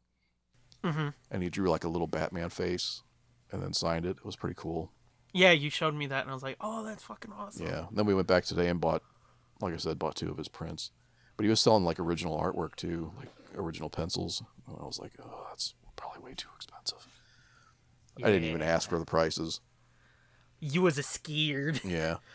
hmm 0.83 1.09
and 1.31 1.43
he 1.43 1.51
drew 1.51 1.69
like 1.69 1.85
a 1.85 1.89
little 1.89 2.07
Batman 2.07 2.49
face 2.49 3.03
and 3.53 3.63
then 3.63 3.75
signed 3.75 4.07
it. 4.07 4.17
It 4.17 4.25
was 4.25 4.35
pretty 4.35 4.55
cool. 4.57 4.93
Yeah, 5.35 5.51
you 5.51 5.69
showed 5.69 5.95
me 5.95 6.07
that, 6.07 6.23
and 6.23 6.31
I 6.31 6.35
was 6.35 6.43
like, 6.43 6.57
"Oh, 6.63 6.83
that's 6.83 7.03
fucking 7.05 7.33
awesome." 7.33 7.67
Yeah. 7.67 7.85
Then 7.93 8.07
we 8.07 8.15
went 8.15 8.27
back 8.27 8.47
today 8.47 8.69
and 8.69 8.81
bought 8.81 9.03
like 9.61 9.75
I 9.75 9.77
said 9.77 9.99
bought 9.99 10.15
two 10.15 10.31
of 10.31 10.39
his 10.39 10.49
prints. 10.49 10.91
But 11.37 11.45
he 11.45 11.51
was 11.51 11.61
selling 11.61 11.85
like 11.85 12.01
original 12.01 12.41
artwork 12.41 12.77
too, 12.77 13.13
like 13.19 13.29
original 13.55 13.91
pencils. 13.91 14.43
And 14.67 14.79
I 14.81 14.85
was 14.85 14.99
like, 14.99 15.13
"Oh, 15.23 15.45
that's 15.51 15.75
probably 15.97 16.23
way 16.23 16.35
too 16.35 16.49
expensive." 16.57 17.07
I 18.25 18.31
didn't 18.31 18.49
even 18.49 18.63
ask 18.63 18.89
for 18.89 18.99
the 18.99 19.05
prices. 19.05 19.61
You 20.59 20.81
was 20.81 20.97
a 20.97 21.03
scared. 21.03 21.83
Yeah. 21.85 22.17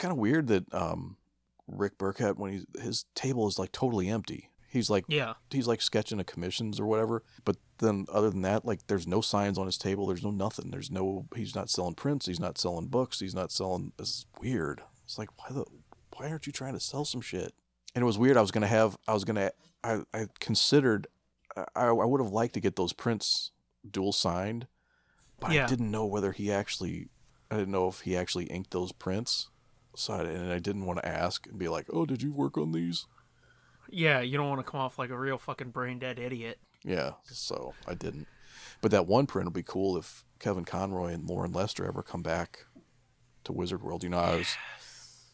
Kind 0.00 0.12
of 0.12 0.18
weird 0.18 0.46
that 0.48 0.72
um, 0.74 1.16
Rick 1.68 1.98
Burchett 1.98 2.36
when 2.36 2.52
he's 2.52 2.66
his 2.82 3.04
table 3.14 3.46
is 3.48 3.58
like 3.58 3.70
totally 3.72 4.08
empty. 4.08 4.50
He's 4.68 4.88
like 4.88 5.04
Yeah. 5.08 5.34
he's 5.50 5.66
like 5.66 5.82
sketching 5.82 6.20
a 6.20 6.24
commissions 6.24 6.78
or 6.80 6.86
whatever. 6.86 7.22
But 7.44 7.56
then 7.78 8.06
other 8.12 8.30
than 8.30 8.42
that, 8.42 8.64
like 8.64 8.86
there's 8.86 9.06
no 9.06 9.20
signs 9.20 9.58
on 9.58 9.66
his 9.66 9.76
table. 9.76 10.06
There's 10.06 10.22
no 10.22 10.30
nothing. 10.30 10.70
There's 10.70 10.90
no. 10.90 11.26
He's 11.34 11.54
not 11.54 11.68
selling 11.70 11.94
prints. 11.94 12.26
He's 12.26 12.40
not 12.40 12.56
selling 12.56 12.86
books. 12.86 13.20
He's 13.20 13.34
not 13.34 13.50
selling. 13.52 13.92
This 13.98 14.08
is 14.08 14.26
weird. 14.40 14.82
It's 15.04 15.18
like 15.18 15.28
why 15.38 15.54
the 15.54 15.64
why 16.16 16.30
aren't 16.30 16.46
you 16.46 16.52
trying 16.52 16.74
to 16.74 16.80
sell 16.80 17.04
some 17.04 17.20
shit? 17.20 17.52
And 17.94 18.02
it 18.02 18.06
was 18.06 18.16
weird. 18.18 18.36
I 18.36 18.40
was 18.42 18.52
gonna 18.52 18.66
have. 18.68 18.96
I 19.08 19.12
was 19.12 19.24
gonna. 19.24 19.50
I 19.84 20.00
I 20.14 20.26
considered. 20.38 21.08
I 21.56 21.86
I 21.86 21.92
would 21.92 22.20
have 22.20 22.32
liked 22.32 22.54
to 22.54 22.60
get 22.60 22.76
those 22.76 22.92
prints 22.92 23.50
dual 23.90 24.12
signed, 24.12 24.66
but 25.40 25.50
Yeah. 25.52 25.64
I 25.64 25.68
didn't 25.68 25.90
know 25.90 26.06
whether 26.06 26.32
he 26.32 26.50
actually. 26.52 27.08
I 27.50 27.56
didn't 27.56 27.72
know 27.72 27.88
if 27.88 28.00
he 28.02 28.16
actually 28.16 28.44
inked 28.44 28.70
those 28.70 28.92
prints. 28.92 29.48
I, 30.08 30.22
and 30.22 30.52
I 30.52 30.58
didn't 30.58 30.86
want 30.86 31.00
to 31.00 31.08
ask 31.08 31.46
and 31.46 31.58
be 31.58 31.68
like, 31.68 31.86
"Oh, 31.92 32.06
did 32.06 32.22
you 32.22 32.32
work 32.32 32.56
on 32.56 32.72
these?" 32.72 33.06
Yeah, 33.88 34.20
you 34.20 34.36
don't 34.36 34.48
want 34.48 34.64
to 34.64 34.70
come 34.70 34.80
off 34.80 34.98
like 34.98 35.10
a 35.10 35.18
real 35.18 35.38
fucking 35.38 35.70
brain 35.70 35.98
dead 35.98 36.18
idiot. 36.18 36.58
Yeah, 36.84 37.12
so 37.24 37.74
I 37.86 37.94
didn't. 37.94 38.28
But 38.80 38.92
that 38.92 39.06
one 39.06 39.26
print 39.26 39.46
would 39.46 39.54
be 39.54 39.62
cool 39.62 39.96
if 39.96 40.24
Kevin 40.38 40.64
Conroy 40.64 41.12
and 41.12 41.28
Loren 41.28 41.52
Lester 41.52 41.84
ever 41.86 42.02
come 42.02 42.22
back 42.22 42.66
to 43.44 43.52
Wizard 43.52 43.82
World. 43.82 44.02
You 44.04 44.10
know, 44.10 44.18
I 44.18 44.36
was 44.36 44.56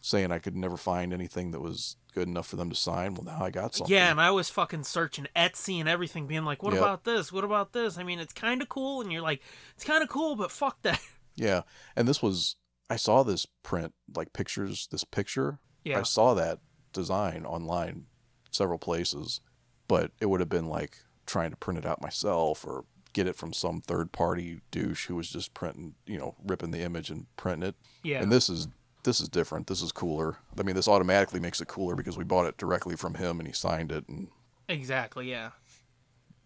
saying 0.01 0.33
I 0.33 0.39
could 0.39 0.57
never 0.57 0.77
find 0.77 1.13
anything 1.13 1.51
that 1.51 1.61
was 1.61 1.97
good 2.15 2.29
enough 2.29 2.47
for 2.47 2.57
them 2.57 2.71
to 2.71 2.77
sign. 2.77 3.15
Well, 3.15 3.25
now 3.25 3.45
I 3.45 3.51
got 3.51 3.75
something. 3.75 3.95
Yeah, 3.95 4.11
and 4.11 4.21
I 4.21 4.31
was 4.31 4.49
fucking 4.49 4.85
searching 4.85 5.29
Etsy 5.37 5.79
and 5.79 5.89
everything, 5.89 6.27
being 6.27 6.45
like, 6.45 6.63
"What 6.63 6.73
Yep. 6.73 6.83
about 6.83 7.05
this? 7.05 7.31
What 7.33 7.45
about 7.45 7.73
this?" 7.73 7.99
I 7.99 8.03
mean, 8.05 8.19
it's 8.19 8.33
kind 8.33 8.63
of 8.63 8.69
cool, 8.69 9.01
and 9.01 9.13
you're 9.13 9.23
like, 9.23 9.43
"It's 9.75 9.85
kind 9.85 10.03
of 10.03 10.09
cool, 10.09 10.35
but 10.35 10.51
fuck 10.51 10.81
that." 10.83 11.01
Yeah, 11.37 11.63
and 11.95 12.09
this 12.09 12.23
was 12.23 12.57
I 12.89 12.97
saw 12.97 13.23
this 13.23 13.47
print 13.63 13.95
like 14.15 14.33
pictures. 14.33 14.89
This 14.91 15.05
picture 15.05 15.59
Yeah, 15.85 16.01
I 16.01 16.03
saw 16.03 16.35
that 16.35 16.61
design 16.93 17.45
online 17.45 18.07
several 18.51 18.79
places, 18.79 19.41
but 19.89 20.13
it 20.21 20.27
would 20.27 20.41
have 20.41 20.49
been 20.49 20.69
like 20.69 20.99
trying 21.27 21.51
to 21.51 21.57
print 21.57 21.79
it 21.79 21.87
out 21.87 22.01
myself 22.01 22.65
or 22.67 22.85
get 23.13 23.27
it 23.27 23.37
from 23.37 23.53
some 23.53 23.81
third 23.81 24.13
party 24.13 24.61
douche 24.71 25.07
who 25.07 25.17
was 25.17 25.31
just 25.31 25.55
printing, 25.55 25.95
you 26.07 26.19
know, 26.19 26.35
ripping 26.45 26.71
the 26.71 26.83
image 26.83 27.11
and 27.11 27.27
printing 27.37 27.71
it. 27.71 27.75
yeah, 28.03 28.23
And 28.23 28.31
this 28.31 28.49
is 28.49 28.69
this 29.05 29.21
is 29.21 29.29
different. 29.29 29.69
This 29.69 29.83
is 29.83 29.93
cooler. 29.93 30.39
I 30.59 30.63
mean, 30.63 30.75
this 30.75 30.89
automatically 30.89 31.41
makes 31.41 31.61
it 31.61 31.69
cooler 31.69 31.95
because 31.95 32.19
we 32.19 32.25
bought 32.25 32.47
it 32.47 32.57
directly 32.57 32.97
from 32.97 33.15
him 33.15 33.39
and 33.39 33.47
he 33.47 33.55
signed 33.55 33.93
it, 33.93 34.07
and 34.09 34.29
exactly. 34.69 35.31
Yeah, 35.31 35.51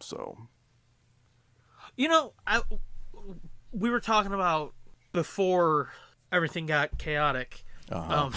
so 0.00 0.36
you 1.96 2.08
know, 2.08 2.32
I 2.46 2.62
we 3.72 3.90
were 3.90 4.00
talking 4.00 4.32
about 4.32 4.74
before 5.12 5.90
everything 6.32 6.66
got 6.66 6.98
chaotic. 6.98 7.64
uh-huh. 7.90 8.26
Um, 8.26 8.34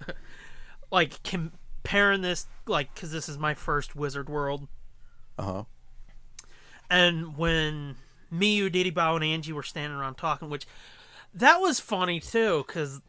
like 0.90 1.22
comparing 1.22 2.22
this, 2.22 2.46
like, 2.66 2.94
because 2.94 3.12
this 3.12 3.28
is 3.28 3.38
my 3.38 3.54
first 3.54 3.96
Wizard 3.96 4.28
World, 4.28 4.68
uh 5.38 5.42
huh, 5.42 5.64
and 6.90 7.36
when 7.36 7.96
me, 8.30 8.56
you, 8.56 8.70
Diddy 8.70 8.90
Bow, 8.90 9.16
and 9.16 9.24
Angie 9.24 9.52
were 9.52 9.62
standing 9.62 9.98
around 9.98 10.16
talking, 10.16 10.50
which 10.50 10.66
that 11.34 11.60
was 11.60 11.80
funny 11.80 12.20
too, 12.20 12.64
because 12.66 13.00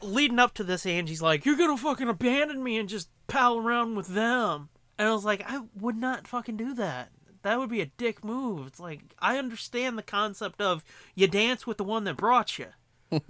leading 0.00 0.38
up 0.38 0.54
to 0.54 0.64
this, 0.64 0.86
Angie's 0.86 1.22
like, 1.22 1.44
"You're 1.44 1.56
gonna 1.56 1.76
fucking 1.76 2.08
abandon 2.08 2.62
me 2.62 2.78
and 2.78 2.88
just 2.88 3.08
pal 3.26 3.58
around 3.58 3.96
with 3.96 4.08
them," 4.08 4.68
and 4.98 5.08
I 5.08 5.12
was 5.12 5.24
like, 5.24 5.42
"I 5.50 5.62
would 5.74 5.96
not 5.96 6.28
fucking 6.28 6.56
do 6.56 6.74
that." 6.74 7.10
That 7.42 7.58
would 7.58 7.70
be 7.70 7.82
a 7.82 7.86
dick 7.86 8.24
move. 8.24 8.66
It's 8.66 8.80
like 8.80 9.14
I 9.18 9.38
understand 9.38 9.98
the 9.98 10.02
concept 10.02 10.60
of 10.62 10.84
you 11.14 11.26
dance 11.26 11.66
with 11.66 11.76
the 11.76 11.84
one 11.84 12.04
that 12.04 12.16
brought 12.16 12.58
you. 12.58 12.68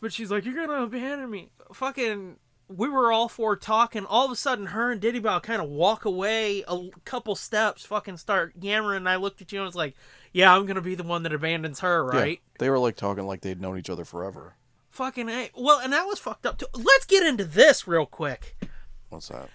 but 0.00 0.12
she's 0.12 0.30
like, 0.30 0.44
You're 0.44 0.54
gonna 0.66 0.82
abandon 0.82 1.30
me. 1.30 1.50
Fucking 1.72 2.36
we 2.68 2.88
were 2.88 3.12
all 3.12 3.28
four 3.28 3.54
talking. 3.56 4.06
All 4.06 4.24
of 4.24 4.30
a 4.32 4.36
sudden, 4.36 4.66
her 4.66 4.92
and 4.92 5.00
Diddy 5.00 5.18
Bow 5.18 5.40
kind 5.40 5.60
of 5.60 5.68
walk 5.68 6.04
away 6.06 6.64
a 6.66 6.88
couple 7.04 7.34
steps, 7.34 7.84
fucking 7.84 8.16
start 8.16 8.54
yammering. 8.58 8.98
And 8.98 9.08
I 9.08 9.16
looked 9.16 9.42
at 9.42 9.52
you 9.52 9.58
and 9.58 9.66
was 9.66 9.74
like, 9.74 9.94
Yeah, 10.32 10.54
I'm 10.54 10.66
gonna 10.66 10.80
be 10.80 10.94
the 10.94 11.02
one 11.02 11.22
that 11.24 11.32
abandons 11.34 11.80
her, 11.80 12.08
Yeah, 12.12 12.18
right? 12.20 12.40
they 12.58 12.70
were 12.70 12.78
like 12.78 12.96
talking 12.96 13.26
like 13.26 13.42
they'd 13.42 13.60
known 13.60 13.78
each 13.78 13.90
other 13.90 14.04
forever. 14.04 14.54
Fucking 14.90 15.28
A. 15.28 15.50
Well, 15.56 15.80
and 15.80 15.92
that 15.92 16.04
was 16.06 16.18
fucked 16.18 16.46
up 16.46 16.58
too. 16.58 16.66
Let's 16.74 17.04
get 17.06 17.26
into 17.26 17.44
this 17.44 17.86
real 17.88 18.06
quick. 18.06 18.56
What's 19.08 19.28
that? 19.28 19.48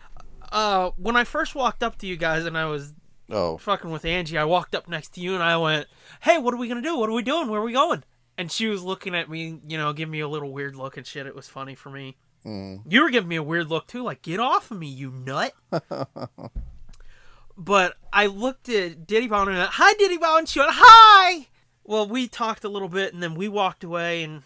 Uh, 0.52 0.92
when 0.98 1.16
I 1.16 1.24
first 1.26 1.56
walked 1.56 1.84
up 1.84 1.98
to 2.00 2.08
you 2.08 2.16
guys 2.18 2.46
and 2.46 2.58
I 2.58 2.66
was 2.66 2.94
Oh, 3.30 3.58
fucking 3.58 3.92
with 3.92 4.06
Angie, 4.06 4.38
I 4.38 4.46
walked 4.46 4.74
up 4.74 4.88
next 4.88 5.14
to 5.16 5.20
you 5.22 5.34
and 5.34 5.44
I 5.44 5.58
went, 5.58 5.88
"Hey, 6.22 6.38
what 6.38 6.54
are 6.54 6.58
we 6.58 6.70
gonna 6.70 6.82
do? 6.82 6.98
What 6.98 7.10
are 7.10 7.14
we 7.14 7.22
doing? 7.24 7.50
Where 7.50 7.60
are 7.60 7.64
we 7.66 7.74
going?" 7.74 8.04
And 8.38 8.52
she 8.52 8.68
was 8.68 8.84
looking 8.84 9.16
at 9.16 9.30
me, 9.30 9.60
you 9.68 9.78
know, 9.78 9.94
giving 9.94 10.12
me 10.12 10.20
a 10.20 10.28
little 10.28 10.52
weird 10.52 10.76
look 10.76 10.96
and 10.98 11.06
shit. 11.08 11.26
It 11.26 11.36
was 11.36 11.48
funny 11.50 11.74
for 11.74 11.90
me. 11.90 12.18
mm, 12.46 12.82
You 12.88 13.02
were 13.02 13.10
giving 13.10 13.28
me 13.30 13.36
a 13.38 13.44
weird 13.44 13.68
look 13.70 13.88
too, 13.88 14.04
like 14.04 14.22
"Get 14.22 14.40
off 14.40 14.70
of 14.70 14.78
me, 14.78 14.88
you 14.88 15.10
nut!" 15.12 15.54
but 17.58 17.96
I 18.14 18.28
looked 18.28 18.70
at 18.70 19.08
Diddy 19.08 19.28
Bow 19.28 19.42
and 19.44 19.52
I 19.56 19.58
went, 19.60 19.72
"Hi, 19.74 19.94
Diddy 19.94 20.18
Bow," 20.18 20.38
and 20.38 20.48
she 20.48 20.60
went, 20.60 20.72
"Hi." 20.74 21.48
Well, 21.84 22.08
we 22.08 22.28
talked 22.28 22.64
a 22.64 22.70
little 22.70 22.90
bit 22.90 23.14
and 23.14 23.24
then 23.24 23.34
we 23.36 23.48
walked 23.48 23.84
away. 23.84 24.24
And 24.24 24.44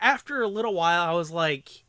after 0.00 0.42
a 0.42 0.48
little 0.48 0.74
while, 0.74 1.02
I 1.02 1.12
was 1.14 1.30
like, 1.30 1.84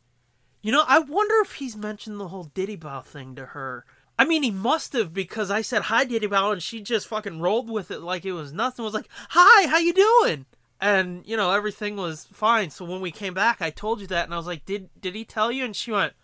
"You 0.62 0.72
know, 0.72 0.84
I 0.86 0.98
wonder 0.98 1.34
if 1.42 1.54
he's 1.54 1.76
mentioned 1.76 2.18
the 2.18 2.28
whole 2.28 2.44
Diddy 2.54 2.76
Bow 2.76 3.00
thing 3.00 3.34
to 3.36 3.46
her." 3.46 3.84
I 4.18 4.24
mean, 4.24 4.42
he 4.44 4.50
must 4.52 4.92
have 4.92 5.12
because 5.12 5.50
I 5.50 5.60
said 5.62 5.82
hi, 5.82 6.04
Diddy 6.04 6.26
Bow, 6.28 6.52
and 6.52 6.62
she 6.62 6.80
just 6.80 7.08
fucking 7.08 7.40
rolled 7.40 7.68
with 7.68 7.90
it 7.90 8.00
like 8.00 8.24
it 8.24 8.32
was 8.32 8.52
nothing. 8.52 8.84
Was 8.84 8.94
like, 8.94 9.08
"Hi, 9.30 9.68
how 9.68 9.78
you 9.78 9.92
doing?" 9.92 10.46
And 10.80 11.26
you 11.26 11.36
know, 11.36 11.50
everything 11.50 11.96
was 11.96 12.26
fine. 12.32 12.70
So 12.70 12.84
when 12.84 13.00
we 13.00 13.10
came 13.10 13.34
back, 13.34 13.62
I 13.62 13.70
told 13.70 14.00
you 14.00 14.06
that, 14.08 14.24
and 14.24 14.34
I 14.34 14.36
was 14.36 14.46
like, 14.46 14.64
"Did 14.64 14.90
did 15.00 15.14
he 15.14 15.24
tell 15.24 15.50
you?" 15.50 15.64
And 15.64 15.74
she 15.74 15.92
went, 15.92 16.14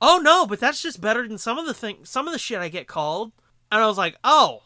"Oh 0.00 0.20
no, 0.22 0.46
but 0.46 0.60
that's 0.60 0.82
just 0.82 1.00
better 1.00 1.26
than 1.26 1.38
some 1.38 1.58
of 1.58 1.66
the 1.66 1.74
thing, 1.74 2.04
some 2.04 2.26
of 2.26 2.32
the 2.32 2.38
shit 2.38 2.60
I 2.60 2.68
get 2.68 2.88
called." 2.88 3.32
And 3.70 3.80
I 3.80 3.86
was 3.86 3.98
like, 3.98 4.16
"Oh, 4.24 4.62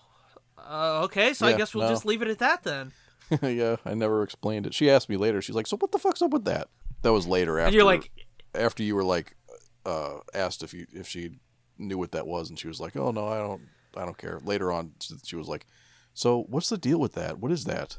uh, 0.58 1.02
okay, 1.04 1.34
so 1.34 1.46
I 1.46 1.52
guess 1.52 1.74
we'll 1.74 1.84
no. 1.84 1.90
just 1.90 2.06
leave 2.06 2.22
it 2.22 2.28
at 2.28 2.38
that 2.38 2.62
then." 2.62 2.92
yeah, 3.42 3.76
I 3.84 3.94
never 3.94 4.22
explained 4.22 4.66
it. 4.66 4.74
She 4.74 4.90
asked 4.90 5.08
me 5.08 5.16
later. 5.16 5.42
She's 5.42 5.56
like, 5.56 5.66
"So 5.66 5.76
what 5.76 5.92
the 5.92 5.98
fuck's 5.98 6.22
up 6.22 6.30
with 6.30 6.44
that?" 6.44 6.68
That 7.02 7.12
was 7.12 7.26
later 7.26 7.58
after. 7.58 7.66
And 7.66 7.74
you're 7.74 7.84
like, 7.84 8.10
after 8.54 8.82
you 8.82 8.94
were 8.94 9.04
like, 9.04 9.36
uh, 9.84 10.18
asked 10.32 10.62
if 10.62 10.72
you 10.72 10.86
if 10.92 11.06
she 11.06 11.38
knew 11.78 11.98
what 11.98 12.12
that 12.12 12.26
was, 12.26 12.48
and 12.48 12.58
she 12.58 12.68
was 12.68 12.80
like, 12.80 12.96
"Oh 12.96 13.10
no, 13.10 13.26
I 13.26 13.38
don't, 13.38 13.62
I 13.96 14.04
don't 14.04 14.18
care." 14.18 14.40
Later 14.42 14.72
on, 14.72 14.92
she 15.24 15.36
was 15.36 15.48
like, 15.48 15.66
"So 16.14 16.44
what's 16.48 16.68
the 16.68 16.78
deal 16.78 16.98
with 16.98 17.12
that? 17.14 17.38
What 17.38 17.52
is 17.52 17.64
that?" 17.64 17.98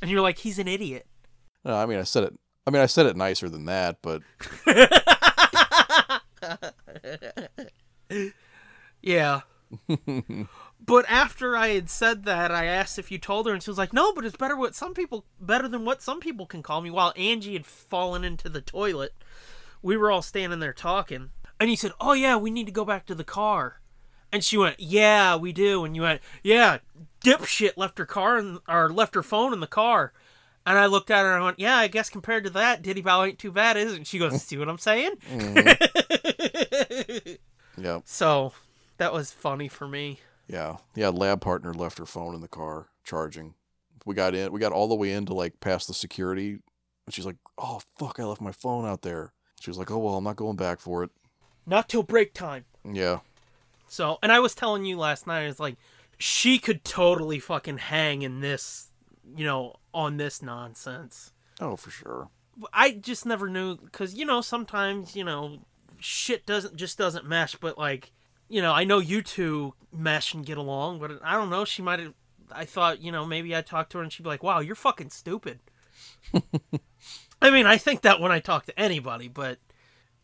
And 0.00 0.10
you're 0.10 0.20
like, 0.20 0.38
"He's 0.38 0.58
an 0.58 0.68
idiot." 0.68 1.06
No, 1.64 1.76
I 1.76 1.86
mean, 1.86 1.98
I 1.98 2.04
said 2.04 2.24
it. 2.24 2.38
I 2.66 2.70
mean, 2.70 2.82
I 2.82 2.86
said 2.86 3.06
it 3.06 3.16
nicer 3.16 3.48
than 3.48 3.64
that, 3.66 3.98
but 4.02 4.22
Yeah. 9.02 9.40
but 10.80 11.04
after 11.08 11.56
I 11.56 11.68
had 11.68 11.88
said 11.88 12.24
that, 12.24 12.50
I 12.50 12.66
asked 12.66 12.98
if 12.98 13.10
you 13.10 13.18
told 13.18 13.46
her, 13.46 13.52
and 13.52 13.62
she 13.62 13.70
was 13.70 13.78
like, 13.78 13.92
"No, 13.92 14.12
but 14.12 14.24
it's 14.24 14.36
better 14.36 14.56
what 14.56 14.74
some 14.74 14.94
people 14.94 15.26
better 15.40 15.68
than 15.68 15.84
what 15.84 16.02
some 16.02 16.20
people 16.20 16.46
can 16.46 16.62
call 16.62 16.80
me." 16.80 16.90
While 16.90 17.12
Angie 17.16 17.52
had 17.52 17.66
fallen 17.66 18.24
into 18.24 18.48
the 18.48 18.60
toilet, 18.60 19.14
we 19.82 19.96
were 19.96 20.10
all 20.10 20.22
standing 20.22 20.58
there 20.58 20.72
talking, 20.72 21.30
and 21.60 21.70
he 21.70 21.76
said, 21.76 21.92
"Oh 22.00 22.14
yeah, 22.14 22.36
we 22.36 22.50
need 22.50 22.66
to 22.66 22.72
go 22.72 22.84
back 22.84 23.06
to 23.06 23.14
the 23.14 23.24
car." 23.24 23.80
And 24.32 24.42
she 24.42 24.56
went, 24.56 24.80
"Yeah, 24.80 25.36
we 25.36 25.52
do." 25.52 25.84
And 25.84 25.94
you 25.94 26.02
went, 26.02 26.20
"Yeah, 26.42 26.78
dipshit 27.24 27.72
left 27.76 27.98
her 27.98 28.06
car 28.06 28.38
in, 28.38 28.58
or 28.68 28.90
left 28.90 29.14
her 29.14 29.22
phone 29.22 29.52
in 29.52 29.60
the 29.60 29.66
car." 29.66 30.12
And 30.66 30.78
I 30.78 30.86
looked 30.86 31.10
at 31.10 31.22
her 31.22 31.32
and 31.34 31.42
I 31.42 31.46
went, 31.46 31.58
"Yeah, 31.58 31.76
I 31.76 31.88
guess 31.88 32.10
compared 32.10 32.44
to 32.44 32.50
that, 32.50 32.82
Diddy 32.82 33.00
Bow 33.00 33.24
ain't 33.24 33.38
too 33.38 33.52
bad, 33.52 33.76
is 33.76 33.92
it?" 33.92 33.96
And 33.96 34.06
she 34.06 34.18
goes, 34.18 34.42
"See 34.42 34.58
what 34.58 34.68
I'm 34.68 34.78
saying?" 34.78 35.12
Mm-hmm. 35.30 37.32
yeah, 37.82 38.00
So 38.04 38.52
That 38.98 39.12
was 39.12 39.32
funny 39.32 39.68
for 39.68 39.88
me. 39.88 40.20
Yeah, 40.46 40.76
yeah. 40.94 41.08
Lab 41.08 41.40
partner 41.40 41.72
left 41.72 41.98
her 41.98 42.06
phone 42.06 42.34
in 42.34 42.40
the 42.40 42.48
car 42.48 42.88
charging. 43.04 43.54
We 44.04 44.14
got 44.14 44.34
in. 44.34 44.52
We 44.52 44.60
got 44.60 44.72
all 44.72 44.88
the 44.88 44.94
way 44.94 45.12
in 45.12 45.26
to 45.26 45.34
like 45.34 45.60
past 45.60 45.88
the 45.88 45.94
security, 45.94 46.58
and 47.06 47.14
she's 47.14 47.26
like, 47.26 47.36
"Oh 47.56 47.80
fuck, 47.98 48.18
I 48.18 48.24
left 48.24 48.40
my 48.40 48.52
phone 48.52 48.84
out 48.84 49.02
there." 49.02 49.32
She 49.60 49.70
was 49.70 49.78
like, 49.78 49.90
"Oh 49.90 49.98
well, 49.98 50.16
I'm 50.16 50.24
not 50.24 50.36
going 50.36 50.56
back 50.56 50.80
for 50.80 51.04
it." 51.04 51.10
Not 51.66 51.88
till 51.88 52.02
break 52.02 52.34
time. 52.34 52.64
Yeah, 52.84 53.18
So, 53.86 54.18
and 54.22 54.32
I 54.32 54.40
was 54.40 54.54
telling 54.54 54.86
you 54.86 54.98
last 54.98 55.26
night, 55.26 55.44
I 55.44 55.46
was 55.46 55.60
like 55.60 55.76
she 56.20 56.58
could 56.58 56.84
totally 56.84 57.38
fucking 57.38 57.78
hang 57.78 58.20
in 58.20 58.40
this, 58.40 58.88
you 59.34 59.44
know, 59.44 59.76
on 59.94 60.18
this 60.18 60.42
nonsense. 60.42 61.32
oh 61.60 61.76
for 61.76 61.90
sure. 61.90 62.28
I 62.74 62.90
just 62.90 63.24
never 63.24 63.48
knew 63.48 63.76
because 63.76 64.14
you 64.14 64.26
know 64.26 64.42
sometimes 64.42 65.16
you 65.16 65.24
know 65.24 65.60
shit 65.98 66.44
doesn't 66.44 66.76
just 66.76 66.98
doesn't 66.98 67.26
mesh, 67.26 67.56
but 67.56 67.78
like 67.78 68.12
you 68.48 68.60
know 68.60 68.72
I 68.72 68.84
know 68.84 68.98
you 68.98 69.22
two 69.22 69.72
mesh 69.92 70.34
and 70.34 70.44
get 70.44 70.58
along, 70.58 71.00
but 71.00 71.10
I 71.24 71.36
don't 71.36 71.48
know. 71.50 71.64
She 71.64 71.80
might 71.80 72.00
have. 72.00 72.12
I 72.52 72.66
thought 72.66 73.00
you 73.00 73.10
know 73.10 73.24
maybe 73.24 73.56
I 73.56 73.62
talked 73.62 73.92
to 73.92 73.98
her 73.98 74.04
and 74.04 74.12
she'd 74.12 74.24
be 74.24 74.28
like, 74.28 74.42
"Wow, 74.42 74.60
you're 74.60 74.74
fucking 74.74 75.10
stupid." 75.10 75.60
I 77.42 77.50
mean, 77.50 77.64
I 77.64 77.78
think 77.78 78.02
that 78.02 78.20
when 78.20 78.30
I 78.30 78.40
talk 78.40 78.66
to 78.66 78.78
anybody, 78.78 79.28
but 79.28 79.58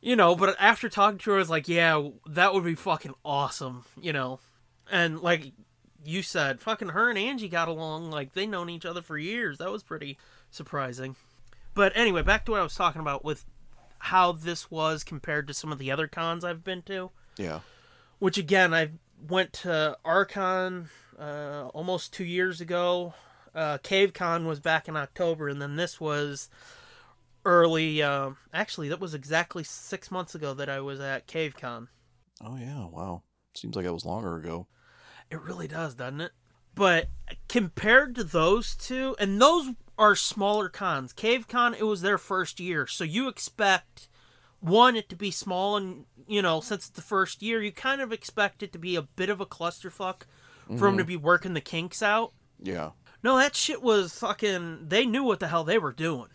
you 0.02 0.14
know, 0.14 0.36
but 0.36 0.56
after 0.60 0.90
talking 0.90 1.18
to 1.20 1.30
her, 1.30 1.36
I 1.36 1.38
was 1.38 1.48
like, 1.48 1.68
"Yeah, 1.68 2.10
that 2.26 2.52
would 2.52 2.64
be 2.64 2.74
fucking 2.74 3.14
awesome," 3.24 3.86
you 3.98 4.12
know, 4.12 4.40
and 4.90 5.20
like 5.20 5.52
you 6.06 6.22
said, 6.22 6.60
fucking 6.60 6.90
her 6.90 7.08
and 7.10 7.18
Angie 7.18 7.48
got 7.48 7.68
along 7.68 8.10
like 8.10 8.32
they 8.32 8.46
known 8.46 8.70
each 8.70 8.84
other 8.86 9.02
for 9.02 9.18
years. 9.18 9.58
That 9.58 9.72
was 9.72 9.82
pretty 9.82 10.18
surprising. 10.50 11.16
But 11.74 11.92
anyway, 11.94 12.22
back 12.22 12.44
to 12.46 12.52
what 12.52 12.60
I 12.60 12.64
was 12.64 12.74
talking 12.74 13.00
about 13.00 13.24
with 13.24 13.44
how 13.98 14.32
this 14.32 14.70
was 14.70 15.04
compared 15.04 15.46
to 15.48 15.54
some 15.54 15.72
of 15.72 15.78
the 15.78 15.90
other 15.90 16.06
cons 16.06 16.44
I've 16.44 16.64
been 16.64 16.82
to. 16.82 17.10
Yeah, 17.36 17.60
Which 18.18 18.38
again, 18.38 18.72
I 18.72 18.90
went 19.28 19.52
to 19.54 19.98
Archon 20.04 20.88
uh, 21.18 21.68
almost 21.74 22.12
two 22.14 22.24
years 22.24 22.60
ago. 22.60 23.14
Uh, 23.54 23.78
CaveCon 23.78 24.46
was 24.46 24.60
back 24.60 24.88
in 24.88 24.96
October, 24.96 25.48
and 25.48 25.60
then 25.60 25.76
this 25.76 26.00
was 26.00 26.48
early. 27.44 28.02
Uh, 28.02 28.30
actually, 28.52 28.88
that 28.88 29.00
was 29.00 29.14
exactly 29.14 29.64
six 29.64 30.10
months 30.10 30.34
ago 30.34 30.54
that 30.54 30.68
I 30.68 30.80
was 30.80 31.00
at 31.00 31.26
CaveCon. 31.26 31.88
Oh 32.44 32.56
yeah, 32.56 32.86
wow. 32.86 33.22
Seems 33.54 33.76
like 33.76 33.84
that 33.86 33.94
was 33.94 34.04
longer 34.04 34.36
ago. 34.36 34.66
It 35.30 35.40
really 35.40 35.68
does, 35.68 35.94
doesn't 35.94 36.20
it? 36.20 36.32
But 36.74 37.08
compared 37.48 38.14
to 38.16 38.24
those 38.24 38.74
two, 38.74 39.16
and 39.18 39.40
those 39.40 39.70
are 39.98 40.14
smaller 40.14 40.68
cons. 40.68 41.12
CaveCon, 41.12 41.78
it 41.78 41.84
was 41.84 42.02
their 42.02 42.18
first 42.18 42.60
year, 42.60 42.86
so 42.86 43.02
you 43.02 43.28
expect 43.28 44.08
one 44.60 44.96
it 44.96 45.08
to 45.08 45.16
be 45.16 45.30
small, 45.30 45.76
and 45.76 46.04
you 46.26 46.42
know, 46.42 46.60
since 46.60 46.88
it's 46.88 46.90
the 46.90 47.02
first 47.02 47.42
year, 47.42 47.62
you 47.62 47.72
kind 47.72 48.00
of 48.00 48.12
expect 48.12 48.62
it 48.62 48.72
to 48.72 48.78
be 48.78 48.96
a 48.96 49.02
bit 49.02 49.30
of 49.30 49.40
a 49.40 49.46
clusterfuck 49.46 50.22
for 50.66 50.88
them 50.88 50.96
to 50.96 51.02
mm-hmm. 51.02 51.08
be 51.08 51.16
working 51.16 51.54
the 51.54 51.60
kinks 51.60 52.02
out. 52.02 52.32
Yeah, 52.62 52.90
No, 53.22 53.38
that 53.38 53.54
shit 53.54 53.82
was 53.82 54.18
fucking. 54.18 54.88
They 54.88 55.06
knew 55.06 55.22
what 55.22 55.40
the 55.40 55.48
hell 55.48 55.64
they 55.64 55.78
were 55.78 55.92
doing. 55.92 56.28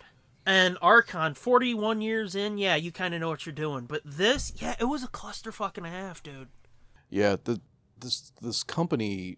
And 0.46 0.78
Archon, 0.82 1.36
41 1.36 2.02
years 2.02 2.34
in, 2.34 2.58
yeah, 2.58 2.76
you 2.76 2.92
kind 2.92 3.14
of 3.14 3.22
know 3.22 3.30
what 3.30 3.46
you're 3.46 3.54
doing. 3.54 3.86
But 3.86 4.02
this, 4.04 4.54
yeah, 4.56 4.76
it 4.80 4.86
was 4.86 5.04
a 5.04 5.08
clusterfuck 5.08 5.78
and 5.78 5.86
a 5.86 5.90
half, 5.90 6.24
dude. 6.24 6.48
yeah. 7.12 7.36
The 7.44 7.62
this 8.02 8.32
this 8.42 8.64
company 8.64 9.38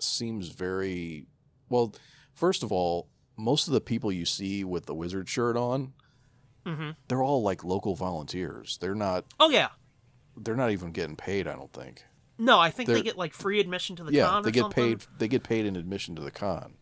seems 0.00 0.48
very 0.48 1.26
well. 1.68 1.94
First 2.34 2.62
of 2.62 2.72
all, 2.72 3.08
most 3.36 3.66
of 3.68 3.74
the 3.74 3.80
people 3.80 4.12
you 4.12 4.24
see 4.24 4.64
with 4.64 4.86
the 4.86 4.94
wizard 4.94 5.28
shirt 5.28 5.56
on, 5.56 5.92
Mhm. 6.66 6.96
they're 7.08 7.22
all 7.22 7.42
like 7.42 7.64
local 7.64 7.94
volunteers. 7.94 8.78
They're 8.78 8.94
not. 8.94 9.24
Oh, 9.40 9.50
yeah. 9.50 9.68
They're 10.36 10.56
not 10.56 10.70
even 10.70 10.92
getting 10.92 11.16
paid. 11.16 11.46
I 11.48 11.54
don't 11.54 11.72
think. 11.72 12.04
No, 12.38 12.58
I 12.60 12.70
think 12.70 12.86
they 12.86 12.94
They're- 12.94 13.02
get 13.02 13.18
like 13.18 13.32
free 13.34 13.58
admission 13.58 13.96
to 13.96 14.04
the 14.04 14.12
yeah, 14.12 14.26
con. 14.26 14.42
they 14.42 14.50
or 14.50 14.52
get 14.52 14.60
something. 14.62 14.98
paid. 14.98 15.06
They 15.18 15.28
get 15.28 15.42
paid 15.42 15.66
in 15.66 15.74
admission 15.76 16.14
to 16.16 16.22
the 16.22 16.30
con. 16.30 16.74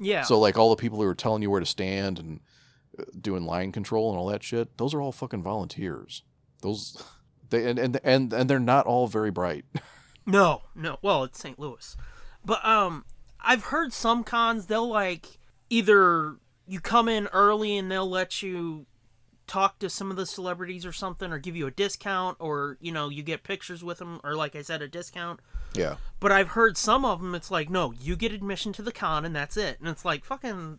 Yeah. 0.00 0.22
So 0.22 0.40
like 0.40 0.58
all 0.58 0.70
the 0.70 0.76
people 0.80 0.98
who 1.00 1.04
are 1.06 1.14
telling 1.14 1.42
you 1.42 1.50
where 1.50 1.60
to 1.60 1.66
stand 1.66 2.18
and 2.18 2.40
uh, 2.98 3.04
doing 3.20 3.44
line 3.44 3.70
control 3.70 4.10
and 4.10 4.18
all 4.18 4.26
that 4.26 4.42
shit, 4.42 4.76
those 4.78 4.92
are 4.94 5.00
all 5.00 5.12
fucking 5.12 5.42
volunteers. 5.44 6.22
Those 6.62 6.96
they 7.50 7.68
and 7.70 7.78
and 7.78 8.00
and, 8.02 8.32
and 8.32 8.50
they're 8.50 8.58
not 8.58 8.86
all 8.86 9.06
very 9.06 9.30
bright. 9.30 9.64
no, 10.26 10.62
no. 10.74 10.98
Well, 11.02 11.24
it's 11.24 11.38
St. 11.38 11.58
Louis, 11.58 11.96
but 12.44 12.64
um, 12.64 13.04
I've 13.40 13.64
heard 13.64 13.92
some 13.92 14.24
cons 14.24 14.66
they'll 14.66 14.88
like 14.88 15.38
either 15.70 16.36
you 16.66 16.80
come 16.80 17.08
in 17.08 17.26
early 17.28 17.76
and 17.76 17.90
they'll 17.90 18.08
let 18.08 18.42
you 18.42 18.86
talk 19.46 19.78
to 19.78 19.90
some 19.90 20.10
of 20.10 20.16
the 20.16 20.24
celebrities 20.26 20.86
or 20.86 20.92
something, 20.92 21.30
or 21.30 21.38
give 21.38 21.54
you 21.56 21.66
a 21.66 21.70
discount, 21.70 22.36
or 22.40 22.78
you 22.80 22.92
know 22.92 23.08
you 23.08 23.22
get 23.22 23.42
pictures 23.42 23.84
with 23.84 23.98
them, 23.98 24.20
or 24.24 24.34
like 24.34 24.56
I 24.56 24.62
said, 24.62 24.82
a 24.82 24.88
discount. 24.88 25.40
yeah. 25.74 25.96
But 26.20 26.32
I've 26.32 26.48
heard 26.48 26.76
some 26.78 27.04
of 27.04 27.20
them. 27.20 27.34
It's 27.34 27.50
like, 27.50 27.68
no, 27.68 27.92
you 28.00 28.16
get 28.16 28.32
admission 28.32 28.72
to 28.74 28.82
the 28.82 28.92
con 28.92 29.24
and 29.24 29.36
that's 29.36 29.56
it. 29.56 29.78
And 29.78 29.88
it's 29.88 30.04
like, 30.04 30.24
fucking, 30.24 30.78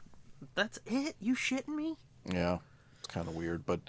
that's 0.55 0.79
it. 0.87 1.15
You 1.19 1.35
shitting 1.35 1.75
me? 1.75 1.97
Yeah. 2.25 2.57
It's 2.97 3.07
kind 3.07 3.27
of 3.27 3.35
weird, 3.35 3.65
but 3.67 3.81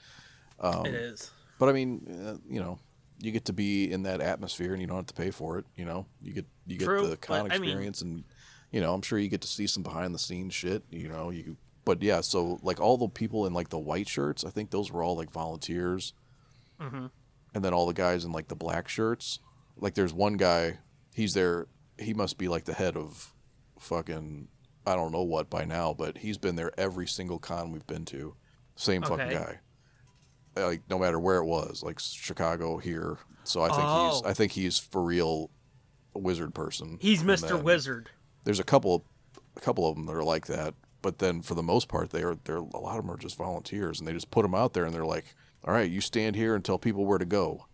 um, 0.60 0.84
it 0.84 0.94
is. 0.94 1.30
but 1.58 1.70
I 1.70 1.72
mean, 1.72 2.06
uh, 2.26 2.36
you 2.52 2.60
know, 2.60 2.78
you 3.18 3.32
get 3.32 3.46
to 3.46 3.52
be 3.52 3.90
in 3.90 4.02
that 4.04 4.20
atmosphere 4.20 4.72
and 4.72 4.80
you 4.80 4.86
don't 4.86 4.96
have 4.96 5.06
to 5.06 5.14
pay 5.14 5.30
for 5.30 5.58
it, 5.58 5.64
you 5.76 5.84
know. 5.84 6.06
You 6.22 6.32
get 6.32 6.46
you 6.66 6.78
get 6.78 6.84
True, 6.84 7.06
the 7.06 7.16
con 7.16 7.48
but, 7.48 7.54
I 7.54 7.58
mean- 7.58 7.70
experience 7.70 8.02
and 8.02 8.24
you 8.72 8.80
know, 8.80 8.92
I'm 8.92 9.02
sure 9.02 9.18
you 9.18 9.28
get 9.28 9.40
to 9.42 9.48
see 9.48 9.66
some 9.66 9.82
behind 9.82 10.14
the 10.14 10.18
scenes 10.18 10.52
shit, 10.52 10.82
you 10.90 11.08
know, 11.08 11.30
you 11.30 11.56
but 11.84 12.02
yeah, 12.02 12.20
so 12.20 12.58
like 12.62 12.80
all 12.80 12.96
the 12.98 13.08
people 13.08 13.46
in 13.46 13.52
like 13.54 13.68
the 13.68 13.78
white 13.78 14.08
shirts, 14.08 14.44
I 14.44 14.50
think 14.50 14.70
those 14.70 14.90
were 14.90 15.02
all 15.04 15.16
like 15.16 15.30
volunteers. 15.30 16.12
Mhm. 16.80 17.10
And 17.54 17.64
then 17.64 17.72
all 17.72 17.86
the 17.86 17.94
guys 17.94 18.24
in 18.24 18.32
like 18.32 18.48
the 18.48 18.56
black 18.56 18.88
shirts, 18.88 19.38
like 19.76 19.94
there's 19.94 20.12
one 20.12 20.36
guy, 20.36 20.78
he's 21.14 21.32
there, 21.32 21.68
he 21.98 22.12
must 22.12 22.36
be 22.38 22.48
like 22.48 22.64
the 22.64 22.74
head 22.74 22.96
of 22.96 23.32
fucking 23.78 24.48
I 24.86 24.94
don't 24.94 25.10
know 25.12 25.22
what 25.22 25.48
by 25.50 25.64
now, 25.64 25.94
but 25.94 26.18
he's 26.18 26.38
been 26.38 26.54
there 26.56 26.72
every 26.78 27.06
single 27.08 27.38
con 27.38 27.72
we've 27.72 27.86
been 27.86 28.04
to. 28.06 28.34
Same 28.76 29.02
fucking 29.02 29.30
guy. 29.30 29.58
Like 30.56 30.82
no 30.88 30.98
matter 30.98 31.18
where 31.18 31.36
it 31.38 31.44
was, 31.44 31.82
like 31.82 31.98
Chicago 32.00 32.78
here. 32.78 33.18
So 33.44 33.62
I 33.62 33.68
think 33.68 33.80
he's 33.82 33.86
Oh. 33.86 34.22
I 34.24 34.32
think 34.34 34.52
he's 34.52 34.78
for 34.78 35.02
real 35.02 35.50
a 36.14 36.18
wizard 36.18 36.54
person. 36.54 36.98
He's 37.00 37.22
Mr. 37.22 37.62
Wizard. 37.62 38.10
There's 38.44 38.60
a 38.60 38.64
couple 38.64 39.04
a 39.56 39.60
couple 39.60 39.88
of 39.88 39.96
them 39.96 40.06
that 40.06 40.14
are 40.14 40.24
like 40.24 40.46
that, 40.46 40.74
but 41.02 41.18
then 41.18 41.42
for 41.42 41.54
the 41.54 41.62
most 41.62 41.88
part 41.88 42.10
they 42.10 42.22
are 42.22 42.36
they're 42.44 42.56
a 42.56 42.78
lot 42.80 42.98
of 42.98 43.04
them 43.04 43.10
are 43.14 43.18
just 43.18 43.36
volunteers 43.36 43.98
and 43.98 44.08
they 44.08 44.12
just 44.12 44.30
put 44.30 44.42
them 44.42 44.54
out 44.54 44.72
there 44.72 44.84
and 44.84 44.94
they're 44.94 45.04
like, 45.06 45.34
"All 45.64 45.74
right, 45.74 45.90
you 45.90 46.00
stand 46.00 46.36
here 46.36 46.54
and 46.54 46.64
tell 46.64 46.78
people 46.78 47.04
where 47.06 47.18
to 47.18 47.24
go." 47.26 47.66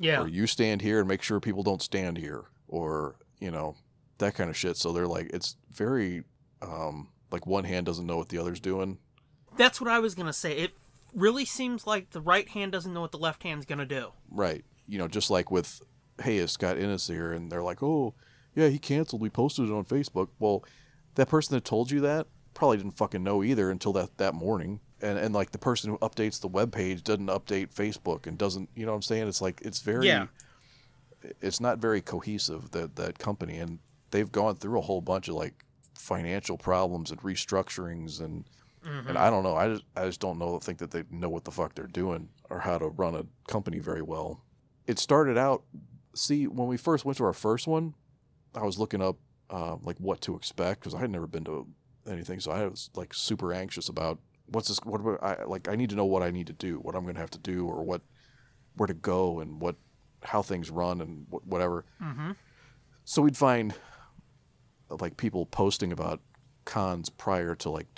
Yeah. 0.00 0.22
or 0.22 0.28
you 0.28 0.48
stand 0.48 0.82
here 0.82 0.98
and 0.98 1.06
make 1.06 1.22
sure 1.22 1.38
people 1.38 1.62
don't 1.62 1.80
stand 1.80 2.18
here 2.18 2.46
or 2.66 3.14
you 3.38 3.52
know 3.52 3.76
that 4.18 4.34
kind 4.34 4.50
of 4.50 4.56
shit 4.56 4.76
so 4.76 4.92
they're 4.92 5.06
like 5.06 5.30
it's 5.32 5.56
very 5.70 6.24
um 6.62 7.08
like 7.30 7.46
one 7.46 7.62
hand 7.62 7.86
doesn't 7.86 8.04
know 8.04 8.16
what 8.16 8.28
the 8.28 8.36
other's 8.38 8.58
doing 8.58 8.98
That's 9.56 9.80
what 9.80 9.88
I 9.88 10.00
was 10.00 10.16
going 10.16 10.26
to 10.26 10.32
say. 10.32 10.58
It 10.58 10.72
really 11.14 11.44
seems 11.44 11.86
like 11.86 12.10
the 12.10 12.20
right 12.20 12.48
hand 12.48 12.72
doesn't 12.72 12.92
know 12.92 13.00
what 13.00 13.12
the 13.12 13.18
left 13.18 13.42
hand's 13.42 13.64
going 13.66 13.78
to 13.78 13.86
do. 13.86 14.12
right. 14.30 14.64
You 14.86 14.98
know 14.98 15.08
just 15.08 15.30
like 15.30 15.50
with 15.50 15.80
hey 16.22 16.36
is 16.36 16.52
scott 16.52 16.76
innes 16.78 17.06
here 17.08 17.32
and 17.32 17.50
they're 17.50 17.62
like 17.62 17.82
oh 17.82 18.14
yeah 18.54 18.68
he 18.68 18.78
canceled 18.78 19.20
we 19.22 19.30
posted 19.30 19.68
it 19.68 19.72
on 19.72 19.84
facebook. 19.84 20.28
Well 20.38 20.62
that 21.14 21.28
person 21.28 21.54
that 21.54 21.64
told 21.64 21.90
you 21.90 22.00
that 22.02 22.26
probably 22.52 22.76
didn't 22.76 22.96
fucking 22.98 23.22
know 23.22 23.42
either 23.42 23.70
until 23.70 23.92
that 23.94 24.18
that 24.18 24.34
morning. 24.34 24.80
And 25.00 25.18
and 25.18 25.34
like 25.34 25.52
the 25.52 25.58
person 25.58 25.90
who 25.90 25.98
updates 25.98 26.40
the 26.40 26.48
web 26.48 26.70
page 26.72 27.02
doesn't 27.02 27.26
update 27.28 27.72
facebook 27.74 28.26
and 28.26 28.36
doesn't 28.36 28.68
you 28.74 28.84
know 28.84 28.92
what 28.92 28.96
i'm 28.96 29.02
saying? 29.02 29.26
It's 29.28 29.40
like 29.40 29.60
it's 29.62 29.80
very 29.80 30.06
Yeah. 30.06 30.26
it's 31.40 31.60
not 31.60 31.78
very 31.78 32.00
cohesive 32.02 32.70
that 32.72 32.96
that 32.96 33.18
company. 33.18 33.56
And 33.58 33.78
they've 34.10 34.30
gone 34.30 34.56
through 34.56 34.78
a 34.78 34.82
whole 34.82 35.00
bunch 35.00 35.28
of 35.28 35.34
like 35.34 35.64
financial 35.94 36.58
problems 36.58 37.10
and 37.10 37.20
restructurings 37.22 38.20
and 38.20 38.44
and 38.84 39.18
I 39.18 39.30
don't 39.30 39.42
know 39.42 39.56
I 39.56 39.68
just 39.68 39.84
I 39.96 40.06
just 40.06 40.20
don't 40.20 40.38
know 40.38 40.58
think 40.58 40.78
that 40.78 40.90
they 40.90 41.04
know 41.10 41.28
what 41.28 41.44
the 41.44 41.50
fuck 41.50 41.74
they're 41.74 41.86
doing 41.86 42.28
or 42.50 42.60
how 42.60 42.78
to 42.78 42.88
run 42.88 43.14
a 43.14 43.24
company 43.50 43.78
very 43.78 44.02
well. 44.02 44.42
It 44.86 44.98
started 44.98 45.38
out 45.38 45.64
see 46.14 46.46
when 46.46 46.68
we 46.68 46.76
first 46.76 47.04
went 47.04 47.18
to 47.18 47.24
our 47.24 47.32
first 47.32 47.66
one, 47.66 47.94
I 48.54 48.64
was 48.64 48.78
looking 48.78 49.02
up 49.02 49.16
uh, 49.50 49.76
like 49.82 49.96
what 49.98 50.20
to 50.22 50.36
expect 50.36 50.80
because 50.80 50.94
I 50.94 51.00
had 51.00 51.10
never 51.10 51.26
been 51.26 51.44
to 51.44 51.66
anything, 52.08 52.40
so 52.40 52.52
I 52.52 52.66
was 52.66 52.90
like 52.94 53.14
super 53.14 53.52
anxious 53.52 53.88
about 53.88 54.18
what's 54.46 54.68
this 54.68 54.78
what 54.84 55.22
I 55.22 55.44
like 55.44 55.68
I 55.68 55.76
need 55.76 55.90
to 55.90 55.96
know 55.96 56.04
what 56.04 56.22
I 56.22 56.30
need 56.30 56.46
to 56.48 56.52
do, 56.52 56.78
what 56.78 56.94
I'm 56.94 57.04
gonna 57.04 57.18
have 57.18 57.30
to 57.30 57.38
do, 57.38 57.66
or 57.66 57.82
what 57.82 58.02
where 58.76 58.86
to 58.86 58.94
go 58.94 59.40
and 59.40 59.60
what 59.60 59.76
how 60.22 60.42
things 60.42 60.70
run 60.70 61.00
and 61.00 61.26
wh- 61.30 61.46
whatever. 61.46 61.84
Mm-hmm. 62.02 62.32
So 63.04 63.22
we'd 63.22 63.36
find 63.36 63.74
like 64.88 65.16
people 65.16 65.46
posting 65.46 65.92
about 65.92 66.20
cons 66.64 67.10
prior 67.10 67.54
to 67.56 67.70
like 67.70 67.94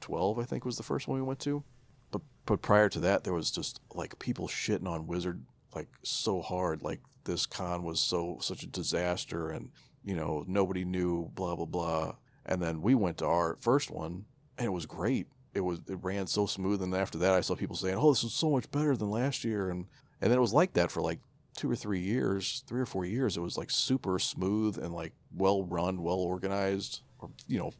2012, 0.00 0.38
I 0.38 0.44
think 0.44 0.64
was 0.64 0.76
the 0.76 0.82
first 0.82 1.08
one 1.08 1.18
we 1.18 1.26
went 1.26 1.40
to. 1.40 1.62
But 2.10 2.22
but 2.44 2.62
prior 2.62 2.88
to 2.88 3.00
that, 3.00 3.24
there 3.24 3.32
was 3.32 3.50
just 3.50 3.80
like 3.94 4.18
people 4.18 4.48
shitting 4.48 4.88
on 4.88 5.06
Wizard 5.06 5.42
like 5.74 5.88
so 6.02 6.40
hard, 6.40 6.82
like 6.82 7.00
this 7.24 7.46
con 7.46 7.82
was 7.82 8.00
so 8.00 8.38
such 8.40 8.62
a 8.62 8.68
disaster, 8.68 9.50
and 9.50 9.70
you 10.04 10.14
know 10.14 10.44
nobody 10.46 10.84
knew, 10.84 11.30
blah 11.34 11.56
blah 11.56 11.66
blah. 11.66 12.14
And 12.44 12.62
then 12.62 12.80
we 12.80 12.94
went 12.94 13.18
to 13.18 13.26
our 13.26 13.58
first 13.60 13.90
one, 13.90 14.24
and 14.56 14.66
it 14.66 14.72
was 14.72 14.86
great. 14.86 15.26
It 15.54 15.60
was 15.60 15.80
it 15.88 15.98
ran 16.02 16.26
so 16.26 16.46
smooth, 16.46 16.82
and 16.82 16.94
after 16.94 17.18
that, 17.18 17.34
I 17.34 17.40
saw 17.40 17.54
people 17.54 17.76
saying, 17.76 17.96
"Oh, 17.96 18.12
this 18.12 18.24
is 18.24 18.32
so 18.32 18.50
much 18.50 18.70
better 18.70 18.96
than 18.96 19.10
last 19.10 19.44
year," 19.44 19.70
and 19.70 19.86
and 20.20 20.30
then 20.30 20.38
it 20.38 20.42
was 20.42 20.52
like 20.52 20.74
that 20.74 20.90
for 20.90 21.02
like 21.02 21.20
two 21.56 21.70
or 21.70 21.76
three 21.76 22.00
years, 22.00 22.62
three 22.66 22.80
or 22.80 22.86
four 22.86 23.04
years, 23.04 23.36
it 23.36 23.40
was 23.40 23.56
like 23.56 23.70
super 23.70 24.18
smooth 24.18 24.78
and 24.78 24.94
like 24.94 25.12
well 25.34 25.64
run, 25.64 26.02
well 26.02 26.18
organized, 26.18 27.00
or 27.18 27.30
you 27.48 27.58
know, 27.58 27.72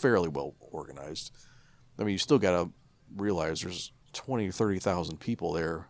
fairly 0.00 0.28
well 0.28 0.54
organized. 0.60 1.32
I 1.98 2.02
mean, 2.04 2.12
you 2.12 2.18
still 2.18 2.38
got 2.38 2.50
to 2.64 2.70
realize 3.16 3.62
there's 3.62 3.92
20 4.12 4.50
30,000 4.50 5.18
people 5.18 5.52
there. 5.52 5.86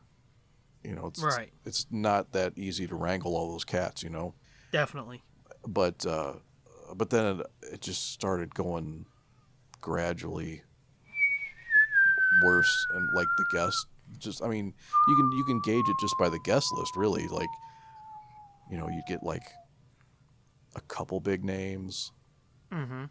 You 0.85 0.95
know, 0.95 1.07
it's, 1.07 1.23
Right. 1.23 1.53
it's 1.65 1.87
not 1.91 2.33
that 2.33 2.57
easy 2.57 2.87
to 2.87 2.95
wrangle 2.95 3.35
all 3.37 3.51
those 3.51 3.65
cats, 3.65 4.03
you 4.03 4.11
know. 4.11 4.35
Definitely. 4.73 5.23
But 5.67 6.07
uh 6.07 6.35
but 6.95 7.11
then 7.11 7.41
it, 7.41 7.47
it 7.73 7.81
just 7.81 8.13
started 8.13 8.55
going 8.55 9.07
gradually 9.81 10.63
worse 12.45 12.87
and 12.95 13.09
like 13.17 13.27
the 13.39 13.45
guest 13.53 13.87
just 14.19 14.43
I 14.43 14.49
mean, 14.49 14.73
you 15.09 15.17
can 15.17 15.33
you 15.33 15.45
can 15.45 15.61
gauge 15.65 15.89
it 15.89 15.97
just 16.01 16.15
by 16.19 16.29
the 16.29 16.39
guest 16.45 16.73
list 16.77 16.95
really, 16.97 17.27
like 17.27 17.49
you 18.71 18.77
know, 18.79 18.89
you'd 18.89 19.07
get 19.09 19.23
like 19.25 19.43
a 20.77 20.81
couple 20.83 21.19
big 21.21 21.45
names 21.45 22.13
Mm-hmm. 22.73 23.05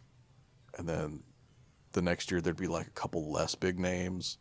And 0.76 0.88
then 0.88 1.24
the 1.94 2.02
next 2.02 2.32
year 2.32 2.42
there'd 2.42 2.58
be 2.58 2.68
like 2.68 2.88
a 2.88 2.92
couple 2.92 3.32
less 3.32 3.56
big 3.56 3.80
names 3.80 4.38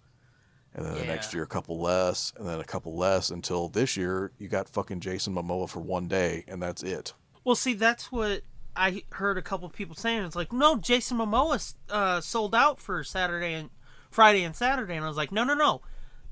and 0.75 0.85
then 0.85 0.95
the 0.95 1.05
next 1.05 1.33
year 1.33 1.45
a 1.45 1.47
couple 1.47 1.81
less 1.81 2.33
and 2.37 2.49
then 2.49 2.59
a 2.59 2.65
couple 2.65 2.97
less 2.97 3.31
until 3.31 3.69
this 3.69 3.97
year 3.97 4.33
you 4.39 4.49
got 4.49 4.69
fucking 4.69 5.01
Jason 5.01 5.35
Momoa 5.35 5.69
for 5.69 5.81
one 5.81 6.09
day 6.09 6.45
and 6.49 6.61
that's 6.61 6.83
it. 6.83 7.13
Well, 7.45 7.55
see, 7.55 7.75
that's 7.75 8.11
what 8.11 8.43
I 8.77 9.05
heard 9.13 9.39
a 9.39 9.43
couple 9.43 9.69
people 9.69 9.95
saying. 9.95 10.25
It's 10.25 10.37
like, 10.37 10.53
no, 10.53 10.77
Jason 10.77 11.19
Momoa 11.19 11.75
uh, 11.91 12.21
sold 12.21 12.55
out 12.55 12.81
for 12.81 13.05
Saturday 13.05 13.55
and 13.55 13.71
Friday 14.11 14.43
and 14.43 14.57
Saturday, 14.57 14.95
and 14.95 15.05
I 15.05 15.09
was 15.09 15.17
like, 15.17 15.33
no, 15.33 15.45
no, 15.45 15.55
no. 15.55 15.83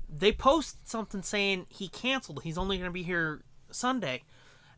They 0.09 0.31
posted 0.31 0.87
something 0.87 1.21
saying 1.21 1.67
he 1.69 1.87
canceled. 1.87 2.43
He's 2.43 2.57
only 2.57 2.77
going 2.77 2.89
to 2.89 2.93
be 2.93 3.03
here 3.03 3.43
Sunday. 3.71 4.23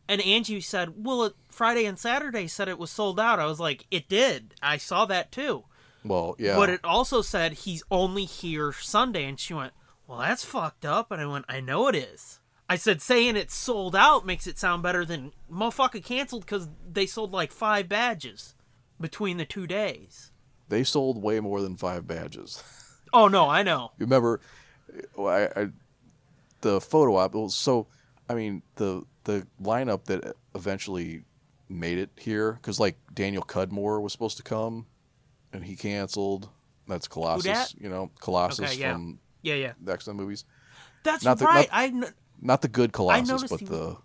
And 0.08 0.20
Angie 0.22 0.60
said, 0.60 1.04
well, 1.04 1.24
it, 1.24 1.34
Friday 1.48 1.84
and 1.84 1.98
Saturday 1.98 2.46
said 2.46 2.68
it 2.68 2.78
was 2.78 2.90
sold 2.90 3.18
out. 3.18 3.40
I 3.40 3.46
was 3.46 3.58
like, 3.58 3.86
it 3.90 4.08
did. 4.08 4.54
I 4.62 4.76
saw 4.76 5.04
that 5.06 5.32
too. 5.32 5.64
Well, 6.04 6.36
yeah. 6.38 6.54
But 6.56 6.70
it 6.70 6.80
also 6.84 7.22
said 7.22 7.52
he's 7.54 7.82
only 7.90 8.24
here 8.24 8.72
Sunday. 8.72 9.24
And 9.24 9.38
she 9.40 9.52
went, 9.54 9.72
Well, 10.06 10.18
that's 10.18 10.44
fucked 10.44 10.84
up. 10.84 11.10
And 11.10 11.20
I 11.20 11.26
went, 11.26 11.46
I 11.48 11.60
know 11.60 11.88
it 11.88 11.96
is. 11.96 12.38
I 12.68 12.76
said, 12.76 13.00
saying 13.00 13.36
it's 13.36 13.54
sold 13.54 13.94
out 13.94 14.26
makes 14.26 14.46
it 14.46 14.58
sound 14.58 14.82
better 14.82 15.04
than 15.04 15.32
motherfucker 15.50 16.04
canceled 16.04 16.44
because 16.44 16.68
they 16.88 17.06
sold 17.06 17.32
like 17.32 17.52
five 17.52 17.88
badges 17.88 18.54
between 19.00 19.36
the 19.36 19.44
two 19.44 19.66
days. 19.68 20.32
they 20.68 20.82
sold 20.82 21.22
way 21.22 21.38
more 21.40 21.60
than 21.60 21.76
five 21.76 22.06
badges. 22.06 22.62
Oh, 23.12 23.28
no, 23.28 23.48
I 23.48 23.62
know. 23.62 23.92
You 23.98 24.06
remember, 24.06 24.40
I, 25.16 25.48
I, 25.56 25.68
the 26.60 26.80
photo 26.80 27.16
op. 27.16 27.34
Well, 27.34 27.48
so, 27.48 27.86
I 28.28 28.34
mean, 28.34 28.62
the 28.74 29.04
the 29.26 29.46
lineup 29.62 30.04
that 30.06 30.34
eventually 30.54 31.22
made 31.68 31.98
it 31.98 32.10
here, 32.16 32.52
because 32.54 32.80
like 32.80 32.96
Daniel 33.12 33.42
Cudmore 33.42 34.00
was 34.00 34.12
supposed 34.12 34.36
to 34.38 34.42
come, 34.42 34.86
and 35.52 35.64
he 35.64 35.76
canceled. 35.76 36.48
That's 36.88 37.08
Colossus, 37.08 37.44
dat? 37.44 37.74
you 37.80 37.88
know, 37.88 38.10
Colossus 38.20 38.70
Okay, 38.70 38.80
yeah. 38.80 38.92
from 38.92 39.18
Yeah, 39.42 39.54
yeah. 39.54 39.72
the 39.82 39.92
X 39.92 40.06
Men 40.06 40.16
movies. 40.16 40.44
That's 41.02 41.24
Not 41.24 41.38
the- 41.38 41.44
right. 41.44 41.68
not- 41.92 42.08
I 42.08 42.12
Not 42.40 42.62
the 42.62 42.68
good 42.68 42.92
Colossus, 42.92 43.44
but 43.50 43.60
he- 43.60 43.66
the 43.66 43.96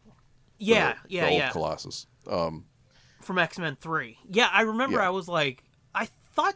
yeah, 0.57 0.93
the, 0.93 1.09
yeah, 1.09 1.25
the 1.25 1.29
old 1.31 1.39
yeah. 1.39 1.49
Colossus. 1.51 2.07
Um, 2.27 2.65
From 3.21 3.37
X 3.37 3.57
Men 3.59 3.75
3. 3.75 4.17
Yeah, 4.29 4.49
I 4.51 4.61
remember 4.63 4.97
Yeah. 4.97 5.07
I 5.07 5.09
was 5.11 5.27
like, 5.27 5.63
I 5.93 6.05
thought 6.33 6.55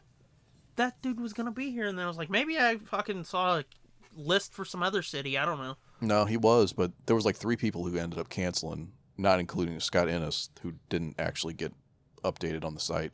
that 0.77 1.01
dude 1.01 1.19
was 1.19 1.33
going 1.33 1.45
to 1.45 1.51
be 1.51 1.69
here. 1.71 1.85
And 1.87 1.97
then 1.97 2.05
I 2.05 2.07
was 2.07 2.17
like, 2.17 2.29
maybe 2.29 2.57
I 2.57 2.77
fucking 2.77 3.23
saw 3.25 3.59
a 3.59 3.65
list 4.15 4.53
for 4.53 4.65
some 4.65 4.81
other 4.81 5.01
city. 5.03 5.37
I 5.37 5.45
don't 5.45 5.59
know. 5.59 5.75
No, 6.01 6.25
he 6.25 6.37
was, 6.37 6.73
but 6.73 6.91
there 7.05 7.15
was 7.15 7.25
like 7.25 7.35
three 7.35 7.55
people 7.55 7.85
who 7.85 7.97
ended 7.97 8.19
up 8.19 8.29
canceling, 8.29 8.91
not 9.17 9.39
including 9.39 9.79
Scott 9.79 10.09
Innes, 10.09 10.49
who 10.61 10.73
didn't 10.89 11.15
actually 11.19 11.53
get 11.53 11.73
updated 12.23 12.63
on 12.63 12.73
the 12.73 12.79
site. 12.79 13.11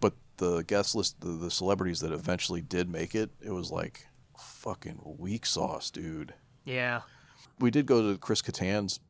But 0.00 0.14
the 0.36 0.62
guest 0.62 0.94
list, 0.94 1.20
the, 1.20 1.28
the 1.28 1.50
celebrities 1.50 2.00
that 2.00 2.12
eventually 2.12 2.60
did 2.60 2.88
make 2.88 3.14
it, 3.14 3.30
it 3.40 3.50
was 3.50 3.70
like 3.70 4.06
fucking 4.38 5.00
weak 5.18 5.46
sauce, 5.46 5.90
dude. 5.90 6.34
Yeah. 6.64 7.02
We 7.58 7.70
did 7.70 7.86
go 7.86 8.12
to 8.12 8.18
Chris 8.18 8.42
Kattan's 8.42 9.00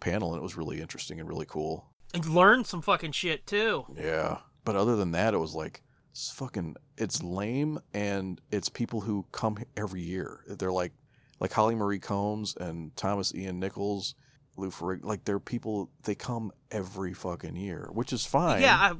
panel, 0.00 0.32
and 0.32 0.40
it 0.40 0.42
was 0.42 0.56
really 0.56 0.80
interesting 0.80 1.20
and 1.20 1.28
really 1.28 1.46
cool. 1.46 1.86
And 2.12 2.26
learned 2.26 2.66
some 2.66 2.82
fucking 2.82 3.12
shit, 3.12 3.46
too. 3.46 3.86
Yeah. 3.96 4.38
But 4.64 4.76
other 4.76 4.96
than 4.96 5.12
that, 5.12 5.34
it 5.34 5.38
was 5.38 5.54
like 5.54 5.82
it's 6.14 6.30
fucking 6.30 6.76
it's 6.96 7.22
lame 7.22 7.80
and 7.92 8.40
it's 8.52 8.68
people 8.68 9.00
who 9.00 9.26
come 9.32 9.58
every 9.76 10.00
year. 10.00 10.40
They're 10.46 10.72
like 10.72 10.92
like 11.40 11.52
Holly 11.52 11.74
Marie 11.74 11.98
Combs 11.98 12.54
and 12.58 12.94
Thomas 12.96 13.34
Ian 13.34 13.58
Nichols, 13.60 14.14
Lou 14.56 14.70
Ferrigno. 14.70 15.04
Like 15.04 15.24
they're 15.24 15.40
people 15.40 15.90
they 16.04 16.14
come 16.14 16.52
every 16.70 17.12
fucking 17.14 17.56
year, 17.56 17.88
which 17.92 18.12
is 18.12 18.24
fine. 18.24 18.62
Yeah, 18.62 18.76
I, 18.76 18.92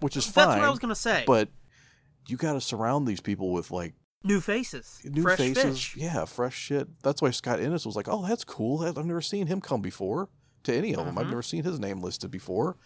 which 0.00 0.16
is 0.16 0.24
that's 0.26 0.34
fine. 0.34 0.46
That's 0.48 0.58
what 0.60 0.66
I 0.66 0.70
was 0.70 0.78
going 0.78 0.94
to 0.94 1.00
say. 1.00 1.24
But 1.26 1.48
you 2.28 2.36
got 2.36 2.52
to 2.54 2.60
surround 2.60 3.06
these 3.08 3.20
people 3.20 3.52
with 3.52 3.70
like 3.70 3.94
New 4.22 4.40
faces. 4.40 5.00
new 5.04 5.22
fresh 5.22 5.38
faces. 5.38 5.64
Fish. 5.64 5.96
Yeah, 5.96 6.24
fresh 6.26 6.54
shit. 6.56 6.88
That's 7.02 7.22
why 7.22 7.30
Scott 7.30 7.58
Innes 7.60 7.86
was 7.86 7.96
like, 7.96 8.06
"Oh, 8.08 8.26
that's 8.26 8.44
cool. 8.44 8.82
I've 8.84 8.96
never 9.06 9.22
seen 9.22 9.46
him 9.46 9.60
come 9.60 9.80
before 9.80 10.28
to 10.64 10.74
any 10.74 10.94
of 10.94 11.06
them. 11.06 11.16
I've 11.18 11.24
Mhm. 11.26 11.30
never 11.30 11.42
seen 11.42 11.64
his 11.64 11.80
name 11.80 12.00
listed 12.00 12.30
before." 12.30 12.76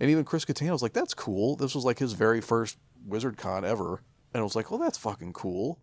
And 0.00 0.10
even 0.10 0.24
Chris 0.24 0.44
Kattan 0.46 0.70
was 0.72 0.82
like, 0.82 0.94
"That's 0.94 1.12
cool. 1.14 1.56
This 1.56 1.74
was 1.74 1.84
like 1.84 1.98
his 1.98 2.14
very 2.14 2.40
first 2.40 2.78
Wizard 3.04 3.36
Con 3.36 3.64
ever." 3.64 4.02
And 4.34 4.40
I 4.40 4.44
was 4.44 4.56
like, 4.56 4.70
"Well, 4.70 4.80
that's 4.80 4.96
fucking 4.98 5.34
cool." 5.34 5.78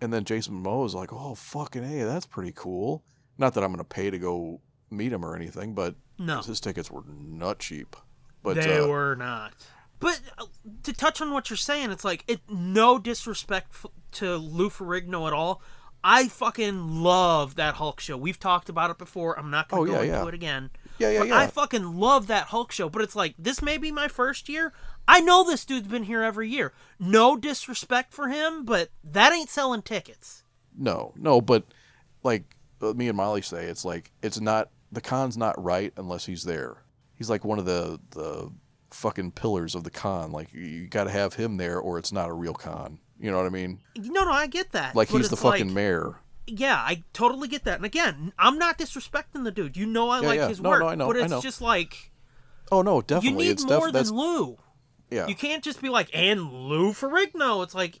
And 0.00 0.12
then 0.12 0.24
Jason 0.24 0.62
Momoa 0.62 0.86
is 0.86 0.94
like, 0.94 1.12
"Oh, 1.12 1.34
fucking 1.34 1.84
hey, 1.84 2.02
that's 2.02 2.26
pretty 2.26 2.52
cool." 2.54 3.04
Not 3.38 3.54
that 3.54 3.64
I'm 3.64 3.70
gonna 3.72 3.84
pay 3.84 4.10
to 4.10 4.18
go 4.18 4.60
meet 4.90 5.12
him 5.12 5.24
or 5.24 5.34
anything, 5.34 5.74
but 5.74 5.94
No, 6.18 6.40
his 6.40 6.60
tickets 6.60 6.90
were 6.90 7.02
nut 7.06 7.58
cheap. 7.58 7.96
But 8.42 8.56
they 8.56 8.78
uh, 8.78 8.86
were 8.86 9.14
not. 9.16 9.54
But 10.00 10.20
uh, 10.36 10.44
to 10.82 10.92
touch 10.92 11.20
on 11.22 11.32
what 11.32 11.48
you're 11.48 11.56
saying, 11.56 11.90
it's 11.90 12.04
like 12.04 12.24
it 12.28 12.40
no 12.48 12.98
disrespect 12.98 13.68
f- 13.72 13.86
to 14.12 14.36
Lou 14.36 14.68
Ferrigno 14.68 15.26
at 15.26 15.32
all. 15.32 15.62
I 16.06 16.28
fucking 16.28 17.02
love 17.02 17.54
that 17.54 17.76
Hulk 17.76 17.98
show. 18.00 18.16
We've 18.18 18.38
talked 18.38 18.68
about 18.68 18.90
it 18.90 18.98
before. 18.98 19.38
I'm 19.38 19.50
not 19.50 19.68
gonna 19.68 19.82
Oh, 19.82 19.86
go 19.86 19.92
yeah, 19.94 20.00
into 20.02 20.12
yeah. 20.12 20.26
it 20.28 20.34
again. 20.34 20.70
Yeah, 20.98 21.10
yeah, 21.10 21.24
yeah. 21.24 21.38
I 21.38 21.46
fucking 21.46 21.96
love 21.96 22.26
that 22.28 22.46
Hulk 22.46 22.72
show. 22.72 22.88
But 22.88 23.02
it's 23.02 23.16
like 23.16 23.34
this 23.38 23.62
may 23.62 23.78
be 23.78 23.90
my 23.90 24.08
first 24.08 24.48
year. 24.48 24.72
I 25.06 25.20
know 25.20 25.44
this 25.44 25.64
dude's 25.64 25.88
been 25.88 26.04
here 26.04 26.22
every 26.22 26.48
year. 26.48 26.72
No 26.98 27.36
disrespect 27.36 28.12
for 28.12 28.28
him, 28.28 28.64
but 28.64 28.90
that 29.02 29.32
ain't 29.32 29.50
selling 29.50 29.82
tickets. 29.82 30.44
No, 30.76 31.12
no, 31.16 31.40
but 31.40 31.64
like 32.22 32.56
uh, 32.80 32.92
me 32.94 33.08
and 33.08 33.16
Molly 33.16 33.42
say, 33.42 33.66
it's 33.66 33.84
like 33.84 34.10
it's 34.22 34.40
not 34.40 34.70
the 34.92 35.00
con's 35.00 35.36
not 35.36 35.62
right 35.62 35.92
unless 35.96 36.26
he's 36.26 36.44
there. 36.44 36.78
He's 37.14 37.30
like 37.30 37.44
one 37.44 37.58
of 37.58 37.64
the 37.64 38.00
the 38.10 38.50
fucking 38.90 39.32
pillars 39.32 39.74
of 39.74 39.84
the 39.84 39.90
con. 39.90 40.32
Like 40.32 40.52
you, 40.52 40.62
you 40.62 40.86
got 40.86 41.04
to 41.04 41.10
have 41.10 41.34
him 41.34 41.56
there, 41.56 41.78
or 41.78 41.98
it's 41.98 42.12
not 42.12 42.30
a 42.30 42.32
real 42.32 42.54
con. 42.54 42.98
You 43.20 43.30
know 43.30 43.36
what 43.36 43.46
I 43.46 43.50
mean? 43.50 43.80
No, 43.96 44.24
no, 44.24 44.32
I 44.32 44.46
get 44.46 44.72
that. 44.72 44.96
Like 44.96 45.08
he's 45.08 45.30
the 45.30 45.36
fucking 45.36 45.66
like- 45.68 45.74
mayor. 45.74 46.16
Yeah, 46.46 46.76
I 46.76 47.02
totally 47.12 47.48
get 47.48 47.64
that. 47.64 47.76
And 47.76 47.84
again, 47.86 48.32
I'm 48.38 48.58
not 48.58 48.78
disrespecting 48.78 49.44
the 49.44 49.50
dude. 49.50 49.76
You 49.76 49.86
know 49.86 50.10
I 50.10 50.20
Yeah, 50.20 50.26
like 50.26 50.36
yeah. 50.38 50.48
his 50.48 50.60
No, 50.60 50.70
work. 50.70 50.80
no, 50.80 50.88
I 50.88 50.94
know, 50.94 51.06
but 51.06 51.16
it's 51.16 51.30
know. 51.30 51.40
just 51.40 51.60
like 51.60 52.10
Oh 52.72 52.82
no, 52.82 53.00
definitely, 53.02 53.44
you 53.44 53.48
need 53.48 53.52
it's 53.52 53.64
more 53.64 53.86
def- 53.86 53.92
that's 53.92 54.08
than 54.10 54.18
Lou. 54.18 54.58
yeah. 55.10 55.26
You 55.26 55.34
can't 55.34 55.62
just 55.62 55.80
be 55.82 55.88
like, 55.88 56.10
and 56.14 56.50
Lou 56.52 56.92
Ferrigno. 56.92 57.62
It's 57.62 57.74
like, 57.74 58.00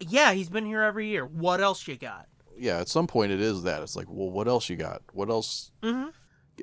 yeah, 0.00 0.32
he's 0.32 0.48
been 0.48 0.64
here 0.66 0.82
every 0.82 1.08
year. 1.08 1.24
What 1.26 1.60
else 1.60 1.86
you 1.88 1.96
got? 1.96 2.26
yeah. 2.58 2.78
At 2.80 2.88
some 2.88 3.06
point, 3.06 3.30
it 3.32 3.40
is 3.40 3.62
that. 3.64 3.82
It's 3.82 3.94
like, 3.96 4.06
well, 4.08 4.30
what 4.30 4.48
else 4.48 4.68
you 4.68 4.76
got? 4.76 5.02
What 5.12 5.28
else? 5.30 5.70
Mhm. 5.82 6.12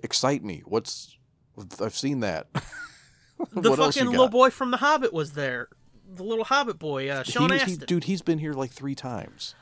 Excite 0.04 0.44
me. 0.44 0.62
What's? 0.66 1.18
I've 1.82 1.96
seen 1.96 2.20
that. 2.22 2.48
The 3.52 3.76
fucking 3.76 4.06
little 4.10 4.30
boy 4.30 4.50
from 4.50 4.72
The 4.72 4.78
Hobbit 4.78 5.12
was 5.12 5.34
there. 5.34 5.68
The 6.10 6.24
little 6.24 6.46
Hobbit 6.46 6.80
boy, 6.80 7.10
uh, 7.10 7.24
Sean 7.24 7.50
He 7.50 7.54
was- 7.56 7.64
he- 7.64 7.72
Astin. 7.74 7.86
dude, 7.86 8.04
he's 8.06 8.22
been 8.22 8.40
here 8.40 8.54
like 8.54 8.72
three 8.72 8.96
times. 8.96 9.56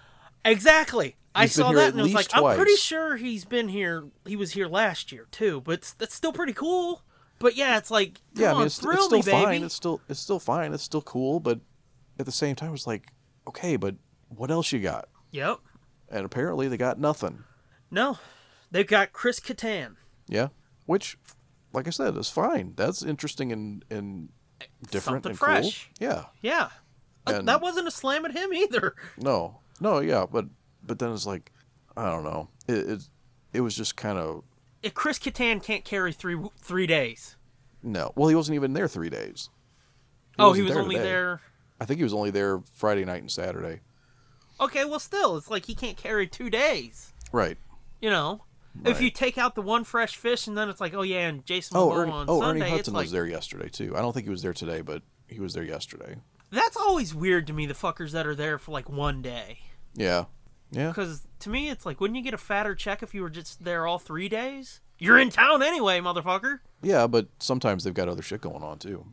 Exactly. 0.45 1.15
I 1.35 1.45
saw 1.47 1.71
that 1.71 1.91
and 1.93 1.99
I 1.99 2.03
was 2.03 2.13
like, 2.13 2.25
least 2.33 2.35
I'm 2.37 2.55
pretty 2.55 2.75
sure 2.75 3.15
he's 3.15 3.45
been 3.45 3.67
here. 3.69 4.05
He 4.25 4.35
was 4.35 4.51
here 4.51 4.67
last 4.67 5.11
year 5.11 5.27
too, 5.31 5.61
but 5.61 5.73
it's- 5.73 5.93
that's 5.97 6.13
still 6.13 6.33
pretty 6.33 6.53
cool. 6.53 7.03
But 7.39 7.55
yeah, 7.55 7.77
it's 7.77 7.89
like, 7.91 8.21
yeah, 8.35 8.51
I 8.51 8.57
mean, 8.57 8.65
it's, 8.67 8.77
it's 8.77 8.87
still 9.05 9.09
me, 9.09 9.21
baby. 9.23 9.31
fine. 9.31 9.63
It's 9.63 9.73
still 9.75 9.99
it's 10.07 10.19
still 10.19 10.39
fine. 10.39 10.73
It's 10.73 10.83
still 10.83 11.01
cool, 11.01 11.39
but 11.39 11.59
at 12.19 12.25
the 12.25 12.31
same 12.31 12.55
time, 12.55 12.73
it's 12.73 12.87
like, 12.87 13.07
okay, 13.47 13.75
but 13.75 13.95
what 14.29 14.49
else 14.51 14.71
you 14.71 14.79
got? 14.79 15.09
Yep. 15.31 15.57
And 16.09 16.25
apparently, 16.25 16.67
they 16.67 16.77
got 16.77 16.99
nothing. 16.99 17.43
No, 17.91 18.19
they've 18.71 18.87
got 18.87 19.11
Chris 19.13 19.39
Kattan. 19.39 19.95
Yeah, 20.27 20.49
which, 20.85 21.17
like 21.73 21.87
I 21.87 21.89
said, 21.89 22.15
is 22.15 22.29
fine. 22.29 22.73
That's 22.77 23.01
interesting 23.03 23.51
and 23.51 23.83
and 23.89 24.29
different 24.89 25.23
Something 25.25 25.31
and 25.31 25.39
fresh. 25.39 25.89
cool. 25.99 26.07
Yeah, 26.07 26.25
Yeah, 26.41 26.69
Uh, 27.27 27.33
And- 27.39 27.47
that 27.49 27.61
wasn't 27.61 27.87
a 27.87 27.91
slam 27.91 28.23
at 28.25 28.31
him 28.31 28.53
either. 28.53 28.95
no, 29.17 29.59
no, 29.81 29.99
yeah, 29.99 30.25
but 30.31 30.45
but 30.85 30.99
then 30.99 31.11
it's 31.11 31.25
like, 31.25 31.51
I 31.97 32.09
don't 32.09 32.23
know. 32.23 32.49
It 32.67 32.89
it, 32.89 33.01
it 33.53 33.61
was 33.61 33.75
just 33.75 33.95
kind 33.95 34.17
of 34.17 34.43
If 34.81 34.93
Chris 34.93 35.19
Kattan 35.19 35.63
can't 35.63 35.83
carry 35.85 36.11
three 36.13 36.37
three 36.59 36.87
days. 36.87 37.35
no. 37.81 38.11
Well, 38.15 38.29
he 38.29 38.35
wasn't 38.35 38.55
even 38.55 38.73
there 38.73 38.87
three 38.87 39.09
days. 39.09 39.49
oh, 40.39 40.53
he 40.53 40.61
wasn't 40.61 40.75
there 40.75 40.83
only 40.83 40.95
today. 40.95 41.07
there. 41.07 41.41
I 41.79 41.85
think 41.85 41.97
he 41.97 42.03
was 42.03 42.13
only 42.13 42.29
there 42.31 42.61
Friday 42.75 43.03
night 43.05 43.21
and 43.21 43.31
Saturday. 43.31 43.81
Okay, 44.59 44.85
well, 44.85 44.99
still, 44.99 45.35
it's 45.37 45.49
like 45.49 45.65
he 45.65 45.75
can't 45.75 45.97
carry 45.97 46.27
two 46.27 46.49
days. 46.49 47.11
Right. 47.31 47.57
You 47.99 48.09
know, 48.09 48.43
If 48.85 49.01
you 49.01 49.09
take 49.09 49.37
out 49.37 49.55
the 49.55 49.61
one 49.61 49.83
fresh 49.83 50.15
fish, 50.15 50.47
and 50.47 50.57
then 50.57 50.69
it's 50.69 50.79
like, 50.79 50.93
oh 50.93 51.01
yeah, 51.01 51.27
and 51.27 51.45
Jason 51.45 51.75
Oh, 51.77 51.91
Ernie, 51.93 52.11
on 52.11 52.25
oh, 52.29 52.39
Sunday, 52.39 52.61
Ernie 52.65 52.71
Hudson 52.71 52.93
like 52.93 53.05
was 53.05 53.11
there 53.11 53.25
yesterday 53.25 53.69
too. 53.69 53.95
I 53.97 54.01
don't 54.01 54.13
think 54.13 54.25
he 54.25 54.29
was 54.29 54.41
there 54.43 54.53
today, 54.53 54.81
but 54.81 55.01
he 55.27 55.39
was 55.39 55.53
there 55.53 55.63
yesterday. 55.63 56.15
that's 56.51 56.77
always 56.77 57.13
weird 57.15 57.47
to 57.47 57.53
me. 57.53 57.65
The 57.65 57.73
fuckers 57.73 58.11
that 58.11 58.27
are 58.27 58.35
there 58.35 58.57
for 58.57 58.71
like 58.71 58.89
one 58.89 59.21
day, 59.21 59.59
Yeah, 59.95 60.25
yeah, 60.73 60.87
because 60.89 61.25
to 61.39 61.49
me, 61.49 61.69
it's 61.69 61.85
like, 61.85 61.99
wouldn't 62.01 62.17
you 62.17 62.23
get 62.23 62.33
a 62.33 62.37
fatter 62.37 62.75
check 62.75 63.01
if 63.03 63.13
you 63.13 63.21
were 63.21 63.29
just 63.29 63.63
there 63.63 63.87
all 63.87 63.99
three 63.99 64.27
days? 64.29 64.81
You're 64.99 65.17
in 65.19 65.29
town 65.29 65.61
anyway, 65.63 65.99
motherfucker. 65.99 66.59
yeah. 66.81 67.07
But 67.07 67.27
sometimes 67.39 67.83
they've 67.83 67.93
got 67.93 68.07
other 68.09 68.21
shit 68.21 68.41
going 68.41 68.63
on 68.63 68.77
too. 68.79 69.05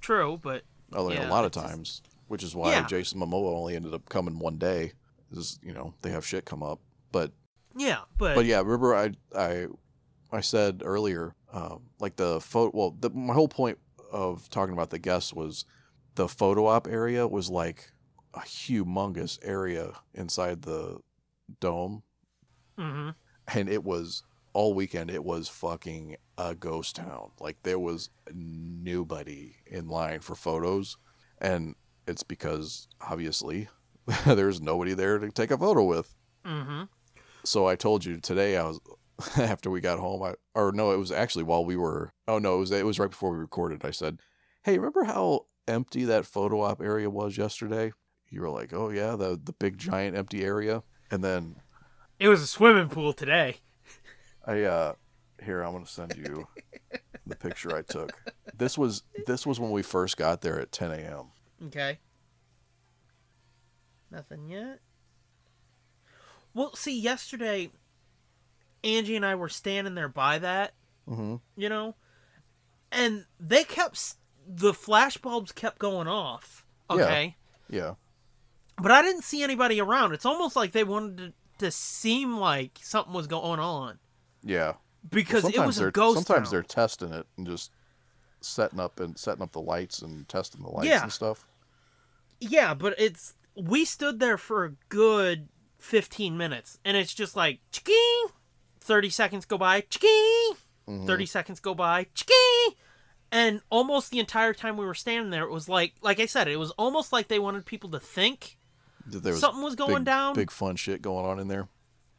True, 0.00 0.38
but 0.42 0.64
Other 0.92 1.14
Yeah, 1.14 1.28
a 1.28 1.30
lot 1.30 1.44
of 1.44 1.48
it's 1.48 1.56
just- 1.56 1.66
times, 1.68 2.02
which 2.28 2.42
is 2.42 2.54
why 2.54 2.70
Yeah. 2.72 2.86
Jason 2.86 3.20
Momoa 3.20 3.54
only 3.56 3.76
ended 3.76 3.94
up 3.94 4.08
coming 4.08 4.38
one 4.38 4.56
day. 4.58 4.92
Is 5.32 5.58
you 5.62 5.72
know 5.72 5.94
they 6.02 6.10
have 6.10 6.26
shit 6.26 6.44
come 6.44 6.62
up, 6.62 6.80
but 7.12 7.30
yeah, 7.76 7.98
but, 8.18 8.34
but 8.34 8.46
yeah, 8.46 8.58
remember 8.58 8.96
I 8.96 9.12
I 9.36 9.66
I 10.32 10.40
said 10.40 10.82
earlier, 10.84 11.36
um, 11.52 11.82
like 12.00 12.16
the 12.16 12.40
photo. 12.40 12.76
Well, 12.76 12.96
the, 12.98 13.10
my 13.10 13.32
whole 13.34 13.46
point 13.46 13.78
of 14.10 14.50
talking 14.50 14.72
about 14.72 14.90
the 14.90 14.98
guests 14.98 15.32
was 15.32 15.64
the 16.16 16.26
photo 16.26 16.66
op 16.66 16.88
area 16.88 17.28
was 17.28 17.48
like 17.48 17.92
a 18.34 18.40
humongous 18.40 19.38
area 19.42 19.92
inside 20.14 20.62
the 20.62 20.98
dome, 21.60 22.02
hmm 22.78 23.10
and 23.52 23.68
it 23.68 23.82
was 23.82 24.22
all 24.52 24.74
weekend. 24.74 25.10
It 25.10 25.24
was 25.24 25.48
fucking 25.48 26.16
a 26.38 26.54
ghost 26.54 26.96
town. 26.96 27.30
Like 27.40 27.58
there 27.62 27.78
was 27.78 28.10
nobody 28.32 29.56
in 29.66 29.88
line 29.88 30.20
for 30.20 30.34
photos, 30.34 30.96
and 31.38 31.74
it's 32.06 32.22
because 32.22 32.88
obviously 33.00 33.68
there's 34.26 34.60
nobody 34.60 34.94
there 34.94 35.18
to 35.18 35.30
take 35.30 35.50
a 35.50 35.58
photo 35.58 35.84
with. 35.84 36.14
Hmm 36.44 36.84
so 37.44 37.66
I 37.66 37.76
told 37.76 38.04
you 38.04 38.18
today 38.18 38.56
I 38.56 38.64
was 38.64 38.80
after 39.36 39.70
we 39.70 39.80
got 39.80 39.98
home 39.98 40.22
I 40.22 40.34
or 40.54 40.72
no 40.72 40.92
it 40.92 40.98
was 40.98 41.12
actually 41.12 41.44
while 41.44 41.64
we 41.64 41.76
were 41.76 42.12
oh 42.28 42.38
no 42.38 42.56
it 42.56 42.60
was 42.60 42.70
it 42.70 42.86
was 42.86 42.98
right 42.98 43.10
before 43.10 43.32
we 43.32 43.38
recorded. 43.38 43.84
I 43.84 43.90
said 43.90 44.20
hey 44.64 44.76
remember 44.76 45.04
how 45.04 45.46
empty 45.68 46.04
that 46.04 46.26
photo 46.26 46.62
op 46.62 46.80
area 46.80 47.08
was 47.08 47.36
yesterday 47.36 47.92
you 48.30 48.40
were 48.40 48.50
like 48.50 48.72
oh 48.72 48.90
yeah 48.90 49.16
the 49.16 49.38
the 49.42 49.52
big 49.52 49.78
giant 49.78 50.16
empty 50.16 50.44
area 50.44 50.82
and 51.10 51.22
then 51.22 51.56
it 52.18 52.28
was 52.28 52.42
a 52.42 52.46
swimming 52.46 52.88
pool 52.88 53.12
today. 53.12 53.56
I 54.44 54.62
uh 54.62 54.94
here 55.42 55.62
I'm 55.62 55.72
gonna 55.72 55.86
send 55.86 56.16
you 56.16 56.46
the 57.26 57.36
picture 57.36 57.74
I 57.74 57.82
took 57.82 58.12
this 58.56 58.76
was 58.76 59.02
this 59.26 59.46
was 59.46 59.58
when 59.58 59.70
we 59.70 59.82
first 59.82 60.16
got 60.16 60.40
there 60.40 60.60
at 60.60 60.72
10 60.72 60.90
a.m 60.92 61.26
Okay. 61.66 61.98
Nothing 64.10 64.48
yet. 64.48 64.80
Well, 66.54 66.74
see, 66.74 66.98
yesterday, 66.98 67.70
Angie 68.82 69.16
and 69.16 69.24
I 69.24 69.36
were 69.36 69.48
standing 69.48 69.94
there 69.94 70.08
by 70.08 70.38
that, 70.38 70.74
mm-hmm. 71.08 71.36
you 71.56 71.68
know, 71.68 71.94
and 72.90 73.26
they 73.38 73.62
kept 73.62 74.16
the 74.46 74.74
flash 74.74 75.16
bulbs 75.16 75.52
kept 75.52 75.78
going 75.78 76.08
off. 76.08 76.66
Yeah. 76.90 76.96
Okay, 76.96 77.36
yeah 77.68 77.94
but 78.82 78.90
I 78.92 79.02
didn't 79.02 79.22
see 79.22 79.42
anybody 79.42 79.80
around. 79.80 80.12
It's 80.12 80.26
almost 80.26 80.56
like 80.56 80.72
they 80.72 80.84
wanted 80.84 81.16
to, 81.18 81.32
to 81.66 81.70
seem 81.70 82.36
like 82.38 82.78
something 82.82 83.12
was 83.12 83.26
going 83.26 83.60
on 83.60 83.98
yeah 84.42 84.72
because 85.10 85.44
it 85.44 85.58
was 85.58 85.78
a 85.78 85.90
ghost. 85.90 86.26
sometimes 86.26 86.48
town. 86.48 86.52
they're 86.52 86.62
testing 86.62 87.12
it 87.12 87.26
and 87.36 87.46
just 87.46 87.70
setting 88.40 88.80
up 88.80 88.98
and 88.98 89.18
setting 89.18 89.42
up 89.42 89.52
the 89.52 89.60
lights 89.60 90.00
and 90.00 90.26
testing 90.28 90.62
the 90.62 90.68
lights 90.70 90.86
Yeah. 90.88 91.02
and 91.02 91.12
stuff 91.12 91.44
Yeah, 92.40 92.72
but 92.74 92.94
it's 92.98 93.34
we 93.54 93.84
stood 93.84 94.18
there 94.20 94.38
for 94.38 94.64
a 94.64 94.70
good 94.88 95.48
15 95.78 96.36
minutes 96.38 96.78
and 96.84 96.96
it's 96.96 97.12
just 97.14 97.36
like 97.36 97.60
ching 97.72 98.24
30 98.80 99.10
seconds 99.10 99.44
go 99.44 99.58
by 99.58 99.82
ching 99.82 100.52
Mhm. 100.88 101.06
30 101.06 101.26
seconds 101.26 101.60
go 101.60 101.74
by 101.74 102.06
ching 102.14 102.74
and 103.30 103.60
almost 103.70 104.10
the 104.10 104.18
entire 104.18 104.52
time 104.54 104.76
we 104.78 104.84
were 104.86 104.94
standing 104.94 105.30
there 105.30 105.44
it 105.44 105.50
was 105.50 105.68
like 105.68 105.94
like 106.00 106.18
I 106.18 106.26
said 106.26 106.48
it 106.48 106.56
was 106.58 106.70
almost 106.72 107.12
like 107.12 107.28
they 107.28 107.38
wanted 107.38 107.64
people 107.66 107.90
to 107.90 108.00
think 108.00 108.56
that 109.12 109.22
there 109.22 109.32
was 109.32 109.40
something 109.40 109.62
was 109.62 109.74
going 109.74 109.96
big, 109.96 110.04
down 110.04 110.34
Big 110.34 110.50
fun 110.50 110.76
shit 110.76 111.02
going 111.02 111.24
on 111.26 111.38
in 111.38 111.48
there. 111.48 111.68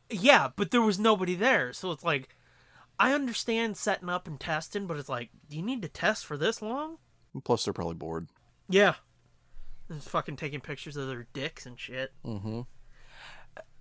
yeah 0.10 0.50
but 0.56 0.72
there 0.72 0.82
was 0.82 1.00
nobody 1.00 1.36
there 1.36 1.74
so 1.74 1.92
it's 1.92 2.04
like 2.04 2.36
I 3.00 3.14
understand 3.14 3.78
setting 3.78 4.10
up 4.10 4.28
and 4.28 4.40
testing 4.40 4.86
but 4.88 4.98
it's 4.98 5.10
like 5.10 5.30
do 5.50 5.56
you 5.58 5.64
need 5.64 5.82
to 5.82 5.88
test 5.88 6.26
for 6.26 6.38
this 6.38 6.62
long 6.62 6.98
Plus, 7.44 7.64
they're 7.64 7.74
probably 7.74 7.96
bored. 7.96 8.28
yeah 8.70 8.96
just 9.90 10.10
fucking 10.10 10.36
taking 10.38 10.60
pictures 10.62 10.96
of 10.98 11.08
their 11.08 11.28
dicks 11.34 11.66
and 11.66 11.80
shit 11.80 12.12
Mm-hmm. 12.26 12.62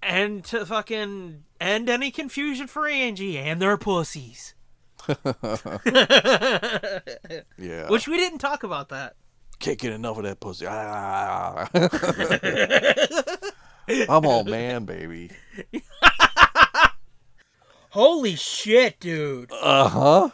and 0.03 0.45
to 0.47 0.65
fucking 0.67 1.45
end 1.61 1.89
any 1.89 2.11
confusion 2.11 2.67
for 2.67 2.87
Angie 2.89 3.39
and 3.39 3.61
their 3.63 3.77
pussies. 3.77 4.55
Yeah. 7.59 7.89
Which 7.89 8.09
we 8.09 8.17
didn't 8.17 8.39
talk 8.39 8.63
about 8.63 8.89
that. 8.91 9.17
Can't 9.61 9.79
get 9.79 9.93
enough 9.93 10.17
of 10.17 10.25
that 10.25 10.41
pussy. 10.41 10.67
Ah. 10.69 11.69
I'm 14.09 14.25
all 14.27 14.45
man, 14.45 14.85
baby. 14.87 15.31
Holy 17.91 18.37
shit, 18.37 19.01
dude. 19.01 19.51
Uh 19.53 19.89
huh. 19.89 20.29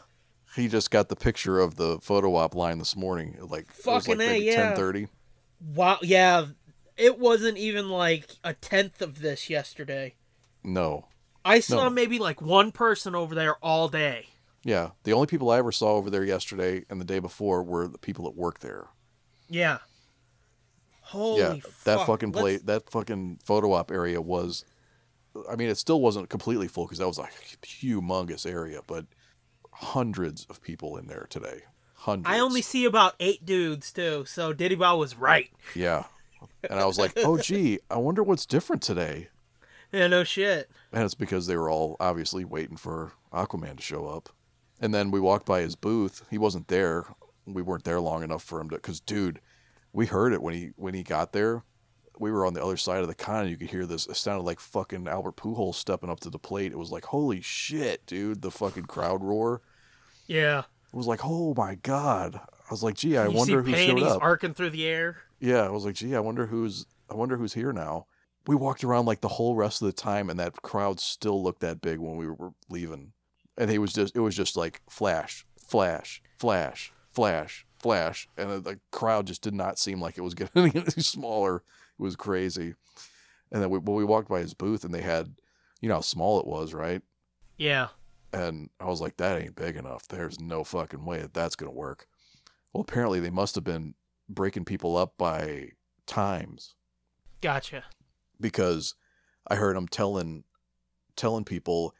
He 0.54 0.68
just 0.68 0.90
got 0.90 1.08
the 1.08 1.16
picture 1.16 1.58
of 1.58 1.76
the 1.76 1.98
photo 2.00 2.34
op 2.36 2.54
line 2.54 2.78
this 2.78 2.94
morning. 2.96 3.36
Like 3.40 3.50
like 3.50 3.72
Fucking 3.72 4.20
A, 4.20 4.38
yeah. 4.38 4.68
ten 4.68 4.76
thirty. 4.76 5.08
Wow, 5.74 5.98
yeah. 6.02 6.46
It 6.96 7.18
wasn't 7.18 7.58
even 7.58 7.88
like 7.90 8.30
a 8.44 8.54
tenth 8.54 9.02
of 9.02 9.20
this 9.20 9.50
yesterday. 9.50 10.14
No. 10.62 11.06
I 11.44 11.60
saw 11.60 11.84
No. 11.84 11.90
maybe 11.90 12.18
like 12.18 12.40
one 12.40 12.72
person 12.72 13.14
over 13.14 13.34
there 13.34 13.56
all 13.62 13.88
day. 13.88 14.26
Yeah. 14.64 14.90
The 15.04 15.12
only 15.12 15.26
people 15.26 15.50
I 15.50 15.58
ever 15.58 15.72
saw 15.72 15.92
over 15.94 16.10
there 16.10 16.24
yesterday 16.24 16.84
and 16.90 17.00
the 17.00 17.04
day 17.04 17.18
before 17.18 17.62
were 17.62 17.86
the 17.88 17.98
people 17.98 18.24
that 18.24 18.34
work 18.36 18.60
there. 18.60 18.86
Yeah. 19.48 19.78
Holy 21.01 21.40
yeah. 21.40 21.55
That 21.85 21.98
fuck. 21.98 22.06
fucking 22.06 22.32
Let's- 22.32 22.43
play. 22.43 22.56
That 22.59 22.90
fucking 22.90 23.40
photo 23.44 23.73
op 23.73 23.90
area 23.90 24.20
was. 24.20 24.64
I 25.51 25.56
mean, 25.56 25.68
it 25.68 25.77
still 25.77 26.01
wasn't 26.01 26.31
completely 26.31 26.66
full 26.66 26.86
because 26.86 26.98
that 26.98 27.06
was 27.06 27.18
a 27.18 27.28
humongous 27.62 28.51
area, 28.51 28.81
but 28.86 29.05
hundreds 29.70 30.47
of 30.48 30.62
people 30.62 30.97
in 30.97 31.06
there 31.09 31.27
today. 31.28 31.60
Hundreds. 31.94 32.35
I 32.35 32.40
only 32.40 32.62
see 32.62 32.86
about 32.86 33.14
eight 33.20 33.44
dudes 33.44 33.93
too, 33.93 34.24
so 34.27 34.55
Diddy 34.55 34.77
Bow 34.77 34.97
was 34.97 35.16
right. 35.16 35.51
Yeah. 35.74 36.05
And 36.68 36.81
I 36.81 36.86
was 36.86 36.98
like, 36.98 37.12
oh, 37.16 37.36
gee, 37.39 37.81
I 37.90 37.98
wonder 37.98 38.23
what's 38.23 38.47
different 38.47 38.81
today. 38.82 39.28
Yeah, 39.93 40.06
no 40.06 40.24
shit. 40.24 40.70
And 40.93 41.05
it's 41.05 41.14
because 41.14 41.47
they 41.47 41.56
were 41.56 41.70
all 41.70 41.97
obviously 42.01 42.44
waiting 42.44 42.77
for 42.77 43.12
Aquaman 43.32 43.77
to 43.77 43.82
show 43.82 44.06
up. 44.06 44.31
And 44.81 44.94
then 44.94 45.10
we 45.10 45.20
walked 45.20 45.47
by 45.47 45.60
his 45.60 45.77
booth. 45.77 46.24
He 46.31 46.39
wasn't 46.39 46.68
there. 46.68 47.05
We 47.47 47.62
weren't 47.62 47.85
there 47.85 48.01
long 48.01 48.23
enough 48.23 48.43
for 48.43 48.60
him 48.60 48.70
to. 48.70 48.77
Because, 48.77 49.01
dude, 49.01 49.40
we 49.93 50.06
heard 50.06 50.32
it 50.32 50.43
when 50.43 50.55
he 50.55 50.70
when 50.77 50.94
he 50.94 51.02
got 51.02 51.32
there. 51.32 51.62
We 52.18 52.32
were 52.32 52.47
on 52.47 52.55
the 52.55 52.64
other 52.64 52.78
side 52.78 53.02
of 53.02 53.09
the 53.09 53.14
con, 53.14 53.43
and 53.43 53.51
you 53.51 53.59
could 53.59 53.70
hear 53.70 53.85
this. 53.86 54.06
It 54.06 54.16
sounded 54.16 54.44
like 54.44 54.59
fucking 54.59 55.06
Albert 55.06 55.36
Pujols 55.36 55.74
stepping 55.74 56.09
up 56.09 56.20
to 56.20 56.31
the 56.31 56.39
plate. 56.39 56.73
It 56.73 56.78
was 56.78 56.90
like, 56.90 57.05
holy 57.05 57.43
shit, 57.43 58.06
dude! 58.06 58.43
The 58.43 58.51
fucking 58.51 58.85
crowd 58.85 59.23
roar. 59.23 59.60
Yeah. 60.27 60.60
It 60.60 60.97
was 60.97 61.06
like, 61.06 61.20
oh 61.24 61.55
my 61.55 61.74
god. 61.77 62.36
I 62.36 62.70
was 62.70 62.82
like, 62.82 62.94
gee, 62.97 63.16
I 63.16 63.27
you 63.27 63.32
wonder 63.32 63.62
who 63.62 63.74
showed 63.74 64.02
up. 64.02 64.23
arcing 64.23 64.55
through 64.55 64.70
the 64.70 64.86
air. 64.86 65.18
Yeah, 65.39 65.62
I 65.62 65.68
was 65.68 65.85
like, 65.85 65.94
gee, 65.94 66.16
I 66.16 66.20
wonder 66.20 66.47
who's 66.47 66.86
I 67.10 67.14
wonder 67.14 67.36
who's 67.36 67.55
here 67.55 67.73
now. 67.73 68.06
We 68.47 68.55
walked 68.56 68.85
around 68.85 69.06
like 69.06 69.20
the 69.20 69.28
whole 69.28 69.55
rest 69.56 69.82
of 69.82 69.86
the 69.86 69.93
time 69.93 70.31
and 70.31 70.39
that 70.40 70.62
crowd 70.62 71.01
still 71.01 71.43
looked 71.43 71.60
that 71.60 71.81
big 71.81 71.98
when 71.98 72.16
we 72.16 72.28
were 72.28 72.52
leaving. 72.68 73.12
And 73.59 73.70
he 73.70 73.78
was 73.78 73.93
just 73.93 74.16
it 74.16 74.20
was 74.20 74.35
just 74.35 74.56
like 74.56 74.81
flash, 74.89 75.44
flash, 75.59 76.23
flash, 76.39 76.93
flash, 77.16 77.66
flash. 77.78 78.28
And 78.36 78.51
the, 78.51 78.60
the 78.60 78.80
crowd 78.93 79.26
just 79.26 79.40
did 79.40 79.55
not 79.55 79.78
seem 79.78 80.01
like 80.01 80.18
it 80.18 80.20
was 80.20 80.34
getting 80.34 80.76
any 80.76 81.02
smaller. 81.02 81.56
It 81.56 82.02
was 82.02 82.14
crazy. 82.14 82.74
And 83.51 83.62
then 83.62 83.70
we 83.70 83.78
when 83.78 83.97
we 83.97 84.05
walked 84.05 84.28
by 84.28 84.40
his 84.40 84.55
booth 84.55 84.84
and 84.84 84.94
they 84.94 85.01
had 85.01 85.34
you 85.80 85.88
know 85.88 85.97
how 85.97 86.01
small 86.02 86.38
it 86.38 86.47
was, 86.47 86.74
right? 86.74 87.02
Yeah. 87.56 87.88
And 88.32 88.68
I 88.78 88.84
was 88.84 89.01
like, 89.01 89.16
that 89.16 89.40
ain't 89.40 89.56
big 89.56 89.76
enough. 89.76 90.06
There's 90.09 90.38
no 90.38 90.62
fucking 90.62 91.05
way 91.05 91.22
that 91.22 91.32
that's 91.32 91.56
going 91.56 91.70
to 91.70 91.76
work. 91.76 92.06
Well, 92.72 92.82
apparently 92.82 93.20
they 93.20 93.30
must 93.30 93.55
have 93.55 93.64
been 93.64 93.94
breaking 94.28 94.66
people 94.66 94.97
up 94.97 95.14
by 95.16 95.70
times 96.06 96.74
Gotcha. 97.40 97.84
because 98.38 98.94
I 99.48 99.55
heard 99.55 99.76
him 99.76 99.88
telling 99.88 100.44
telling 101.14 101.44
people, 101.44 101.94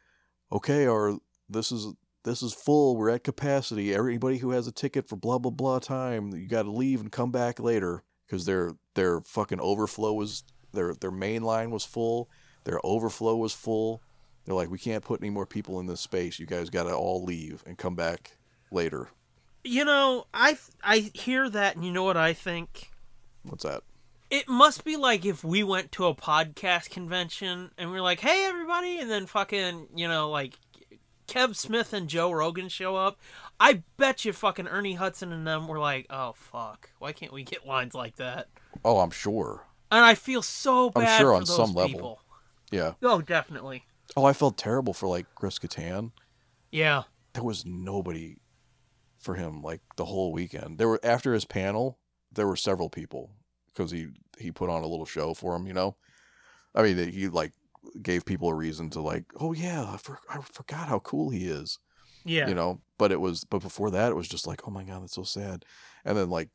okay, 0.53 0.87
or 0.87 1.19
this 1.49 1.73
is 1.73 1.95
this 2.27 2.43
is 2.43 2.53
full. 2.53 2.97
We're 2.97 3.11
at 3.11 3.23
capacity. 3.23 3.95
Everybody 3.95 4.39
who 4.39 4.51
has 4.51 4.67
a 4.67 4.73
ticket 4.73 5.09
for 5.09 5.15
blah 5.15 5.39
blah 5.39 5.53
blah 5.53 5.79
time, 5.79 6.35
you 6.35 6.49
got 6.49 6.65
to 6.65 6.73
leave 6.73 7.01
and 7.01 7.11
come 7.11 7.31
back 7.31 7.61
later 7.61 8.03
because 8.27 8.45
their 8.45 8.73
their 8.95 9.21
fucking 9.21 9.61
overflow 9.61 10.13
was 10.13 10.43
their 10.73 10.93
their 10.95 11.13
main 11.13 11.43
line 11.43 11.71
was 11.71 11.85
full. 11.85 12.29
Their 12.65 12.81
overflow 12.85 13.37
was 13.37 13.55
full. 13.55 14.03
They're 14.45 14.57
like, 14.57 14.71
we 14.71 14.79
can't 14.79 15.05
put 15.05 15.21
any 15.21 15.31
more 15.31 15.47
people 15.47 15.79
in 15.79 15.87
this 15.87 16.01
space. 16.01 16.41
You 16.41 16.47
guys 16.47 16.69
got 16.69 16.85
to 16.85 16.95
all 16.95 17.23
leave 17.23 17.63
and 17.65 17.79
come 17.79 17.95
back 17.95 18.37
later. 18.73 19.09
You 19.63 19.85
know, 19.85 20.27
I 20.35 20.59
I 20.83 21.11
hear 21.15 21.49
that, 21.49 21.77
and 21.77 21.85
you 21.85 21.93
know 21.93 22.05
what 22.05 22.17
I 22.17 22.33
think? 22.33 22.91
What's 23.45 23.63
that? 23.63 23.85
It 24.31 24.49
must 24.49 24.85
be 24.85 24.97
like 24.97 25.25
if 25.25 25.45
we 25.45 25.63
went 25.63 25.93
to 25.93 26.07
a 26.07 26.15
podcast 26.15 26.91
convention 26.91 27.71
and 27.79 27.93
we 27.93 27.99
are 27.99 28.03
like, 28.03 28.19
"Hey, 28.19 28.47
everybody," 28.47 28.99
and 28.99 29.09
then 29.09 29.27
fucking, 29.27 29.87
you 29.95 30.09
know, 30.09 30.29
like 30.31 30.59
Kev 31.27 31.57
Smith 31.57 31.93
and 31.93 32.09
Joe 32.09 32.31
Rogan 32.31 32.69
show 32.69 32.97
up, 32.97 33.19
I 33.59 33.83
bet 33.97 34.25
you 34.25 34.33
fucking 34.33 34.69
Ernie 34.69 34.95
Hudson 34.95 35.33
and 35.33 35.47
them 35.47 35.69
were 35.69 35.79
like, 35.79 36.07
"Oh 36.11 36.33
fuck, 36.35 36.91
why 36.99 37.13
can't 37.13 37.33
we 37.33 37.43
get 37.43 37.67
lines 37.67 37.95
like 37.95 38.17
that?" 38.17 38.49
Oh, 38.85 39.01
I'm 39.01 39.11
sure. 39.11 39.67
And 39.91 40.05
I 40.05 40.15
feel 40.15 40.43
so 40.43 40.91
bad. 40.91 41.09
I'm 41.09 41.19
sure 41.19 41.31
for 41.31 41.35
on 41.35 41.41
those 41.41 41.57
some 41.57 41.75
level. 41.75 42.21
Yeah. 42.71 42.93
Oh, 43.03 43.21
definitely. 43.21 43.85
Oh, 44.17 44.25
I 44.25 44.33
felt 44.33 44.59
terrible 44.59 44.93
for 44.93 45.09
like 45.09 45.27
Chris 45.35 45.59
Kattan. 45.59 46.13
Yeah. 46.71 47.05
There 47.35 47.45
was 47.45 47.65
nobody 47.65 48.39
for 49.19 49.35
him 49.35 49.63
like 49.63 49.81
the 49.97 50.05
whole 50.05 50.33
weekend. 50.33 50.79
There 50.79 50.89
were 50.89 51.01
after 51.03 51.33
his 51.33 51.45
panel, 51.45 51.99
there 52.33 52.47
were 52.47 52.57
several 52.57 52.89
people 52.89 53.31
because 53.67 53.91
he 53.91 54.09
he 54.39 54.53
put 54.53 54.71
on 54.71 54.83
a 54.83 54.87
little 54.87 55.07
show 55.07 55.35
for 55.35 55.55
him. 55.55 55.67
You 55.67 55.75
know, 55.75 55.97
I 56.75 56.83
mean, 56.83 57.11
he 57.11 57.29
like 57.29 57.53
gave 58.03 58.25
people 58.25 58.49
a 58.49 58.55
reason 58.55 58.91
to 58.91 59.01
like, 59.01 59.25
oh 59.41 59.53
yeah, 59.53 59.85
I, 59.93 59.97
for, 59.97 60.19
I 60.29 60.39
forgot 60.41 60.89
how 60.89 60.99
cool 61.01 61.31
he 61.31 61.47
is. 61.47 61.79
Yeah. 62.29 62.49
you 62.49 62.55
know 62.57 62.81
but 62.99 63.13
it 63.13 63.21
was 63.21 63.45
but 63.45 63.63
before 63.63 63.89
that 63.93 64.11
it 64.11 64.17
was 64.17 64.27
just 64.27 64.49
like 64.49 64.67
oh 64.67 64.71
my 64.73 64.83
god 64.83 65.03
that's 65.03 65.15
so 65.15 65.23
sad 65.23 65.65
and 66.05 66.19
then 66.19 66.29
like 66.29 66.49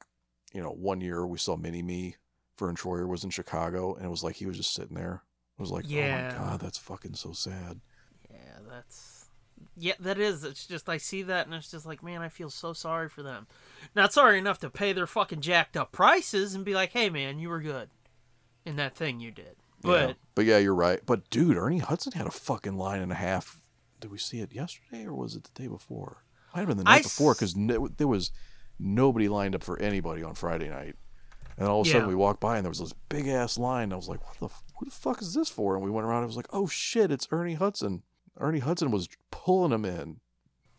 you 0.52 0.62
know 0.62 0.72
one 0.72 1.00
year 1.00 1.26
we 1.26 1.38
saw 1.38 1.56
mini 1.56 1.82
me 1.82 2.18
vern 2.60 2.76
troyer 2.76 3.08
was 3.08 3.24
in 3.24 3.30
chicago 3.30 3.96
and 3.96 4.06
it 4.06 4.10
was 4.10 4.22
like 4.22 4.36
he 4.36 4.46
was 4.46 4.58
just 4.58 4.74
sitting 4.74 4.98
there 4.98 5.24
it 5.58 5.62
was 5.62 5.72
like 5.72 5.86
Yeah. 5.88 6.34
oh 6.36 6.42
my 6.42 6.46
god 6.50 6.60
that's 6.60 6.78
fucking 6.78 7.14
so 7.14 7.32
sad 7.32 7.80
Yeah, 8.30 8.38
that's 8.70 9.30
yeah, 9.78 9.94
that 10.02 10.18
is. 10.20 10.44
It's 10.44 10.66
just 10.68 10.90
I 10.90 10.98
see 10.98 11.22
that 11.24 11.46
and 11.46 11.56
it's 11.56 11.72
just 11.72 11.86
like, 11.86 12.04
man, 12.04 12.22
I 12.22 12.28
feel 12.28 12.50
so 12.50 12.74
sorry 12.74 13.08
for 13.08 13.24
them. 13.24 13.48
Not 13.96 14.12
sorry 14.12 14.40
enough 14.40 14.60
to 14.60 14.70
pay 14.70 14.92
their 14.92 15.08
fucking 15.08 15.40
jacked 15.40 15.78
up 15.78 15.94
prices 15.94 16.54
and 16.54 16.66
be 16.66 16.74
like, 16.74 16.92
hey, 16.92 17.10
man, 17.10 17.40
you 17.40 17.48
were 17.48 17.62
good 17.62 17.90
in 18.66 18.76
that 18.76 18.96
thing 18.96 19.22
you 19.22 19.32
did. 19.32 19.56
But 19.84 20.08
yeah. 20.10 20.14
but 20.36 20.46
yeah 20.46 20.58
you're 20.60 20.76
right 20.76 21.00
but 21.06 21.30
dude 21.30 21.58
ernie 21.58 21.80
hudson 21.80 22.12
had 22.14 22.28
a 22.28 22.32
fucking 22.32 22.76
line 22.78 23.02
and 23.02 23.12
a 23.12 23.16
half 23.16 23.62
did 24.00 24.12
we 24.12 24.18
see 24.18 24.40
it 24.40 24.54
yesterday 24.54 25.06
or 25.06 25.14
was 25.14 25.36
it 25.36 25.44
the 25.44 25.62
day 25.62 25.68
before 25.68 26.24
might 26.54 26.60
have 26.62 26.68
been 26.70 26.78
the 26.78 26.84
I 26.90 26.96
night 26.96 27.04
before 27.04 27.32
s- 27.32 27.38
because 27.38 27.56
no, 27.56 27.88
there 27.88 28.08
was 28.08 28.32
nobody 28.80 29.28
lined 29.28 29.56
up 29.56 29.64
for 29.64 29.80
anybody 29.80 30.24
on 30.24 30.34
friday 30.36 30.70
night 30.70 30.96
and 31.58 31.68
all 31.68 31.82
of 31.82 31.86
a 31.88 31.90
Yeah. 31.90 31.94
sudden 31.96 32.08
we 32.10 32.16
walked 32.16 32.40
by 32.40 32.58
and 32.58 32.66
there 32.66 32.70
was 32.72 32.80
this 32.80 32.94
big 33.10 33.28
ass 33.28 33.58
line. 33.58 33.84
And 33.86 33.94
I 33.94 33.98
was 33.98 34.08
like, 34.08 34.26
what 34.26 34.40
the, 34.40 34.48
who 34.80 34.86
the 34.86 34.92
fuck 34.92 35.22
is 35.22 35.34
this 35.34 35.50
for? 35.50 35.76
And 35.76 35.84
we 35.84 35.92
went 35.92 36.08
around. 36.08 36.20
and 36.20 36.24
I 36.24 36.28
was 36.28 36.38
like, 36.38 36.48
oh 36.52 36.66
shit, 36.66 37.12
it's 37.12 37.28
Ernie 37.30 37.54
Hudson. 37.56 38.04
Ernie 38.40 38.60
Hudson 38.60 38.90
was 38.90 39.10
pulling 39.32 39.74
him 39.74 39.84
in. 39.86 40.22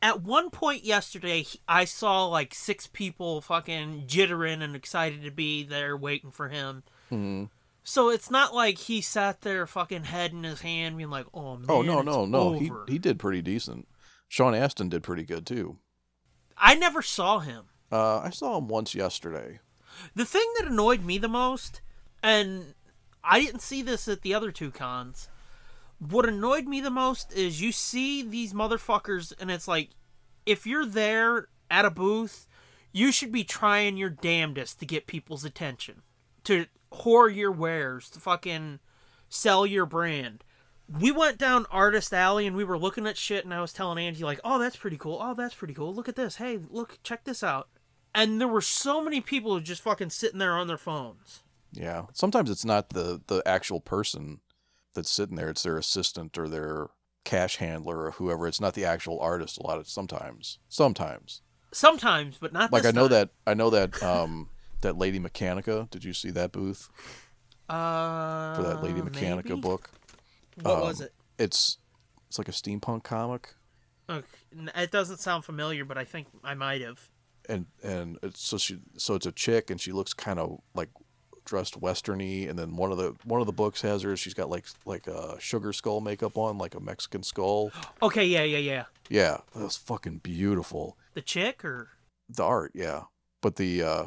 at 0.01 0.23
one 0.23 0.49
point 0.51 0.83
yesterday, 0.83 1.45
I 1.69 1.85
saw 1.85 2.25
like 2.27 2.55
six 2.55 2.87
people 2.89 3.43
fucking 3.43 4.07
jittering 4.09 4.63
and 4.63 4.75
excited 4.75 5.23
to 5.25 5.31
be 5.31 5.63
there 5.63 5.97
waiting 5.97 6.31
for 6.33 6.49
him. 6.49 6.83
Mhm. 7.13 7.51
So 7.85 8.11
it's 8.11 8.31
not 8.31 8.55
like 8.55 8.79
he 8.79 9.01
sat 9.01 9.41
there 9.41 9.67
fucking 9.67 10.05
head 10.05 10.33
in 10.33 10.45
his 10.45 10.61
hand 10.61 10.97
being 10.97 11.11
like, 11.11 11.27
oh 11.35 11.57
man. 11.57 11.67
Oh 11.69 11.83
no, 11.83 12.01
no, 12.01 12.25
no. 12.25 12.53
He 12.53 12.71
over." 12.71 12.85
he 12.89 12.99
did 12.99 13.19
pretty 13.19 13.43
decent. 13.43 13.89
Sean 14.29 14.55
Astin 14.55 14.89
did 14.89 15.03
pretty 15.03 15.25
good 15.25 15.47
too. 15.47 15.79
I 16.57 16.75
never 16.75 17.03
saw 17.03 17.41
him. 17.41 17.65
Uh, 17.91 18.21
I 18.21 18.31
saw 18.31 18.57
him 18.59 18.69
once 18.69 18.95
yesterday. 18.95 19.61
The 20.15 20.25
thing 20.25 20.51
that 20.59 20.69
annoyed 20.69 21.05
me 21.05 21.19
the 21.19 21.29
most, 21.29 21.83
and 22.23 22.75
I 23.23 23.41
didn't 23.41 23.61
see 23.61 23.83
this 23.83 24.09
at 24.09 24.23
the 24.23 24.33
other 24.33 24.51
two 24.51 24.71
cons, 24.71 25.29
what 25.99 26.29
annoyed 26.29 26.67
me 26.67 26.81
the 26.81 26.91
most 26.91 27.33
is 27.33 27.61
you 27.61 27.73
see 27.73 28.23
these 28.23 28.53
motherfuckers, 28.53 29.33
and 29.39 29.51
it's 29.51 29.69
like, 29.69 29.91
if 30.47 30.67
you're 30.67 30.87
there 30.87 31.49
at 31.71 31.85
a 31.85 31.91
booth, 31.91 32.47
you 32.93 33.13
should 33.13 33.33
be 33.33 33.45
trying 33.45 33.97
your 33.97 34.11
damnedest 34.11 34.81
to 34.81 34.87
get 34.87 35.07
people's 35.07 35.45
attention, 35.45 36.03
to 36.45 36.67
whore 36.93 37.35
your 37.35 37.53
wares, 37.53 38.11
to 38.11 38.21
fucking 38.21 38.81
sell 39.29 39.67
your 39.67 39.87
brand. 39.87 40.45
We 40.89 41.11
went 41.11 41.39
down 41.39 41.67
Artist 41.71 42.13
Alley 42.13 42.47
and 42.47 42.57
we 42.57 42.65
were 42.65 42.79
looking 42.79 43.07
at 43.07 43.17
shit, 43.17 43.45
and 43.45 43.55
I 43.55 43.61
was 43.61 43.73
telling 43.73 43.99
Angie, 44.05 44.25
like, 44.25 44.41
oh, 44.45 44.59
that's 44.59 44.77
pretty 44.77 44.99
cool. 44.99 45.19
Oh, 45.23 45.35
that's 45.35 45.55
pretty 45.55 45.75
cool. 45.75 45.95
Look 45.95 46.09
at 46.09 46.17
this. 46.17 46.37
Hey, 46.37 46.59
look, 46.71 46.99
check 47.03 47.25
this 47.25 47.43
out 47.43 47.69
and 48.15 48.41
there 48.41 48.49
were 48.49 48.61
so 48.61 49.03
many 49.03 49.21
people 49.21 49.59
just 49.61 49.83
fucking 49.83 50.11
sitting 50.11 50.39
there 50.39 50.57
on 50.57 50.67
their 50.67 50.79
phones. 50.79 51.43
Yeah. 51.73 52.07
Sometimes 52.13 52.51
it's 52.51 52.65
not 52.65 52.91
the 52.91 53.23
the 53.27 53.43
actual 53.47 53.81
person 53.81 54.41
that's 54.95 55.11
sitting 55.11 55.37
there. 55.37 55.49
It's 55.49 55.63
their 55.63 55.79
assistant 55.79 56.37
or 56.37 56.49
their 56.49 56.89
cash 57.25 57.57
handler 57.57 58.03
or 58.05 58.11
whoever. 58.13 58.47
It's 58.47 58.61
not 58.61 58.75
the 58.75 58.85
actual 58.85 59.19
artist. 59.21 59.59
A 59.59 59.63
lot 59.63 59.79
of 59.79 59.89
sometimes. 59.89 60.59
Sometimes. 60.69 61.41
Sometimes, 61.73 62.37
but 62.39 62.53
not 62.53 62.71
Like 62.71 62.85
I 62.85 62.91
know 62.91 63.09
time. 63.09 63.11
that 63.13 63.31
I 63.47 63.55
know 63.55 63.71
that 63.71 64.03
um 64.03 64.51
that 64.83 64.99
Lady 64.99 65.19
Mechanika. 65.19 65.89
Did 65.91 66.05
you 66.05 66.13
see 66.13 66.31
that 66.31 66.53
booth 66.53 66.89
uh, 67.69 68.55
for 68.57 68.63
that 68.63 68.83
Lady 68.83 69.01
Mechanika 69.01 69.45
maybe? 69.51 69.61
book? 69.61 69.91
What 70.63 70.83
was 70.83 71.01
Um, 71.01 71.07
it? 71.07 71.13
It's 71.39 71.79
it's 72.29 72.39
like 72.39 72.49
a 72.49 72.53
steampunk 72.53 73.03
comic. 73.05 73.55
Okay. 74.09 74.27
It 74.77 74.91
doesn't 74.91 75.19
sound 75.21 75.45
familiar, 75.45 75.85
but 75.85 75.97
I 75.99 76.05
think 76.05 76.29
I 76.45 76.55
might 76.55 76.81
have. 76.83 77.09
and 77.49 77.67
and 77.83 78.19
it's 78.23 78.41
so 78.43 78.59
she 78.59 78.79
so 78.97 79.15
it's 79.15 79.27
a 79.27 79.33
chick 79.33 79.71
and 79.71 79.81
she 79.81 79.93
looks 79.93 80.13
kind 80.15 80.39
of 80.39 80.61
like 80.75 80.89
dressed 81.45 81.81
westerny 81.81 82.49
and 82.49 82.57
then 82.57 82.77
one 82.77 82.93
of 82.93 82.99
the 82.99 83.17
one 83.25 83.41
of 83.41 83.47
the 83.49 83.53
books 83.53 83.83
has 83.83 84.03
her 84.03 84.17
she's 84.17 84.33
got 84.35 84.49
like 84.49 84.65
like 84.85 85.09
a 85.09 85.37
sugar 85.41 85.73
skull 85.73 86.01
makeup 86.01 86.39
on 86.39 86.57
like 86.57 86.77
a 86.77 86.81
mexican 86.81 87.21
skull 87.25 87.73
Okay, 88.03 88.25
yeah, 88.25 88.45
yeah, 88.45 88.59
yeah. 88.59 88.85
yeah 89.11 89.39
that 89.53 89.65
was 89.65 89.77
fucking 89.77 90.19
beautiful 90.19 90.97
The 91.15 91.21
chick 91.21 91.65
or 91.65 91.89
the 92.29 92.45
art 92.45 92.71
yeah 92.77 93.03
but 93.41 93.57
the 93.57 93.83
uh 93.83 94.07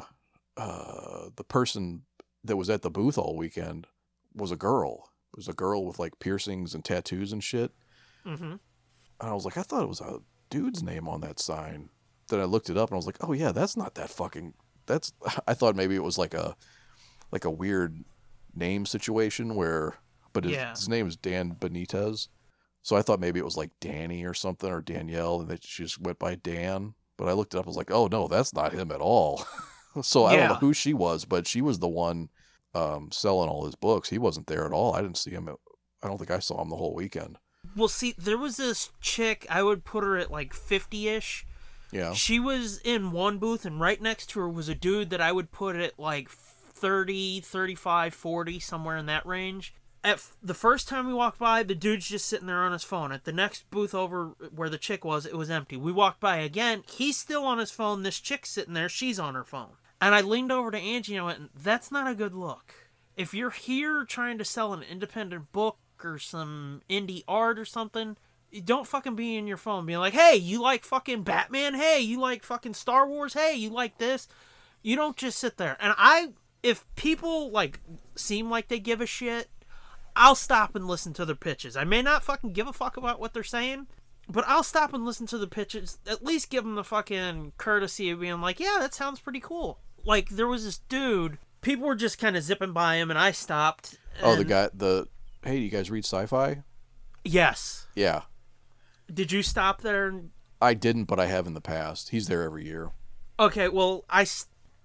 uh 0.56 1.28
the 1.36 1.44
person 1.44 2.02
that 2.44 2.56
was 2.56 2.70
at 2.70 2.82
the 2.82 2.90
booth 2.90 3.18
all 3.18 3.36
weekend 3.36 3.86
was 4.34 4.50
a 4.52 4.56
girl. 4.56 5.10
It 5.32 5.36
was 5.38 5.48
a 5.48 5.52
girl 5.52 5.84
with 5.84 5.98
like 5.98 6.18
piercings 6.18 6.74
and 6.74 6.84
tattoos 6.84 7.32
and 7.32 7.42
shit. 7.42 7.72
Mm-hmm. 8.26 8.42
and 8.52 8.60
i 9.20 9.32
was 9.32 9.44
like 9.44 9.56
i 9.56 9.62
thought 9.62 9.82
it 9.84 9.88
was 9.88 10.00
a 10.00 10.18
dude's 10.50 10.82
name 10.82 11.08
on 11.08 11.20
that 11.20 11.38
sign. 11.38 11.90
Then 12.28 12.40
i 12.40 12.44
looked 12.44 12.70
it 12.70 12.76
up 12.76 12.88
and 12.90 12.94
i 12.96 12.96
was 12.96 13.06
like 13.06 13.18
oh 13.20 13.32
yeah 13.32 13.52
that's 13.52 13.76
not 13.76 13.94
that 13.94 14.10
fucking 14.10 14.54
that's 14.86 15.12
i 15.46 15.54
thought 15.54 15.76
maybe 15.76 15.94
it 15.94 16.02
was 16.02 16.18
like 16.18 16.34
a 16.34 16.56
like 17.30 17.44
a 17.44 17.50
weird 17.50 18.02
name 18.54 18.86
situation 18.86 19.54
where 19.54 19.94
but 20.32 20.44
his, 20.44 20.52
Yeah. 20.54 20.70
his 20.70 20.88
name 20.88 21.06
is 21.06 21.16
dan 21.16 21.54
benitez. 21.54 22.28
So 22.82 22.96
i 22.96 23.02
thought 23.02 23.20
maybe 23.20 23.38
it 23.38 23.44
was 23.44 23.56
like 23.56 23.70
danny 23.80 24.24
or 24.24 24.34
something 24.34 24.70
or 24.70 24.80
danielle 24.80 25.40
and 25.40 25.48
that 25.50 25.64
she 25.64 25.82
just 25.84 26.00
went 26.00 26.18
by 26.18 26.34
dan. 26.36 26.94
But 27.16 27.28
i 27.28 27.32
looked 27.32 27.54
it 27.54 27.58
up 27.58 27.66
i 27.66 27.68
was 27.68 27.76
like 27.76 27.90
oh 27.92 28.06
no 28.08 28.26
that's 28.28 28.52
not 28.54 28.72
him 28.72 28.90
at 28.90 29.00
all 29.00 29.44
so 30.02 30.24
i 30.24 30.36
don't 30.36 30.48
know 30.48 30.54
who 30.56 30.72
she 30.72 30.92
was 30.94 31.24
but 31.24 31.46
she 31.46 31.60
was 31.62 31.78
the 31.78 31.88
one 31.88 32.28
um, 32.74 33.08
selling 33.12 33.48
all 33.48 33.64
his 33.64 33.74
books 33.74 34.08
he 34.10 34.18
wasn't 34.18 34.46
there 34.46 34.66
at 34.66 34.72
all 34.72 34.94
i 34.94 35.00
didn't 35.00 35.16
see 35.16 35.30
him 35.30 35.48
at, 35.48 35.54
i 36.02 36.06
don't 36.08 36.18
think 36.18 36.30
i 36.30 36.38
saw 36.38 36.60
him 36.60 36.68
the 36.70 36.76
whole 36.76 36.94
weekend 36.94 37.38
Well, 37.76 37.88
see, 37.88 38.14
there 38.16 38.38
was 38.38 38.56
this 38.58 38.90
chick. 39.00 39.44
I 39.50 39.62
would 39.62 39.84
put 39.84 40.04
her 40.04 40.16
at 40.16 40.30
like 40.30 40.52
fifty-ish. 40.54 41.44
yeah 41.90 42.12
She 42.12 42.38
was 42.38 42.78
in 42.84 43.10
one 43.12 43.38
booth, 43.38 43.64
and 43.64 43.80
right 43.80 44.00
next 44.00 44.26
to 44.30 44.40
her 44.40 44.48
was 44.48 44.68
a 44.68 44.74
dude 44.74 45.10
that 45.10 45.20
I 45.20 45.32
would 45.32 45.50
put 45.50 45.74
at 45.76 45.98
like 45.98 46.28
30, 46.30 47.40
35, 47.40 48.14
40, 48.14 48.60
somewhere 48.60 48.96
in 48.96 49.06
that 49.06 49.26
range. 49.26 49.74
At 50.04 50.14
f- 50.16 50.36
the 50.42 50.54
first 50.54 50.86
time 50.88 51.06
we 51.08 51.14
walked 51.14 51.38
by, 51.40 51.62
the 51.64 51.74
dude's 51.74 52.08
just 52.08 52.26
sitting 52.26 52.46
there 52.46 52.62
on 52.62 52.70
his 52.72 52.84
phone. 52.84 53.10
At 53.10 53.24
the 53.24 53.32
next 53.32 53.68
booth 53.70 53.94
over 53.94 54.34
where 54.54 54.68
the 54.68 54.78
chick 54.78 55.04
was, 55.04 55.26
it 55.26 55.36
was 55.36 55.50
empty. 55.50 55.76
We 55.76 55.90
walked 55.90 56.20
by 56.20 56.36
again. 56.36 56.84
He's 56.88 57.16
still 57.16 57.44
on 57.44 57.58
his 57.58 57.70
phone. 57.72 58.02
This 58.04 58.20
chick's 58.20 58.50
sitting 58.50 58.74
there. 58.74 58.88
She's 58.88 59.18
on 59.18 59.34
her 59.34 59.44
phone. 59.44 59.72
And 60.00 60.14
I 60.14 60.20
leaned 60.20 60.52
over 60.52 60.70
to 60.70 60.78
Angie 60.78 61.16
and 61.16 61.22
I 61.22 61.26
went, 61.26 61.50
That's 61.54 61.90
not 61.90 62.10
a 62.10 62.14
good 62.14 62.34
look. 62.34 62.74
If 63.16 63.32
you're 63.32 63.50
here 63.50 64.04
trying 64.04 64.38
to 64.38 64.44
sell 64.44 64.72
an 64.72 64.82
independent 64.82 65.52
book 65.52 65.78
or 66.04 66.18
some 66.18 66.82
indie 66.90 67.24
art 67.26 67.58
or 67.58 67.64
something, 67.64 68.16
don't 68.64 68.86
fucking 68.86 69.16
be 69.16 69.36
in 69.36 69.46
your 69.46 69.56
phone 69.56 69.86
being 69.86 69.98
like, 69.98 70.14
hey, 70.14 70.36
you 70.36 70.60
like 70.60 70.84
fucking 70.84 71.22
Batman? 71.22 71.74
Hey, 71.74 72.00
you 72.00 72.20
like 72.20 72.42
fucking 72.42 72.74
Star 72.74 73.08
Wars? 73.08 73.34
Hey, 73.34 73.54
you 73.54 73.70
like 73.70 73.98
this? 73.98 74.28
You 74.82 74.96
don't 74.96 75.16
just 75.16 75.38
sit 75.38 75.56
there. 75.56 75.76
And 75.80 75.94
I, 75.96 76.28
if 76.62 76.84
people 76.94 77.50
like 77.50 77.80
seem 78.14 78.50
like 78.50 78.68
they 78.68 78.78
give 78.78 79.00
a 79.00 79.06
shit, 79.06 79.48
I'll 80.14 80.34
stop 80.34 80.74
and 80.74 80.86
listen 80.86 81.12
to 81.14 81.24
their 81.24 81.34
pitches. 81.34 81.76
I 81.76 81.84
may 81.84 82.02
not 82.02 82.24
fucking 82.24 82.52
give 82.52 82.66
a 82.66 82.72
fuck 82.72 82.96
about 82.96 83.20
what 83.20 83.34
they're 83.34 83.42
saying, 83.42 83.88
but 84.28 84.44
I'll 84.46 84.62
stop 84.62 84.94
and 84.94 85.04
listen 85.04 85.26
to 85.28 85.38
the 85.38 85.46
pitches. 85.46 85.98
At 86.06 86.24
least 86.24 86.50
give 86.50 86.64
them 86.64 86.74
the 86.74 86.84
fucking 86.84 87.52
courtesy 87.58 88.10
of 88.10 88.20
being 88.20 88.40
like, 88.40 88.60
yeah, 88.60 88.78
that 88.80 88.94
sounds 88.94 89.20
pretty 89.20 89.40
cool. 89.40 89.80
Like 90.06 90.30
there 90.30 90.46
was 90.46 90.64
this 90.64 90.78
dude. 90.88 91.38
People 91.60 91.86
were 91.86 91.96
just 91.96 92.18
kind 92.18 92.36
of 92.36 92.42
zipping 92.44 92.72
by 92.72 92.94
him, 92.96 93.10
and 93.10 93.18
I 93.18 93.32
stopped. 93.32 93.98
oh 94.22 94.36
the 94.36 94.44
guy 94.44 94.70
the 94.72 95.08
hey 95.42 95.56
do 95.56 95.62
you 95.62 95.70
guys 95.70 95.90
read 95.90 96.04
sci-fi 96.04 96.62
Yes. 97.24 97.88
yeah 97.94 98.22
Did 99.12 99.32
you 99.32 99.42
stop 99.42 99.82
there? 99.82 100.06
And... 100.06 100.30
I 100.62 100.74
didn't, 100.74 101.04
but 101.04 101.18
I 101.18 101.26
have 101.26 101.46
in 101.46 101.54
the 101.54 101.60
past. 101.60 102.10
He's 102.10 102.28
there 102.28 102.42
every 102.42 102.64
year. 102.64 102.92
Okay, 103.38 103.68
well, 103.68 104.04
I 104.08 104.26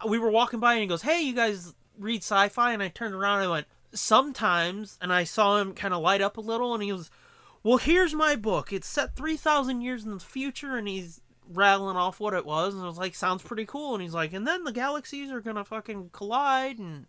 we 0.07 0.17
were 0.17 0.31
walking 0.31 0.59
by 0.59 0.73
and 0.73 0.81
he 0.81 0.87
goes, 0.87 1.03
"Hey, 1.03 1.21
you 1.21 1.33
guys 1.33 1.75
read 1.97 2.23
sci-fi?" 2.23 2.73
And 2.73 2.83
I 2.83 2.89
turned 2.89 3.13
around 3.13 3.39
and 3.39 3.47
I 3.47 3.51
went, 3.51 3.67
"Sometimes." 3.93 4.97
And 5.01 5.13
I 5.13 5.23
saw 5.23 5.59
him 5.59 5.73
kind 5.73 5.93
of 5.93 6.01
light 6.01 6.21
up 6.21 6.37
a 6.37 6.41
little, 6.41 6.73
and 6.73 6.83
he 6.83 6.91
was, 6.91 7.09
"Well, 7.63 7.77
here's 7.77 8.13
my 8.13 8.35
book. 8.35 8.73
It's 8.73 8.87
set 8.87 9.15
three 9.15 9.37
thousand 9.37 9.81
years 9.81 10.03
in 10.03 10.11
the 10.11 10.19
future," 10.19 10.75
and 10.75 10.87
he's 10.87 11.20
rattling 11.53 11.97
off 11.97 12.19
what 12.19 12.33
it 12.33 12.45
was, 12.45 12.73
and 12.73 12.83
I 12.83 12.87
was 12.87 12.97
like, 12.97 13.15
"Sounds 13.15 13.43
pretty 13.43 13.65
cool." 13.65 13.93
And 13.93 14.01
he's 14.01 14.13
like, 14.13 14.33
"And 14.33 14.47
then 14.47 14.63
the 14.63 14.71
galaxies 14.71 15.31
are 15.31 15.41
gonna 15.41 15.65
fucking 15.65 16.09
collide, 16.11 16.79
and 16.79 17.07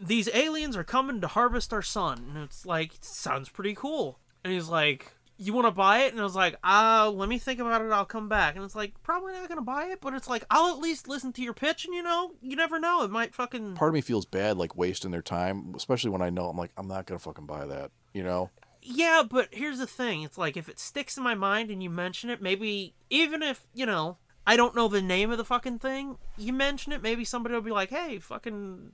these 0.00 0.28
aliens 0.32 0.76
are 0.76 0.84
coming 0.84 1.20
to 1.20 1.28
harvest 1.28 1.72
our 1.72 1.82
sun." 1.82 2.26
And 2.34 2.44
it's 2.44 2.66
like, 2.66 2.92
"Sounds 3.00 3.48
pretty 3.48 3.74
cool." 3.74 4.18
And 4.42 4.52
he's 4.52 4.68
like, 4.68 5.14
you 5.36 5.52
want 5.52 5.66
to 5.66 5.72
buy 5.72 6.00
it? 6.00 6.12
And 6.12 6.20
I 6.20 6.24
was 6.24 6.36
like, 6.36 6.56
uh, 6.62 7.10
let 7.12 7.28
me 7.28 7.38
think 7.38 7.60
about 7.60 7.82
it. 7.82 7.90
I'll 7.90 8.04
come 8.04 8.28
back. 8.28 8.54
And 8.54 8.64
it's 8.64 8.76
like, 8.76 8.92
probably 9.02 9.32
not 9.32 9.48
gonna 9.48 9.62
buy 9.62 9.86
it, 9.86 10.00
but 10.00 10.14
it's 10.14 10.28
like, 10.28 10.44
I'll 10.50 10.72
at 10.72 10.78
least 10.78 11.08
listen 11.08 11.32
to 11.32 11.42
your 11.42 11.54
pitch, 11.54 11.84
and 11.84 11.94
you 11.94 12.02
know, 12.02 12.32
you 12.40 12.56
never 12.56 12.78
know, 12.78 13.02
it 13.02 13.10
might 13.10 13.34
fucking. 13.34 13.74
Part 13.74 13.90
of 13.90 13.94
me 13.94 14.00
feels 14.00 14.26
bad, 14.26 14.56
like 14.56 14.76
wasting 14.76 15.10
their 15.10 15.22
time, 15.22 15.74
especially 15.76 16.10
when 16.10 16.22
I 16.22 16.30
know 16.30 16.48
I'm 16.48 16.56
like, 16.56 16.70
I'm 16.76 16.88
not 16.88 17.06
gonna 17.06 17.18
fucking 17.18 17.46
buy 17.46 17.66
that. 17.66 17.90
You 18.12 18.22
know? 18.22 18.50
Yeah, 18.86 19.22
but 19.28 19.48
here's 19.50 19.78
the 19.78 19.86
thing. 19.86 20.22
It's 20.22 20.36
like 20.36 20.58
if 20.58 20.68
it 20.68 20.78
sticks 20.78 21.16
in 21.16 21.24
my 21.24 21.34
mind 21.34 21.70
and 21.70 21.82
you 21.82 21.88
mention 21.88 22.28
it, 22.28 22.42
maybe 22.42 22.94
even 23.08 23.42
if 23.42 23.66
you 23.72 23.86
know 23.86 24.18
I 24.46 24.56
don't 24.56 24.76
know 24.76 24.88
the 24.88 25.00
name 25.00 25.30
of 25.30 25.38
the 25.38 25.44
fucking 25.44 25.78
thing, 25.78 26.18
you 26.36 26.52
mention 26.52 26.92
it, 26.92 27.02
maybe 27.02 27.24
somebody 27.24 27.54
will 27.54 27.62
be 27.62 27.70
like, 27.70 27.90
"Hey, 27.90 28.18
fucking." 28.18 28.92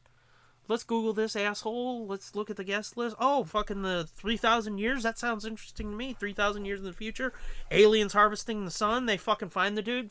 Let's 0.69 0.85
Google 0.85 1.13
this 1.13 1.35
asshole. 1.35 2.07
Let's 2.07 2.37
look 2.37 2.49
at 2.49 2.57
the 2.57 2.63
guest 2.63 2.97
list. 2.97 3.17
Oh, 3.19 3.43
fucking 3.43 3.83
the 3.83 4.09
3,000 4.15 4.79
years? 4.79 5.03
That 5.03 5.19
sounds 5.19 5.45
interesting 5.45 5.91
to 5.91 5.97
me. 5.97 6.13
3,000 6.13 6.65
years 6.65 6.79
in 6.79 6.87
the 6.87 6.93
future. 6.93 7.33
Aliens 7.73 8.13
harvesting 8.13 8.65
the 8.65 8.71
sun. 8.71 9.07
They 9.07 9.17
fucking 9.17 9.49
find 9.49 9.77
the 9.77 9.83
dude, 9.83 10.11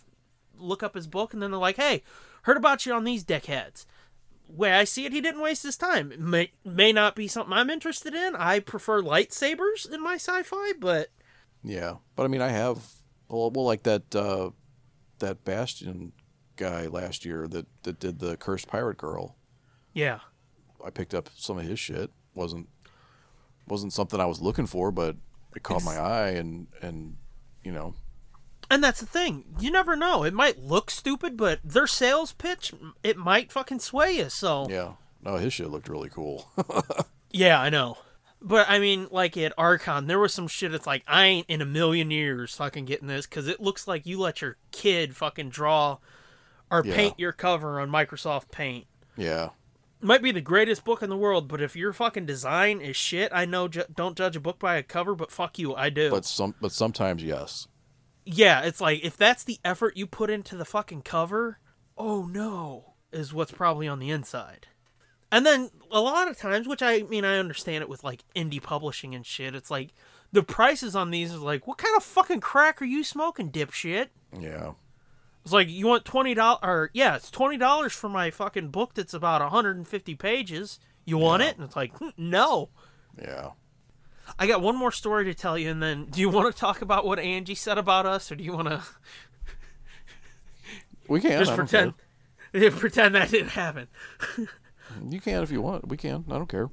look 0.58 0.84
up 0.84 0.96
his 0.96 1.08
book, 1.08 1.32
and 1.32 1.42
then 1.42 1.52
they're 1.52 1.60
like, 1.62 1.78
hey, 1.78 2.04
heard 2.42 2.58
about 2.58 2.86
you 2.86 2.92
on 2.92 3.06
these 3.06 3.24
deckheads. 3.24 3.86
Way 4.52 4.74
I 4.74 4.84
see 4.84 5.06
it, 5.06 5.14
he 5.14 5.22
didn't 5.22 5.42
waste 5.42 5.64
his 5.64 5.78
time. 5.78 6.12
It 6.12 6.20
may, 6.20 6.52
may 6.66 6.92
not 6.92 7.16
be 7.16 7.28
something 7.28 7.54
I'm 7.54 7.70
interested 7.70 8.16
in. 8.16 8.36
I 8.36 8.60
prefer 8.60 9.02
lightsabers 9.02 9.90
in 9.92 10.02
my 10.02 10.16
sci 10.16 10.42
fi, 10.44 10.74
but 10.80 11.10
Yeah, 11.64 11.96
but 12.16 12.24
I 12.24 12.28
mean, 12.28 12.42
I 12.42 12.50
have 12.50 12.84
well, 13.30 13.52
well 13.52 13.66
like 13.66 13.84
that 13.84 14.16
uh, 14.16 14.50
that 15.20 15.46
Bastian 15.46 16.14
guy 16.56 16.88
last 16.88 17.26
year 17.26 17.48
that 17.48 17.68
that 17.84 18.00
did 18.00 18.20
the 18.20 18.38
Cursed 18.38 18.68
Pirate 18.68 18.98
Girl. 18.98 19.36
yeah. 19.94 20.20
I 20.84 20.90
picked 20.92 21.14
up 21.14 21.30
some 21.36 21.58
of 21.58 21.66
his 21.66 21.78
shit. 21.78 22.10
wasn't 22.34 22.70
wasn't 23.68 23.94
something 23.94 24.20
I 24.20 24.26
was 24.26 24.42
looking 24.42 24.66
for, 24.66 24.92
but 24.92 25.18
it 25.56 25.62
caught 25.64 25.84
my 25.84 25.98
eye, 25.98 26.30
and 26.30 26.68
and 26.82 27.18
you 27.64 27.72
know, 27.72 27.94
And 28.72 28.84
that's 28.84 29.00
the 29.00 29.06
thing. 29.06 29.46
You 29.60 29.72
never 29.72 29.96
know. 29.96 30.24
It 30.24 30.34
might 30.34 30.60
look 30.60 30.92
stupid, 30.92 31.36
but 31.38 31.60
their 31.64 31.88
sales 31.88 32.34
pitch, 32.34 32.72
it 33.04 33.18
might 33.18 33.52
fucking 33.52 33.80
sway 33.80 34.18
you. 34.18 34.30
So 34.30 34.68
yeah, 34.70 34.94
no, 35.24 35.38
his 35.38 35.54
shit 35.54 35.70
looked 35.70 35.90
really 35.90 36.10
cool. 36.10 36.50
Yeah, 37.32 37.62
I 37.62 37.70
know. 37.70 37.98
But 38.42 38.68
I 38.70 38.80
mean, 38.80 39.08
like 39.12 39.38
at 39.38 39.54
Archon, 39.56 40.08
there 40.08 40.18
was 40.18 40.34
some 40.34 40.48
shit. 40.48 40.74
It's 40.74 40.88
like 40.88 41.04
I 41.08 41.26
ain't 41.26 41.46
in 41.48 41.62
a 41.62 41.66
million 41.66 42.10
years 42.10 42.56
fucking 42.56 42.86
getting 42.86 43.08
this 43.08 43.28
because 43.28 43.48
it 43.48 43.60
looks 43.60 43.88
like 43.88 44.08
you 44.08 44.20
let 44.20 44.42
your 44.42 44.58
kid 44.72 45.16
fucking 45.16 45.50
draw 45.50 45.98
or 46.72 46.82
Yeah. 46.84 46.96
paint 46.96 47.20
your 47.20 47.32
cover 47.34 47.80
on 47.80 47.90
Microsoft 47.92 48.50
Paint. 48.50 48.88
yeah, 49.16 49.50
Might 50.02 50.24
be 50.24 50.32
the 50.32 50.42
greatest 50.42 50.84
book 50.86 51.04
in 51.04 51.10
the 51.12 51.18
world, 51.18 51.48
but 51.48 51.62
if 51.62 51.76
your 51.76 51.94
fucking 51.94 52.26
design 52.26 52.82
is 52.82 52.96
shit, 52.96 53.30
I 53.32 53.46
know. 53.46 53.68
Ju- 53.68 53.84
don't 53.96 54.18
judge 54.18 54.36
a 54.36 54.40
book 54.40 54.58
by 54.58 54.76
a 54.78 54.84
cover, 54.84 55.14
but 55.14 55.32
fuck 55.32 55.60
you, 55.60 55.76
I 55.76 55.90
do. 55.92 56.10
but 56.10 56.26
some 56.26 56.56
but 56.62 56.72
sometimes 56.72 57.24
yes. 57.24 57.68
Yeah, 58.26 58.62
it's 58.62 58.82
like 58.82 59.04
if 59.04 59.18
that's 59.18 59.44
the 59.44 59.60
effort 59.66 59.98
you 59.98 60.06
put 60.08 60.30
into 60.30 60.56
the 60.56 60.66
fucking 60.66 61.02
cover, 61.04 61.60
oh 61.98 62.26
no, 62.26 62.94
is 63.12 63.34
what's 63.34 63.52
probably 63.52 63.88
on 63.88 64.00
the 64.00 64.10
inside. 64.12 64.68
And 65.32 65.46
then 65.46 65.70
a 65.92 66.02
lot 66.02 66.28
of 66.28 66.38
times, 66.38 66.68
which 66.68 66.82
I 66.82 67.04
mean, 67.04 67.24
I 67.26 67.38
understand 67.38 67.82
it 67.84 67.90
with 67.90 68.04
like 68.04 68.24
indie 68.36 68.62
publishing 68.62 69.14
and 69.14 69.26
shit. 69.26 69.54
It's 69.56 69.70
like 69.72 69.90
the 70.32 70.44
prices 70.44 70.96
on 70.96 71.12
these 71.12 71.32
is 71.34 71.40
like, 71.42 71.68
what 71.68 71.78
kind 71.78 71.96
of 71.96 72.04
fucking 72.04 72.40
crack 72.40 72.82
are 72.82 72.86
you 72.86 73.04
smoking, 73.04 73.52
dipshit? 73.52 74.08
Yeah, 74.40 74.74
It's 75.44 75.54
like 75.54 75.70
you 75.70 75.88
want 75.88 76.06
twenty 76.06 76.34
dollars, 76.34 76.60
or 76.64 76.90
yeah, 76.94 77.16
it's 77.16 77.32
twenty 77.32 77.58
dollars 77.58 77.94
for 77.94 78.10
my 78.10 78.30
fucking 78.32 78.70
book 78.70 78.94
that's 78.96 79.14
about 79.14 79.42
hundred 79.52 79.78
and 79.78 79.88
fifty 79.88 80.16
pages. 80.16 80.80
You 81.06 81.18
want 81.18 81.42
Yeah. 81.42 81.50
it? 81.50 81.56
And 81.56 81.66
it's 81.66 81.76
like, 81.76 81.96
"Hmm, 81.98 82.10
no. 82.18 82.70
yeah. 83.20 83.52
I 84.38 84.48
got 84.48 84.62
one 84.62 84.76
more 84.76 84.92
story 84.92 85.26
to 85.26 85.34
tell 85.34 85.58
you, 85.58 85.70
and 85.70 85.82
then 85.82 86.06
do 86.06 86.20
you 86.22 86.30
want 86.30 86.54
to 86.54 86.60
talk 86.60 86.82
about 86.82 87.06
what 87.06 87.20
Angie 87.20 87.56
said 87.56 87.78
about 87.78 88.06
us, 88.06 88.32
or 88.32 88.36
do 88.36 88.44
you 88.44 88.54
want 88.54 88.68
to? 88.68 88.84
We 91.08 91.22
can. 91.22 91.44
just 91.44 91.56
pretend 91.56 91.94
pretend 92.78 93.16
that 93.16 93.30
didn't 93.32 93.50
happen. 93.50 93.88
You 95.08 95.20
can 95.20 95.44
if 95.44 95.52
you 95.52 95.62
want. 95.62 95.88
We 95.88 95.98
can. 95.98 96.26
I 96.30 96.34
don't 96.34 96.50
care. 96.50 96.70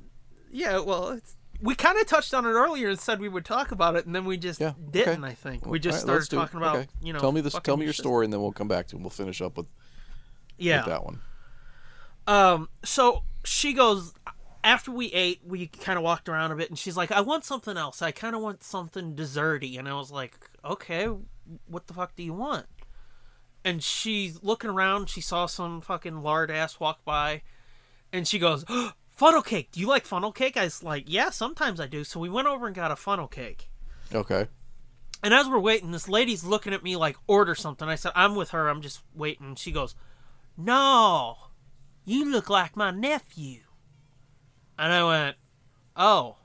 Yeah, 0.51 0.81
well, 0.81 1.11
it's, 1.11 1.37
we 1.61 1.75
kind 1.75 1.99
of 1.99 2.07
touched 2.07 2.33
on 2.35 2.45
it 2.47 2.51
earlier 2.51 2.89
and 2.89 2.99
said 2.99 3.21
we 3.21 3.29
would 3.29 3.45
talk 3.45 3.73
about 3.73 3.97
it, 3.97 4.07
and 4.07 4.15
then 4.15 4.25
we 4.25 4.37
just 4.37 4.61
Yeah, 4.61 4.73
didn't. 4.91 5.25
okay. 5.25 5.33
I 5.33 5.35
think 5.35 5.67
we 5.67 5.79
just 5.79 6.07
right, 6.07 6.23
started 6.23 6.31
talking 6.31 6.59
about 6.59 6.77
Okay. 6.77 6.89
you 7.03 7.13
know. 7.13 7.19
tell 7.19 7.33
me 7.33 7.41
this. 7.41 7.55
Tell 7.63 7.77
me 7.77 7.85
your 7.85 7.93
story, 7.95 8.25
and 8.25 8.33
then 8.33 8.41
we'll 8.41 8.53
come 8.53 8.69
back 8.69 8.89
to. 8.89 8.95
It. 8.95 8.99
And 8.99 9.05
we'll 9.05 9.11
finish 9.11 9.41
up 9.41 9.57
with, 9.57 9.67
Yeah. 10.59 10.79
with 10.79 10.87
that 10.87 11.05
one. 11.05 11.21
Um. 12.27 12.69
So 12.85 13.23
she 13.45 13.73
goes 13.73 14.13
after 14.67 14.91
we 14.91 15.07
ate. 15.13 15.41
We 15.45 15.69
kind 15.69 15.97
of 15.97 16.03
walked 16.03 16.29
around 16.29 16.51
a 16.51 16.57
bit, 16.57 16.69
and 16.69 16.79
she's 16.79 16.97
like, 16.97 17.13
"I 17.13 17.21
want 17.21 17.45
something 17.45 17.77
else. 17.77 18.03
I 18.03 18.11
kind 18.11 18.35
of 18.35 18.43
want 18.43 18.63
something 18.63 19.15
desserty." 19.15 19.79
And 19.79 19.89
I 19.89 19.95
was 19.95 20.11
like, 20.11 20.37
"Okay, 20.65 21.09
what 21.67 21.87
the 21.87 21.95
fuck 21.95 22.17
do 22.17 22.23
you 22.23 22.35
want?" 22.35 22.67
And 23.65 23.83
she's 23.83 24.43
looking 24.43 24.71
around. 24.71 25.09
She 25.09 25.21
saw 25.21 25.47
some 25.47 25.81
fucking 25.81 26.23
lard 26.23 26.51
ass 26.51 26.81
walk 26.81 27.05
by, 27.05 27.43
and 28.13 28.27
she 28.27 28.39
goes, 28.39 28.65
"Funnel 29.13 29.43
cake. 29.43 29.71
Do 29.71 29.81
you 29.81 29.87
like 29.87 30.05
funnel 30.05 30.33
cake?" 30.33 30.57
I 30.57 30.65
was 30.65 30.83
like, 30.83 31.05
"Yeah, 31.07 31.31
sometimes 31.31 31.81
I 31.81 31.87
do." 31.87 32.03
So 32.03 32.21
we 32.21 32.29
went 32.29 32.49
over 32.49 32.67
and 32.67 32.75
got 32.75 32.91
a 32.91 32.97
funnel 32.97 33.29
cake. 33.29 33.71
Okay. 34.13 34.49
And 35.23 35.33
as 35.33 35.49
we're 35.49 35.59
waiting, 35.59 35.93
this 35.93 36.09
lady's 36.09 36.45
looking 36.45 36.75
at 36.75 36.83
me 36.83 36.97
like, 36.97 37.17
order 37.27 37.55
something. 37.55 37.89
I 37.89 37.95
said, 37.95 38.13
I'm 38.15 38.35
with 38.35 38.51
her. 38.51 38.69
I'm 38.69 38.83
just 38.83 39.03
waiting. 39.15 39.55
She 39.55 39.73
goes, 39.73 39.95
No, 40.57 41.37
you 42.05 42.31
look 42.31 42.51
like 42.51 42.77
my 42.77 42.91
nephew. 42.91 43.63
And 44.79 44.93
I 44.93 45.05
went, 45.05 45.37
Oh, 45.97 46.37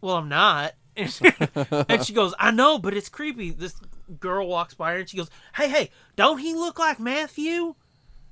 well, 0.00 0.16
I'm 0.16 0.28
not. 0.28 0.74
and 0.96 2.04
she 2.04 2.12
goes, 2.12 2.34
I 2.38 2.50
know, 2.50 2.78
but 2.78 2.94
it's 2.94 3.08
creepy. 3.08 3.50
This 3.50 3.74
girl 4.20 4.46
walks 4.46 4.74
by 4.74 4.92
her 4.92 4.98
and 4.98 5.08
she 5.08 5.16
goes, 5.16 5.30
Hey, 5.56 5.68
hey, 5.68 5.90
don't 6.16 6.38
he 6.38 6.54
look 6.54 6.78
like 6.78 7.00
Matthew? 7.00 7.74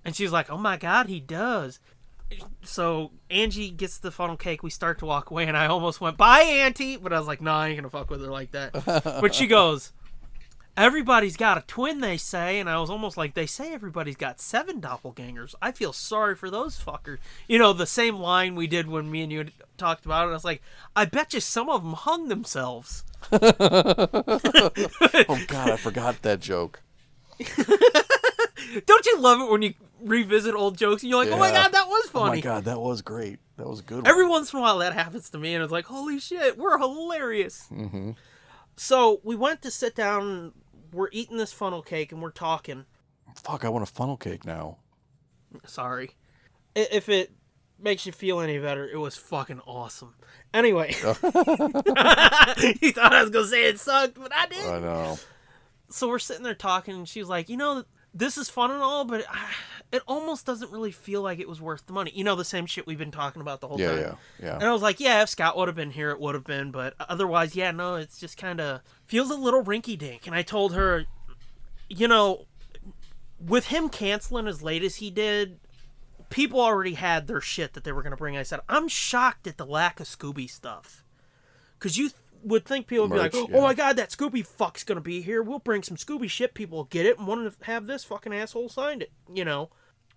And 0.05 0.15
she's 0.15 0.33
like, 0.33 0.51
Oh 0.51 0.59
my 0.59 0.77
God, 0.77 1.09
he 1.09 1.21
does. 1.21 1.81
So 2.63 3.11
Angie 3.31 3.71
gets 3.71 3.99
the 3.99 4.11
funnel 4.11 4.37
cake. 4.37 4.63
We 4.63 4.71
start 4.71 4.99
to 5.01 5.07
walk 5.07 5.31
away, 5.31 5.47
and 5.47 5.57
I 5.57 5.67
almost 5.67 6.01
went, 6.01 6.17
"Bye, 6.17 6.41
Auntie," 6.41 6.97
but 6.97 7.13
I 7.13 7.19
was 7.19 7.29
like, 7.29 7.43
nah, 7.43 7.61
I 7.61 7.69
ain't 7.69 7.77
gonna 7.77 7.91
fuck 7.91 8.09
with 8.09 8.23
her 8.23 8.31
like 8.31 8.53
that." 8.53 8.73
but 9.21 9.35
she 9.35 9.47
goes, 9.47 9.93
"Everybody's 10.77 11.37
got 11.37 11.59
a 11.59 11.63
twin," 11.63 12.01
they 12.01 12.17
say, 12.17 12.59
and 12.59 12.69
I 12.69 12.79
was 12.79 12.91
almost 12.91 13.17
like, 13.17 13.35
"They 13.35 13.47
say 13.47 13.73
everybody's 13.73 14.17
got 14.17 14.41
seven 14.41 14.81
doppelgangers." 14.81 15.55
I 15.61 15.73
feel 15.73 15.93
sorry 15.93 16.35
for 16.35 16.51
those 16.51 16.79
fuckers. 16.83 17.19
You 17.49 17.59
know, 17.59 17.73
the 17.73 17.87
same 17.87 18.17
line 18.17 18.55
we 18.55 18.67
did 18.67 18.89
when 18.89 19.11
me 19.11 19.23
and 19.23 19.33
you 19.33 19.47
talked 19.77 20.05
about 20.05 20.27
it. 20.27 20.31
I 20.31 20.35
was 20.35 20.45
like, 20.45 20.63
"I 20.97 21.05
bet 21.05 21.35
you 21.35 21.41
some 21.41 21.69
of 21.69 21.83
them 21.83 21.95
hung 21.95 22.29
themselves." 22.29 23.05
Oh 25.29 25.39
God, 25.47 25.71
I 25.71 25.77
forgot 25.77 26.23
that 26.23 26.41
joke. 26.41 26.83
Don't 28.87 29.07
you 29.07 29.19
love 29.19 29.41
it 29.41 29.51
when 29.51 29.63
you 29.63 29.75
revisit 30.01 30.55
old 30.55 30.77
jokes 30.77 31.03
and 31.03 31.11
you're 31.11 31.23
like, 31.25 31.33
"Oh 31.33 31.39
my 31.39 31.51
god, 31.51 31.73
that 31.73 31.87
was 31.87 32.09
funny. 32.11 32.31
Oh 32.31 32.35
my. 32.35 32.41
God, 32.41 32.65
that 32.65 32.81
was 32.81 33.03
great. 33.03 33.39
That 33.57 33.69
was 33.69 33.81
a 33.81 33.83
good. 33.83 33.99
One. 33.99 34.07
Every 34.07 34.27
once 34.27 34.53
in 34.53 34.59
a 34.59 34.63
while 34.63 34.79
that 34.79 34.93
happens 34.93 35.31
to 35.31 35.39
me, 35.39 35.55
and 35.55 35.63
it's 35.63 35.73
like, 35.73 35.87
holy 35.87 36.19
shit, 36.19 36.59
we're 36.59 36.79
hilarious. 36.79 37.69
Mm-hmm. 37.71 38.13
So 38.77 39.21
we 39.23 39.37
went 39.37 39.63
to 39.63 39.71
sit 39.71 39.95
down. 39.95 40.53
We're 40.93 41.09
eating 41.13 41.37
this 41.37 41.53
funnel 41.53 41.83
cake 41.83 42.13
and 42.13 42.23
we're 42.23 42.31
talking. 42.31 42.85
Fuck, 43.35 43.65
I 43.65 43.69
want 43.69 43.83
a 43.83 43.93
funnel 43.93 44.17
cake 44.17 44.45
now. 44.45 44.79
Sorry, 45.67 46.11
if 46.75 47.09
it 47.09 47.33
makes 47.79 48.07
you 48.07 48.13
feel 48.13 48.41
any 48.41 48.59
better, 48.59 48.89
it 48.89 48.99
was 48.99 49.17
fucking 49.17 49.61
awesome. 49.61 50.15
Anyway, 50.55 50.95
you 51.03 51.13
thought 52.93 53.13
I 53.13 53.23
was 53.23 53.31
gonna 53.31 53.47
say 53.47 53.65
it 53.65 53.81
sucked, 53.81 54.15
but 54.15 54.33
I 54.35 54.47
did. 54.47 54.65
I 54.67 54.81
know. 54.81 55.19
so 55.91 56.09
we're 56.09 56.19
sitting 56.19 56.43
there 56.43 56.55
talking, 56.55 56.95
and 56.95 57.09
she's 57.09 57.29
like, 57.29 57.49
you 57.49 57.57
know, 57.57 57.85
this 58.15 58.37
is 58.39 58.49
fun 58.49 58.71
and 58.71 58.83
all, 58.83 59.05
but 59.05 59.25
ah, 59.29 59.51
it 59.93 60.03
almost 60.09 60.47
doesn't 60.47 60.73
really 60.73 60.91
feel 60.91 61.21
like 61.21 61.39
it 61.39 61.49
was 61.49 61.61
worth 61.61 61.87
the 61.87 61.93
money. 61.93 62.11
You 62.15 62.25
know, 62.25 62.35
the 62.35 62.45
same 62.45 62.65
shit 62.67 62.87
we've 62.87 62.99
been 62.99 63.11
talking 63.11 63.43
about 63.43 63.61
the 63.61 63.69
whole 63.69 63.79
Yeah, 63.79 63.89
time. 63.91 63.99
yeah, 64.01 64.15
yeah. 64.47 64.55
And 64.55 64.65
I 64.65 64.73
was 64.73 64.81
like, 64.83 64.99
yeah, 65.01 65.23
if 65.23 65.29
Scott 65.29 65.57
would 65.57 65.69
have 65.69 65.77
been 65.77 65.91
here, 65.91 66.11
it 66.11 66.19
would 66.19 66.35
have 66.35 66.45
been. 66.45 66.71
But 66.71 66.95
otherwise, 66.99 67.55
yeah, 67.55 67.71
no, 67.73 67.97
it's 67.97 68.19
just 68.19 68.37
kind 68.39 68.61
of 68.61 68.81
feels 69.05 69.31
a 69.31 69.35
little 69.37 69.63
rinky 69.63 69.99
dink. 69.99 70.27
And 70.27 70.35
I 70.35 70.41
told 70.43 70.75
her, 70.75 71.05
you 71.89 72.09
know, 72.09 72.47
with 73.39 73.67
him 73.67 73.89
canceling 73.91 74.47
as 74.47 74.63
late 74.63 74.83
as 74.83 74.97
he 74.97 75.11
did, 75.11 75.61
people 76.31 76.59
already 76.61 76.95
had 76.95 77.27
their 77.27 77.43
shit 77.43 77.75
that 77.75 77.85
they 77.85 77.93
were 77.93 78.03
going 78.03 78.13
to 78.13 78.17
bring. 78.17 78.37
I 78.39 78.45
said, 78.45 78.61
I'm 78.71 78.89
shocked 78.89 79.47
at 79.47 79.59
the 79.59 79.67
lack 79.67 80.01
of 80.01 80.07
Scooby 80.07 80.49
stuff. 80.49 81.05
Because 81.79 81.99
you 81.99 82.09
th- 82.09 82.17
would 82.45 82.65
think 82.65 82.87
people 82.87 83.09
would 83.09 83.15
Merch, 83.17 83.33
be 83.33 83.41
like, 83.41 83.51
oh 83.51 83.55
yeah. 83.57 83.61
my 83.61 83.75
god, 83.75 83.97
that 83.97 84.09
Scooby 84.11 84.47
fuck's 84.47 84.85
going 84.85 84.97
to 84.97 85.03
be 85.03 85.21
here. 85.21 85.43
We'll 85.43 85.59
bring 85.59 85.83
some 85.83 85.97
Scooby 85.99 86.31
shit. 86.31 86.55
People 86.55 86.79
will 86.79 86.85
get 86.85 87.05
it 87.05 87.19
and 87.19 87.27
want 87.27 87.53
to 87.61 87.65
have 87.67 87.87
this 87.87 88.05
fucking 88.05 88.33
asshole 88.33 88.71
signed 88.71 89.03
it, 89.03 89.13
you 89.33 89.45
know? 89.45 89.69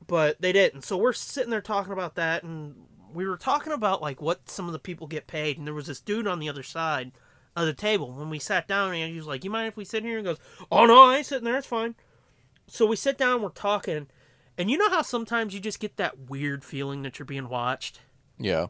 But 0.08 0.42
they 0.42 0.52
didn't. 0.52 0.84
So 0.84 0.98
we're 0.98 1.14
sitting 1.14 1.50
there 1.50 1.62
talking 1.62 1.94
about 1.94 2.16
that 2.16 2.44
and 2.44 2.76
we 3.14 3.26
were 3.26 3.38
talking 3.38 3.74
about 3.74 4.02
like 4.02 4.22
what 4.22 4.50
some 4.50 4.68
of 4.68 4.74
the 4.74 4.80
people 4.80 5.08
get 5.08 5.26
paid 5.28 5.58
and 5.58 5.66
there 5.66 5.74
was 5.74 5.88
this 5.88 6.02
dude 6.02 6.28
on 6.28 6.40
the 6.40 6.50
other 6.50 6.64
side 6.64 7.12
of 7.56 7.66
the 7.66 7.74
table 7.74 8.12
when 8.12 8.30
we 8.30 8.38
sat 8.38 8.68
down 8.68 8.94
and 8.94 9.10
he 9.12 9.16
was 9.18 9.26
like 9.28 9.46
you 9.46 9.50
mind 9.50 9.70
if 9.70 9.78
we 9.78 9.86
sit 9.86 10.04
here 10.04 10.18
and 10.18 10.28
he 10.28 10.34
goes 10.34 10.42
oh 10.70 10.86
no 10.86 11.06
i 11.06 11.16
ain't 11.16 11.26
sitting 11.26 11.46
there 11.46 11.56
it's 11.56 11.66
fine 11.66 11.96
so 12.68 12.86
we 12.86 12.98
sit 12.98 13.18
down 13.18 13.42
we're 13.42 13.48
talking 13.48 14.08
and 14.58 14.70
you 14.70 14.78
know 14.78 14.90
how 14.90 15.02
sometimes 15.02 15.54
you 15.54 15.62
just 15.62 15.80
get 15.80 15.96
that 15.96 16.28
weird 16.30 16.66
feeling 16.66 17.04
that 17.04 17.18
you're 17.18 17.26
being 17.26 17.48
watched 17.48 18.02
Yeah. 18.38 18.66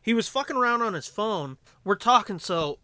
he 0.00 0.14
was 0.14 0.30
fucking 0.30 0.56
around 0.56 0.80
on 0.80 0.94
his 0.94 1.06
phone 1.06 1.58
we're 1.84 1.94
talking 1.96 2.38
so 2.38 2.78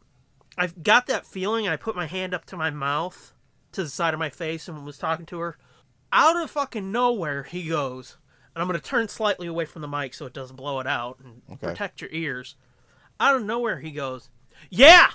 I've 0.58 0.82
got 0.82 1.06
that 1.06 1.26
feeling. 1.26 1.68
I 1.68 1.76
put 1.76 1.96
my 1.96 2.06
hand 2.06 2.32
up 2.32 2.46
to 2.46 2.56
my 2.56 2.70
mouth, 2.70 3.34
to 3.72 3.82
the 3.82 3.90
side 3.90 4.14
of 4.14 4.20
my 4.20 4.30
face, 4.30 4.68
and 4.68 4.86
was 4.86 4.96
talking 4.96 5.26
to 5.26 5.38
her. 5.38 5.58
Out 6.12 6.40
of 6.42 6.50
fucking 6.50 6.90
nowhere, 6.92 7.42
he 7.44 7.68
goes, 7.68 8.16
and 8.54 8.62
I'm 8.62 8.68
gonna 8.68 8.78
turn 8.80 9.08
slightly 9.08 9.46
away 9.46 9.64
from 9.64 9.82
the 9.82 9.88
mic 9.88 10.14
so 10.14 10.26
it 10.26 10.32
doesn't 10.32 10.56
blow 10.56 10.80
it 10.80 10.86
out 10.86 11.18
and 11.22 11.42
Okay. 11.52 11.68
protect 11.68 12.00
your 12.00 12.10
ears. 12.12 12.54
Out 13.18 13.36
of 13.36 13.42
nowhere, 13.44 13.80
he 13.80 13.90
goes, 13.90 14.30
"Yeah, 14.70 15.10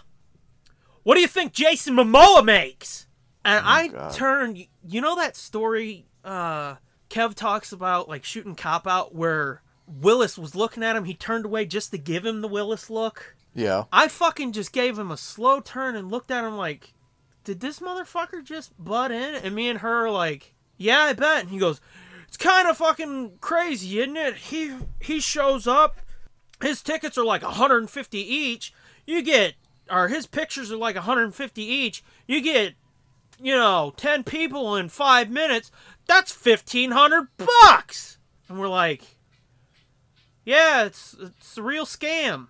what 1.04 1.16
do 1.16 1.22
you 1.22 1.28
think 1.28 1.54
Jason 1.54 1.96
Momoa 1.96 2.44
makes?" 2.44 3.08
And 3.44 3.66
I 3.66 3.86
Oh, 3.88 3.90
God. 3.90 4.14
turned. 4.14 4.68
You 4.84 5.02
know 5.02 5.16
that 5.16 5.36
story 5.36 6.06
uh, 6.24 6.76
Kev 7.10 7.34
talks 7.34 7.72
about, 7.72 8.08
like 8.08 8.24
shooting 8.24 8.56
cop 8.56 8.86
out, 8.88 9.16
where 9.16 9.64
Willis 9.88 10.38
was 10.38 10.54
looking 10.56 10.84
at 10.84 10.96
him. 10.96 11.06
He 11.06 11.16
turned 11.16 11.46
away 11.46 11.66
just 11.66 11.90
to 11.92 11.98
give 11.98 12.26
him 12.26 12.42
the 12.42 12.48
Willis 12.48 12.90
look. 12.92 13.36
Yeah. 13.56 13.86
I 13.92 14.08
fucking 14.08 14.52
just 14.54 14.72
gave 14.72 14.98
him 15.00 15.10
a 15.12 15.18
slow 15.18 15.60
turn 15.60 15.96
and 15.96 16.12
looked 16.12 16.30
at 16.32 16.44
him 16.46 16.56
like, 16.56 16.94
did 17.44 17.60
this 17.60 17.80
motherfucker 17.80 18.44
just 18.44 18.72
butt 18.82 19.12
in? 19.12 19.34
And 19.36 19.56
me 19.56 19.68
and 19.68 19.80
her 19.80 20.06
are 20.06 20.12
like, 20.12 20.54
yeah, 20.82 21.04
I 21.04 21.14
bet. 21.14 21.42
And 21.42 21.50
he 21.50 21.58
goes, 21.58 21.80
it's 22.28 22.38
kind 22.38 22.68
of 22.68 22.78
fucking 22.78 23.34
crazy, 23.42 24.00
isn't 24.00 24.18
it? 24.18 24.36
He 24.36 24.74
he 25.00 25.20
shows 25.20 25.68
up, 25.68 25.98
his 26.62 26.82
tickets 26.82 27.18
are 27.18 27.26
like 27.26 27.44
150 27.44 28.18
each. 28.18 28.74
You 29.06 29.22
get, 29.22 29.56
or 29.90 30.08
his 30.08 30.28
pictures 30.28 30.72
are 30.72 30.78
like 30.78 30.96
150 30.96 31.62
each. 31.62 32.04
You 32.28 32.42
get, 32.42 32.74
you 33.40 33.54
know, 33.54 33.94
10 33.98 34.24
people 34.24 34.76
in 34.76 34.90
five 34.90 35.30
minutes. 35.30 35.72
That's 36.08 36.34
1500 36.34 37.28
bucks. 37.38 38.18
And 38.48 38.60
we're 38.60 38.68
like, 38.68 39.18
yeah, 40.44 40.86
it's 40.86 41.16
it's 41.20 41.58
a 41.58 41.64
real 41.64 41.86
scam. 41.86 42.48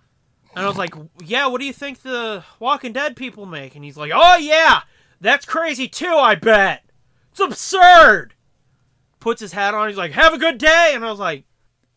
And 0.54 0.64
I 0.64 0.68
was 0.68 0.76
like, 0.76 0.94
yeah, 1.24 1.46
what 1.46 1.60
do 1.60 1.66
you 1.66 1.72
think 1.72 2.02
the 2.02 2.44
Walking 2.58 2.92
Dead 2.92 3.16
people 3.16 3.46
make? 3.46 3.74
And 3.74 3.84
he's 3.84 3.96
like, 3.96 4.12
oh, 4.14 4.36
yeah, 4.36 4.82
that's 5.20 5.46
crazy 5.46 5.88
too, 5.88 6.14
I 6.14 6.34
bet. 6.34 6.84
It's 7.32 7.40
absurd. 7.40 8.34
Puts 9.20 9.40
his 9.40 9.52
hat 9.52 9.74
on. 9.74 9.88
He's 9.88 9.96
like, 9.96 10.12
have 10.12 10.34
a 10.34 10.38
good 10.38 10.58
day. 10.58 10.92
And 10.94 11.04
I 11.04 11.10
was 11.10 11.18
like, 11.18 11.44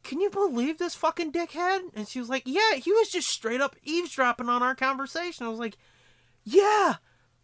can 0.03 0.21
you 0.21 0.29
believe 0.29 0.77
this 0.77 0.95
fucking 0.95 1.31
dickhead? 1.31 1.81
And 1.93 2.07
she 2.07 2.19
was 2.19 2.29
like, 2.29 2.43
yeah, 2.45 2.75
he 2.75 2.91
was 2.91 3.09
just 3.09 3.27
straight 3.27 3.61
up 3.61 3.75
eavesdropping 3.83 4.49
on 4.49 4.63
our 4.63 4.75
conversation. 4.75 5.45
I 5.45 5.49
was 5.49 5.59
like, 5.59 5.77
yeah, 6.43 6.95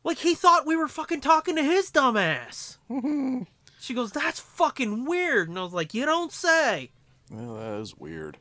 like 0.04 0.20
he 0.20 0.36
thought 0.36 0.66
we 0.66 0.76
were 0.76 0.88
fucking 0.88 1.22
talking 1.22 1.56
to 1.56 1.64
his 1.64 1.92
dumbass. 1.92 2.78
she 3.80 3.94
goes, 3.94 4.12
that's 4.12 4.40
fucking 4.40 5.06
weird. 5.06 5.50
And 5.50 5.60
I 5.60 5.64
was 5.64 5.74
like, 5.74 5.94
you 5.94 6.06
don't 6.06 6.32
say. 6.32 6.92
Well, 7.30 7.56
that 7.56 7.80
is 7.80 7.98
weird. 7.98 8.38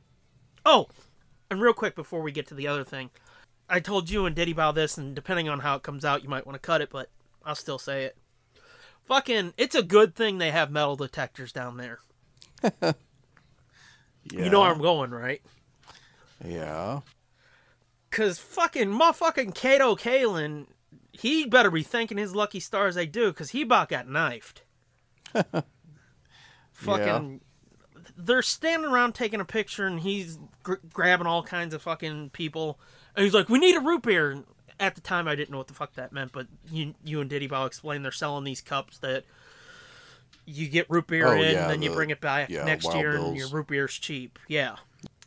Oh, 0.65 0.89
and 1.51 1.61
real 1.61 1.73
quick 1.73 1.97
before 1.97 2.23
we 2.23 2.31
get 2.31 2.47
to 2.49 2.55
the 2.55 2.69
other 2.69 2.85
thing, 2.85 3.11
I 3.69 3.81
told 3.81 4.11
you 4.11 4.27
and 4.27 4.37
Diddy 4.37 4.53
about 4.53 4.75
this, 4.75 4.99
and 4.99 5.15
depending 5.15 5.49
on 5.49 5.61
how 5.61 5.77
it 5.77 5.83
comes 5.83 6.05
out, 6.05 6.23
you 6.23 6.29
might 6.29 6.47
want 6.47 6.55
to 6.55 6.67
cut 6.67 6.83
it, 6.83 6.91
but 6.91 7.09
I'll 7.45 7.55
still 7.55 7.79
say 7.79 8.05
it. 8.05 8.17
Fucking, 9.11 9.55
it's 9.57 9.75
a 9.75 9.83
good 9.83 10.15
thing 10.15 10.39
they 10.39 10.53
have 10.53 10.71
metal 10.71 10.95
detectors 10.95 11.53
down 11.53 11.77
there. 11.79 11.99
Yeah. 12.63 12.93
You 14.31 14.51
know 14.51 14.61
where 14.61 14.71
I'm 14.71 14.81
going, 14.81 15.11
right? 15.11 15.43
Yeah. 16.45 17.01
Cause 18.13 18.39
fucking 18.39 18.89
motherfucking 18.89 19.55
Kato 19.55 19.97
Kaelin, 19.97 20.67
he 21.11 21.47
better 21.47 21.71
be 21.71 21.83
thanking 21.83 22.19
his 22.19 22.37
lucky 22.37 22.61
stars 22.61 22.95
they 22.95 23.07
do, 23.07 23.33
cause 23.33 23.51
he 23.51 23.63
about 23.63 23.89
got 23.89 24.07
knifed. 24.07 24.63
fucking, 26.71 27.41
they're 28.17 28.43
standing 28.43 28.91
around 28.91 29.15
taking 29.15 29.41
a 29.41 29.45
picture, 29.45 29.87
and 29.87 30.01
he's 30.01 30.39
gr- 30.63 30.75
grabbing 30.93 31.27
all 31.27 31.43
kinds 31.43 31.75
of 31.75 31.83
fucking 31.83 32.31
people, 32.31 32.79
and 33.17 33.25
he's 33.25 33.35
like, 33.35 33.49
"We 33.49 33.59
need 33.59 33.75
a 33.75 33.81
root 33.81 34.03
beer." 34.03 34.45
At 34.81 34.95
the 34.97 35.01
time, 35.03 35.29
I 35.29 35.37
didn't 35.37 35.51
know 35.51 35.59
what 35.59 35.69
the 35.69 35.75
fuck 35.75 35.93
that 35.95 36.11
meant, 36.13 36.33
but 36.33 36.47
you, 36.73 36.95
you 37.05 37.21
and 37.21 37.29
Diddy 37.31 37.47
Bow 37.47 37.67
explained 37.67 38.03
they're 38.05 38.11
selling 38.11 38.45
these 38.45 38.63
cups 38.63 38.99
that 38.99 39.25
you 40.47 40.69
get 40.69 40.89
root 40.89 41.07
beer 41.07 41.27
Oh, 41.27 41.33
in, 41.35 41.53
yeah, 41.53 41.63
and 41.63 41.71
then 41.71 41.83
you 41.83 41.93
bring 41.93 42.11
it 42.11 42.21
back 42.21 42.49
yeah, 42.49 42.65
next 42.65 42.93
year, 42.95 43.17
and 43.17 43.37
your 43.37 43.49
root 43.49 43.69
beer's 43.69 43.95
cheap. 43.95 44.39
Yeah. 44.49 44.77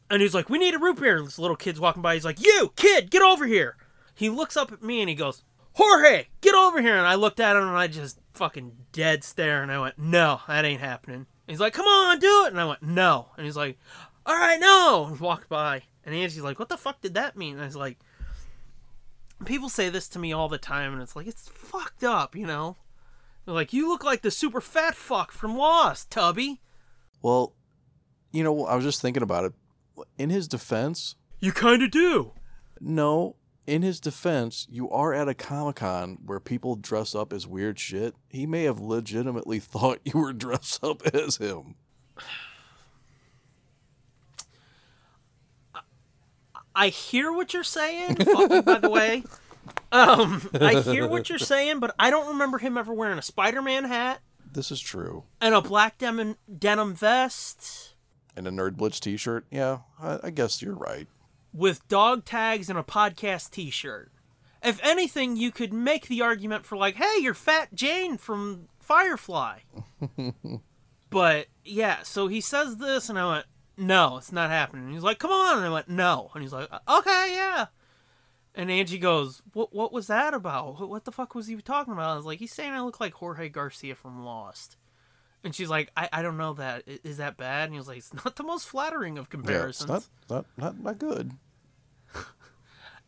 And 0.10 0.22
he's 0.22 0.34
like, 0.34 0.50
"We 0.50 0.58
need 0.58 0.74
a 0.74 0.80
root 0.80 1.00
beer." 1.00 1.22
This 1.22 1.40
little 1.40 1.56
kid's 1.56 1.80
walking 1.80 2.02
by. 2.02 2.16
He's 2.16 2.26
like, 2.26 2.42
"You 2.42 2.74
kid, 2.76 3.10
get 3.10 3.22
over 3.22 3.46
here!" 3.46 3.78
He 4.16 4.30
looks 4.30 4.58
up 4.58 4.72
at 4.72 4.84
me 4.84 5.02
and 5.02 5.10
he 5.10 5.16
goes, 5.16 5.44
"Jorge, 5.74 6.28
get 6.42 6.56
over 6.56 6.82
here!" 6.82 6.98
And 6.98 7.08
I 7.08 7.16
looked 7.16 7.40
at 7.40 7.56
him 7.56 7.64
and 7.64 7.78
I 7.78 7.88
just 7.88 8.20
fucking 8.34 8.74
dead 8.92 9.24
stare. 9.24 9.62
And 9.64 9.72
I 9.72 9.80
went, 9.80 9.98
"No, 9.98 10.42
that 10.48 10.66
ain't 10.66 10.82
happening." 10.82 11.16
And 11.16 11.28
He's 11.48 11.60
like, 11.60 11.74
"Come 11.74 11.86
on, 11.88 12.20
do 12.20 12.46
it!" 12.46 12.52
And 12.52 12.60
I 12.60 12.66
went, 12.66 12.82
"No." 12.84 13.30
And 13.38 13.46
he's 13.46 13.58
like, 13.58 13.78
"All 14.26 14.36
right, 14.36 14.60
no." 14.60 15.06
And 15.10 15.20
walked 15.20 15.48
by. 15.50 15.84
And 16.06 16.14
Angie's 16.14 16.42
like, 16.42 16.60
"What 16.60 16.70
the 16.70 16.78
fuck 16.78 17.02
did 17.02 17.14
that 17.14 17.38
mean?" 17.38 17.54
And 17.54 17.64
I 17.64 17.66
was 17.68 17.76
like, 17.76 18.00
"People 19.46 19.70
say 19.70 19.90
this 19.90 20.08
to 20.10 20.20
me 20.20 20.32
all 20.34 20.50
the 20.50 20.58
time, 20.58 20.94
and 20.94 21.02
it's 21.02 21.16
like 21.16 21.28
it's 21.28 21.50
fucked 21.50 22.04
up, 22.04 22.36
you 22.36 22.46
know." 22.46 22.78
They're 23.46 23.54
like, 23.54 23.74
"You 23.74 23.88
look 23.90 24.04
like 24.04 24.22
the 24.22 24.32
super 24.32 24.62
fat 24.62 24.96
fuck 24.96 25.32
from 25.32 25.58
Lost, 25.58 26.10
Tubby." 26.10 26.62
Well, 27.22 27.54
you 28.32 28.44
know, 28.44 28.66
I 28.66 28.76
was 28.76 28.86
just 28.86 29.02
thinking 29.02 29.24
about 29.24 29.46
it. 29.46 29.54
In 30.18 30.30
his 30.30 30.48
defense, 30.48 31.16
You 31.40 31.52
kind 31.52 31.84
of 31.84 31.92
do. 31.92 32.32
no, 32.80 33.36
in 33.68 33.82
his 33.82 34.00
defense, 34.00 34.66
you 34.70 34.90
are 34.90 35.14
at 35.14 35.30
a 35.30 35.34
Comic 35.34 35.78
Con 35.78 36.18
where 36.26 36.40
people 36.40 36.76
dress 36.76 37.14
up 37.16 37.32
as 37.32 37.46
weird 37.48 37.80
shit. 37.80 38.16
He 38.30 38.46
may 38.46 38.64
have 38.64 38.80
legitimately 38.80 39.60
thought 39.62 40.00
you 40.04 40.20
were 40.20 40.34
dressed 40.34 40.84
up 40.84 41.06
as 41.14 41.38
him. 41.38 41.76
I 46.76 46.90
hear 46.90 47.32
what 47.32 47.54
you're 47.54 47.64
saying. 47.64 48.16
Fuck 48.18 48.66
by 48.66 48.80
the 48.80 48.90
way. 48.90 49.24
Um, 49.92 50.50
I 50.60 50.82
hear 50.82 51.08
what 51.08 51.30
you're 51.30 51.38
saying, 51.54 51.80
but 51.80 51.94
I 52.00 52.10
don't 52.10 52.28
remember 52.30 52.58
him 52.58 52.78
ever 52.78 52.94
wearing 52.94 53.18
a 53.20 53.22
Spider-Man 53.22 53.86
hat 53.86 54.22
This 54.52 54.72
is 54.72 54.82
true. 54.82 55.24
and 55.40 55.54
a 55.56 55.62
black 55.62 55.98
denim 56.00 56.36
denim 56.60 56.96
vest 56.96 57.94
And 58.36 58.48
a 58.48 58.52
Nerd 58.52 58.76
Blitz 58.76 59.00
t 59.00 59.16
shirt. 59.18 59.46
Yeah, 59.52 59.80
I, 60.02 60.20
I 60.24 60.30
guess 60.32 60.62
you're 60.62 60.76
right. 60.76 61.08
with 61.54 61.88
dog 61.88 62.26
tags 62.26 62.70
and 62.70 62.80
a 62.80 62.84
podcast 62.84 63.52
T-shirt. 63.52 64.12
If 64.64 64.80
anything, 64.84 65.36
you 65.38 65.52
could 65.52 65.72
make 65.74 66.08
the 66.08 66.22
argument 66.22 66.66
for 66.66 66.76
like, 66.78 66.96
"Hey, 66.96 67.20
you're 67.22 67.34
Fat 67.34 67.74
Jayne 67.76 68.18
from 68.18 68.70
Firefly." 68.80 69.60
but 71.10 71.48
yeah, 71.64 72.02
so 72.04 72.28
he 72.28 72.42
says 72.42 72.78
this, 72.78 73.10
and 73.10 73.20
I 73.20 73.30
went, 73.32 73.46
"No, 73.78 74.18
it's 74.18 74.32
not 74.32 74.50
happening." 74.50 74.86
And 74.86 74.94
he's 74.94 75.04
like, 75.04 75.20
"Come 75.20 75.32
on," 75.32 75.58
and 75.58 75.66
I 75.66 75.70
went, 75.70 75.90
"No," 75.90 76.32
and 76.34 76.42
he's 76.44 76.54
like, 76.54 76.70
"Okay, 76.88 77.34
yeah." 77.34 77.68
And 78.56 78.70
Angie 78.70 79.00
goes, 79.00 79.42
"What? 79.54 79.74
What 79.74 79.92
was 79.92 80.08
that 80.08 80.34
about? 80.34 80.88
What, 80.88 81.06
the 81.06 81.12
fuck 81.12 81.36
was 81.36 81.48
he 81.48 81.56
talking 81.58 81.94
about?" 81.94 82.12
I 82.12 82.16
was 82.16 82.26
like, 82.26 82.40
"He's 82.40 82.54
saying 82.54 82.72
I 82.72 82.82
look 82.82 83.00
like 83.00 83.14
Jorge 83.14 83.50
Garcia 83.50 83.96
from 83.96 84.24
Lost." 84.24 84.78
And 85.44 85.54
she's 85.54 85.70
like, 85.70 85.92
"I, 85.98 86.10
I 86.14 86.22
don't 86.22 86.38
know 86.38 86.54
that. 86.54 86.84
Is 87.04 87.18
that 87.18 87.38
bad?" 87.38 87.66
And 87.66 87.74
he 87.74 87.80
was 87.80 87.88
like, 87.88 87.98
"It's 87.98 88.14
not 88.14 88.36
the 88.36 88.44
most 88.44 88.68
flattering 88.68 89.18
of 89.18 89.28
Yeah, 89.32 89.40
it's 89.40 89.48
comparisons." 89.48 89.90
not, 89.90 90.06
not, 90.30 90.46
not, 90.58 90.80
not 90.80 91.00
good. 91.00 91.32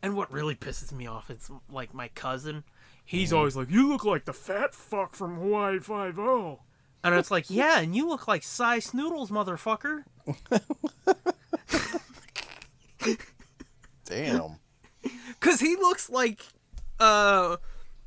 And 0.06 0.16
what 0.16 0.32
really 0.32 0.54
pisses 0.54 0.92
me 0.92 1.08
off 1.08 1.32
is 1.32 1.50
like 1.68 1.92
my 1.92 2.10
cousin. 2.10 2.64
He's 3.04 3.30
mm-hmm. 3.30 3.38
always 3.40 3.56
like, 3.56 3.72
"You 3.72 3.88
look 3.88 4.06
like 4.06 4.26
the 4.26 4.34
fat 4.34 4.76
fuck 4.76 5.16
from 5.16 5.36
Hawaii 5.36 5.80
Five 5.80 6.20
O," 6.20 6.60
and 7.06 7.14
it's 7.16 7.30
like, 7.30 7.50
"Yeah, 7.50 7.80
and 7.80 7.96
you 7.96 8.10
look 8.10 8.28
like 8.28 8.42
Sy 8.42 8.80
Snootles, 8.80 9.30
motherfucker." 9.30 10.04
Damn. 14.06 14.60
Cause 15.40 15.60
he 15.60 15.76
looks 15.76 16.10
like 16.10 16.42
uh 17.00 17.58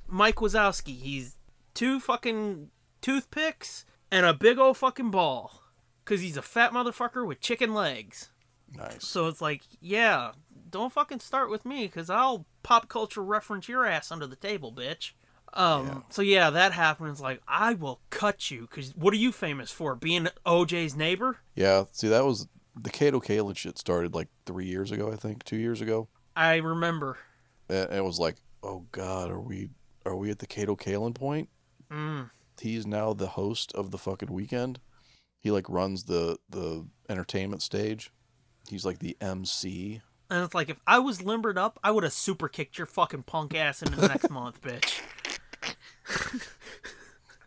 Mike 0.08 0.36
Wazowski. 0.36 0.98
He's 0.98 1.36
two 1.74 2.00
fucking 2.00 2.70
toothpicks 3.00 3.84
and 4.10 4.26
a 4.26 4.34
big 4.34 4.58
old 4.58 4.76
fucking 4.76 5.12
ball. 5.12 5.62
Cause 6.04 6.20
he's 6.20 6.36
a 6.36 6.42
fat 6.42 6.72
motherfucker 6.72 7.24
with 7.24 7.40
chicken 7.40 7.74
legs. 7.74 8.30
Nice. 8.74 9.06
So 9.06 9.28
it's 9.28 9.40
like, 9.40 9.62
yeah, 9.80 10.32
don't 10.68 10.92
fucking 10.92 11.20
start 11.20 11.50
with 11.50 11.64
me, 11.64 11.86
cause 11.86 12.10
I'll 12.10 12.46
pop 12.64 12.88
culture 12.88 13.22
reference 13.22 13.68
your 13.68 13.86
ass 13.86 14.10
under 14.10 14.26
the 14.26 14.36
table, 14.36 14.72
bitch. 14.72 15.12
Um. 15.54 15.86
Yeah. 15.86 15.98
So 16.10 16.22
yeah, 16.22 16.50
that 16.50 16.72
happens. 16.72 17.20
Like 17.20 17.40
I 17.46 17.74
will 17.74 18.00
cut 18.10 18.50
you, 18.50 18.66
cause 18.66 18.92
what 18.96 19.12
are 19.14 19.18
you 19.18 19.32
famous 19.32 19.70
for? 19.70 19.94
Being 19.94 20.28
OJ's 20.46 20.94
neighbor? 20.94 21.38
Yeah, 21.54 21.84
see, 21.92 22.08
that 22.08 22.24
was 22.24 22.48
the 22.80 22.90
Kato 22.90 23.20
Kaelin 23.20 23.56
shit 23.56 23.78
started 23.78 24.14
like 24.14 24.28
three 24.46 24.66
years 24.66 24.92
ago, 24.92 25.10
I 25.12 25.16
think, 25.16 25.44
two 25.44 25.56
years 25.56 25.80
ago. 25.80 26.08
I 26.36 26.56
remember. 26.56 27.18
And 27.68 27.92
it 27.92 28.04
was 28.04 28.18
like, 28.18 28.36
oh 28.62 28.86
God, 28.92 29.30
are 29.30 29.40
we 29.40 29.70
are 30.06 30.16
we 30.16 30.30
at 30.30 30.38
the 30.38 30.46
Kato 30.46 30.76
Kaelin 30.76 31.14
point? 31.14 31.48
Mm. 31.90 32.30
He's 32.60 32.86
now 32.86 33.12
the 33.12 33.28
host 33.28 33.72
of 33.74 33.90
the 33.90 33.98
fucking 33.98 34.32
weekend. 34.32 34.80
He 35.40 35.50
like 35.50 35.68
runs 35.68 36.04
the 36.04 36.38
the 36.48 36.86
entertainment 37.08 37.62
stage. 37.62 38.10
He's 38.68 38.84
like 38.84 38.98
the 38.98 39.16
MC. 39.20 40.02
And 40.30 40.44
it's 40.44 40.54
like 40.54 40.68
if 40.68 40.80
I 40.86 40.98
was 40.98 41.22
limbered 41.22 41.56
up, 41.56 41.78
I 41.82 41.90
would 41.90 42.04
have 42.04 42.12
super 42.12 42.48
kicked 42.48 42.76
your 42.76 42.86
fucking 42.86 43.22
punk 43.22 43.54
ass 43.54 43.82
into 43.82 43.98
the 43.98 44.08
next 44.08 44.30
month, 44.30 44.60
bitch. 44.60 45.00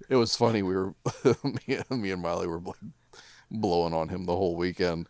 It 0.10 0.16
was 0.16 0.36
funny. 0.36 0.62
We 0.62 0.76
were 0.76 0.94
me, 1.44 1.80
me 1.90 2.12
and 2.12 2.22
Miley 2.22 2.48
were 2.48 2.62
blowing 3.50 3.94
on 3.94 4.10
him 4.10 4.26
the 4.26 4.36
whole 4.36 4.56
weekend. 4.58 5.08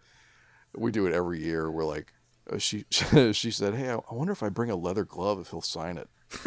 We 0.76 0.92
do 0.92 1.08
it 1.08 1.14
every 1.14 1.44
year. 1.44 1.72
We're 1.72 1.86
like, 1.86 2.14
Uh, 2.52 2.58
she 2.58 2.86
she 3.34 3.52
said, 3.52 3.74
"Hey, 3.76 3.90
I, 3.90 3.96
I 3.96 4.14
wonder 4.14 4.32
if 4.34 4.44
I 4.44 4.50
bring 4.50 4.70
a 4.70 4.76
leather 4.76 5.04
glove 5.06 5.40
if 5.40 5.50
he'll 5.50 5.62
sign 5.62 5.98
it." 5.98 6.08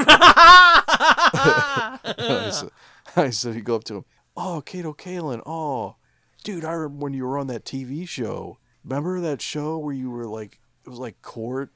I 1.16 2.50
said, 2.52 2.70
I 3.16 3.30
said, 3.30 3.54
you 3.54 3.60
go 3.62 3.76
up 3.76 3.84
to 3.84 3.96
him. 3.96 4.04
Oh, 4.36 4.62
Kato 4.64 4.92
Kaelin. 4.92 5.42
Oh, 5.46 5.96
dude, 6.42 6.64
I 6.64 6.72
remember 6.72 7.04
when 7.04 7.12
you 7.14 7.24
were 7.26 7.38
on 7.38 7.46
that 7.48 7.64
TV 7.64 8.08
show. 8.08 8.58
Remember 8.84 9.20
that 9.20 9.40
show 9.42 9.78
where 9.78 9.94
you 9.94 10.10
were 10.10 10.26
like, 10.26 10.58
it 10.84 10.90
was 10.90 10.98
like 10.98 11.22
court, 11.22 11.70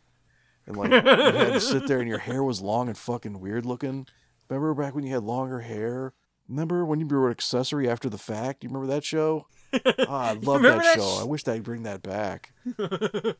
and 0.66 0.76
like 0.76 0.90
you 0.90 1.00
had 1.00 1.52
to 1.54 1.60
sit 1.60 1.86
there 1.86 2.00
and 2.00 2.08
your 2.08 2.18
hair 2.18 2.42
was 2.42 2.60
long 2.60 2.88
and 2.88 2.96
fucking 2.98 3.40
weird 3.40 3.64
looking. 3.66 4.06
Remember 4.48 4.74
back 4.74 4.94
when 4.94 5.04
you 5.04 5.12
had 5.12 5.22
longer 5.22 5.60
hair? 5.60 6.14
Remember 6.48 6.84
when 6.84 7.00
you 7.00 7.06
were 7.06 7.26
an 7.26 7.32
accessory 7.32 7.88
after 7.88 8.08
the 8.08 8.16
fact? 8.18 8.64
You 8.64 8.70
remember 8.70 8.86
that 8.92 9.04
show? 9.04 9.46
Oh, 9.74 9.78
I 10.08 10.32
love 10.32 10.62
that, 10.62 10.78
that 10.82 10.94
show. 10.96 11.16
sh- 11.18 11.20
I 11.20 11.24
wish 11.24 11.42
they'd 11.44 11.62
bring 11.62 11.82
that 11.84 12.02
back. 12.02 12.52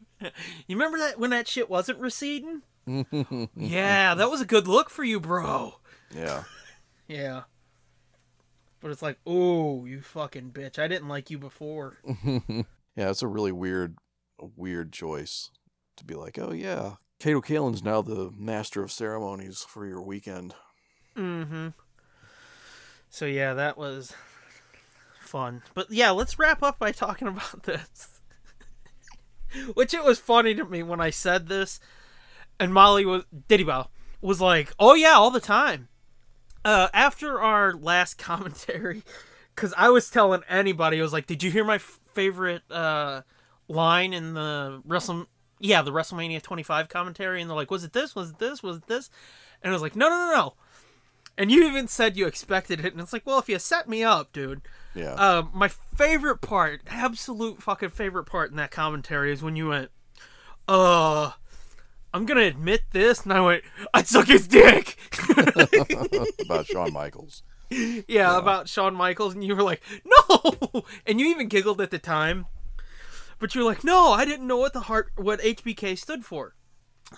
You 0.67 0.77
remember 0.77 0.99
that 0.99 1.19
when 1.19 1.31
that 1.31 1.49
shit 1.49 1.71
wasn't 1.71 2.01
receding? 2.01 2.63
yeah, 3.57 4.15
that 4.15 4.31
was 4.31 4.41
a 4.41 4.45
good 4.45 4.67
look 4.69 4.91
for 4.91 5.05
you, 5.05 5.21
bro. 5.21 5.75
Yeah. 6.15 6.43
Yeah. 7.07 7.43
But 8.81 8.91
it's 8.91 9.01
like, 9.03 9.19
oh, 9.27 9.85
you 9.87 10.03
fucking 10.03 10.51
bitch. 10.51 10.79
I 10.79 10.89
didn't 10.89 11.09
like 11.09 11.31
you 11.31 11.39
before. 11.39 11.99
Yeah, 12.97 13.11
it's 13.11 13.23
a 13.23 13.29
really 13.29 13.53
weird, 13.53 13.97
weird 14.57 14.93
choice 14.93 15.51
to 15.97 16.05
be 16.05 16.15
like, 16.15 16.39
oh 16.39 16.53
yeah, 16.53 16.95
Kato 17.21 17.41
Kaelin's 17.41 17.83
now 17.83 18.03
the 18.03 18.31
master 18.37 18.83
of 18.83 18.91
ceremonies 18.93 19.65
for 19.69 19.87
your 19.87 20.03
weekend. 20.03 20.55
Mm-hmm. 21.19 21.69
So 23.11 23.27
yeah, 23.27 23.55
that 23.55 23.77
was 23.77 24.15
fun. 25.21 25.63
But 25.75 25.91
yeah, 25.91 26.11
let's 26.11 26.39
wrap 26.39 26.63
up 26.63 26.79
by 26.79 26.93
talking 26.93 27.29
about 27.29 27.65
this. 27.65 28.21
Which 29.75 29.95
it 29.95 30.05
was 30.05 30.19
funny 30.19 30.55
to 30.55 30.65
me 30.65 30.83
when 30.83 31.01
I 31.01 31.11
said 31.11 31.49
this, 31.49 31.81
and 32.61 32.73
Molly 32.73 33.07
was 33.07 33.25
Diddy 33.49 33.65
Bow 33.65 33.89
was 34.21 34.41
like, 34.41 34.73
"Oh 34.79 34.95
yeah, 34.95 35.13
all 35.13 35.31
the 35.31 35.41
time." 35.41 35.89
Uh, 36.65 36.89
after 36.93 37.41
our 37.41 37.73
last 37.73 38.15
commentary, 38.19 39.03
because 39.55 39.73
I 39.77 39.89
was 39.89 40.11
telling 40.11 40.43
anybody, 40.49 40.99
I 40.99 41.03
was 41.03 41.15
like, 41.15 41.27
"Did 41.27 41.43
you 41.43 41.51
hear 41.51 41.65
my 41.65 41.77
f- 41.77 41.99
favorite 42.13 42.63
uh, 42.71 43.23
line 43.69 44.13
in 44.13 44.35
the 44.35 44.83
Wrestle? 44.85 45.27
Yeah, 45.61 45.81
the 45.83 45.93
WrestleMania 45.93 46.43
25 46.43 46.89
commentary?" 46.91 47.41
And 47.41 47.49
they're 47.49 47.57
like, 47.57 47.71
"Was 47.71 47.85
it 47.85 47.95
this? 47.95 48.15
Was 48.15 48.31
it 48.31 48.39
this? 48.39 48.63
Was 48.63 48.77
it 48.79 48.87
this?" 48.87 49.09
And 49.63 49.71
I 49.71 49.73
was 49.73 49.83
like, 49.83 49.97
"No, 49.97 50.11
no, 50.11 50.27
no, 50.27 50.33
no." 50.33 50.55
And 51.39 51.53
you 51.53 51.65
even 51.69 51.87
said 51.87 52.17
you 52.17 52.27
expected 52.27 52.85
it, 52.85 52.93
and 52.93 53.01
it's 53.01 53.13
like, 53.13 53.25
well, 53.25 53.39
if 53.39 53.49
you 53.49 53.61
set 53.61 53.89
me 53.89 54.03
up, 54.03 54.33
dude. 54.33 54.61
Yeah. 54.95 55.13
Uh, 55.13 55.45
my 55.55 55.69
favorite 55.69 56.41
part, 56.41 56.83
absolute 56.89 57.63
fucking 57.63 57.91
favorite 57.91 58.25
part 58.25 58.51
in 58.51 58.57
that 58.57 58.73
commentary 58.73 59.33
is 59.33 59.41
when 59.41 59.55
you 59.55 59.69
went, 59.69 59.93
uh, 60.67 61.31
I'm 62.13 62.27
gonna 62.27 62.43
admit 62.43 62.83
this, 62.91 63.23
and 63.23 63.33
I 63.33 63.41
went, 63.41 63.63
I 63.95 64.03
suck 64.03 64.27
his 64.27 64.49
dick. 64.49 64.99
About 66.45 66.67
Shawn 66.67 66.93
Michaels. 66.93 67.45
yeah, 68.09 68.39
about 68.39 68.69
Shawn 68.69 68.95
Michaels, 68.95 69.35
and 69.35 69.45
you 69.45 69.55
were 69.55 69.63
like, 69.63 69.83
no, 70.05 70.85
and 71.07 71.21
you 71.21 71.27
even 71.27 71.49
giggled 71.49 71.81
at 71.81 71.91
the 71.91 71.99
time, 71.99 72.47
but 73.39 73.55
you 73.55 73.61
were 73.61 73.67
like, 73.67 73.85
no, 73.85 74.13
I 74.13 74.25
didn't 74.25 74.47
know 74.47 74.57
what 74.57 74.73
the 74.73 74.81
heart, 74.81 75.13
what 75.17 75.41
HBK 75.41 75.99
stood 75.99 76.25
for. 76.25 76.55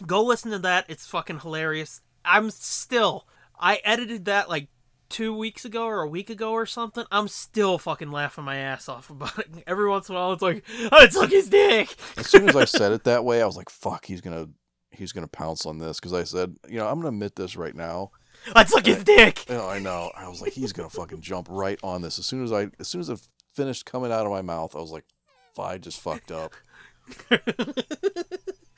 Go 0.06 0.22
listen 0.22 0.50
to 0.50 0.58
that; 0.58 0.86
it's 0.88 1.06
fucking 1.06 1.40
hilarious. 1.40 2.00
I'm 2.24 2.50
still, 2.50 3.26
I 3.60 3.80
edited 3.84 4.24
that 4.24 4.48
like 4.48 4.68
two 5.10 5.36
weeks 5.36 5.64
ago 5.64 5.84
or 5.84 6.00
a 6.00 6.08
week 6.08 6.30
ago 6.30 6.52
or 6.52 6.64
something. 6.64 7.04
I'm 7.10 7.28
still 7.28 7.76
fucking 7.76 8.10
laughing 8.10 8.44
my 8.44 8.56
ass 8.56 8.88
off 8.88 9.10
about 9.10 9.38
it. 9.38 9.48
Every 9.66 9.88
once 9.88 10.08
in 10.08 10.14
a 10.14 10.18
while, 10.18 10.32
it's 10.32 10.42
like, 10.42 10.64
I 10.92 11.06
took 11.08 11.30
his 11.30 11.50
dick. 11.50 11.94
As 12.16 12.28
soon 12.28 12.48
as 12.48 12.56
I 12.56 12.64
said 12.66 12.92
it 12.92 13.04
that 13.04 13.24
way, 13.24 13.42
I 13.42 13.46
was 13.46 13.56
like, 13.56 13.68
fuck, 13.68 14.06
he's 14.06 14.22
gonna 14.22 14.48
he's 14.90 15.12
gonna 15.12 15.28
pounce 15.28 15.66
on 15.66 15.78
this 15.78 16.00
because 16.00 16.14
I 16.14 16.24
said, 16.24 16.56
you 16.68 16.78
know, 16.78 16.88
I'm 16.88 16.96
gonna 16.96 17.08
admit 17.08 17.36
this 17.36 17.56
right 17.56 17.74
now. 17.74 18.12
I 18.54 18.64
took 18.64 18.86
his 18.86 19.04
dick. 19.04 19.46
You 19.50 19.56
know, 19.56 19.68
I 19.68 19.78
know. 19.78 20.10
I 20.16 20.26
was 20.28 20.40
like, 20.40 20.52
he's 20.52 20.72
gonna 20.72 20.88
fucking 20.88 21.20
jump 21.20 21.48
right 21.50 21.78
on 21.82 22.00
this. 22.00 22.18
As 22.18 22.24
soon 22.24 22.42
as 22.42 22.52
I 22.52 22.68
as 22.78 22.88
soon 22.88 23.02
as 23.02 23.10
it 23.10 23.20
finished 23.54 23.84
coming 23.84 24.12
out 24.12 24.24
of 24.24 24.32
my 24.32 24.42
mouth, 24.42 24.74
I 24.74 24.80
was 24.80 24.90
like, 24.90 25.04
I 25.58 25.76
just 25.76 26.00
fucked 26.00 26.30
up. 26.30 26.54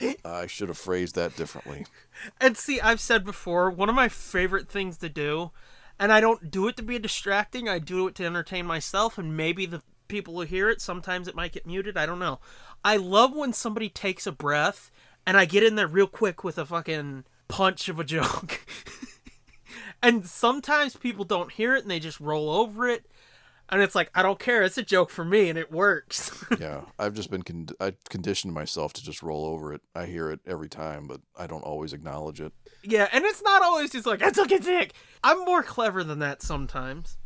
I 0.24 0.46
should 0.46 0.68
have 0.68 0.78
phrased 0.78 1.14
that 1.14 1.36
differently. 1.36 1.86
And 2.40 2.56
see, 2.56 2.80
I've 2.80 3.00
said 3.00 3.24
before, 3.24 3.70
one 3.70 3.88
of 3.88 3.94
my 3.94 4.08
favorite 4.08 4.68
things 4.68 4.96
to 4.98 5.08
do, 5.08 5.50
and 5.98 6.12
I 6.12 6.20
don't 6.20 6.50
do 6.50 6.68
it 6.68 6.76
to 6.76 6.82
be 6.82 6.98
distracting, 6.98 7.68
I 7.68 7.78
do 7.78 8.06
it 8.08 8.14
to 8.16 8.24
entertain 8.24 8.66
myself, 8.66 9.18
and 9.18 9.36
maybe 9.36 9.66
the 9.66 9.82
people 10.08 10.34
who 10.34 10.42
hear 10.42 10.68
it, 10.68 10.80
sometimes 10.80 11.28
it 11.28 11.34
might 11.34 11.52
get 11.52 11.66
muted, 11.66 11.96
I 11.96 12.06
don't 12.06 12.18
know. 12.18 12.40
I 12.84 12.96
love 12.96 13.34
when 13.34 13.52
somebody 13.52 13.88
takes 13.88 14.26
a 14.26 14.32
breath, 14.32 14.90
and 15.26 15.36
I 15.36 15.44
get 15.44 15.62
in 15.62 15.76
there 15.76 15.86
real 15.86 16.06
quick 16.06 16.42
with 16.42 16.58
a 16.58 16.66
fucking 16.66 17.24
punch 17.48 17.88
of 17.88 18.00
a 18.00 18.04
joke. 18.04 18.60
and 20.02 20.26
sometimes 20.26 20.96
people 20.96 21.24
don't 21.24 21.52
hear 21.52 21.74
it 21.74 21.82
and 21.82 21.90
they 21.90 22.00
just 22.00 22.20
roll 22.20 22.50
over 22.50 22.88
it. 22.88 23.06
And 23.72 23.80
it's 23.80 23.94
like, 23.94 24.10
I 24.14 24.20
don't 24.20 24.38
care, 24.38 24.62
it's 24.62 24.76
a 24.76 24.82
joke 24.82 25.08
for 25.08 25.24
me, 25.24 25.48
and 25.48 25.58
it 25.58 25.72
works. 25.72 26.30
Yeah, 26.60 26.82
I've 26.98 27.14
just 27.14 27.30
been 27.30 27.42
con- 27.42 27.70
I 27.80 27.94
conditioned 28.10 28.52
myself 28.52 28.92
to 28.92 29.02
just 29.02 29.22
roll 29.22 29.46
over 29.46 29.72
it. 29.72 29.80
I 29.96 30.04
hear 30.04 30.30
it 30.30 30.40
every 30.46 30.68
time, 30.68 31.08
but 31.08 31.22
I 31.36 31.46
don't 31.46 31.64
always 31.64 31.94
acknowledge 31.94 32.42
it. 32.42 32.52
Yeah, 32.84 33.08
and 33.10 33.24
it's 33.24 33.42
not 33.42 33.62
always 33.62 33.90
just 33.90 34.06
like, 34.06 34.22
I 34.22 34.30
took 34.30 34.52
a 34.52 34.58
dick. 34.58 34.92
I'm 35.24 35.40
more 35.46 35.62
clever 35.62 36.04
than 36.04 36.18
that 36.18 36.42
sometimes. 36.42 37.16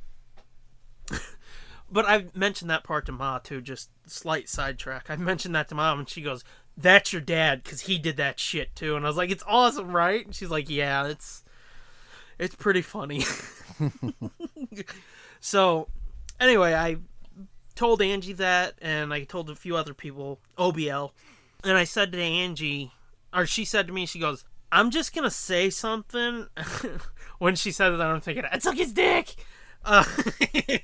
but 1.90 2.06
I've 2.06 2.36
mentioned 2.36 2.70
that 2.70 2.84
part 2.84 3.06
to 3.06 3.12
Ma 3.12 3.38
too, 3.38 3.60
just 3.60 3.90
slight 4.06 4.48
sidetrack. 4.48 5.10
I 5.10 5.16
mentioned 5.16 5.56
that 5.56 5.68
to 5.70 5.74
Mom, 5.74 5.98
and 5.98 6.08
she 6.08 6.22
goes, 6.22 6.44
That's 6.76 7.12
your 7.12 7.22
dad, 7.22 7.64
because 7.64 7.82
he 7.82 7.98
did 7.98 8.16
that 8.18 8.38
shit 8.38 8.76
too. 8.76 8.94
And 8.94 9.04
I 9.04 9.08
was 9.08 9.16
like, 9.16 9.30
It's 9.30 9.44
awesome, 9.46 9.94
right? 9.94 10.24
And 10.24 10.34
she's 10.34 10.50
like, 10.50 10.70
Yeah, 10.70 11.08
it's 11.08 11.42
it's 12.38 12.54
pretty 12.54 12.82
funny. 12.82 13.24
so 15.40 15.88
anyway, 16.40 16.74
I 16.74 16.96
told 17.74 18.02
Angie 18.02 18.32
that, 18.34 18.74
and 18.80 19.12
I 19.12 19.24
told 19.24 19.50
a 19.50 19.54
few 19.54 19.76
other 19.76 19.94
people, 19.94 20.40
OBL, 20.58 21.10
and 21.62 21.76
I 21.76 21.84
said 21.84 22.12
to 22.12 22.20
Angie, 22.20 22.92
or 23.32 23.46
she 23.46 23.64
said 23.64 23.86
to 23.86 23.92
me, 23.92 24.06
she 24.06 24.18
goes, 24.18 24.44
I'm 24.72 24.90
just 24.90 25.14
gonna 25.14 25.30
say 25.30 25.70
something. 25.70 26.46
when 27.38 27.54
she 27.54 27.70
said 27.70 27.92
it, 27.92 28.00
I'm 28.00 28.20
thinking, 28.20 28.44
I 28.50 28.58
took 28.58 28.76
his 28.76 28.92
dick. 28.92 29.36
Uh, 29.84 30.04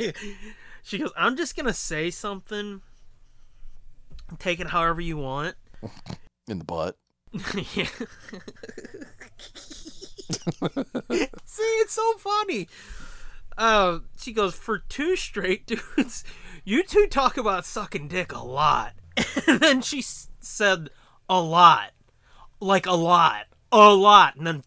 she 0.83 0.99
goes, 0.99 1.12
I'm 1.16 1.37
just 1.37 1.57
gonna 1.57 1.74
say 1.74 2.11
something. 2.11 2.83
Take 4.39 4.61
it 4.61 4.69
however 4.69 5.01
you 5.01 5.16
want. 5.16 5.57
In 6.49 6.59
the 6.59 6.65
butt. 6.65 6.97
yeah. 7.74 7.87
See, 11.45 11.62
it's 11.62 11.93
so 11.95 12.12
funny. 12.19 12.69
Uh, 13.59 14.01
she 14.19 14.33
goes, 14.33 14.55
for 14.55 14.79
two 14.79 15.16
straight 15.16 15.66
dudes, 15.97 16.24
you 16.65 16.83
two 16.83 17.07
talk 17.07 17.37
about 17.37 17.65
sucking 17.65 18.09
dick 18.09 18.33
a 18.33 18.43
lot. 18.45 18.95
And 19.47 19.61
then 19.61 19.83
she 19.83 19.99
s- 19.99 20.29
said, 20.41 20.89
a 21.29 21.41
lot. 21.41 21.91
Like 22.61 22.87
a 22.87 22.93
lot. 22.93 23.47
A 23.70 23.93
lot. 23.95 24.37
And 24.37 24.47
then 24.47 24.62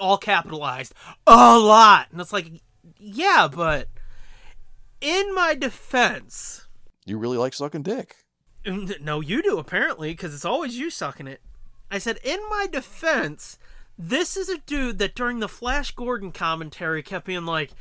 all 0.00 0.16
capitalized, 0.18 0.94
a 1.26 1.58
lot. 1.58 2.06
And 2.10 2.20
it's 2.20 2.32
like, 2.32 2.46
yeah, 2.98 3.48
but 3.54 3.88
in 5.00 5.34
my 5.34 5.54
defense, 5.54 6.66
You 7.04 7.18
really 7.18 7.36
like 7.36 7.54
sucking 7.54 7.82
dick. 7.82 8.16
No, 8.64 9.20
you 9.20 9.42
do 9.42 9.58
apparently, 9.58 10.12
because 10.12 10.34
it's 10.34 10.44
always 10.44 10.78
you 10.78 10.88
sucking 10.88 11.26
it. 11.26 11.40
I 11.90 11.98
said, 11.98 12.18
in 12.24 12.38
my 12.48 12.66
defense, 12.70 13.58
this 13.98 14.36
is 14.36 14.48
a 14.48 14.58
dude 14.58 14.98
that 14.98 15.14
during 15.14 15.40
the 15.40 15.48
Flash 15.48 15.90
Gordon 15.94 16.30
commentary 16.32 17.02
kept 17.02 17.26
being 17.26 17.44
like, 17.44 17.72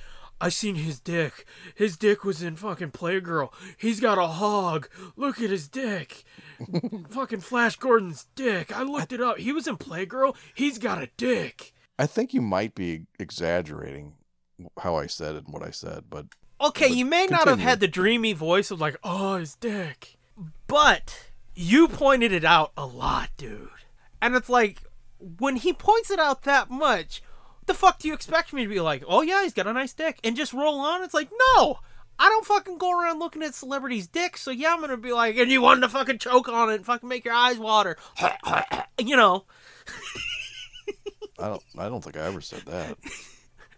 I 0.41 0.49
seen 0.49 0.75
his 0.75 0.99
dick. 0.99 1.45
His 1.75 1.95
dick 1.95 2.23
was 2.23 2.41
in 2.41 2.55
fucking 2.55 2.91
Playgirl. 2.91 3.53
He's 3.77 3.99
got 3.99 4.17
a 4.17 4.27
hog. 4.27 4.89
Look 5.15 5.39
at 5.39 5.51
his 5.51 5.67
dick. 5.67 6.23
fucking 7.09 7.41
Flash 7.41 7.75
Gordon's 7.75 8.25
dick. 8.35 8.75
I 8.75 8.83
looked 8.83 9.13
it 9.13 9.21
up. 9.21 9.37
He 9.37 9.53
was 9.53 9.67
in 9.67 9.77
Playgirl. 9.77 10.35
He's 10.53 10.77
got 10.77 11.01
a 11.01 11.09
dick. 11.15 11.73
I 11.99 12.07
think 12.07 12.33
you 12.33 12.41
might 12.41 12.73
be 12.73 13.05
exaggerating 13.19 14.13
how 14.79 14.95
I 14.95 15.07
said 15.07 15.35
it 15.35 15.45
and 15.45 15.53
what 15.53 15.63
I 15.63 15.71
said, 15.71 16.05
but 16.09 16.25
Okay, 16.61 16.89
But 16.89 16.97
you 16.97 17.05
may 17.05 17.25
not 17.25 17.47
have 17.47 17.59
had 17.59 17.79
the 17.79 17.87
dreamy 17.87 18.33
voice 18.33 18.69
of 18.69 18.79
like, 18.79 18.97
oh, 19.03 19.37
his 19.37 19.55
dick. 19.55 20.17
But 20.67 21.31
you 21.55 21.87
pointed 21.87 22.31
it 22.31 22.45
out 22.45 22.71
a 22.77 22.85
lot, 22.85 23.29
dude. 23.35 23.69
And 24.21 24.35
it's 24.35 24.49
like, 24.49 24.83
when 25.17 25.55
he 25.55 25.73
points 25.73 26.11
it 26.11 26.19
out 26.19 26.43
that 26.43 26.69
much, 26.69 27.23
the 27.71 27.77
fuck 27.77 27.99
do 27.99 28.07
you 28.07 28.13
expect 28.13 28.51
me 28.53 28.63
to 28.63 28.69
be 28.69 28.81
like, 28.81 29.03
oh 29.07 29.21
yeah, 29.21 29.43
he's 29.43 29.53
got 29.53 29.67
a 29.67 29.73
nice 29.73 29.93
dick, 29.93 30.19
and 30.23 30.35
just 30.35 30.53
roll 30.53 30.79
on? 30.79 31.03
It's 31.03 31.13
like, 31.13 31.29
no! 31.55 31.79
I 32.19 32.29
don't 32.29 32.45
fucking 32.45 32.77
go 32.77 32.99
around 32.99 33.19
looking 33.19 33.41
at 33.41 33.55
celebrities' 33.55 34.07
dicks, 34.07 34.41
so 34.41 34.51
yeah, 34.51 34.73
I'm 34.73 34.81
gonna 34.81 34.97
be 34.97 35.13
like, 35.13 35.37
and 35.37 35.49
you 35.49 35.61
wanted 35.61 35.81
to 35.81 35.89
fucking 35.89 36.19
choke 36.19 36.49
on 36.49 36.69
it 36.69 36.75
and 36.75 36.85
fucking 36.85 37.07
make 37.09 37.25
your 37.25 37.33
eyes 37.33 37.57
water. 37.57 37.97
you 38.99 39.15
know. 39.15 39.45
I 41.39 41.47
don't 41.47 41.63
I 41.77 41.89
don't 41.89 42.03
think 42.03 42.17
I 42.17 42.25
ever 42.25 42.41
said 42.41 42.63
that. 42.67 42.97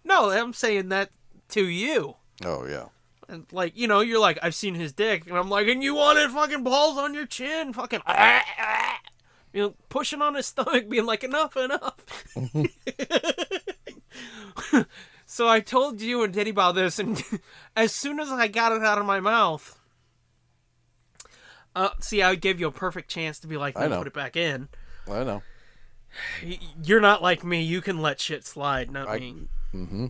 No, 0.06 0.32
I'm 0.32 0.52
saying 0.52 0.90
that 0.90 1.12
to 1.52 1.66
you. 1.66 2.16
Oh 2.44 2.68
yeah. 2.68 2.88
And 3.30 3.46
like, 3.54 3.78
you 3.78 3.88
know, 3.88 4.02
you're 4.02 4.20
like, 4.20 4.38
I've 4.44 4.54
seen 4.54 4.76
his 4.76 4.92
dick, 4.92 5.28
and 5.28 5.38
I'm 5.38 5.50
like, 5.50 5.68
and 5.70 5.82
you 5.82 5.96
wanted 5.96 6.30
fucking 6.30 6.66
balls 6.66 6.98
on 6.98 7.14
your 7.14 7.26
chin, 7.26 7.72
fucking. 7.72 8.02
you 9.54 9.62
know, 9.62 9.76
pushing 9.88 10.22
on 10.22 10.36
his 10.36 10.48
stomach, 10.48 10.90
being 10.90 11.06
like, 11.06 11.24
enough, 11.24 11.56
enough. 11.56 11.96
so 15.26 15.48
I 15.48 15.60
told 15.60 16.02
you 16.02 16.24
and 16.24 16.34
Diddy 16.34 16.52
about 16.52 16.76
this, 16.76 17.00
and 17.00 17.22
as 17.76 17.92
soon 17.94 18.20
as 18.20 18.30
I 18.30 18.48
got 18.48 18.72
it 18.72 18.84
out 18.84 18.98
of 18.98 19.06
my 19.06 19.20
mouth, 19.20 19.80
uh, 21.76 21.90
see, 22.00 22.22
I 22.22 22.36
gave 22.36 22.60
you 22.60 22.68
a 22.68 22.72
perfect 22.72 23.10
chance 23.10 23.40
to 23.40 23.48
be 23.48 23.58
like, 23.58 23.78
I 23.78 23.88
no, 23.88 23.98
put 23.98 24.08
it 24.08 24.14
back 24.14 24.36
in. 24.36 24.70
I 25.10 25.24
know. 25.24 25.42
You're 26.84 27.02
not 27.02 27.24
like 27.24 27.44
me. 27.44 27.62
You 27.62 27.82
can 27.82 28.02
let 28.02 28.20
shit 28.20 28.46
slide, 28.46 28.92
not 28.92 29.08
I- 29.10 29.20
me. 29.20 29.48
Mm-hmm. 29.74 30.06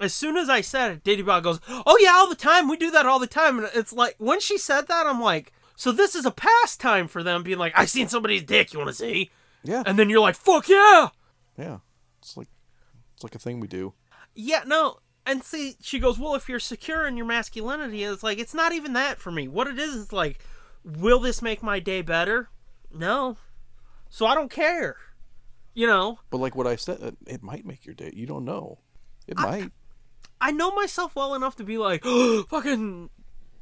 As 0.00 0.12
soon 0.14 0.36
as 0.36 0.48
I 0.48 0.62
said 0.62 0.90
it, 0.90 1.04
Diddy 1.04 1.22
Bow 1.22 1.38
goes, 1.38 1.60
"Oh 1.68 1.96
yeah, 2.00 2.14
all 2.16 2.28
the 2.28 2.34
time. 2.34 2.66
We 2.66 2.76
do 2.76 2.90
that 2.90 3.06
all 3.06 3.20
the 3.20 3.26
time." 3.28 3.58
And 3.58 3.70
it's 3.72 3.92
like 3.92 4.16
when 4.18 4.40
she 4.40 4.58
said 4.58 4.88
that, 4.88 5.06
I'm 5.06 5.20
like, 5.20 5.52
"So 5.76 5.92
this 5.92 6.16
is 6.16 6.24
a 6.26 6.32
pastime 6.32 7.06
for 7.06 7.22
them, 7.22 7.44
being 7.44 7.58
like, 7.58 7.72
I 7.76 7.84
seen 7.84 8.08
somebody's 8.08 8.42
dick. 8.42 8.72
You 8.72 8.80
want 8.80 8.88
to 8.88 8.96
see?" 8.96 9.30
Yeah. 9.62 9.84
And 9.86 9.96
then 9.96 10.10
you're 10.10 10.18
like, 10.18 10.34
"Fuck 10.34 10.68
yeah, 10.68 11.10
Yeah. 11.56 11.78
It's 12.20 12.36
like 12.36 12.48
it's 13.22 13.32
like 13.32 13.34
a 13.34 13.38
thing 13.38 13.60
we 13.60 13.68
do. 13.68 13.94
yeah." 14.34 14.62
No, 14.66 14.98
and 15.24 15.42
see, 15.42 15.76
she 15.80 15.98
goes, 15.98 16.18
"Well, 16.18 16.34
if 16.34 16.48
you're 16.48 16.58
secure 16.60 17.06
in 17.06 17.16
your 17.16 17.26
masculinity, 17.26 18.02
it's 18.04 18.22
like 18.22 18.38
it's 18.38 18.54
not 18.54 18.72
even 18.72 18.92
that 18.94 19.18
for 19.18 19.30
me. 19.30 19.48
What 19.48 19.66
it 19.68 19.78
is 19.78 19.94
is 19.94 20.12
like, 20.12 20.44
will 20.84 21.20
this 21.20 21.40
make 21.42 21.62
my 21.62 21.78
day 21.80 22.02
better? 22.02 22.48
No, 22.92 23.36
so 24.10 24.26
I 24.26 24.34
don't 24.34 24.50
care. 24.50 24.96
You 25.74 25.86
know, 25.86 26.18
But 26.30 26.38
like 26.38 26.54
what 26.54 26.66
I 26.66 26.76
said, 26.76 27.16
it- 27.26 27.42
might 27.42 27.64
make 27.64 27.86
your 27.86 27.94
day. 27.94 28.12
You 28.14 28.26
don't 28.26 28.44
know. 28.44 28.78
It 29.26 29.38
might. 29.38 29.70
I 30.38 30.50
know 30.50 30.70
myself 30.74 31.14
well 31.16 31.34
enough 31.34 31.56
to 31.56 31.64
be 31.64 31.78
like, 31.78 32.02
oh, 32.04 32.42
fucking 32.50 33.08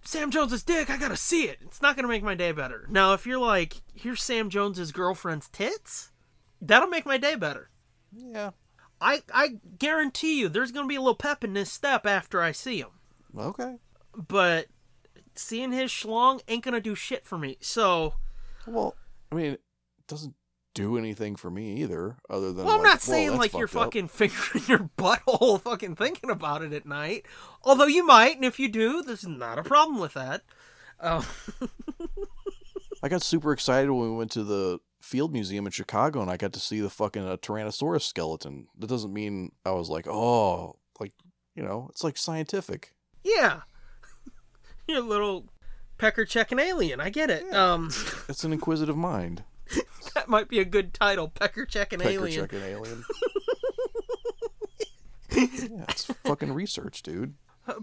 Sam 0.03 0.31
Jones's 0.32 0.62
dick, 0.65 0.91
I 0.91 0.97
gotta 0.97 1.16
see 1.16 1.45
it. 1.45 1.59
It's 1.61 1.81
not 1.82 1.95
gonna 1.95 2.09
make 2.09 2.23
my 2.24 2.35
day 2.35 2.51
better. 2.53 2.87
Now, 2.91 3.12
if 3.12 3.27
you're 3.27 3.39
like, 3.39 3.82
here's 3.95 4.23
Sam 4.23 4.51
Jones's 4.51 4.91
girlfriend's 4.91 5.49
tits, 5.51 6.11
that'll 6.61 6.89
make 6.89 7.07
my 7.07 7.16
day 7.19 7.37
better. 7.37 7.70
Yeah. 8.12 8.51
I 9.01 9.22
I 9.32 9.59
guarantee 9.78 10.39
you, 10.40 10.48
there's 10.48 10.72
gonna 10.72 10.86
be 10.89 10.97
a 10.97 11.01
little 11.01 11.14
pep 11.14 11.43
in 11.44 11.55
this 11.55 11.72
step 11.72 12.06
after 12.06 12.43
I 12.43 12.52
see 12.52 12.81
him. 12.81 12.90
Okay. 13.36 13.77
But 14.14 14.66
seeing 15.35 15.72
his 15.72 15.90
schlong 15.90 16.40
ain't 16.48 16.64
gonna 16.64 16.81
do 16.81 16.94
shit 16.94 17.24
for 17.27 17.39
me. 17.39 17.56
So, 17.60 18.14
Well, 18.66 18.94
I 19.32 19.35
mean, 19.36 19.52
it 19.52 19.60
doesn't 20.09 20.35
do 20.74 20.97
anything 20.98 21.35
for 21.36 21.51
me 21.51 21.81
either, 21.82 22.16
other 22.28 22.52
than. 22.52 22.64
well, 22.64 22.77
I'm 22.77 22.82
like, 22.82 22.90
not 22.93 23.01
saying 23.01 23.36
like 23.36 23.52
you're 23.52 23.64
up. 23.64 23.70
fucking 23.70 24.09
fingering 24.09 24.64
your 24.68 24.90
butthole, 24.98 25.60
fucking 25.60 25.97
thinking 25.97 26.31
about 26.31 26.62
it 26.62 26.72
at 26.72 26.86
night. 26.86 27.27
Although 27.62 27.86
you 27.86 28.05
might, 28.06 28.36
and 28.36 28.44
if 28.44 28.59
you 28.60 28.68
do, 28.68 29.02
there's 29.02 29.27
not 29.27 29.59
a 29.59 29.62
problem 29.62 29.98
with 30.01 30.14
that. 30.14 30.43
Uh, 31.01 31.22
I 33.02 33.09
got 33.09 33.22
super 33.22 33.52
excited 33.52 33.90
when 33.90 34.10
we 34.10 34.16
went 34.16 34.31
to 34.32 34.44
the 34.44 34.78
Field 35.11 35.32
Museum 35.32 35.66
in 35.66 35.73
Chicago 35.73 36.23
and 36.23 36.31
I 36.31 36.37
got 36.37 36.53
to 36.53 36.61
see 36.61 36.81
the 36.81 36.89
fucking 36.89 37.27
uh, 37.27 37.37
Tyrannosaurus 37.37 38.03
skeleton. 38.03 38.69
That 38.78 38.87
doesn't 38.87 39.12
mean 39.12 39.51
I 39.66 39.73
was 39.73 39.91
like, 39.91 40.07
oh, 40.07 40.77
like 41.01 41.12
you 41.57 41.65
know, 41.65 41.89
it's 41.91 42.05
like 42.05 42.16
scientific. 42.16 42.95
Yeah. 43.24 43.62
You're 44.87 44.99
a 44.99 45.01
little 45.01 45.47
pecker 45.99 46.24
checking 46.24 46.61
alien. 46.61 47.01
I 47.01 47.11
get 47.11 47.28
it. 47.28 47.53
Um 47.53 47.91
It's 48.28 48.45
an 48.45 48.53
inquisitive 48.53 48.97
mind. 48.97 49.43
that 50.15 50.28
might 50.28 50.49
be 50.49 50.61
a 50.61 50.65
good 50.65 50.95
title, 50.95 51.27
pecker 51.27 51.66
checking 51.66 52.01
alien. 52.01 52.47
Pecker 52.47 52.59
checking 52.59 52.73
alien. 52.73 53.05
yeah, 55.32 55.85
it's 55.89 56.05
fucking 56.24 56.53
research, 56.53 57.03
dude. 57.03 57.35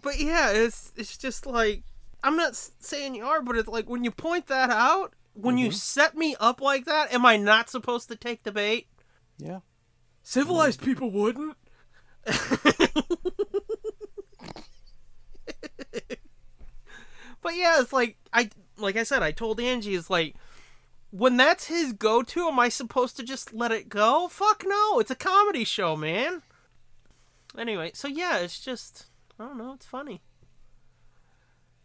But 0.02 0.18
yeah, 0.18 0.52
it's 0.52 0.94
it's 0.96 1.18
just 1.18 1.46
like 1.46 1.84
I'm 2.24 2.38
not 2.38 2.56
saying 2.56 3.16
you 3.16 3.26
are, 3.26 3.42
but 3.42 3.58
it's 3.58 3.68
like 3.68 3.90
when 3.90 4.06
you 4.06 4.12
point 4.12 4.48
that 4.48 4.70
out, 4.70 5.14
when 5.40 5.58
you 5.58 5.68
mm-hmm. 5.68 5.76
set 5.76 6.18
me 6.18 6.36
up 6.40 6.62
like 6.62 6.86
that, 6.86 7.14
am 7.14 7.26
I 7.26 7.38
not 7.38 7.70
supposed 7.70 8.10
to 8.10 8.16
take 8.16 8.44
the 8.44 8.52
bait? 8.52 8.88
Yeah. 9.38 9.60
Civilized 10.24 10.82
people 10.82 11.12
wouldn't. 11.12 11.56
but 12.26 12.36
yeah, 17.56 17.80
it's 17.80 17.94
like 17.94 18.18
I 18.34 18.50
like 18.78 18.98
I 18.98 19.04
said, 19.04 19.24
I 19.24 19.32
told 19.32 19.62
Angie 19.62 19.96
it's 19.96 20.10
like 20.10 20.36
when 21.12 21.38
that's 21.38 21.68
his 21.68 21.94
go-to, 21.94 22.48
am 22.48 22.60
I 22.60 22.68
supposed 22.68 23.16
to 23.18 23.24
just 23.24 23.54
let 23.54 23.72
it 23.72 23.88
go? 23.88 24.28
Fuck 24.28 24.66
no, 24.68 25.00
it's 25.00 25.12
a 25.12 25.16
comedy 25.16 25.64
show, 25.64 25.96
man. 25.96 26.42
Anyway, 27.58 27.92
so 27.94 28.08
yeah, 28.08 28.40
it's 28.40 28.60
just 28.60 29.06
I 29.40 29.46
don't 29.46 29.58
know, 29.58 29.74
it's 29.74 29.86
funny. 29.86 30.22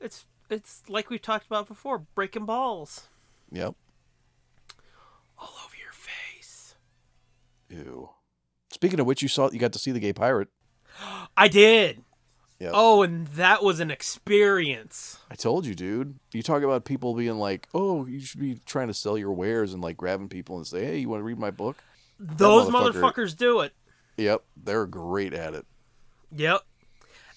It's 0.00 0.24
it's 0.50 0.82
like 0.88 1.10
we've 1.10 1.22
talked 1.22 1.46
about 1.46 1.68
before, 1.68 1.98
breaking 1.98 2.46
balls 2.46 3.08
Yep. 3.52 3.74
all 5.38 5.54
over 5.64 5.76
your 5.76 5.92
face. 5.92 6.74
Ew. 7.68 8.10
Speaking 8.72 8.98
of 9.00 9.06
which, 9.06 9.22
you 9.22 9.28
saw 9.28 9.50
you 9.50 9.58
got 9.58 9.72
to 9.74 9.78
see 9.78 9.90
the 9.92 10.00
gay 10.00 10.12
pirate. 10.12 10.48
I 11.36 11.48
did. 11.48 12.02
Yep. 12.58 12.70
Oh, 12.74 13.02
and 13.02 13.26
that 13.28 13.62
was 13.64 13.80
an 13.80 13.90
experience. 13.90 15.18
I 15.30 15.34
told 15.34 15.66
you, 15.66 15.74
dude. 15.74 16.18
You 16.32 16.42
talk 16.42 16.62
about 16.62 16.84
people 16.84 17.14
being 17.14 17.36
like, 17.38 17.68
"Oh, 17.74 18.06
you 18.06 18.20
should 18.20 18.40
be 18.40 18.54
trying 18.64 18.88
to 18.88 18.94
sell 18.94 19.18
your 19.18 19.32
wares 19.32 19.72
and 19.74 19.82
like 19.82 19.96
grabbing 19.96 20.28
people 20.28 20.56
and 20.56 20.66
say, 20.66 20.84
"Hey, 20.84 20.98
you 20.98 21.08
want 21.08 21.20
to 21.20 21.24
read 21.24 21.38
my 21.38 21.50
book?" 21.50 21.76
Those 22.20 22.68
motherfucker- 22.68 23.12
motherfuckers 23.12 23.36
do 23.36 23.60
it. 23.60 23.72
Yep, 24.16 24.44
they're 24.56 24.86
great 24.86 25.34
at 25.34 25.54
it. 25.54 25.66
Yep. 26.36 26.60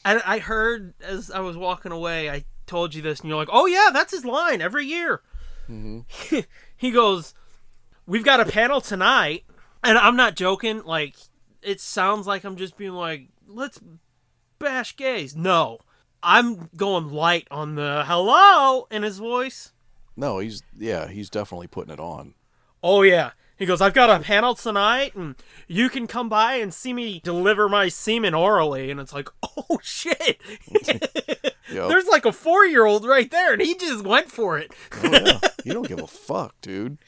And 0.04 0.22
I 0.26 0.38
heard 0.40 0.94
as 1.02 1.32
I 1.32 1.40
was 1.40 1.58
walking 1.58 1.92
away, 1.92 2.30
I 2.30 2.46
told 2.68 2.94
you 2.94 3.02
this, 3.02 3.20
and 3.22 3.30
you're 3.30 3.38
like, 3.38 3.50
"Oh 3.52 3.66
yeah, 3.66 3.90
that's 3.92 4.12
his 4.14 4.26
line 4.26 4.62
every 4.62 4.86
year." 4.86 5.22
he 6.78 6.92
goes, 6.92 7.34
"We've 8.06 8.26
got 8.26 8.40
a 8.40 8.46
panel 8.46 8.82
tonight," 8.82 9.44
and 9.84 9.98
I'm 9.98 10.16
not 10.16 10.36
joking. 10.36 10.84
Like, 10.84 11.16
it 11.62 11.80
sounds 11.80 12.28
like 12.28 12.44
I'm 12.44 12.56
just 12.56 12.78
being 12.78 12.94
like, 12.94 13.30
"Let's 13.48 13.80
bash 14.60 14.96
gays." 14.96 15.36
No, 15.36 15.80
I'm 16.24 16.70
going 16.76 17.10
light 17.10 17.48
on 17.52 17.76
the 17.76 18.04
hello 18.06 18.88
in 18.90 19.04
his 19.04 19.20
voice. 19.20 19.74
No, 20.18 20.40
he's 20.40 20.64
yeah, 20.78 21.08
he's 21.08 21.30
definitely 21.30 21.68
putting 21.68 21.94
it 21.94 22.00
on. 22.00 22.34
Oh 22.82 23.02
yeah. 23.02 23.32
He 23.58 23.66
goes, 23.66 23.80
I've 23.80 23.94
got 23.94 24.10
a 24.10 24.22
panel 24.22 24.54
tonight, 24.54 25.16
and 25.16 25.36
you 25.68 25.90
can 25.90 26.08
come 26.08 26.28
by 26.28 26.56
and 26.56 26.74
see 26.74 26.92
me 26.92 27.22
deliver 27.24 27.70
my 27.70 27.88
semen 27.88 28.34
orally. 28.34 28.92
And 28.92 29.00
it's 29.00 29.14
like, 29.14 29.30
oh 29.44 29.80
shit. 29.82 30.42
Yep. 31.76 31.90
There's 31.90 32.08
like 32.08 32.26
a 32.26 32.32
four 32.32 32.66
year 32.66 32.86
old 32.86 33.06
right 33.06 33.30
there, 33.30 33.54
and 33.54 33.62
he 33.62 33.76
just 33.76 34.04
went 34.04 34.32
for 34.32 34.58
it. 34.58 34.72
Oh, 35.04 35.10
yeah. 35.12 35.40
You 35.66 35.74
don't 35.74 35.88
give 35.88 36.00
a 36.00 36.06
fuck, 36.08 36.54
dude. 36.62 37.00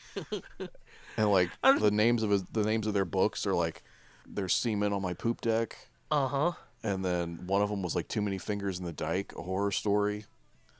And 1.15 1.31
like 1.31 1.49
I'm- 1.63 1.79
the 1.79 1.91
names 1.91 2.23
of 2.23 2.29
his, 2.31 2.43
the 2.45 2.63
names 2.63 2.87
of 2.87 2.93
their 2.93 3.05
books 3.05 3.45
are 3.47 3.53
like 3.53 3.83
there's 4.27 4.53
semen 4.55 4.93
on 4.93 5.01
my 5.01 5.13
poop 5.13 5.41
deck, 5.41 5.77
Uh 6.11 6.27
huh. 6.27 6.51
and 6.83 7.05
then 7.05 7.45
one 7.47 7.61
of 7.61 7.69
them 7.69 7.81
was 7.83 7.95
like 7.95 8.07
too 8.07 8.21
many 8.21 8.37
fingers 8.39 8.79
in 8.79 8.85
the 8.85 8.91
dike, 8.93 9.33
a 9.37 9.41
horror 9.43 9.71
story. 9.71 10.25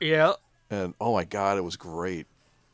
Yeah. 0.00 0.32
And 0.70 0.94
oh 1.00 1.12
my 1.14 1.24
god, 1.24 1.56
it 1.56 1.62
was 1.62 1.76
great. 1.76 2.26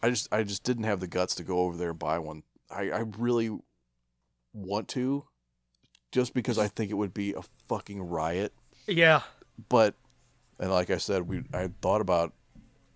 I 0.02 0.10
just 0.10 0.28
I 0.32 0.42
just 0.42 0.64
didn't 0.64 0.84
have 0.84 1.00
the 1.00 1.06
guts 1.06 1.34
to 1.36 1.42
go 1.44 1.60
over 1.60 1.76
there 1.76 1.90
and 1.90 1.98
buy 1.98 2.18
one. 2.18 2.42
I 2.70 2.90
I 2.90 3.04
really 3.18 3.50
want 4.52 4.88
to, 4.88 5.24
just 6.12 6.32
because 6.34 6.58
I 6.58 6.68
think 6.68 6.90
it 6.90 6.94
would 6.94 7.14
be 7.14 7.34
a 7.34 7.42
fucking 7.68 8.02
riot. 8.02 8.52
Yeah. 8.86 9.20
But 9.68 9.94
and 10.58 10.70
like 10.70 10.90
I 10.90 10.98
said, 10.98 11.28
we 11.28 11.42
I 11.52 11.70
thought 11.82 12.00
about 12.00 12.32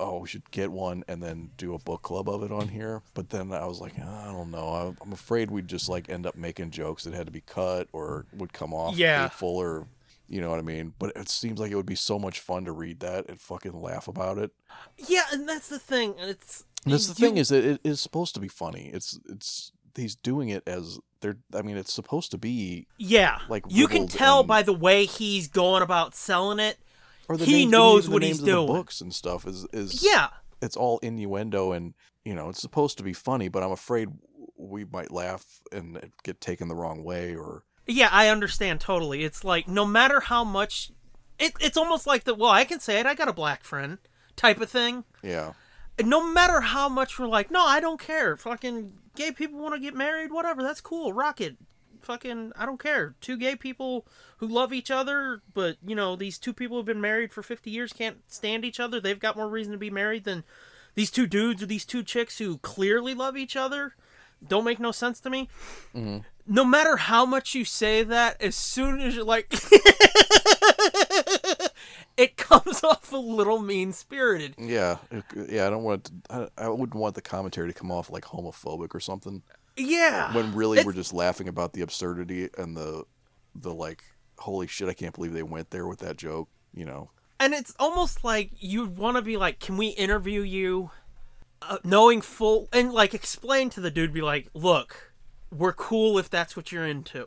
oh 0.00 0.18
we 0.18 0.28
should 0.28 0.48
get 0.52 0.70
one 0.70 1.02
and 1.08 1.20
then 1.22 1.50
do 1.56 1.74
a 1.74 1.78
book 1.78 2.02
club 2.02 2.28
of 2.28 2.42
it 2.42 2.52
on 2.52 2.68
here. 2.68 3.02
But 3.14 3.30
then 3.30 3.52
I 3.52 3.66
was 3.66 3.80
like 3.80 3.94
ah, 4.00 4.28
I 4.28 4.32
don't 4.32 4.50
know. 4.50 4.68
I, 4.68 4.94
I'm 5.04 5.12
afraid 5.12 5.50
we'd 5.50 5.68
just 5.68 5.88
like 5.88 6.08
end 6.08 6.26
up 6.26 6.36
making 6.36 6.70
jokes 6.70 7.04
that 7.04 7.14
had 7.14 7.26
to 7.26 7.32
be 7.32 7.40
cut 7.42 7.88
or 7.92 8.26
would 8.36 8.52
come 8.52 8.72
off 8.72 8.96
Yeah. 8.96 9.22
hateful 9.22 9.56
or 9.56 9.86
you 10.28 10.40
know 10.40 10.50
what 10.50 10.58
I 10.58 10.62
mean. 10.62 10.92
But 10.98 11.12
it 11.16 11.28
seems 11.28 11.58
like 11.58 11.72
it 11.72 11.76
would 11.76 11.86
be 11.86 11.94
so 11.94 12.18
much 12.18 12.40
fun 12.40 12.64
to 12.66 12.72
read 12.72 13.00
that 13.00 13.28
and 13.28 13.40
fucking 13.40 13.80
laugh 13.80 14.08
about 14.08 14.36
it. 14.38 14.50
Yeah, 14.98 15.24
and 15.32 15.48
that's 15.48 15.68
the 15.68 15.78
thing. 15.78 16.14
It's 16.18 16.64
And 16.84 16.92
that's 16.92 17.06
the 17.06 17.20
you- 17.20 17.26
thing 17.28 17.38
is 17.38 17.48
that 17.48 17.64
it 17.64 17.80
is 17.82 18.00
supposed 18.00 18.34
to 18.34 18.40
be 18.40 18.48
funny. 18.48 18.90
It's 18.92 19.18
it's 19.28 19.72
he's 19.96 20.14
doing 20.14 20.50
it 20.50 20.62
as 20.66 21.00
they're. 21.20 21.38
I 21.54 21.62
mean, 21.62 21.76
it's 21.78 21.92
supposed 21.92 22.30
to 22.30 22.38
be 22.38 22.86
Yeah. 22.98 23.38
like, 23.48 23.64
you 23.68 23.88
can 23.88 24.06
tell 24.06 24.40
and- 24.40 24.48
by 24.48 24.62
the 24.62 24.72
way 24.72 25.06
he's 25.06 25.48
going 25.48 25.82
about 25.82 26.14
selling 26.14 26.60
it. 26.60 26.78
Or 27.28 27.36
the 27.36 27.44
He 27.44 27.60
names, 27.60 27.70
knows 27.72 28.04
even 28.04 28.12
what 28.12 28.22
the 28.22 28.28
he's 28.28 28.40
the 28.40 28.46
doing. 28.46 28.66
books 28.66 29.00
and 29.00 29.14
stuff 29.14 29.46
is 29.46 29.66
is 29.72 30.02
Yeah. 30.02 30.28
It's 30.60 30.76
all 30.76 30.98
innuendo 30.98 31.72
and 31.72 31.94
you 32.24 32.34
know 32.34 32.48
it's 32.48 32.60
supposed 32.60 32.96
to 32.98 33.04
be 33.04 33.12
funny, 33.12 33.48
but 33.48 33.62
I'm 33.62 33.70
afraid 33.72 34.08
we 34.56 34.84
might 34.84 35.10
laugh 35.12 35.60
and 35.70 36.10
get 36.24 36.40
taken 36.40 36.68
the 36.68 36.74
wrong 36.74 37.04
way 37.04 37.34
or 37.36 37.64
Yeah, 37.86 38.08
I 38.10 38.28
understand 38.28 38.80
totally. 38.80 39.24
It's 39.24 39.44
like 39.44 39.68
no 39.68 39.84
matter 39.84 40.20
how 40.20 40.42
much 40.44 40.90
it, 41.38 41.52
it's 41.60 41.76
almost 41.76 42.06
like 42.06 42.24
the 42.24 42.34
well, 42.34 42.50
I 42.50 42.64
can 42.64 42.80
say 42.80 42.98
it, 42.98 43.06
I 43.06 43.14
got 43.14 43.28
a 43.28 43.32
black 43.32 43.62
friend 43.64 43.98
type 44.36 44.60
of 44.60 44.68
thing. 44.70 45.04
yeah. 45.22 45.52
No 46.04 46.24
matter 46.24 46.60
how 46.60 46.88
much 46.88 47.18
we're 47.18 47.26
like, 47.26 47.50
no, 47.50 47.64
I 47.66 47.80
don't 47.80 48.00
care. 48.00 48.36
Fucking 48.36 48.92
gay 49.16 49.32
people 49.32 49.58
want 49.58 49.74
to 49.74 49.80
get 49.80 49.96
married, 49.96 50.30
whatever, 50.30 50.62
that's 50.62 50.80
cool. 50.80 51.12
Rock 51.12 51.40
it. 51.40 51.56
Fucking 52.02 52.52
I 52.56 52.66
don't 52.66 52.80
care. 52.82 53.14
Two 53.20 53.36
gay 53.36 53.56
people 53.56 54.06
who 54.38 54.46
love 54.46 54.72
each 54.72 54.90
other, 54.90 55.42
but 55.54 55.76
you 55.86 55.94
know, 55.94 56.16
these 56.16 56.38
two 56.38 56.52
people 56.52 56.76
who 56.76 56.80
have 56.80 56.86
been 56.86 57.00
married 57.00 57.32
for 57.32 57.42
50 57.42 57.70
years 57.70 57.92
can't 57.92 58.18
stand 58.28 58.64
each 58.64 58.80
other. 58.80 59.00
They've 59.00 59.18
got 59.18 59.36
more 59.36 59.48
reason 59.48 59.72
to 59.72 59.78
be 59.78 59.90
married 59.90 60.24
than 60.24 60.44
these 60.94 61.10
two 61.10 61.26
dudes 61.26 61.62
or 61.62 61.66
these 61.66 61.84
two 61.84 62.02
chicks 62.02 62.38
who 62.38 62.58
clearly 62.58 63.14
love 63.14 63.36
each 63.36 63.56
other. 63.56 63.94
don't 64.46 64.64
make 64.64 64.80
no 64.80 64.92
sense 64.92 65.20
to 65.20 65.30
me. 65.30 65.48
Mm-hmm. 65.94 66.18
No 66.46 66.64
matter 66.64 66.96
how 66.96 67.26
much 67.26 67.54
you 67.54 67.64
say 67.64 68.02
that, 68.04 68.40
as 68.40 68.56
soon 68.56 69.00
as 69.00 69.14
you're 69.14 69.24
like, 69.24 69.52
it 72.16 72.36
comes 72.36 72.82
off 72.84 73.12
a 73.12 73.16
little 73.16 73.60
mean 73.60 73.92
spirited. 73.92 74.54
Yeah, 74.58 74.96
yeah. 75.48 75.66
I 75.66 75.70
don't 75.70 75.82
want. 75.82 76.08
It 76.08 76.12
to, 76.30 76.50
I, 76.58 76.64
I 76.64 76.68
wouldn't 76.68 76.94
want 76.94 77.14
the 77.14 77.22
commentary 77.22 77.68
to 77.68 77.74
come 77.74 77.90
off 77.90 78.10
like 78.10 78.24
homophobic 78.24 78.94
or 78.94 79.00
something. 79.00 79.42
Yeah. 79.78 80.34
When 80.34 80.54
really 80.54 80.78
It- 80.80 80.86
we're 80.86 80.92
just 80.92 81.14
laughing 81.14 81.48
about 81.48 81.72
the 81.72 81.80
absurdity 81.82 82.48
and 82.58 82.76
the, 82.76 83.04
the 83.54 83.72
like, 83.72 84.02
holy 84.38 84.66
shit! 84.66 84.88
I 84.88 84.94
can't 84.94 85.14
believe 85.14 85.32
they 85.32 85.42
went 85.42 85.70
there 85.70 85.86
with 85.86 86.00
that 86.00 86.16
joke. 86.16 86.48
You 86.74 86.84
know. 86.84 87.10
and 87.40 87.54
it's 87.54 87.74
almost 87.78 88.24
like 88.24 88.50
you 88.58 88.80
would 88.82 88.98
want 88.98 89.16
to 89.16 89.22
be 89.22 89.36
like, 89.36 89.58
can 89.58 89.76
we 89.76 89.88
interview 89.88 90.42
you? 90.42 90.90
Uh, 91.60 91.78
knowing 91.82 92.20
full 92.20 92.68
and 92.72 92.92
like 92.92 93.14
explain 93.14 93.68
to 93.70 93.80
the 93.80 93.90
dude, 93.90 94.12
be 94.12 94.20
like, 94.20 94.48
look, 94.54 95.12
we're 95.50 95.72
cool 95.72 96.18
if 96.18 96.30
that's 96.30 96.56
what 96.56 96.70
you're 96.70 96.86
into. 96.86 97.26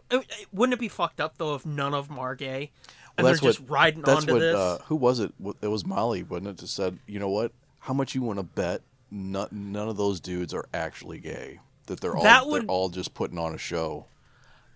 Wouldn't 0.53 0.73
it 0.73 0.80
be 0.80 0.88
fucked 0.88 1.19
up 1.19 1.38
though 1.38 1.56
if 1.56 1.65
none 1.65 1.94
of 1.94 2.07
them 2.07 2.18
are 2.18 2.34
gay 2.36 2.72
and 3.18 3.26
Well, 3.26 3.34
they're 3.34 3.41
just 3.52 3.60
riding 3.68 4.03
That's 4.03 4.22
onto 4.22 4.34
what. 4.34 4.40
this? 4.40 4.56
Uh, 4.56 4.78
who 4.86 4.95
was 4.95 5.19
it? 5.19 5.34
It 5.61 5.68
was 5.68 5.86
Molly, 5.86 6.23
wasn't 6.23 6.48
it? 6.48 6.57
Just 6.60 6.76
said, 6.76 6.98
you 7.07 7.19
know 7.19 7.28
what? 7.30 7.52
How 7.80 7.94
much 7.94 8.15
you 8.15 8.22
want 8.22 8.40
to 8.40 8.44
bet? 8.44 8.84
None, 9.10 9.49
none 9.52 9.90
of 9.90 9.98
those 9.98 10.22
dudes 10.22 10.53
are 10.53 10.65
actually 10.73 11.19
gay. 11.19 11.60
That 11.88 11.99
they're 12.02 12.16
all 12.16 12.24
That 12.24 12.44
they're 12.49 12.62
all 12.68 12.90
just 12.90 13.14
putting 13.14 13.38
on 13.38 13.53
a 13.53 13.58
show. 13.58 14.06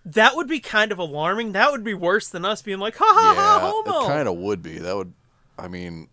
that 0.04 0.36
would 0.36 0.48
be 0.48 0.60
kind 0.60 0.92
of 0.92 0.98
alarming. 0.98 1.52
That 1.52 1.72
would 1.72 1.82
be 1.84 1.94
worse 1.94 2.28
than 2.28 2.44
us 2.44 2.62
being 2.62 2.78
like, 2.78 2.96
ha 2.96 3.04
ha 3.04 3.34
ha, 3.34 3.56
Yeah, 3.56 3.70
homo. 3.92 4.04
it 4.04 4.08
kind 4.08 4.28
of 4.28 4.36
would 4.36 4.62
be. 4.62 4.78
That 4.78 4.96
would, 4.96 5.12
I 5.58 5.68
mean, 5.68 6.08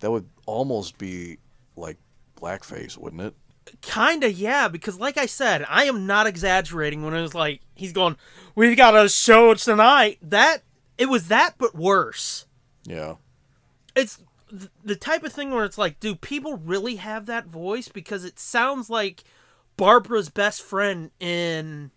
that 0.00 0.10
would 0.10 0.28
almost 0.46 0.98
be 0.98 1.38
like 1.76 1.96
blackface, 2.40 2.96
wouldn't 2.96 3.22
it? 3.22 3.34
Kinda, 3.82 4.32
yeah, 4.32 4.66
because 4.68 4.98
like 4.98 5.16
I 5.16 5.26
said, 5.26 5.64
I 5.68 5.84
am 5.84 6.06
not 6.06 6.26
exaggerating 6.26 7.04
when 7.04 7.14
it 7.14 7.22
was 7.22 7.34
like 7.34 7.60
he's 7.74 7.92
going, 7.92 8.16
We've 8.56 8.76
got 8.76 8.96
a 8.96 9.08
show 9.08 9.54
tonight. 9.54 10.18
That 10.22 10.62
it 10.98 11.08
was 11.08 11.28
that 11.28 11.54
but 11.58 11.74
worse. 11.76 12.46
Yeah. 12.84 13.16
It's 13.94 14.18
the 14.82 14.96
type 14.96 15.22
of 15.22 15.32
thing 15.32 15.52
where 15.52 15.64
it's 15.64 15.78
like, 15.78 16.00
do 16.00 16.16
people 16.16 16.56
really 16.56 16.96
have 16.96 17.26
that 17.26 17.46
voice? 17.46 17.86
Because 17.88 18.24
it 18.24 18.40
sounds 18.40 18.90
like 18.90 19.22
Barbara's 19.80 20.28
best 20.28 20.60
friend 20.60 21.10
in 21.20 21.90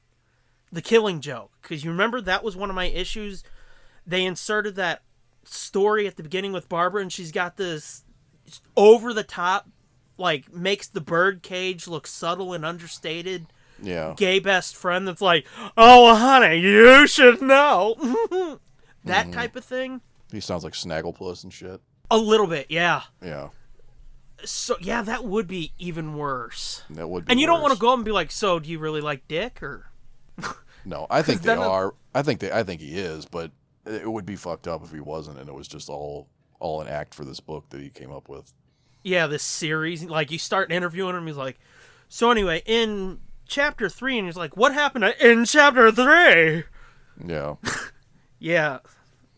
The 0.71 0.81
Killing 0.81 1.19
Joke. 1.19 1.51
Because 1.61 1.83
you 1.83 1.91
remember 1.91 2.21
that 2.21 2.41
was 2.41 2.55
one 2.55 2.69
of 2.69 2.77
my 2.77 2.85
issues. 2.85 3.43
They 4.07 4.23
inserted 4.23 4.75
that 4.75 5.01
story 5.43 6.07
at 6.07 6.15
the 6.15 6.23
beginning 6.23 6.53
with 6.53 6.69
Barbara, 6.69 7.01
and 7.01 7.11
she's 7.11 7.33
got 7.33 7.57
this 7.57 8.05
over 8.77 9.13
the 9.13 9.25
top, 9.25 9.67
like, 10.17 10.53
makes 10.53 10.87
the 10.87 11.01
bird 11.01 11.43
cage 11.43 11.85
look 11.85 12.07
subtle 12.07 12.53
and 12.53 12.65
understated 12.65 13.47
Yeah. 13.81 14.13
gay 14.15 14.39
best 14.39 14.77
friend 14.77 15.05
that's 15.05 15.19
like, 15.19 15.45
oh, 15.75 16.15
honey, 16.15 16.59
you 16.59 17.05
should 17.05 17.41
know. 17.41 17.95
that 19.03 19.25
mm-hmm. 19.25 19.31
type 19.31 19.57
of 19.57 19.65
thing. 19.65 19.99
He 20.31 20.39
sounds 20.39 20.63
like 20.63 20.71
Snagglepuss 20.71 21.43
and 21.43 21.51
shit. 21.51 21.81
A 22.09 22.17
little 22.17 22.47
bit, 22.47 22.67
yeah. 22.69 23.01
Yeah. 23.21 23.49
So 24.45 24.75
yeah, 24.81 25.01
that 25.01 25.23
would 25.23 25.47
be 25.47 25.73
even 25.79 26.15
worse. 26.15 26.83
That 26.89 27.09
would 27.09 27.25
be. 27.25 27.31
And 27.31 27.39
you 27.39 27.47
don't 27.47 27.61
want 27.61 27.73
to 27.73 27.79
go 27.79 27.89
up 27.91 27.95
and 27.95 28.05
be 28.05 28.11
like, 28.11 28.31
"So, 28.31 28.59
do 28.59 28.69
you 28.69 28.79
really 28.79 29.01
like 29.01 29.27
dick?" 29.27 29.61
Or 29.63 29.87
No, 30.85 31.07
I 31.09 31.21
think 31.21 31.41
they 31.41 31.53
it- 31.53 31.57
are. 31.59 31.93
I 32.13 32.21
think 32.23 32.39
they. 32.39 32.51
I 32.51 32.63
think 32.63 32.81
he 32.81 32.97
is, 32.97 33.25
but 33.25 33.51
it 33.85 34.09
would 34.11 34.25
be 34.25 34.35
fucked 34.35 34.67
up 34.67 34.83
if 34.83 34.91
he 34.91 34.99
wasn't, 34.99 35.39
and 35.39 35.47
it 35.49 35.53
was 35.55 35.67
just 35.67 35.89
all 35.89 36.27
all 36.59 36.81
an 36.81 36.87
act 36.87 37.13
for 37.13 37.25
this 37.25 37.39
book 37.39 37.69
that 37.69 37.81
he 37.81 37.89
came 37.89 38.11
up 38.11 38.29
with. 38.29 38.53
yeah, 39.03 39.27
this 39.27 39.43
series, 39.43 40.03
like 40.05 40.31
you 40.31 40.37
start 40.39 40.71
interviewing 40.71 41.15
him, 41.15 41.27
he's 41.27 41.35
like, 41.35 41.59
"So 42.07 42.31
anyway, 42.31 42.61
in 42.65 43.19
chapter 43.47 43.89
three, 43.89 44.17
and 44.17 44.27
he's 44.27 44.37
like, 44.37 44.55
"What 44.57 44.73
happened 44.73 45.03
in 45.19 45.45
chapter 45.45 45.91
three? 45.91 46.63
Yeah. 47.25 47.55
Yeah, 48.39 48.79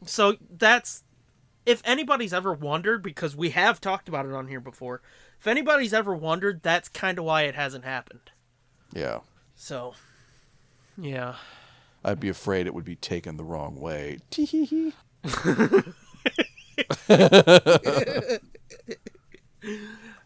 so 0.08 0.36
that's 0.50 1.04
if 1.66 1.82
anybody's 1.86 2.34
ever 2.34 2.54
wondered, 2.54 3.04
because 3.04 3.36
we 3.36 3.52
have 3.52 3.82
talked 3.82 4.08
about 4.08 4.26
it 4.26 4.34
on 4.34 4.48
here 4.48 4.60
before. 4.60 5.02
If 5.40 5.48
anybody's 5.48 5.94
ever 5.94 6.16
wondered, 6.16 6.62
that's 6.64 6.90
kind 6.90 7.18
of 7.18 7.26
why 7.26 7.44
it 7.44 7.56
hasn't 7.56 7.86
happened. 7.86 8.32
Yeah. 8.94 9.20
So, 9.56 9.94
yeah. 10.98 11.36
I'd 12.04 12.20
be 12.20 12.30
afraid 12.30 12.68
it 12.68 12.74
would 12.74 12.86
be 12.86 12.96
taken 12.96 13.38
the 13.38 13.44
wrong 13.44 13.80
way. 13.80 14.20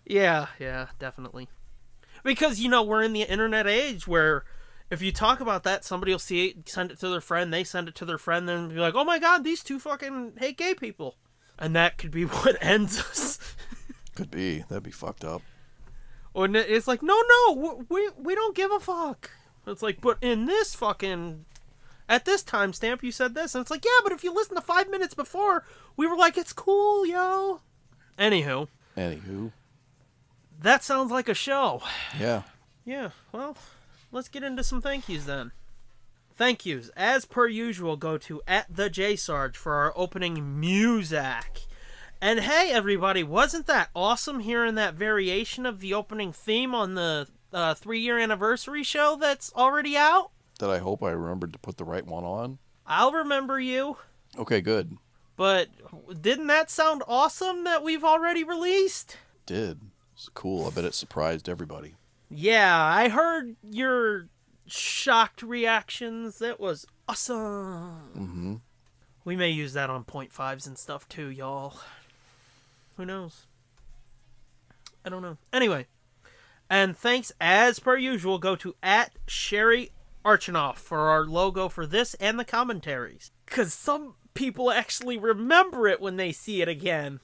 Yeah, 0.10 0.48
yeah, 0.60 0.88
definitely. 0.98 1.48
Because 2.24 2.60
you 2.60 2.68
know 2.68 2.84
we're 2.84 3.04
in 3.04 3.14
the 3.14 3.22
internet 3.22 3.68
age 3.68 4.08
where 4.08 4.44
if 4.90 5.04
you 5.04 5.12
talk 5.12 5.40
about 5.40 5.64
that, 5.64 5.86
somebody 5.86 6.12
will 6.12 6.20
see 6.20 6.48
it, 6.48 6.68
send 6.68 6.92
it 6.92 7.00
to 7.00 7.10
their 7.10 7.22
friend, 7.22 7.54
they 7.54 7.64
send 7.64 7.88
it 7.88 7.96
to 7.96 8.06
their 8.06 8.18
friend, 8.18 8.50
then 8.50 8.70
be 8.70 8.76
like, 8.76 8.96
"Oh 8.96 9.06
my 9.06 9.20
god, 9.20 9.44
these 9.44 9.64
two 9.64 9.80
fucking 9.80 10.34
hate 10.38 10.58
gay 10.58 10.74
people," 10.74 11.16
and 11.60 11.76
that 11.76 11.98
could 12.00 12.10
be 12.12 12.24
what 12.26 12.58
ends 12.62 13.00
us. 13.00 13.38
Could 14.16 14.32
be. 14.32 14.64
That'd 14.68 14.84
be 14.84 14.92
fucked 14.92 15.24
up. 15.24 15.44
or 16.34 16.48
it's 16.54 16.88
like, 16.88 17.04
"No, 17.04 17.22
no, 17.48 17.86
we 17.90 18.10
we 18.18 18.34
don't 18.36 18.56
give 18.56 18.72
a 18.72 18.80
fuck." 18.80 19.30
It's 19.68 19.84
like, 19.84 20.02
but 20.02 20.18
in 20.22 20.46
this 20.48 20.74
fucking 20.74 21.46
at 22.08 22.26
this 22.26 22.44
timestamp, 22.44 23.04
you 23.04 23.12
said 23.12 23.36
this, 23.36 23.54
and 23.54 23.62
it's 23.62 23.70
like, 23.70 23.86
yeah, 23.86 24.00
but 24.04 24.12
if 24.12 24.24
you 24.24 24.34
listen 24.34 24.56
to 24.56 24.62
five 24.62 24.90
minutes 24.90 25.14
before, 25.14 25.64
we 25.96 26.08
were 26.08 26.18
like, 26.18 26.38
"It's 26.38 26.54
cool, 26.54 27.06
yo." 27.06 27.62
Anywho, 28.18 28.68
Anywho. 28.98 29.52
that 30.62 30.84
sounds 30.84 31.12
like 31.12 31.30
a 31.30 31.34
show. 31.34 31.82
Yeah. 32.20 32.42
Yeah, 32.84 33.12
well, 33.32 33.56
let's 34.12 34.28
get 34.30 34.44
into 34.44 34.64
some 34.64 34.82
thank 34.82 35.08
yous 35.08 35.26
then. 35.26 35.52
Thank 36.40 36.66
yous, 36.66 36.88
as 36.96 37.26
per 37.26 37.48
usual, 37.48 37.98
go 37.98 38.18
to 38.20 38.42
at 38.48 38.74
the 38.74 38.90
J 38.90 39.18
Sarge 39.18 39.58
for 39.58 39.74
our 39.74 39.92
opening 39.94 40.58
music. 40.58 41.68
And 42.22 42.40
hey, 42.40 42.72
everybody, 42.72 43.24
wasn't 43.24 43.68
that 43.68 43.90
awesome 43.94 44.40
hearing 44.40 44.76
that 44.76 44.94
variation 44.94 45.66
of 45.66 45.82
the 45.82 45.94
opening 45.94 46.32
theme 46.32 46.74
on 46.74 46.96
the 46.96 47.28
uh, 47.52 47.74
three 47.74 48.00
year 48.00 48.18
anniversary 48.18 48.84
show 48.84 49.18
that's 49.20 49.52
already 49.54 49.98
out? 49.98 50.32
That 50.60 50.70
I 50.70 50.78
hope 50.78 51.04
I 51.04 51.10
remembered 51.10 51.52
to 51.52 51.60
put 51.60 51.76
the 51.76 51.84
right 51.84 52.08
one 52.08 52.24
on. 52.24 52.58
I'll 52.88 53.12
remember 53.12 53.60
you. 53.60 53.98
Okay, 54.38 54.62
good. 54.62 54.96
But 55.36 55.68
didn't 56.22 56.48
that 56.48 56.72
sound 56.72 57.04
awesome 57.06 57.66
that 57.66 57.84
we've 57.84 58.06
already 58.06 58.46
released? 58.46 59.18
Did. 59.46 59.82
It's 60.14 60.30
cool. 60.30 60.68
I 60.68 60.70
bet 60.70 60.86
it 60.86 60.94
surprised 60.94 61.50
everybody. 61.50 61.96
Yeah, 62.30 62.82
I 62.82 63.10
heard 63.10 63.58
your 63.70 64.30
shocked 64.72 65.42
reactions. 65.42 66.42
It 66.42 66.60
was 66.60 66.86
awesome. 67.08 68.10
Mm-hmm. 68.16 68.56
We 69.26 69.36
may 69.36 69.50
use 69.50 69.74
that 69.74 69.90
on 69.90 70.04
point 70.04 70.32
fives 70.32 70.66
and 70.66 70.78
stuff 70.78 71.08
too, 71.08 71.30
y'all. 71.30 71.78
Who 72.98 73.06
knows? 73.06 73.46
I 75.06 75.10
don't 75.10 75.22
know. 75.22 75.38
Anyway, 75.54 75.88
and 76.70 76.98
thanks 76.98 77.32
as 77.40 77.80
per 77.80 77.98
usual 77.98 78.38
go 78.38 78.56
to 78.58 78.76
at 78.84 79.12
Sherry 79.28 79.92
Archinoff 80.26 80.76
for 80.76 81.10
our 81.10 81.26
logo 81.26 81.70
for 81.70 81.86
this 81.86 82.14
and 82.16 82.40
the 82.40 82.46
commentaries. 82.46 83.32
Cause 83.46 83.74
some 83.74 84.16
people 84.34 84.72
actually 84.72 85.18
remember 85.18 85.88
it 85.88 86.02
when 86.02 86.18
they 86.18 86.32
see 86.32 86.62
it 86.62 86.68
again. 86.68 87.20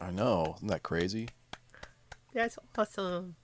I 0.00 0.10
know. 0.10 0.54
Isn't 0.56 0.68
that 0.68 0.82
crazy? 0.82 1.28
That's 2.32 2.58
awesome. 2.76 3.36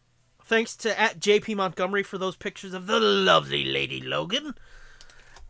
Thanks 0.44 0.77
to 0.78 0.98
at 0.98 1.20
JP 1.20 1.56
Montgomery 1.56 2.02
for 2.02 2.19
those 2.19 2.36
pictures 2.36 2.74
of 2.74 2.86
the 2.86 3.01
lovely 3.01 3.64
Lady 3.64 4.01
Logan. 4.01 4.55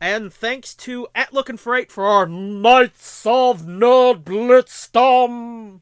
And 0.01 0.33
thanks 0.33 0.75
to 0.75 1.07
at 1.15 1.33
Looking 1.33 1.57
for 1.57 1.75
Eight 1.75 1.91
for 1.91 2.05
our 2.07 2.27
Knights 2.27 3.25
of 3.25 3.63
Nerd 3.63 4.25
Blitzdom 4.25 5.81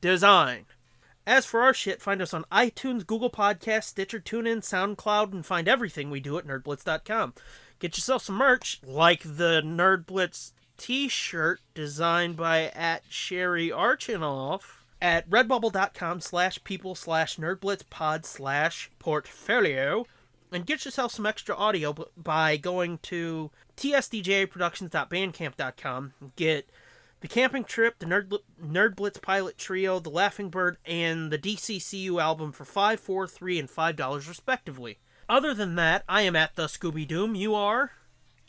design. 0.00 0.66
As 1.26 1.44
for 1.44 1.60
our 1.60 1.74
shit, 1.74 2.00
find 2.00 2.22
us 2.22 2.32
on 2.32 2.44
iTunes, 2.52 3.06
Google 3.06 3.30
Podcasts, 3.30 3.84
Stitcher, 3.84 4.20
TuneIn, 4.20 4.60
SoundCloud, 4.60 5.32
and 5.32 5.44
find 5.44 5.68
everything 5.68 6.10
we 6.10 6.20
do 6.20 6.38
at 6.38 6.46
nerdblitz.com. 6.46 7.34
Get 7.78 7.96
yourself 7.96 8.22
some 8.22 8.36
merch, 8.36 8.80
like 8.84 9.22
the 9.22 9.60
Nerd 9.64 10.06
Blitz 10.06 10.52
t-shirt 10.78 11.60
designed 11.74 12.36
by 12.36 12.70
at 12.70 13.02
Sherry 13.08 13.68
Archinoff 13.68 14.77
at 15.00 15.28
redbubble.com 15.30 16.20
slash 16.20 16.62
people 16.64 16.94
slash 16.94 17.36
nerdblitzpod 17.36 18.24
slash 18.24 18.90
portfolio 18.98 20.04
and 20.50 20.66
get 20.66 20.84
yourself 20.84 21.12
some 21.12 21.26
extra 21.26 21.54
audio 21.54 21.94
by 22.16 22.56
going 22.56 22.98
to 22.98 23.50
tsdjproductions.bandcamp.com 23.76 26.12
get 26.36 26.68
the 27.20 27.28
camping 27.28 27.64
trip 27.64 27.98
the 27.98 28.06
nerd, 28.06 28.32
nerd 28.62 28.96
blitz 28.96 29.18
pilot 29.18 29.58
trio 29.58 29.98
the 30.00 30.10
laughing 30.10 30.48
bird 30.48 30.78
and 30.84 31.30
the 31.30 31.38
dccu 31.38 32.20
album 32.20 32.52
for 32.52 32.64
5 32.64 33.00
4 33.00 33.26
3 33.26 33.58
and 33.58 33.68
$5 33.68 34.28
respectively. 34.28 34.98
Other 35.28 35.52
than 35.54 35.74
that 35.76 36.04
i 36.08 36.22
am 36.22 36.34
at 36.36 36.56
the 36.56 36.66
scooby 36.66 37.06
doom 37.06 37.34
you 37.34 37.54
are? 37.54 37.92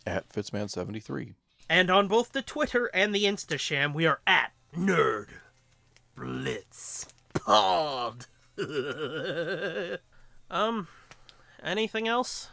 At 0.08 0.30
Fitzman73. 0.30 1.34
and 1.70 1.90
on 1.92 2.08
both 2.08 2.32
the 2.32 2.42
twitter 2.42 2.86
and 2.94 3.14
the 3.14 3.26
instasham 3.26 3.94
we 3.94 4.06
are 4.08 4.22
at 4.26 4.52
nerd 4.76 5.28
blitz 6.20 7.08
pod 7.34 8.26
um 10.52 10.88
anything 11.64 12.08
else 12.08 12.50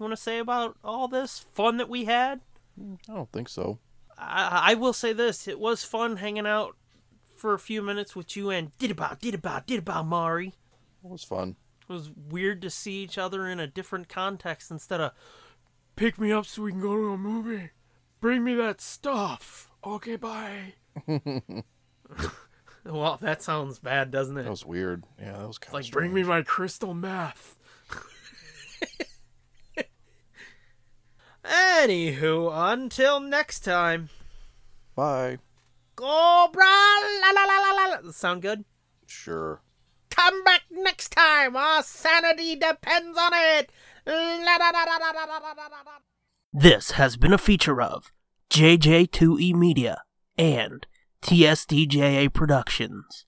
you 0.00 0.04
want 0.04 0.16
to 0.16 0.22
say 0.22 0.38
about 0.38 0.76
all 0.82 1.08
this 1.08 1.38
fun 1.38 1.76
that 1.76 1.90
we 1.90 2.06
had? 2.06 2.40
I 2.80 3.12
don't 3.12 3.30
think 3.32 3.50
so. 3.50 3.78
I, 4.16 4.70
I 4.70 4.74
will 4.74 4.94
say 4.94 5.12
this: 5.12 5.46
it 5.46 5.60
was 5.60 5.84
fun 5.84 6.16
hanging 6.16 6.46
out 6.46 6.74
for 7.36 7.52
a 7.52 7.58
few 7.58 7.82
minutes 7.82 8.16
with 8.16 8.34
you 8.34 8.48
and 8.48 8.76
did 8.78 8.90
about 8.90 9.20
did 9.20 9.34
about 9.34 9.66
did 9.66 9.80
about 9.80 10.06
Mari. 10.06 10.54
It 11.04 11.10
was 11.10 11.22
fun. 11.22 11.56
It 11.82 11.92
was 11.92 12.10
weird 12.10 12.62
to 12.62 12.70
see 12.70 13.02
each 13.02 13.18
other 13.18 13.46
in 13.46 13.60
a 13.60 13.66
different 13.66 14.08
context 14.08 14.70
instead 14.70 15.02
of 15.02 15.12
pick 15.96 16.18
me 16.18 16.32
up 16.32 16.46
so 16.46 16.62
we 16.62 16.72
can 16.72 16.80
go 16.80 16.96
to 16.96 17.12
a 17.12 17.18
movie. 17.18 17.70
Bring 18.20 18.42
me 18.42 18.54
that 18.54 18.80
stuff. 18.80 19.70
Okay, 19.84 20.16
bye. 20.16 20.74
Well, 22.84 23.18
that 23.20 23.42
sounds 23.42 23.78
bad, 23.78 24.10
doesn't 24.10 24.38
it? 24.38 24.44
That 24.44 24.50
was 24.50 24.64
weird. 24.64 25.04
Yeah, 25.20 25.36
that 25.38 25.46
was 25.46 25.58
kind 25.58 25.76
of 25.76 25.84
like 25.84 25.92
bring 25.92 26.14
me 26.14 26.22
my 26.22 26.40
crystal 26.40 26.94
meth. 26.94 27.58
Anywho, 31.44 32.50
until 32.72 33.20
next 33.20 33.60
time. 33.60 34.08
Bye. 34.94 35.38
Go, 35.94 36.48
bra, 36.52 36.64
la, 36.64 37.30
la, 37.32 37.44
la, 37.44 37.58
la, 37.58 37.98
la. 38.02 38.10
Sound 38.12 38.40
good? 38.40 38.64
Sure. 39.06 39.60
Come 40.10 40.42
back 40.44 40.62
next 40.70 41.10
time. 41.10 41.56
Our 41.56 41.82
sanity 41.82 42.56
depends 42.56 43.18
on 43.18 43.32
it. 43.34 43.70
La, 44.06 44.58
da, 44.58 44.72
da, 44.72 44.84
da, 44.86 45.00
this 46.52 46.92
has 46.92 47.16
been 47.16 47.32
a 47.32 47.38
feature 47.38 47.80
of 47.80 48.10
JJ2E 48.50 49.54
Media 49.54 50.02
and 50.36 50.84
TSDJA 51.22 52.32
Productions. 52.32 53.26